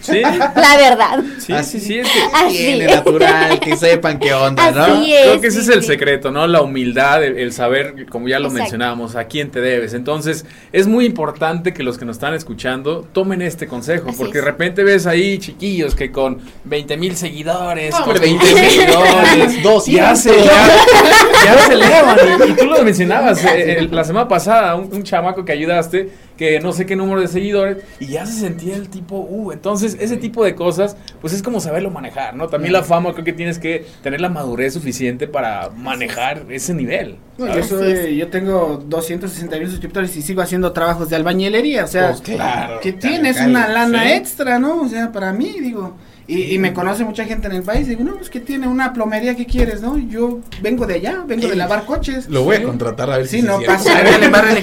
Sí, 0.02 0.22
La 0.56 0.78
verdad. 0.78 1.20
sí, 1.40 1.54
Ah, 1.54 1.64
sí, 1.64 1.80
sí, 1.80 2.00
es 2.00 2.08
que 2.10 2.20
Así. 2.34 2.58
Tiene 2.58 2.86
natural, 2.88 3.60
que 3.60 3.76
sepan 3.78 4.20
qué 4.20 4.34
onda, 4.34 4.70
¿no? 4.72 4.84
Así 4.84 5.14
es. 5.14 5.22
Creo 5.24 5.42
que 5.42 5.48
ese 5.48 5.64
sí, 5.64 5.70
es 5.70 5.76
el 5.76 5.82
sí. 5.82 5.88
secreto, 5.88 6.32
¿no? 6.32 6.46
La 6.48 6.62
humildad, 6.62 7.24
el, 7.24 7.38
el 7.38 7.52
saber, 7.54 7.95
como 8.10 8.28
ya 8.28 8.40
lo 8.40 8.46
Exacto. 8.46 8.62
mencionábamos, 8.64 9.16
a 9.16 9.26
quién 9.26 9.52
te 9.52 9.62
debes. 9.62 9.94
Entonces, 9.94 10.46
es 10.72 10.88
muy 10.88 11.06
importante 11.06 11.74
que 11.74 11.84
los 11.84 11.98
que 11.98 12.06
nos 12.06 12.18
están 12.18 12.34
escuchando 12.34 13.08
tomen 13.12 13.42
este 13.42 13.68
consejo, 13.68 14.10
Así 14.10 14.18
porque 14.18 14.40
es. 14.40 14.44
de 14.46 14.52
repente 14.52 14.84
ves 14.84 15.08
ahí 15.08 15.38
chiquillos 15.38 15.96
que 15.96 16.12
con 16.12 16.40
20 16.66 16.98
mil 16.98 17.16
seguidores, 17.16 17.94
con 17.96 18.04
hombre, 18.04 18.20
20 18.20 18.54
20 18.54 18.78
mil 18.78 18.88
dólares, 18.94 19.64
200. 19.64 19.86
ya 19.88 20.16
se, 20.16 20.30
ya, 20.44 21.46
ya 21.46 21.58
se 21.60 21.74
elevan. 21.74 22.18
Y 22.50 22.54
tú 22.54 22.66
lo 22.66 22.84
mencionabas 22.84 23.44
eh, 23.46 23.80
eh, 23.80 23.88
la 23.92 24.04
semana 24.04 24.28
pasada, 24.28 24.76
un, 24.76 24.94
un 24.94 25.04
chamaco 25.04 25.46
que 25.46 25.52
ayudaste, 25.52 26.10
que 26.38 26.60
no 26.60 26.74
sé 26.74 26.86
qué 26.86 26.96
número 26.96 27.22
de 27.22 27.28
seguidores, 27.28 27.78
y 28.00 28.08
ya 28.08 28.26
se 28.26 28.34
sentía 28.34 28.76
el 28.76 28.90
tipo, 28.90 29.18
uh, 29.18 29.52
entonces 29.52 29.98
ese 30.00 30.18
tipo 30.18 30.44
de 30.44 30.56
cosas, 30.56 30.98
pues 31.22 31.34
es 31.34 31.42
como 31.42 31.60
saberlo 31.60 31.92
manejar, 31.92 32.36
¿no? 32.36 32.48
También 32.48 32.74
la 32.74 32.84
fama, 32.84 33.14
creo 33.14 33.26
que 33.26 33.34
tienes 33.34 33.60
que 33.60 33.86
tener 34.04 34.22
la 34.22 34.30
madurez 34.30 34.74
suficiente 34.74 35.28
para 35.28 35.70
manejar 35.70 36.46
ese 36.50 36.74
nivel. 36.74 37.18
No, 37.38 37.54
yo, 37.54 37.64
soy, 37.64 38.16
yo 38.16 38.30
tengo 38.30 38.84
260 38.86 39.58
mil 39.58 39.70
suscriptores 39.70 40.16
y 40.16 40.22
sigo 40.22 40.42
haciendo 40.42 40.72
trabajos 40.72 41.10
de 41.10 41.18
albañilería, 41.18 41.84
o 41.84 41.88
sea, 41.88 42.10
Pues 42.10 42.22
claro, 42.22 42.80
que 42.80 42.94
tienes 42.94 43.36
claro, 43.36 43.52
una 43.52 43.68
lana 43.68 44.04
sí. 44.04 44.12
extra, 44.14 44.60
¿no? 44.60 44.82
O 44.82 44.88
sea, 44.88 45.12
para 45.12 45.34
mí, 45.34 45.56
digo, 45.60 45.96
y, 46.28 46.56
y 46.56 46.58
me 46.60 46.74
conoce 46.74 47.04
mucha 47.04 47.24
gente 47.26 47.48
en 47.48 47.54
el 47.54 47.62
país, 47.64 47.88
digo, 47.88 48.04
no, 48.04 48.20
es 48.20 48.30
que 48.32 48.40
tiene 48.40 48.68
una 48.68 48.94
plomería 48.94 49.36
que 49.36 49.46
quieres, 49.46 49.82
¿no? 49.82 49.98
Yo 49.98 50.40
vengo 50.62 50.88
de 50.88 50.96
allá, 50.96 51.24
vengo 51.28 51.48
de 51.48 51.56
lavar 51.56 51.86
coches. 51.86 52.28
Lo 52.30 52.44
voy 52.44 52.56
a 52.56 52.64
contratar 52.64 53.12
a 53.12 53.18
ver 53.18 53.28
si 53.28 53.42
Sí, 53.42 53.46
no 53.46 53.60
es 53.60 53.66
cierto. 53.66 53.84
pasa, 53.84 54.04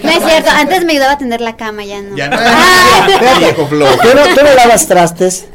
No 0.03 0.11
es 0.11 0.25
cierto, 0.25 0.51
antes 0.51 0.85
me 0.85 0.93
ayudaba 0.93 1.13
a 1.13 1.19
tender 1.19 1.41
la 1.41 1.57
cama, 1.57 1.85
ya 1.85 2.03
no. 2.03 2.17
Ya 2.17 2.29
no. 2.29 2.37
Ah. 2.41 3.07
Viejo. 3.39 3.67
Tú 3.71 3.77
no, 3.77 3.87
tú 4.35 4.41
no 4.45 4.55
lavas 4.57 4.87
trastes, 4.89 5.47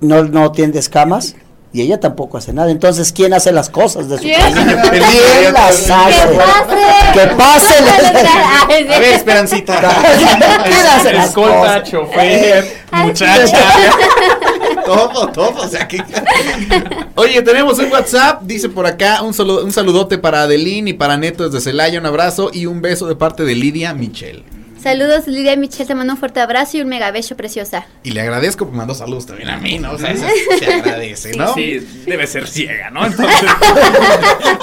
no, 0.00 0.22
no 0.24 0.52
tiendes 0.52 0.88
camas 0.88 1.34
y 1.72 1.82
ella 1.82 2.00
tampoco 2.00 2.36
hace 2.38 2.52
nada. 2.52 2.70
Entonces, 2.70 3.12
¿quién 3.12 3.32
hace 3.34 3.52
las 3.52 3.68
cosas 3.70 4.08
de 4.08 4.18
su 4.18 4.24
casa? 4.28 4.50
¿Quién 4.52 4.66
las 4.66 4.90
¡Que 4.90 4.98
hace? 4.98 5.52
pase! 5.52 6.38
¡Que 7.14 7.26
pase! 7.36 7.74
A 8.62 8.66
ver, 8.98 9.02
Esperancita. 9.14 9.78
¿Quién 10.64 10.86
hace 10.86 11.12
las 11.12 11.26
Escolta, 11.28 11.58
cosas? 11.58 11.90
chofer, 11.90 12.76
muchacha. 12.92 13.58
Todo, 14.94 15.28
todo, 15.28 15.62
o 15.62 15.68
sea 15.68 15.86
que... 15.86 16.02
Oye, 17.14 17.42
tenemos 17.42 17.78
un 17.78 17.92
WhatsApp, 17.92 18.42
dice 18.42 18.68
por 18.68 18.86
acá, 18.86 19.22
un, 19.22 19.32
saludo, 19.32 19.64
un 19.64 19.72
saludote 19.72 20.18
para 20.18 20.42
Adeline 20.42 20.88
y 20.88 20.92
para 20.94 21.16
Neto 21.16 21.48
desde 21.48 21.60
Celaya, 21.60 22.00
un 22.00 22.06
abrazo 22.06 22.50
y 22.52 22.66
un 22.66 22.82
beso 22.82 23.06
de 23.06 23.14
parte 23.14 23.44
de 23.44 23.54
Lidia 23.54 23.94
Michelle. 23.94 24.42
Saludos, 24.82 25.26
Lidia 25.26 25.56
Michelle, 25.56 25.84
te 25.84 25.94
mando 25.94 26.14
un 26.14 26.18
fuerte 26.18 26.40
abrazo 26.40 26.78
y 26.78 26.80
un 26.80 26.88
mega 26.88 27.10
beso 27.10 27.36
preciosa. 27.36 27.86
Y 28.02 28.12
le 28.12 28.22
agradezco 28.22 28.64
porque 28.64 28.78
mandó 28.78 28.94
saludos 28.94 29.26
también 29.26 29.50
a 29.50 29.58
mí, 29.58 29.78
¿no? 29.78 29.92
O 29.92 29.98
sea, 29.98 30.10
eso 30.10 30.24
se 30.58 30.72
agradece, 30.72 31.36
¿no? 31.36 31.52
Sí, 31.54 31.86
debe 32.06 32.26
ser 32.26 32.48
ciega, 32.48 32.88
¿no? 32.90 33.04
Entonces, 33.04 33.42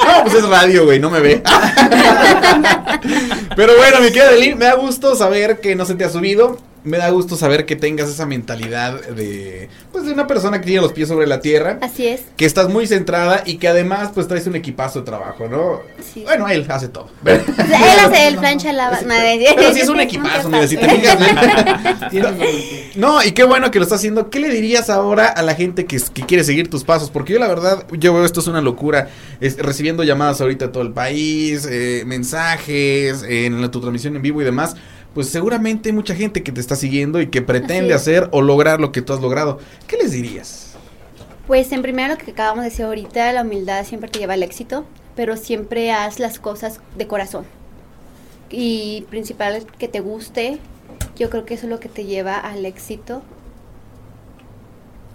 No, 0.08 0.24
pues 0.24 0.34
es 0.34 0.50
radio, 0.50 0.86
güey, 0.86 1.00
no 1.00 1.12
me 1.12 1.20
ve. 1.20 1.44
Pero 3.56 3.78
bueno, 3.78 4.02
mi 4.02 4.08
querida 4.08 4.30
Adeline, 4.30 4.56
me 4.56 4.66
da 4.66 4.74
gusto 4.74 5.16
saber 5.16 5.62
que 5.62 5.76
no 5.76 5.86
se 5.86 5.94
te 5.94 6.04
ha 6.04 6.10
subido. 6.10 6.58
Me 6.88 6.98
da 6.98 7.10
gusto 7.10 7.36
saber 7.36 7.66
que 7.66 7.76
tengas 7.76 8.08
esa 8.08 8.26
mentalidad 8.26 9.02
de, 9.10 9.70
pues, 9.92 10.06
de 10.06 10.14
una 10.14 10.26
persona 10.26 10.60
que 10.60 10.68
tiene 10.68 10.82
los 10.82 10.94
pies 10.94 11.10
sobre 11.10 11.28
la 11.28 11.42
tierra. 11.42 11.80
Así 11.82 12.08
es. 12.08 12.22
que 12.38 12.46
estás 12.46 12.70
muy 12.70 12.88
centrada 12.88 13.44
y 13.46 13.58
que 13.58 13.68
además 13.68 14.12
pues 14.14 14.28
traes 14.28 14.48
un 14.48 14.56
equipazo 14.56 15.00
de 15.00 15.06
trabajo, 15.06 15.48
¿no? 15.50 15.82
Sí. 16.14 16.24
Bueno, 16.24 16.48
él 16.48 16.66
hace 16.70 16.88
todo. 16.88 17.10
O 17.58 17.70
sea, 17.70 17.94
él 17.94 18.00
hace 18.00 18.28
el 18.28 18.38
plancha 18.38 18.72
lava. 18.72 19.02
madre. 19.06 19.48
Pero 19.56 19.74
sí 19.74 19.82
es 19.82 19.90
un 19.90 20.00
equipazo, 20.00 20.48
mira, 20.50 20.68
si 20.68 20.78
te 20.78 20.88
fijas 20.90 21.18
bien. 22.12 22.28
No, 22.96 23.24
y 23.24 23.32
qué 23.34 23.44
bueno 23.44 23.70
que 23.70 23.80
lo 23.80 23.84
está 23.84 23.96
haciendo. 23.96 24.30
¿Qué 24.30 24.40
le 24.40 24.50
dirías 24.50 24.90
ahora 24.90 25.28
a 25.28 25.42
la 25.44 25.54
gente 25.54 25.86
que, 25.86 26.00
que 26.14 26.24
quiere 26.24 26.44
seguir 26.44 26.70
tus 26.70 26.84
pasos? 26.84 27.10
Porque 27.10 27.34
yo 27.34 27.40
la 27.40 27.48
verdad, 27.48 27.86
yo 27.92 28.14
veo 28.14 28.26
esto 28.26 28.40
es 28.40 28.48
una 28.48 28.62
locura. 28.62 29.10
Es, 29.40 29.58
recibiendo 29.58 30.04
llamadas 30.04 30.42
ahorita 30.42 30.68
de 30.68 30.72
todo 30.72 30.84
el 30.84 30.94
país, 30.94 31.68
eh, 31.70 32.04
mensajes, 32.06 33.24
en 33.28 33.62
la, 33.62 33.70
tu 33.70 33.82
transmisión 33.82 34.16
en 34.16 34.22
vivo 34.22 34.42
y 34.42 34.46
demás. 34.46 34.76
Pues 35.18 35.30
seguramente 35.30 35.90
hay 35.90 35.96
mucha 35.96 36.14
gente 36.14 36.44
que 36.44 36.52
te 36.52 36.62
está 36.62 36.76
siguiendo 36.76 37.20
y 37.20 37.32
que 37.32 37.42
pretende 37.42 37.96
hacer 37.96 38.30
o 38.32 38.44
lograr 38.44 38.80
lo 38.80 38.92
que 38.92 39.02
tú 39.02 39.14
has 39.14 39.20
logrado. 39.20 39.58
¿Qué 39.88 39.98
les 39.98 40.12
dirías? 40.12 40.76
Pues 41.48 41.72
en 41.72 41.82
primero 41.82 42.14
lo 42.14 42.20
que 42.20 42.30
acabamos 42.30 42.64
de 42.64 42.70
decir 42.70 42.86
ahorita, 42.86 43.34
la 43.34 43.42
humildad 43.42 43.84
siempre 43.84 44.12
te 44.12 44.20
lleva 44.20 44.36
al 44.36 44.44
éxito, 44.44 44.86
pero 45.16 45.36
siempre 45.36 45.92
haz 45.92 46.20
las 46.20 46.38
cosas 46.38 46.82
de 46.96 47.08
corazón. 47.08 47.46
Y 48.52 49.08
principal 49.10 49.66
que 49.80 49.88
te 49.88 50.02
guste, 50.02 50.60
yo 51.18 51.32
creo 51.32 51.46
que 51.46 51.56
eso 51.56 51.66
es 51.66 51.72
lo 51.72 51.80
que 51.80 51.90
te 51.90 52.06
lleva 52.06 52.38
al 52.38 52.64
éxito. 52.68 53.24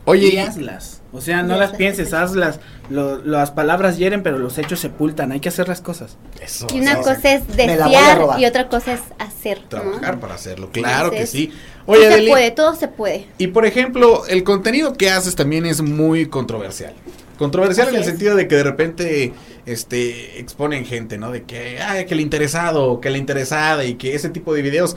Oye, 0.05 0.35
y 0.35 0.39
hazlas. 0.39 1.01
O 1.13 1.21
sea, 1.21 1.43
no 1.43 1.57
las 1.59 1.73
pienses, 1.73 2.13
hazlas. 2.13 2.59
Lo- 2.91 3.23
las 3.25 3.51
palabras 3.53 3.99
hieren, 3.99 4.23
pero 4.23 4.39
los 4.39 4.59
hechos 4.59 4.81
sepultan. 4.81 5.31
Hay 5.31 5.41
que 5.41 5.49
hacer 5.49 5.69
las 5.69 5.81
cosas. 5.81 6.17
eso, 6.41 6.67
Y 6.75 6.81
una 6.81 6.93
eso. 6.95 7.03
cosa 7.03 7.35
es 7.35 7.47
desear 7.57 8.21
y 8.39 8.45
otra 8.47 8.69
cosa 8.69 8.95
es 8.95 9.01
hacer. 9.19 9.61
¿no? 9.63 9.69
trabajar 9.69 10.19
para 10.21 10.35
hacerlo. 10.35 10.71
Claro 10.73 11.11
que 11.11 11.17
Entonces, 11.19 11.31
sí. 11.31 11.47
Sí 11.53 11.53
Oye, 11.87 12.11
se 12.25 12.29
puede, 12.29 12.51
todo 12.51 12.75
se 12.75 12.89
puede. 12.89 13.27
y 13.39 13.49
por 13.49 13.67
ejemplo, 13.67 14.25
el 14.27 14.43
contenido 14.45 14.95
que 14.95 15.11
haces 15.11 15.35
también 15.37 15.67
es 15.67 15.83
muy 15.83 16.27
controversial. 16.27 16.95
Controversial 17.39 17.89
Así 17.89 17.97
en 17.97 18.03
el 18.03 18.07
es. 18.07 18.09
sentido 18.11 18.37
de 18.37 18.47
que 18.49 18.57
de 18.57 18.63
repente 18.65 19.33
este 19.67 20.39
exponen 20.41 20.85
gente, 20.85 21.19
¿no? 21.19 21.31
De 21.33 21.43
que 21.45 21.81
ay, 21.81 22.07
que 22.07 22.15
el 22.15 22.21
interesado, 22.21 23.01
que 23.01 23.11
la 23.11 23.19
interesada 23.19 23.85
y 23.85 23.95
que 23.95 24.15
ese 24.15 24.29
tipo 24.31 24.55
de 24.55 24.63
videos 24.63 24.97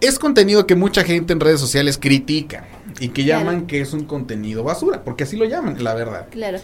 es 0.00 0.18
contenido 0.18 0.66
que 0.66 0.74
mucha 0.74 1.04
gente 1.04 1.32
en 1.32 1.40
redes 1.40 1.60
sociales 1.60 1.98
critica 1.98 2.64
y 3.00 3.08
que 3.08 3.24
Claro. 3.24 3.40
llaman 3.44 3.66
que 3.66 3.80
es 3.80 3.92
un 3.92 4.04
contenido 4.04 4.62
basura, 4.64 5.02
porque 5.04 5.24
así 5.24 5.36
lo 5.36 5.44
llaman, 5.44 5.82
la 5.82 5.94
verdad. 5.94 6.26
Claro. 6.30 6.58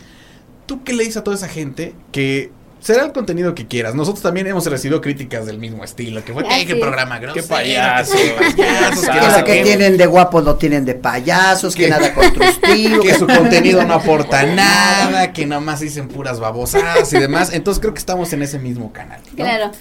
¿Tú 0.66 0.84
qué 0.84 0.92
le 0.92 1.00
dices 1.04 1.16
a 1.18 1.24
toda 1.24 1.36
esa 1.36 1.48
gente 1.48 1.94
que 2.12 2.50
será 2.78 3.04
el 3.04 3.12
contenido 3.12 3.54
que 3.56 3.66
quieras? 3.66 3.94
Nosotros 3.96 4.22
también 4.22 4.46
hemos 4.46 4.64
recibido 4.66 5.00
críticas 5.00 5.44
del 5.44 5.58
mismo 5.58 5.82
estilo, 5.82 6.24
que 6.24 6.32
fue 6.32 6.44
que 6.44 6.66
qué 6.66 6.76
programa 6.76 7.18
grosero, 7.18 7.42
Qué 7.44 7.48
payaso. 7.48 8.14
que 8.16 8.30
payasos, 8.38 9.00
que 9.04 9.10
Que 9.12 9.20
no 9.20 9.26
lo 9.26 9.34
sé 9.34 9.44
que 9.44 9.52
qué. 9.54 9.62
tienen 9.64 9.96
de 9.96 10.06
guapos 10.06 10.44
lo 10.44 10.54
tienen 10.56 10.84
de 10.84 10.94
payasos, 10.94 11.74
que 11.74 11.84
Que- 11.84 11.90
nada 11.90 12.14
constructivo. 12.14 13.00
que 13.02 13.14
su 13.14 13.26
contenido 13.26 13.84
no 13.84 13.94
aporta 13.94 14.42
nada, 14.46 15.32
que 15.32 15.44
nada 15.46 15.60
más 15.60 15.80
dicen 15.80 16.06
puras 16.08 16.38
babosadas 16.38 17.12
y 17.12 17.18
demás. 17.18 17.52
Entonces 17.52 17.80
creo 17.80 17.92
que 17.92 17.98
estamos 17.98 18.32
en 18.32 18.42
ese 18.42 18.58
mismo 18.60 18.92
canal. 18.92 19.20
¿no? 19.30 19.34
Claro. 19.44 19.72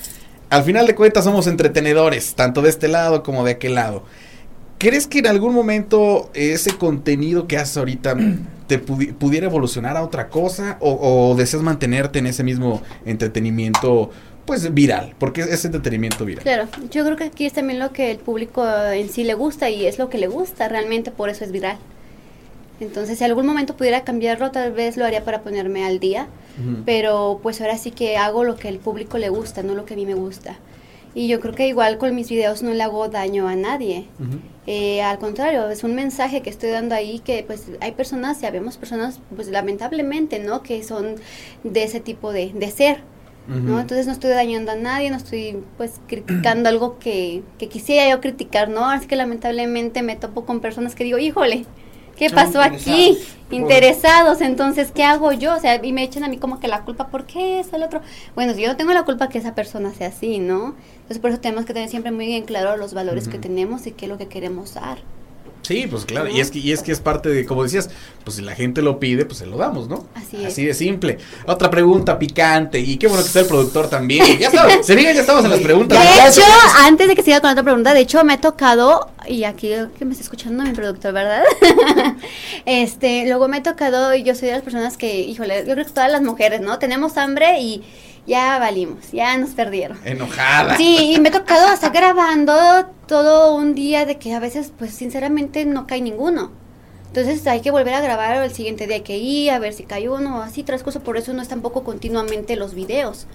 Al 0.50 0.64
final 0.64 0.88
de 0.88 0.96
cuentas 0.96 1.24
somos 1.26 1.46
entretenedores, 1.46 2.34
tanto 2.34 2.64
de 2.64 2.70
este 2.72 2.88
lado 2.88 3.22
como 3.22 3.46
de 3.46 3.52
aquel 3.52 3.76
lado. 3.76 4.04
¿Crees 4.80 5.06
que 5.08 5.20
en 5.20 5.28
algún 5.28 5.54
momento 5.54 6.32
ese 6.34 6.72
contenido 6.78 7.48
que 7.48 7.58
haces 7.58 7.78
ahorita 7.78 8.16
te 8.68 8.84
pudi- 8.84 9.14
pudiera 9.14 9.46
evolucionar 9.46 9.96
a 9.98 10.04
otra 10.04 10.30
cosa? 10.30 10.78
O, 10.80 11.30
o 11.32 11.36
deseas 11.36 11.62
mantenerte 11.62 12.20
en 12.20 12.26
ese 12.28 12.44
mismo 12.44 12.82
entretenimiento, 13.06 14.10
pues 14.46 14.74
viral? 14.74 15.14
Porque 15.20 15.42
es 15.42 15.64
entretenimiento 15.66 16.26
viral. 16.26 16.44
Claro, 16.44 16.68
yo 16.92 17.04
creo 17.06 17.18
que 17.18 17.26
aquí 17.26 17.46
es 17.46 17.54
también 17.54 17.78
lo 17.80 17.92
que 17.92 18.10
el 18.10 18.18
público 18.18 18.66
en 18.92 19.10
sí 19.10 19.24
le 19.24 19.34
gusta 19.36 19.70
y 19.70 19.86
es 19.86 20.00
lo 20.00 20.10
que 20.10 20.18
le 20.18 20.28
gusta 20.28 20.68
realmente, 20.70 21.12
por 21.12 21.30
eso 21.30 21.44
es 21.44 21.52
viral. 21.52 21.78
Entonces, 22.80 23.18
si 23.18 23.26
algún 23.26 23.46
momento 23.46 23.76
pudiera 23.76 24.06
cambiarlo, 24.06 24.52
tal 24.52 24.72
vez 24.72 24.96
lo 24.96 25.04
haría 25.04 25.26
para 25.26 25.42
ponerme 25.42 25.84
al 25.86 26.00
día, 26.00 26.28
pero 26.86 27.40
pues 27.44 27.60
ahora 27.62 27.78
sí 27.78 27.92
que 27.92 28.18
hago 28.18 28.44
lo 28.46 28.56
que 28.56 28.70
al 28.70 28.78
público 28.80 29.18
le 29.18 29.30
gusta, 29.30 29.64
no 29.64 29.76
lo 29.76 29.86
que 29.86 29.94
a 29.96 29.98
mí 29.98 30.06
me 30.06 30.14
gusta. 30.14 30.58
Y 31.16 31.28
yo 31.28 31.40
creo 31.40 31.56
que 31.56 31.68
igual 31.68 31.98
con 31.98 32.14
mis 32.16 32.30
videos 32.30 32.62
no 32.62 32.72
le 32.72 32.84
hago 32.84 33.08
daño 33.10 33.48
a 33.48 33.56
nadie. 33.56 34.06
Eh, 34.68 35.02
al 35.02 35.18
contrario, 35.18 35.68
es 35.70 35.84
un 35.84 35.96
mensaje 35.96 36.42
que 36.42 36.50
estoy 36.50 36.70
dando 36.70 36.94
ahí 36.94 37.20
que 37.20 37.44
pues 37.46 37.66
hay 37.82 37.94
personas, 37.94 38.40
ya 38.42 38.52
vemos 38.52 38.78
personas 38.78 39.20
pues 39.36 39.48
lamentablemente, 39.48 40.38
¿no? 40.38 40.62
Que 40.62 40.84
son 40.84 41.16
de 41.64 41.84
ese 41.84 42.00
tipo 42.00 42.32
de, 42.32 42.52
de 42.54 42.70
ser, 42.70 43.00
¿no? 43.48 43.80
Entonces 43.80 44.06
no 44.06 44.14
estoy 44.14 44.30
dañando 44.30 44.72
a 44.72 44.76
nadie, 44.76 45.10
no 45.10 45.18
estoy 45.18 45.58
pues 45.78 46.00
criticando 46.08 46.70
algo 46.70 47.00
que, 47.00 47.42
que 47.58 47.68
quisiera 47.68 48.08
yo 48.08 48.22
criticar, 48.22 48.70
¿no? 48.70 48.88
Así 48.88 49.08
que 49.08 49.16
lamentablemente 49.16 50.04
me 50.04 50.16
topo 50.16 50.46
con 50.46 50.60
personas 50.60 50.94
que 50.94 51.04
digo, 51.04 51.18
híjole, 51.18 51.66
¿qué 52.16 52.30
pasó 52.30 52.62
aquí? 52.62 53.18
interesados. 53.52 54.42
Entonces, 54.42 54.92
¿qué 54.92 55.04
hago 55.04 55.32
yo? 55.32 55.56
O 55.56 55.60
sea, 55.60 55.84
y 55.84 55.94
me 55.94 56.04
echan 56.04 56.24
a 56.24 56.28
mí 56.28 56.38
como 56.38 56.60
que 56.60 56.68
la 56.68 56.84
culpa, 56.84 57.08
¿por 57.08 57.26
qué 57.26 57.60
eso, 57.60 57.76
el 57.76 57.84
otro? 57.84 58.02
Bueno, 58.36 58.56
yo 58.56 58.68
no 58.68 58.78
tengo 58.78 58.94
la 58.94 59.04
culpa 59.04 59.30
que 59.30 59.40
esa 59.40 59.56
persona 59.56 59.94
sea 59.94 60.10
así, 60.10 60.40
¿no? 60.40 60.76
Entonces 61.10 61.22
por 61.24 61.32
eso 61.32 61.40
tenemos 61.40 61.66
que 61.66 61.74
tener 61.74 61.90
siempre 61.90 62.12
muy 62.12 62.28
bien 62.28 62.44
claro 62.44 62.78
los 62.78 62.94
valores 62.94 63.28
que 63.28 63.40
tenemos 63.40 63.88
y 63.88 63.94
qué 63.94 64.06
es 64.06 64.10
lo 64.10 64.20
que 64.20 64.28
queremos 64.28 64.76
dar. 64.76 65.00
Sí, 65.64 65.88
pues 65.90 66.06
claro, 66.06 66.30
y 66.30 66.40
es 66.40 66.52
que 66.52 66.60
y 66.60 66.72
es 66.72 66.84
que 66.84 66.92
es 66.92 67.00
parte 67.00 67.30
de 67.30 67.48
como 67.48 67.64
decías, 67.64 67.90
pues 68.24 68.38
si 68.38 68.44
la 68.44 68.54
gente 68.54 68.84
lo 68.84 69.00
pide, 69.00 69.26
pues 69.26 69.40
se 69.40 69.48
lo 69.48 69.58
damos, 69.58 69.90
¿no? 69.90 70.06
Así 70.14 70.38
es. 70.38 70.46
Así 70.46 70.66
de 70.66 70.76
simple. 70.76 71.18
Otra 71.48 71.72
pregunta 71.72 72.20
picante 72.20 72.80
y 72.80 72.98
qué 72.98 73.08
bueno 73.08 73.24
que 73.24 73.28
está 73.28 73.40
el 73.40 73.48
productor 73.48 73.90
también. 73.90 74.38
Ya 74.38 74.50
estamos, 74.50 74.86
se 74.86 74.96
diga, 74.96 75.12
ya 75.12 75.22
estamos 75.22 75.44
en 75.44 75.50
las 75.50 75.60
preguntas. 75.64 75.98
De 76.00 76.30
hecho, 76.30 76.48
antes 76.78 77.08
de 77.08 77.16
que 77.16 77.24
siga 77.24 77.42
con 77.42 77.50
otra 77.50 77.64
pregunta, 77.64 77.96
de 77.96 78.02
hecho 78.02 78.24
me 78.24 78.34
ha 78.34 78.42
tocado, 78.42 79.10
y 79.28 79.46
aquí 79.46 79.72
que 79.98 80.06
me 80.06 80.12
está 80.12 80.24
escuchando 80.24 80.64
mi 80.64 80.74
productor, 80.74 81.12
¿verdad? 81.12 81.42
este, 82.66 83.26
luego 83.26 83.48
me 83.48 83.58
ha 83.58 83.64
tocado, 83.64 84.14
y 84.14 84.22
yo 84.22 84.36
soy 84.36 84.50
de 84.50 84.54
las 84.54 84.64
personas 84.64 84.96
que, 84.96 85.22
híjole, 85.22 85.66
yo 85.66 85.74
creo 85.74 85.86
que 85.86 85.92
todas 85.92 86.12
las 86.12 86.22
mujeres, 86.22 86.62
¿no? 86.62 86.78
Tenemos 86.78 87.18
hambre 87.18 87.60
y 87.62 87.84
ya 88.30 88.58
valimos, 88.60 89.12
ya 89.12 89.36
nos 89.38 89.50
perdieron. 89.50 89.98
Enojada. 90.06 90.78
Sí, 90.78 91.14
y 91.16 91.20
me 91.20 91.28
ha 91.30 91.32
tocado 91.34 91.68
hasta 91.68 91.90
grabando 92.00 92.54
todo 93.08 93.56
un 93.56 93.76
día 93.76 94.06
de 94.06 94.18
que 94.18 94.34
a 94.34 94.40
veces, 94.40 94.72
pues 94.78 94.92
sinceramente 94.94 95.66
no 95.66 95.86
cae 95.88 96.02
ninguno. 96.02 96.52
Entonces 97.08 97.48
hay 97.48 97.62
que 97.62 97.72
volver 97.72 97.96
a 97.96 98.02
grabar 98.02 98.44
el 98.44 98.54
siguiente 98.54 98.86
día 98.86 99.04
que 99.04 99.18
ir, 99.18 99.50
a 99.50 99.58
ver 99.58 99.74
si 99.74 99.82
cae 99.82 100.08
uno 100.10 100.38
o 100.38 100.42
así, 100.44 100.62
transcurso. 100.62 101.00
Por 101.00 101.18
eso 101.18 101.34
no 101.34 101.42
es 101.42 101.48
tampoco 101.48 101.84
continuamente 101.84 102.56
los 102.56 102.76
videos, 102.76 103.26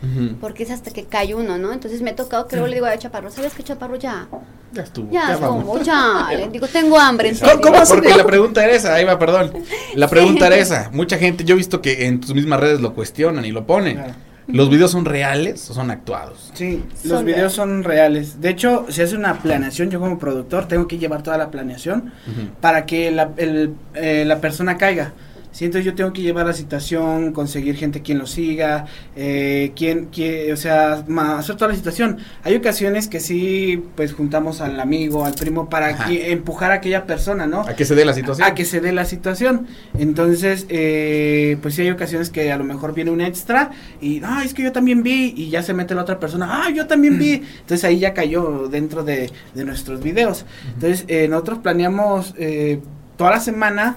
porque 0.41 0.63
es 0.63 0.71
hasta 0.71 0.93
que 0.93 1.07
cae 1.07 1.35
uno, 1.35 1.59
¿no? 1.59 1.73
Entonces 1.73 2.01
me 2.01 2.11
ha 2.11 2.15
tocado 2.15 2.47
que 2.47 2.55
luego 2.55 2.69
le 2.69 2.75
digo 2.77 2.87
a 2.87 2.97
Chaparro, 2.97 3.33
¿sabes 3.33 3.53
qué, 3.53 3.65
Chaparro? 3.65 3.97
Ya, 3.97 4.29
Ya 4.73 4.83
estuvo. 4.85 5.11
ya, 5.11 5.27
ya 5.27 5.35
estuvo, 5.35 5.83
ya. 5.83 6.29
Le 6.37 6.49
digo, 6.53 6.69
tengo 6.69 6.97
hambre. 7.01 7.35
¿Cómo, 7.37 7.61
cómo 7.61 7.79
Porque 7.89 8.15
la 8.15 8.25
pregunta 8.25 8.63
era 8.65 8.75
esa, 8.75 8.95
ahí 8.95 9.05
va, 9.05 9.19
perdón. 9.19 9.53
La 9.97 10.07
pregunta 10.15 10.47
era 10.47 10.57
esa. 10.57 10.91
Mucha 10.93 11.19
gente, 11.19 11.43
yo 11.43 11.55
he 11.55 11.59
visto 11.59 11.83
que 11.83 12.07
en 12.07 12.21
tus 12.21 12.33
mismas 12.33 12.61
redes 12.61 12.81
lo 12.81 12.95
cuestionan 12.95 13.45
y 13.45 13.51
lo 13.51 13.67
ponen. 13.67 14.01
¿Los 14.47 14.69
videos 14.69 14.91
son 14.91 15.05
reales 15.05 15.71
o 15.71 15.75
son 15.75 15.91
actuados? 15.91 16.51
Sí, 16.55 16.85
los 17.05 17.25
videos 17.25 17.53
son 17.55 17.83
reales. 17.83 18.41
De 18.41 18.51
hecho, 18.51 18.87
se 18.91 19.03
hace 19.03 19.17
una 19.17 19.39
planeación. 19.39 19.91
Yo 19.91 19.99
como 20.01 20.19
productor 20.19 20.69
tengo 20.69 20.87
que 20.87 20.99
llevar 20.99 21.23
toda 21.23 21.39
la 21.39 21.51
planeación 21.51 22.13
para 22.61 22.85
que 22.87 23.11
la, 23.11 23.31
el- 23.37 23.75
eh, 23.95 24.25
la 24.27 24.41
persona 24.41 24.77
caiga. 24.77 25.13
Sí, 25.55 25.65
entonces 25.67 25.87
yo 25.87 25.95
tengo 25.95 26.13
que 26.13 26.21
llevar 26.21 26.47
la 26.47 26.53
situación, 26.53 27.31
conseguir 27.33 27.77
gente 27.77 28.03
quien 28.03 28.19
lo 28.19 28.27
siga, 28.27 28.87
eh, 29.15 29.71
quien, 29.77 30.07
quien, 30.07 30.53
o 30.53 30.57
sea, 30.57 31.05
ma- 31.07 31.39
hacer 31.39 31.55
toda 31.55 31.69
la 31.71 31.77
situación. 31.77 32.19
Hay 32.43 32.57
ocasiones 32.57 33.07
que 33.07 33.21
sí, 33.21 33.81
pues 33.95 34.13
juntamos 34.15 34.61
al 34.61 34.81
amigo, 34.81 35.25
al 35.25 35.35
primo 35.35 35.71
para 35.71 36.07
que- 36.07 36.33
empujar 36.33 36.73
a 36.73 36.75
aquella 36.75 37.07
persona, 37.07 37.47
¿no? 37.47 37.61
A 37.61 37.75
que 37.75 37.85
se 37.85 37.95
dé 37.95 38.05
la 38.05 38.15
situación. 38.15 38.49
A 38.49 38.55
que 38.57 38.65
se 38.65 38.81
dé 38.81 38.91
la 38.91 39.05
situación. 39.05 39.69
Entonces, 39.97 40.67
eh, 40.71 41.57
pues 41.63 41.77
sí 41.77 41.83
hay 41.83 41.91
ocasiones 41.91 42.31
que 42.31 42.51
a 42.51 42.57
lo 42.59 42.65
mejor 42.65 42.93
viene 42.93 43.13
un 43.13 43.21
extra 43.21 43.71
y, 44.01 44.21
ah, 44.25 44.43
es 44.45 44.55
que 44.55 44.65
yo 44.65 44.73
también 44.73 45.05
vi 45.05 45.35
y 45.37 45.51
ya 45.51 45.63
se 45.63 45.73
mete 45.73 45.95
la 45.95 46.03
otra 46.03 46.19
persona, 46.19 46.65
ah, 46.65 46.71
yo 46.71 46.89
también 46.89 47.17
vi. 47.17 47.35
Entonces 47.61 47.85
ahí 47.85 48.01
ya 48.01 48.13
cayó 48.13 48.69
dentro 48.69 49.05
de, 49.05 49.31
de 49.55 49.65
nuestros 49.65 50.03
videos. 50.03 50.45
Entonces, 50.75 51.05
eh, 51.07 51.29
nosotros 51.29 51.61
planeamos 51.61 52.35
eh, 52.39 52.81
toda 53.17 53.31
la 53.31 53.41
semana, 53.41 53.95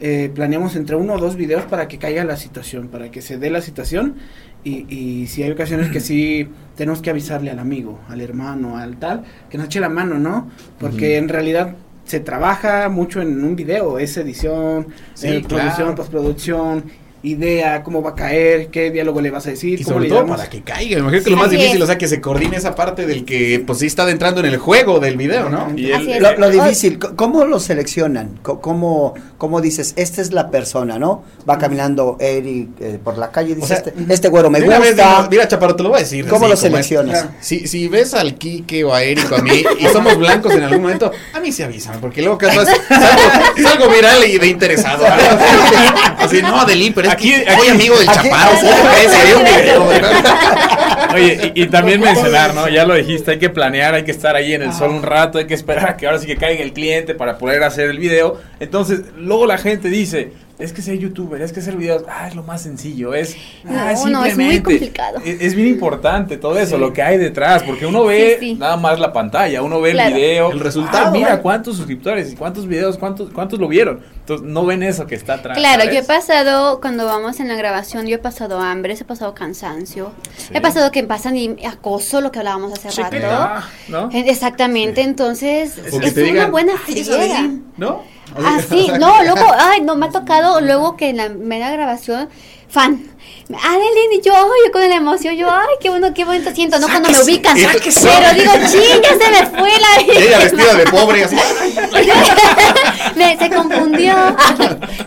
eh, 0.00 0.30
planeamos 0.34 0.76
entre 0.76 0.96
uno 0.96 1.14
o 1.14 1.18
dos 1.18 1.36
videos 1.36 1.64
para 1.64 1.88
que 1.88 1.98
caiga 1.98 2.24
la 2.24 2.36
situación, 2.36 2.88
para 2.88 3.10
que 3.10 3.22
se 3.22 3.38
dé 3.38 3.50
la 3.50 3.60
situación. 3.60 4.16
Y, 4.64 4.86
y 4.88 5.26
si 5.26 5.42
hay 5.42 5.50
ocasiones 5.50 5.90
que 5.90 6.00
sí 6.00 6.48
tenemos 6.74 7.02
que 7.02 7.10
avisarle 7.10 7.50
al 7.50 7.58
amigo, 7.58 8.00
al 8.08 8.20
hermano, 8.20 8.78
al 8.78 8.96
tal, 8.96 9.24
que 9.50 9.58
nos 9.58 9.66
eche 9.66 9.78
la 9.80 9.90
mano, 9.90 10.18
¿no? 10.18 10.50
Porque 10.80 11.18
en 11.18 11.28
realidad 11.28 11.76
se 12.04 12.20
trabaja 12.20 12.88
mucho 12.88 13.20
en 13.20 13.44
un 13.44 13.56
video, 13.56 13.98
es 13.98 14.16
edición, 14.16 14.86
Sí, 15.14 15.28
eh, 15.28 15.42
claro. 15.42 15.48
producción, 15.48 15.94
postproducción, 15.94 16.84
idea, 17.24 17.82
cómo 17.82 18.02
va 18.02 18.10
a 18.10 18.14
caer, 18.14 18.68
qué 18.68 18.90
diálogo 18.90 19.20
le 19.20 19.30
vas 19.30 19.46
a 19.46 19.50
decir, 19.50 19.80
Y 19.80 19.84
cómo 19.84 19.96
sobre 19.96 20.08
le 20.08 20.14
todo 20.14 20.26
para 20.26 20.48
que 20.48 20.62
caiga. 20.62 20.96
Me 20.96 21.02
imagino 21.02 21.24
que 21.24 21.30
lo 21.30 21.36
más 21.36 21.46
Así 21.48 21.56
difícil, 21.56 21.78
es. 21.78 21.82
o 21.82 21.86
sea, 21.86 21.98
que 21.98 22.06
se 22.08 22.20
coordine 22.20 22.56
esa 22.56 22.74
parte 22.74 23.06
del 23.06 23.24
que, 23.24 23.62
pues 23.66 23.78
sí 23.78 23.86
está 23.86 24.08
entrando 24.10 24.40
en 24.40 24.46
el 24.46 24.58
juego 24.58 25.00
del 25.00 25.16
video, 25.16 25.48
¿no? 25.48 25.68
Lo, 26.20 26.38
lo 26.38 26.50
difícil, 26.50 26.98
¿cómo 26.98 27.44
lo 27.44 27.58
seleccionan? 27.58 28.38
¿Cómo, 28.42 29.14
cómo 29.38 29.60
dices, 29.60 29.94
esta 29.96 30.20
es 30.20 30.32
la 30.32 30.50
persona, 30.50 30.98
¿no? 30.98 31.24
Va 31.48 31.58
caminando 31.58 32.16
Eric 32.20 32.68
eh, 32.80 32.98
por 33.02 33.18
la 33.18 33.30
calle 33.30 33.52
y 33.52 33.54
dice, 33.54 33.66
sea, 33.68 33.76
este, 33.78 33.94
este 34.08 34.28
güero 34.28 34.50
me 34.50 34.60
vez, 34.60 34.90
gusta. 34.90 35.26
mira, 35.30 35.48
Chaparro, 35.48 35.76
te 35.76 35.82
lo 35.82 35.88
voy 35.90 35.98
a 35.98 36.02
decir. 36.02 36.26
¿Cómo 36.28 36.44
así 36.46 36.50
lo 36.50 36.56
seleccionas? 36.56 37.28
Si, 37.40 37.66
si 37.66 37.88
ves 37.88 38.14
al 38.14 38.34
Quique 38.36 38.84
o 38.84 38.94
a 38.94 39.02
Eric 39.02 39.30
o 39.32 39.36
a 39.36 39.42
mí 39.42 39.64
y 39.78 39.86
somos 39.86 40.16
blancos 40.18 40.52
en 40.52 40.62
algún 40.62 40.82
momento, 40.82 41.10
a 41.32 41.40
mí 41.40 41.50
se 41.52 41.64
avisan, 41.64 42.00
porque 42.00 42.22
luego 42.22 42.38
que 42.38 42.46
salgo, 42.52 42.70
salgo 43.62 43.88
viral 43.88 44.24
y 44.28 44.38
de 44.38 44.46
interesado. 44.46 45.04
Así, 46.18 46.42
no, 46.42 46.64
del 46.64 46.84
pero 46.94 47.10
que 47.16 47.44
soy 47.58 47.68
amigo 47.68 47.98
del 47.98 48.08
aquí- 48.08 48.28
Chaparro. 48.28 48.56
Oye, 51.14 51.52
y, 51.54 51.62
y 51.62 51.66
también 51.66 52.00
mencionar, 52.00 52.54
¿no? 52.54 52.68
Ya 52.68 52.84
lo 52.84 52.94
dijiste, 52.94 53.32
hay 53.32 53.38
que 53.38 53.50
planear, 53.50 53.94
hay 53.94 54.04
que 54.04 54.10
estar 54.10 54.36
ahí 54.36 54.52
en 54.54 54.62
el 54.62 54.72
sol 54.72 54.90
un 54.90 55.02
rato, 55.02 55.38
hay 55.38 55.46
que 55.46 55.54
esperar 55.54 55.88
a 55.90 55.96
que 55.96 56.06
ahora 56.06 56.18
sí 56.18 56.26
que 56.26 56.36
caiga 56.36 56.62
el 56.62 56.72
cliente 56.72 57.14
para 57.14 57.38
poder 57.38 57.62
hacer 57.62 57.90
el 57.90 57.98
video. 57.98 58.40
Entonces, 58.60 59.00
luego 59.16 59.46
la 59.46 59.58
gente 59.58 59.88
dice, 59.88 60.32
es 60.58 60.72
que 60.72 60.82
ser 60.82 60.98
youtuber, 60.98 61.42
es 61.42 61.52
que 61.52 61.60
hacer 61.60 61.76
videos, 61.76 62.04
ah, 62.08 62.28
es 62.28 62.34
lo 62.36 62.42
más 62.44 62.62
sencillo, 62.62 63.12
es... 63.12 63.36
ah, 63.66 63.92
No, 63.96 64.06
no, 64.06 64.24
es 64.24 64.36
muy 64.36 64.52
simplemente". 64.52 64.62
complicado. 64.62 65.18
Es, 65.24 65.40
es 65.40 65.54
bien 65.56 65.66
importante 65.68 66.36
todo 66.36 66.58
eso, 66.58 66.78
lo 66.78 66.92
que 66.92 67.02
hay 67.02 67.18
detrás, 67.18 67.62
porque 67.64 67.86
uno 67.86 68.04
ve 68.04 68.36
Sí, 68.38 68.50
sí. 68.50 68.54
nada 68.54 68.76
más 68.76 69.00
la 69.00 69.12
pantalla, 69.12 69.62
uno 69.62 69.80
ve 69.80 69.92
Claro. 69.92 70.10
el 70.10 70.14
video, 70.14 70.52
El 70.52 70.60
resultado, 70.60 71.06
ah, 71.08 71.10
mira 71.10 71.30
¿vale? 71.30 71.42
cuántos 71.42 71.76
suscriptores 71.76 72.32
y 72.32 72.36
cuántos 72.36 72.66
videos, 72.68 72.98
cuántos, 72.98 73.30
cuántos 73.32 73.58
lo 73.58 73.66
vieron. 73.68 74.02
Entonces, 74.20 74.46
no 74.46 74.64
ven 74.64 74.82
eso 74.82 75.06
que 75.06 75.16
está 75.16 75.34
atrás. 75.34 75.58
Claro, 75.58 75.84
yo 75.84 75.98
he 75.98 76.02
pasado, 76.04 76.80
cuando 76.80 77.04
vamos 77.04 77.40
en 77.40 77.48
la 77.48 77.56
grabación, 77.56 78.06
yo 78.06 78.14
he 78.14 78.18
pasado 78.18 78.60
hambre, 78.60 78.94
he 78.98 79.04
pasado 79.04 79.34
cansancio, 79.34 80.12
he 80.52 80.60
pasado 80.60 80.90
que 80.92 81.02
pasan 81.04 81.36
y 81.36 81.56
acoso, 81.66 82.20
lo 82.20 82.30
que 82.32 82.38
hablábamos 82.38 82.72
hace 82.72 82.90
rato. 83.02 83.16
¿no? 83.88 84.08
Eh, 84.12 84.24
Exactamente, 84.28 85.02
entonces 85.02 85.78
es 85.78 85.92
una 85.92 86.10
digan, 86.10 86.50
buena 86.52 86.72
"Ay, 86.86 87.00
esa 87.00 87.12
de 87.12 87.18
friega. 87.18 87.42
Lin", 87.42 87.64
¿no? 88.38 88.46
Ah, 88.46 88.60
sí, 88.68 88.90
no, 88.98 89.22
luego, 89.22 89.46
ay, 89.58 89.80
no, 89.82 89.96
me 89.96 90.06
ha 90.06 90.10
tocado 90.10 90.60
luego 90.60 90.96
que 90.96 91.10
en 91.10 91.16
la 91.18 91.28
mera 91.28 91.70
grabación, 91.70 92.28
fan. 92.68 93.14
Adeline 93.46 94.14
y 94.14 94.20
yo, 94.22 94.32
ay, 94.34 94.42
yo 94.66 94.72
con 94.72 94.88
la 94.88 94.94
emoción, 94.96 95.36
yo, 95.36 95.50
ay, 95.50 95.74
qué 95.80 95.90
bueno, 95.90 96.14
qué 96.14 96.24
bonito 96.24 96.50
siento, 96.54 96.78
¿no? 96.78 96.86
Cuando 96.86 97.10
me 97.10 97.22
ubican. 97.22 97.58
sáquese. 97.58 98.08
Pero 98.08 98.34
digo, 98.34 98.52
ching, 98.70 99.02
ya 99.02 99.10
se 99.10 99.30
me 99.30 99.46
fue 99.58 99.70
la 99.70 100.14
Y 100.14 100.22
ella 100.22 100.38
vestida 100.38 100.74
de 100.74 100.84
pobre, 100.86 101.24
así. 101.24 101.36
me, 103.16 103.38
se 103.38 103.50
confundió. 103.50 104.14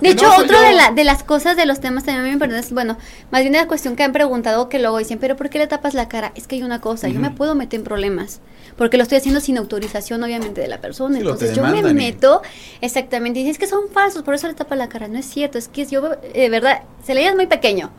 De 0.02 0.10
hecho, 0.10 0.28
No, 0.28 0.36
soy 0.36 0.46
otro 0.46 0.62
de, 0.62 0.72
la, 0.74 0.92
de 0.92 1.04
las 1.04 1.24
cosas 1.24 1.58
de 1.58 1.66
los 1.66 1.80
temas 1.80 2.04
también 2.04 2.36
me 2.36 2.40
perdón, 2.40 2.60
es, 2.60 2.72
bueno, 2.72 2.98
más 3.32 3.42
bien 3.42 3.54
de 3.54 3.60
la 3.60 3.68
cuestión 3.68 3.96
que 3.96 4.04
han 4.04 4.14
preguntado 4.14 4.70
que 4.70 4.78
luego 4.78 5.00
dicen, 5.00 5.18
pero 5.18 5.36
¿por 5.36 5.50
qué 5.50 5.58
le 5.58 5.68
tapas 5.68 5.96
la 5.96 6.08
cara? 6.08 6.32
Es 6.36 6.48
que 6.48 6.56
hay 6.56 6.64
una 6.64 6.80
cosa, 6.80 7.08
yo 7.08 7.20
me 7.20 7.32
puedo 7.32 7.56
meter 7.56 7.80
en 7.80 7.84
problemas, 7.84 8.40
porque 8.78 8.98
lo 8.98 9.04
estoy 9.04 9.18
haciendo 9.18 9.42
sin 9.42 9.58
autorización, 9.58 10.24
obviamente, 10.24 10.62
de 10.62 10.68
la 10.68 10.80
persona. 10.80 11.16
Sí, 11.16 11.22
Entonces 11.22 11.56
yo 11.56 11.64
me 11.64 11.82
meto, 11.94 12.42
exactamente, 12.82 13.40
y 13.40 13.44
dicen, 13.44 13.52
es 13.52 13.58
que 13.58 13.68
son 13.68 13.90
falsos, 13.90 14.24
por 14.24 14.36
eso 14.36 14.48
le 14.48 14.54
tapa 14.54 14.76
la 14.76 14.88
cara. 14.88 15.08
No 15.08 15.18
es 15.18 15.26
cierto, 15.26 15.58
es 15.58 15.68
que 15.68 15.86
yo, 15.86 16.12
eh, 16.22 16.42
de 16.42 16.50
verdad, 16.50 16.84
se 17.04 17.16
le 17.16 17.26
es 17.26 17.36
muy 17.36 17.48
pequeño. 17.48 17.92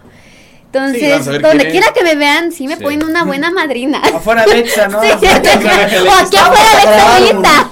Entonces, 0.70 1.24
Sí, 1.24 1.38
donde 1.38 1.70
quiera 1.70 1.86
que 1.94 2.04
me 2.04 2.14
vean, 2.14 2.52
sí 2.52 2.68
me 2.68 2.76
Sí. 2.76 2.82
ponen 2.82 3.02
una 3.04 3.24
buena 3.24 3.50
madrina. 3.50 4.02
Afuera 4.14 4.44
de 4.44 4.58
Exa, 4.60 4.86
¿no? 4.88 5.00
Sí. 5.02 5.08
Afuera 5.08 5.38
de 5.40 5.96
Exa. 5.96 6.02
o 6.04 6.12
aquí 6.26 6.36
afuera 6.36 6.70
de 6.76 6.82
Exa 6.82 7.16
ahorita. 7.16 7.70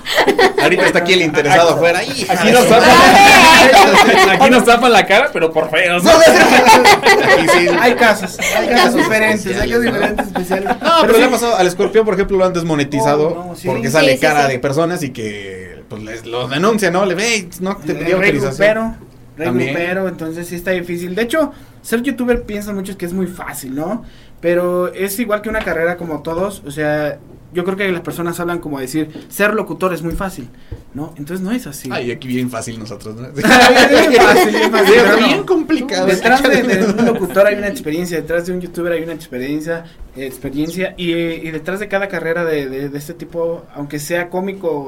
Ahorita 0.62 0.86
está 0.86 0.99
aquí 1.01 1.12
el 1.12 1.22
interesado 1.22 1.74
afuera. 1.74 1.99
Aquí 1.99 2.51
nos, 2.53 2.66
tapan, 2.66 2.88
madre. 2.88 4.30
aquí 4.32 4.51
nos 4.51 4.64
tapan 4.64 4.92
la 4.92 5.07
cara, 5.07 5.28
pero 5.30 5.53
por 5.53 5.70
feos. 5.70 6.03
¿no? 6.05 6.11
Sí. 7.53 7.68
Hay 7.80 7.94
casos, 7.94 8.38
hay 8.57 8.68
casos 8.68 8.94
diferentes, 8.94 9.47
hay 9.61 9.68
casos 9.70 9.84
diferentes 9.84 10.26
especiales. 10.26 10.68
No, 10.80 10.92
pero, 11.03 11.18
le 11.18 11.24
ha 11.24 11.30
pasado 11.30 11.57
al 11.57 11.66
escorpión, 11.66 12.05
por 12.05 12.14
ejemplo, 12.14 12.38
lo 12.38 12.44
han 12.47 12.53
desmonetizado 12.53 13.28
Oh, 13.28 13.44
no, 13.49 13.55
sí. 13.57 13.66
porque 13.68 13.90
sale 13.90 14.12
Sí, 14.12 14.18
sí, 14.18 14.20
cara 14.22 14.47
sí. 14.47 14.53
de 14.53 14.59
personas 14.59 15.03
y 15.03 15.11
que 15.11 15.82
pues 15.88 16.03
les, 16.03 16.26
los 16.26 16.51
denuncian, 16.51 16.92
¿no? 16.92 17.05
Le 17.05 17.14
ve, 17.14 17.49
no 17.61 17.76
te 17.76 17.94
pidió 17.94 18.16
autorización. 18.16 18.97
Rey 19.37 19.51
grupero, 19.51 20.09
entonces 20.09 20.47
sí 20.49 20.55
está 20.57 20.70
difícil. 20.72 21.14
De 21.14 21.22
hecho, 21.22 21.53
ser 21.82 22.03
youtuber 22.03 22.43
piensan 22.45 22.74
muchos 22.74 22.97
que 22.97 23.07
es 23.07 23.12
muy 23.12 23.26
fácil, 23.26 23.74
¿no? 23.74 24.05
Pero 24.41 24.93
es 24.93 25.18
igual 25.18 25.41
que 25.43 25.49
una 25.49 25.61
carrera 25.61 25.97
como 25.97 26.22
todos, 26.22 26.62
o 26.66 26.70
sea, 26.70 27.18
yo 27.55 27.64
creo 27.64 27.76
que 27.76 27.91
las 27.91 28.03
personas 28.03 28.39
hablan 28.39 28.59
como 28.59 28.78
decir, 28.78 29.09
ser 29.30 29.55
locutor 29.55 29.95
es 29.95 30.03
muy 30.03 30.12
fácil, 30.14 30.49
¿no? 30.93 31.14
Entonces 31.16 31.41
no 31.41 31.53
es 31.53 31.66
así. 31.66 31.89
Ay, 31.91 32.11
aquí 32.11 32.28
bien 32.28 32.51
fácil 32.51 32.78
nosotros, 32.78 33.16
¿no? 33.16 33.28
bien 33.32 33.47
fácil, 34.20 34.51
bien 34.55 34.70
fácil, 34.72 34.95
Bien, 35.24 35.39
no. 35.39 35.47
complicado. 35.47 36.07
Detrás 36.07 36.43
de, 36.43 36.62
de 36.62 36.84
un 36.84 37.07
locutor 37.07 37.47
hay 37.47 37.55
una 37.57 37.68
experiencia, 37.68 38.18
detrás 38.18 38.47
de 38.47 38.53
un 38.53 38.61
youtuber 38.61 38.93
hay 38.93 39.03
una 39.05 39.14
experiencia, 39.14 39.84
experiencia 40.16 40.95
y, 40.99 41.12
y 41.12 41.51
detrás 41.51 41.80
de 41.80 41.89
cada 41.89 42.09
carrera 42.09 42.45
de, 42.45 42.68
de- 42.68 42.89
de 42.91 42.99
este 42.99 43.14
tipo, 43.14 43.64
aunque 43.74 43.99
sea 43.99 44.28
cómico 44.28 44.68
o, 44.68 44.82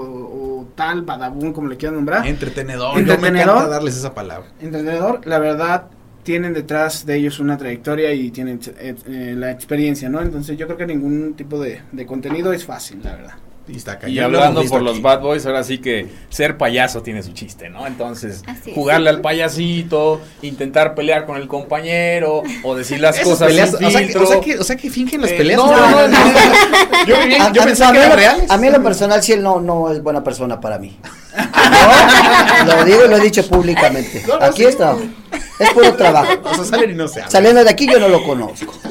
tal, 0.79 1.03
badabun, 1.03 1.53
como 1.53 1.69
le 1.69 1.77
quieran 1.77 1.97
nombrar, 1.97 2.27
Entretenedor. 2.27 2.93
Yo 2.93 2.95
me 2.95 3.01
Entretenedor. 3.13 3.57
encanta 3.57 3.69
darles 3.69 3.97
esa 3.99 4.15
palabra. 4.15 4.49
entretenedor, 4.61 5.27
la 5.27 5.39
verdad 5.39 5.89
tienen 6.23 6.53
detrás 6.55 7.05
de 7.07 7.17
ellos 7.17 7.41
una 7.41 7.57
trayectoria 7.59 8.13
y 8.13 8.31
tienen 8.31 8.61
eh, 8.79 8.95
eh, 9.07 9.35
la 9.37 9.51
experiencia, 9.51 10.09
¿no? 10.09 10.21
Entonces 10.23 10.57
yo 10.57 10.67
creo 10.67 10.79
que 10.79 10.87
ningún 10.87 11.35
tipo 11.35 11.59
de, 11.61 11.81
de 11.93 12.07
contenido 12.07 12.53
es 12.53 12.65
fácil, 12.65 13.01
la 13.03 13.13
verdad. 13.17 13.35
Y 13.69 13.77
está 13.77 13.99
hablando 14.25 14.63
por 14.65 14.83
los 14.83 14.95
aquí. 14.95 15.03
Bad 15.03 15.21
Boys, 15.21 15.45
ahora 15.47 15.63
sí 15.63 15.79
que 15.79 16.07
ser 16.31 16.57
payaso 16.57 17.03
tiene 17.03 17.23
su 17.23 17.33
chiste, 17.33 17.69
¿no? 17.69 17.87
Entonces, 17.87 18.43
jugarle 18.75 19.11
al 19.11 19.21
payasito, 19.21 20.21
intentar 20.43 20.95
pelear 20.95 21.27
con 21.27 21.37
el 21.37 21.47
compañero 21.49 22.43
o 22.65 22.75
decir 22.75 23.01
las 23.01 23.21
cosas 23.21 23.49
peleas, 23.49 23.77
sin 23.77 23.85
o 23.87 23.91
sea, 23.91 24.07
que, 24.07 24.19
o, 24.19 24.27
sea 24.27 24.41
que, 24.41 24.59
o 24.59 24.65
sea 24.65 24.77
que 24.77 24.91
fingen 24.91 25.21
las 25.21 25.31
Eh, 25.31 25.37
peleas. 25.37 25.59
no, 25.59 25.67
no, 25.67 26.09
no. 26.09 26.19
Yo, 27.07 27.17
A- 27.17 27.53
yo 27.53 27.63
a- 27.63 27.65
pensé 27.65 27.85
a 27.85 27.87
que 27.89 27.93
mí 27.93 27.99
eran 27.99 28.11
lo- 28.11 28.17
reales. 28.17 28.51
A 28.51 28.57
mí 28.57 28.67
en 28.67 28.73
lo 28.73 28.83
personal, 28.83 29.23
sí, 29.23 29.33
él 29.33 29.43
no, 29.43 29.61
no 29.61 29.91
es 29.91 30.03
buena 30.03 30.23
persona 30.25 30.61
para 30.61 30.79
mí. 30.79 30.97
No, 32.67 32.77
lo 32.77 32.85
digo 32.85 33.05
y 33.05 33.09
lo 33.09 33.17
he 33.17 33.21
dicho 33.21 33.47
públicamente. 33.47 34.25
No, 34.27 34.39
no, 34.39 34.45
Aquí 34.47 34.63
sí. 34.63 34.69
está. 34.69 34.97
Es 35.59 35.71
puro 35.71 35.95
trabajo. 35.95 36.33
O 36.45 36.55
sea, 36.55 36.65
salen 36.65 36.91
y 36.91 36.95
no 36.95 37.09
se 37.09 37.21
hablan. 37.21 37.31
Saliendo 37.31 37.65
de 37.65 37.71
aquí 37.71 37.89
yo 37.91 37.99
no 37.99 38.09
lo 38.09 38.23
conozco. 38.25 38.73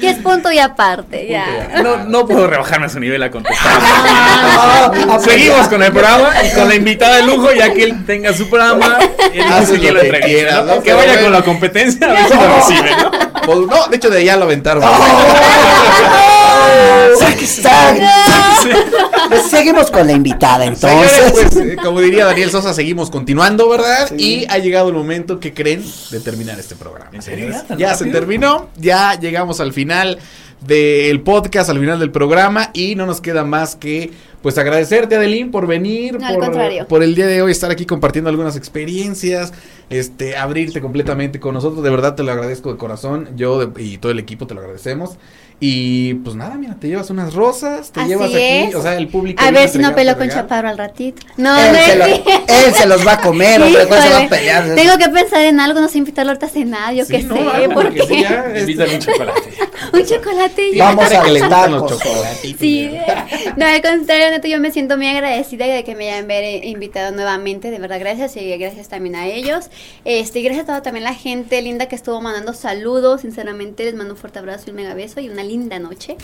Y 0.00 0.06
es 0.06 0.18
punto 0.18 0.50
y 0.52 0.58
aparte, 0.58 1.26
ya. 1.28 1.82
No, 1.82 1.96
no 2.04 2.26
puedo 2.26 2.46
rebajarme 2.46 2.86
a 2.86 2.88
su 2.88 3.00
nivel 3.00 3.22
a 3.22 3.30
contestar. 3.30 3.78
Ah, 3.82 5.18
Seguimos 5.22 5.68
con 5.68 5.82
el 5.82 5.92
programa 5.92 6.30
y 6.44 6.54
con 6.54 6.68
la 6.68 6.74
invitada 6.76 7.16
de 7.16 7.24
lujo, 7.24 7.52
ya 7.52 7.72
que 7.72 7.84
él 7.84 8.06
tenga 8.06 8.32
su 8.32 8.48
programa, 8.48 8.98
él 9.32 9.80
que 9.80 9.92
lo 9.92 10.00
que. 10.00 10.48
¿no? 10.66 10.82
Que 10.82 10.92
vaya 10.92 11.20
con 11.20 11.32
la 11.32 11.42
competencia 11.42 12.06
a 12.06 12.12
ver 12.12 12.28
si 12.28 12.34
lo 12.34 12.54
recibe, 12.56 12.90
¿no? 12.96 13.66
No, 13.66 13.86
de 13.88 13.96
hecho 13.96 14.08
de 14.08 14.18
allá 14.18 14.36
lo 14.36 14.44
aventaron. 14.44 14.82
Pues 14.82 14.92
seguimos 19.50 19.90
con 19.90 20.06
la 20.06 20.12
invitada 20.12 20.64
Señores, 20.74 21.12
entonces. 21.18 21.48
pues, 21.52 21.56
eh, 21.66 21.76
como 21.82 22.00
diría 22.00 22.26
Daniel 22.26 22.50
Sosa, 22.50 22.74
seguimos 22.74 23.10
continuando, 23.10 23.68
¿verdad? 23.68 24.10
Y 24.16 24.46
ha 24.48 24.58
llegado 24.58 24.88
el 24.88 24.94
momento 24.94 25.40
que 25.40 25.52
creen 25.54 25.84
de 26.10 26.20
terminar 26.20 26.58
este 26.58 26.74
programa. 26.76 27.10
¿En 27.12 27.22
serio? 27.22 27.54
¿Ya 27.76 27.94
se 27.94 28.06
terminó, 28.06 28.68
ya 28.76 29.18
llegamos 29.18 29.60
al 29.60 29.72
final 29.72 30.18
del 30.60 31.20
podcast, 31.22 31.70
al 31.70 31.78
final 31.78 31.98
del 31.98 32.10
programa 32.10 32.70
y 32.74 32.94
no 32.94 33.06
nos 33.06 33.20
queda 33.20 33.44
más 33.44 33.76
que 33.76 34.10
pues 34.42 34.56
agradecerte 34.58 35.16
Adeline 35.16 35.50
por 35.50 35.66
venir, 35.66 36.18
No, 36.18 36.26
al 36.26 36.34
por, 36.34 36.44
contrario. 36.44 36.86
por 36.88 37.02
el 37.02 37.14
día 37.14 37.26
de 37.26 37.42
hoy 37.42 37.52
estar 37.52 37.70
aquí 37.70 37.84
compartiendo 37.84 38.30
algunas 38.30 38.56
experiencias, 38.56 39.52
este 39.90 40.36
abrirte 40.38 40.80
completamente 40.80 41.40
con 41.40 41.52
nosotros, 41.54 41.82
de 41.82 41.90
verdad 41.90 42.14
te 42.14 42.22
lo 42.22 42.32
agradezco 42.32 42.72
de 42.72 42.78
corazón, 42.78 43.28
yo 43.36 43.58
de- 43.66 43.82
y 43.82 43.98
todo 43.98 44.12
el 44.12 44.18
equipo 44.18 44.46
te 44.46 44.54
lo 44.54 44.60
agradecemos. 44.60 45.16
Y 45.62 46.14
pues 46.14 46.36
nada, 46.36 46.54
mira, 46.54 46.74
te 46.80 46.88
llevas 46.88 47.10
unas 47.10 47.34
rosas, 47.34 47.92
te 47.92 48.00
Así 48.00 48.08
llevas 48.08 48.30
aquí, 48.30 48.38
es. 48.40 48.74
o 48.74 48.80
sea, 48.80 48.96
el 48.96 49.08
público 49.08 49.42
A 49.44 49.50
ver 49.50 49.68
si 49.68 49.76
no 49.76 49.94
peleo 49.94 50.16
con. 50.16 50.30
Chaparro 50.30 50.68
al 50.70 50.78
ratito. 50.78 51.20
No, 51.36 51.54
Él 51.58 51.72
no 51.72 51.78
se, 51.78 51.96
lo- 51.96 52.04
él 52.06 52.74
se 52.74 52.86
los 52.86 53.06
va 53.06 53.12
a 53.14 53.20
comer, 53.20 53.60
¿cuál 53.86 54.02
se 54.02 54.08
va 54.08 54.20
a 54.22 54.28
pelear? 54.28 54.74
Tengo 54.74 54.96
que 54.96 55.10
pensar 55.10 55.42
en 55.42 55.60
algo, 55.60 55.80
no 55.82 55.88
sé, 55.88 55.98
invitarlo 55.98 56.30
ahorita 56.30 56.46
a 56.46 56.48
cenar, 56.48 56.94
yo 56.94 57.04
Sí, 57.04 57.12
qué 57.12 57.22
no, 57.24 57.34
sé, 57.34 57.40
algo, 57.42 57.74
¿por 57.74 57.84
porque 57.84 58.02
sí, 58.06 58.22
ya, 58.22 58.46
este, 58.54 58.84
un 58.84 58.98
chocolate. 59.00 59.40
Un 59.92 60.04
chocolate 60.06 60.74
ya. 60.74 60.84
Vamos 60.84 61.10
a 61.10 61.24
le 61.24 61.40
los 61.40 61.48
chocolatitos. 61.90 62.60
Sí, 62.60 62.90
no, 63.56 63.66
al 63.66 63.82
contrario, 63.82 64.30
neto, 64.30 64.46
yo 64.46 64.60
me 64.60 64.70
siento 64.70 64.96
muy 64.96 65.08
agradecida 65.08 65.66
de 65.66 65.84
que 65.84 65.94
me 65.94 66.10
hayan 66.12 66.28
ver, 66.28 66.44
eh, 66.44 66.60
invitado 66.68 67.12
nuevamente, 67.12 67.70
de 67.70 67.78
verdad, 67.78 67.98
gracias 67.98 68.36
y 68.36 68.56
gracias 68.58 68.88
también 68.88 69.16
a 69.16 69.26
ellos. 69.26 69.70
Este, 70.04 70.40
y 70.40 70.42
gracias 70.42 70.64
a 70.64 70.66
toda 70.66 70.82
también 70.82 71.04
la 71.04 71.14
gente 71.14 71.60
linda 71.62 71.86
que 71.86 71.96
estuvo 71.96 72.20
mandando 72.20 72.52
saludos, 72.52 73.22
sinceramente 73.22 73.84
les 73.84 73.94
mando 73.94 74.14
un 74.14 74.20
fuerte 74.20 74.38
abrazo 74.38 74.64
y 74.66 74.70
un 74.70 74.76
mega 74.76 74.94
beso 74.94 75.20
y 75.20 75.28
una 75.28 75.42
linda 75.50 75.78
noche. 75.78 76.16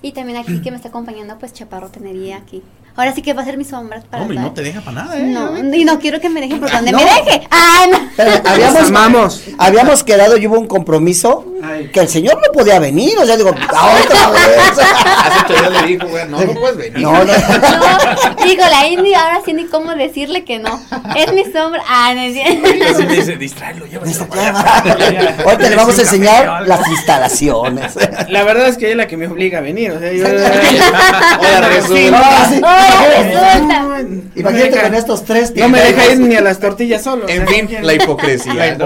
Y 0.00 0.12
también 0.12 0.38
aquí 0.38 0.60
que 0.60 0.70
me 0.70 0.76
está 0.76 0.88
acompañando, 0.88 1.38
pues 1.38 1.52
Chaparro 1.52 1.90
Tenería 1.90 2.38
aquí. 2.38 2.62
Ahora 2.94 3.14
sí 3.14 3.22
que 3.22 3.32
va 3.32 3.40
a 3.42 3.44
ser 3.44 3.56
mi 3.56 3.64
sombra 3.64 4.02
para 4.10 4.22
Hombre, 4.22 4.38
no 4.38 4.52
te 4.52 4.60
deja 4.62 4.80
para 4.82 5.02
nada, 5.04 5.16
¿eh? 5.18 5.22
No, 5.22 5.56
y 5.74 5.84
no 5.84 5.98
quiero 5.98 6.20
que 6.20 6.28
me 6.28 6.40
dejen 6.42 6.60
por 6.60 6.70
donde 6.70 6.92
No. 6.92 6.98
me 6.98 7.04
deje. 7.04 7.48
Ah, 7.50 7.86
no. 7.90 7.98
Pero 8.16 8.30
habíamos, 8.44 8.82
amamos. 8.88 9.42
habíamos 9.58 10.04
quedado 10.04 10.36
y 10.36 10.46
hubo 10.46 10.58
un 10.58 10.66
compromiso 10.66 11.44
Ay. 11.62 11.88
que 11.92 12.00
el 12.00 12.08
señor 12.08 12.36
no 12.36 12.52
podía 12.52 12.78
venir. 12.78 13.16
O 13.18 13.24
sea, 13.24 13.36
digo, 13.38 13.54
"Ah, 13.74 13.96
otra 14.04 14.30
vez. 14.32 14.78
Hace 14.78 15.40
ocho 15.44 15.54
días 15.70 15.82
le 15.82 15.88
dijo, 15.88 16.06
güey, 16.08 16.28
no, 16.28 16.40
no 16.44 16.52
puedes 16.52 16.76
venir. 16.76 16.98
No, 17.00 17.12
no. 17.12 17.24
No, 17.24 18.46
híjole, 18.46 18.74
ahí 18.74 18.96
ni, 18.98 19.14
ahora 19.14 19.40
sí 19.44 19.54
ni 19.54 19.64
cómo 19.66 19.94
decirle 19.94 20.44
que 20.44 20.58
no. 20.58 20.78
Es 21.16 21.32
mi 21.32 21.44
sombra. 21.44 21.82
Ah, 21.88 22.12
no 22.14 22.20
es. 22.20 22.36
Así 22.90 23.04
me 23.06 23.14
dice, 23.16 23.36
distráelo. 23.36 23.86
Hoy 25.46 25.56
te 25.56 25.70
le 25.70 25.76
vamos 25.76 25.98
a 25.98 26.02
enseñar 26.02 26.66
las 26.68 26.86
instalaciones. 26.88 27.94
La 28.28 28.42
verdad 28.44 28.68
es 28.68 28.76
que 28.76 28.84
ella 28.86 28.92
es 28.92 28.96
la 28.98 29.06
que 29.06 29.16
me 29.16 29.26
obliga 29.28 29.58
a 29.58 29.62
venir, 29.62 29.92
o 29.92 29.98
sea, 29.98 30.12
yo... 30.12 30.26
Ahora 31.54 31.68
resulta. 31.68 32.81
Resulta. 32.82 34.00
Imagínate 34.34 34.42
No 34.42 34.50
me 34.50 34.52
deja- 34.70 34.82
con 34.82 34.94
estos 34.94 35.24
tres. 35.24 35.52
No 35.56 35.68
me 35.68 35.80
deja 35.80 36.12
ir 36.12 36.20
ni 36.20 36.34
a 36.36 36.40
las 36.40 36.58
tortillas 36.58 37.02
solo. 37.02 37.28
En 37.28 37.46
fin, 37.46 37.68
la 37.82 37.94
hipocresía. 37.94 38.52
Y, 38.74 38.76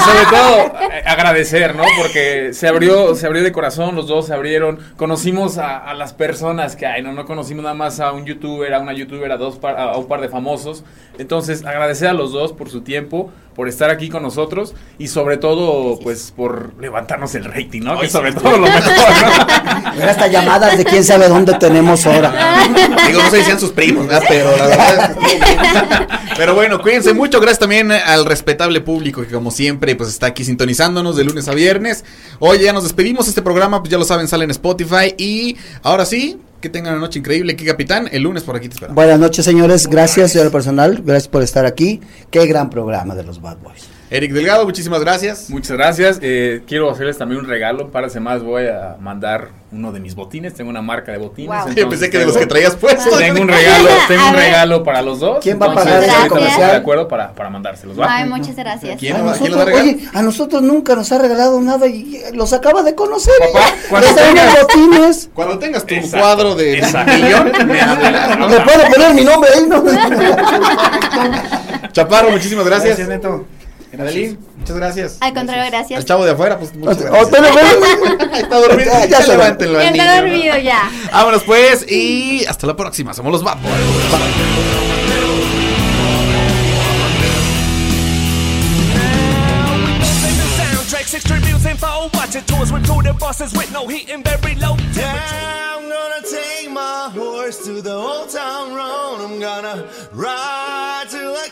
sobre 0.00 0.24
todo 0.30 0.72
agradecer, 1.04 1.74
¿no? 1.74 1.84
Porque 1.98 2.50
se 2.52 2.68
abrió, 2.68 3.14
se 3.14 3.26
abrió 3.26 3.42
de 3.42 3.52
corazón, 3.52 3.94
los 3.96 4.06
dos 4.06 4.26
se 4.26 4.34
abrieron, 4.34 4.78
conocimos 4.96 5.58
a, 5.58 5.78
a 5.78 5.94
las 5.94 6.12
personas 6.12 6.76
que 6.76 6.86
hay, 6.86 7.02
no, 7.02 7.12
no 7.12 7.24
conocimos 7.24 7.62
nada 7.62 7.74
más 7.74 8.00
a 8.00 8.12
un 8.12 8.24
youtuber, 8.26 8.72
a 8.74 8.80
una 8.80 8.92
youtuber, 8.92 9.30
a 9.32 9.36
dos 9.36 9.56
par- 9.56 9.78
a, 9.78 9.96
un 9.96 10.06
par 10.06 10.20
de 10.20 10.28
famosos. 10.28 10.84
Entonces, 11.18 11.64
agradecer 11.66 12.08
a 12.08 12.12
los 12.14 12.32
dos 12.32 12.52
por 12.52 12.70
su 12.70 12.80
tiempo, 12.82 13.30
por 13.54 13.68
estar 13.68 13.90
aquí 13.90 14.08
con 14.08 14.22
nosotros 14.22 14.74
y 14.98 15.08
sobre 15.08 15.36
todo, 15.36 15.98
pues, 16.00 16.32
por 16.34 16.72
levantarnos 16.80 17.34
el 17.34 17.44
rating, 17.44 17.82
¿no? 17.82 18.00
Que 18.00 18.08
sobre 18.08 18.32
todo 18.32 18.52
lo 18.52 18.66
mejor, 18.66 18.82
¿no? 18.82 19.92
Mira 19.96 20.10
hasta 20.12 20.28
llamadas 20.28 20.78
de 20.78 20.84
quién 20.84 21.04
sabe 21.04 21.28
dónde 21.28 21.52
tenemos 21.54 22.06
ahora. 22.06 22.32
Digo, 23.06 23.22
no 23.22 23.28
se 23.30 23.38
decían 23.38 23.60
sus 23.60 23.72
primos, 23.72 24.06
¿verdad? 24.06 24.22
Pero 24.28 24.56
la 24.56 24.66
verdad. 24.66 25.16
Pero 26.36 26.54
bueno, 26.54 26.80
cuídense 26.80 27.12
mucho. 27.12 27.38
Gracias 27.38 27.58
también 27.58 27.92
al 27.92 28.24
respetable 28.24 28.80
público 28.80 29.22
que, 29.22 29.28
como 29.28 29.50
siempre, 29.50 29.94
pues 29.94 30.08
está 30.08 30.26
aquí 30.26 30.44
de 30.90 31.24
lunes 31.24 31.48
a 31.48 31.54
viernes. 31.54 32.04
Hoy 32.40 32.58
ya 32.58 32.72
nos 32.72 32.82
despedimos. 32.82 33.28
Este 33.28 33.42
programa, 33.42 33.80
pues 33.80 33.90
ya 33.90 33.98
lo 33.98 34.04
saben, 34.04 34.28
sale 34.28 34.44
en 34.44 34.50
Spotify. 34.50 35.14
Y 35.16 35.56
ahora 35.82 36.04
sí, 36.04 36.38
que 36.60 36.68
tengan 36.68 36.94
una 36.94 37.02
noche 37.02 37.20
increíble. 37.20 37.52
Aquí, 37.52 37.64
capitán. 37.64 38.08
El 38.10 38.22
lunes 38.22 38.42
por 38.42 38.56
aquí 38.56 38.68
te 38.68 38.74
esperamos. 38.74 38.96
Buenas 38.96 39.18
noches, 39.18 39.44
señores. 39.44 39.86
Gracias, 39.86 40.32
señor 40.32 40.50
personal. 40.50 41.02
Gracias 41.04 41.28
por 41.28 41.42
estar 41.42 41.64
aquí. 41.64 42.00
Qué 42.30 42.46
gran 42.46 42.70
programa 42.70 43.14
de 43.14 43.22
los 43.22 43.40
Bad 43.40 43.58
Boys. 43.58 43.89
Eric 44.12 44.32
Delgado, 44.32 44.64
muchísimas 44.64 45.00
gracias. 45.02 45.48
Muchas 45.50 45.76
gracias. 45.76 46.18
Eh, 46.20 46.62
quiero 46.66 46.90
hacerles 46.90 47.16
también 47.16 47.40
un 47.42 47.46
regalo. 47.46 47.84
Un 47.84 47.90
par 47.92 48.02
de 48.02 48.10
semanas 48.10 48.42
voy 48.42 48.66
a 48.66 48.96
mandar 48.98 49.50
uno 49.70 49.92
de 49.92 50.00
mis 50.00 50.16
botines. 50.16 50.52
Tengo 50.52 50.68
una 50.68 50.82
marca 50.82 51.12
de 51.12 51.18
botines. 51.18 51.48
Wow. 51.50 51.58
entonces 51.58 51.76
Yo 51.84 51.88
pensé 51.88 52.10
que 52.10 52.18
de 52.18 52.26
los 52.26 52.36
que 52.36 52.46
traías 52.46 52.74
puestos. 52.74 53.16
Tengo 53.16 53.40
un 53.40 53.46
regalo, 53.46 53.88
tengo 54.08 54.28
un 54.30 54.34
regalo 54.34 54.82
para 54.82 55.00
los 55.02 55.20
dos. 55.20 55.38
¿Quién 55.40 55.60
va 55.62 55.66
a 55.66 55.68
entonces, 55.68 55.94
pagar 56.08 56.28
pongo 56.28 56.44
de 56.44 56.72
acuerdo 56.76 57.06
para, 57.06 57.32
para 57.34 57.50
mandárselos, 57.50 58.00
¿va? 58.00 58.06
Ay, 58.12 58.28
muchas 58.28 58.56
gracias. 58.56 58.98
¿Quién? 58.98 59.14
A 59.14 59.30
¿A 59.30 59.34
quién 59.34 59.52
lo 59.52 59.58
va 59.58 59.62
a 59.62 59.66
nosotros, 59.66 59.66
regalar? 59.66 59.94
oye, 59.94 60.08
a 60.12 60.22
nosotros 60.22 60.62
nunca 60.62 60.96
nos 60.96 61.12
ha 61.12 61.18
regalado 61.18 61.60
nada 61.60 61.86
y 61.86 62.16
eh, 62.16 62.32
los 62.34 62.52
acaba 62.52 62.82
de 62.82 62.96
conocer. 62.96 63.34
Papá, 63.52 63.68
ella. 63.68 63.88
cuando 63.88 64.08
tengas- 64.16 64.60
botines. 64.60 65.30
Cuando 65.34 65.58
tengas 65.60 65.86
tu 65.86 65.94
Exacto, 65.94 66.18
cuadro 66.18 66.54
de 66.56 66.78
exacto. 66.78 67.12
millón, 67.12 67.52
me 67.68 67.80
hablas. 67.80 68.38
¿no? 68.40 68.48
Puedo 68.48 68.84
poner 68.92 69.14
mi 69.14 69.22
nombre 69.24 69.50
ahí, 69.54 69.66
¿no? 69.68 69.84
Chaparro, 71.92 72.30
muchísimas 72.32 72.64
gracias. 72.66 72.96
Gracias, 72.98 73.08
Neto. 73.08 73.46
Adeline, 74.00 74.38
muchas 74.58 74.76
gracias. 74.76 75.16
Al 75.20 75.34
contrario, 75.34 75.64
gracias. 75.70 75.98
Al 75.98 76.04
chavo 76.04 76.24
de 76.24 76.30
afuera, 76.32 76.58
pues 76.58 76.74
muchas 76.74 77.02
gracias. 77.02 77.28
Está 78.42 78.56
dormido. 78.58 78.90
Ya, 78.92 79.00
Ya, 79.00 79.06
ya 79.06 79.22
se 79.22 79.28
levántenlo 79.32 79.80
Ya 79.80 79.90
niño, 79.90 80.02
está 80.02 80.16
¿no? 80.16 80.22
dormido 80.22 80.58
ya. 80.58 80.90
Vámonos 81.12 81.42
pues 81.44 81.90
y 81.90 82.44
hasta 82.46 82.66
la 82.66 82.76
próxima. 82.76 83.14
Somos 83.14 83.32
los 83.32 83.42
Bad 83.44 83.58
Boys. 83.62 84.80
I'm 94.96 95.88
gonna 95.88 96.22
take 96.22 96.70
my 96.70 97.10
horse 97.14 97.58
to 97.64 97.82
the 97.82 97.94
old 97.94 98.30
town 98.30 98.74
road. 98.74 99.20
I'm 99.20 99.40
gonna 99.40 99.84
ride 100.12 101.06
till 101.10 101.34
I. 101.34 101.50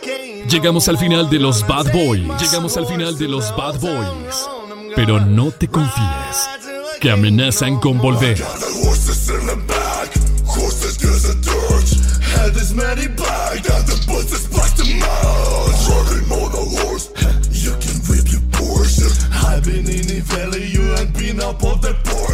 Llegamos 0.49 0.89
al 0.89 0.97
final 0.97 1.29
de 1.29 1.39
los 1.39 1.67
Bad 1.67 1.93
Boys. 1.93 2.23
Llegamos 2.41 2.77
al 2.77 2.87
final 2.87 3.19
de 3.19 3.29
los 3.29 3.55
Bad 3.55 3.79
Boys. 3.81 4.49
Pero 4.97 5.21
no 5.21 5.51
te 5.51 5.69
confíes, 5.69 6.49
que 7.01 7.11
amenazan 7.11 7.79
con 7.79 7.99
volver. 7.99 8.43
não 21.39 21.55
poder 21.55 21.95
pôr 22.03 22.28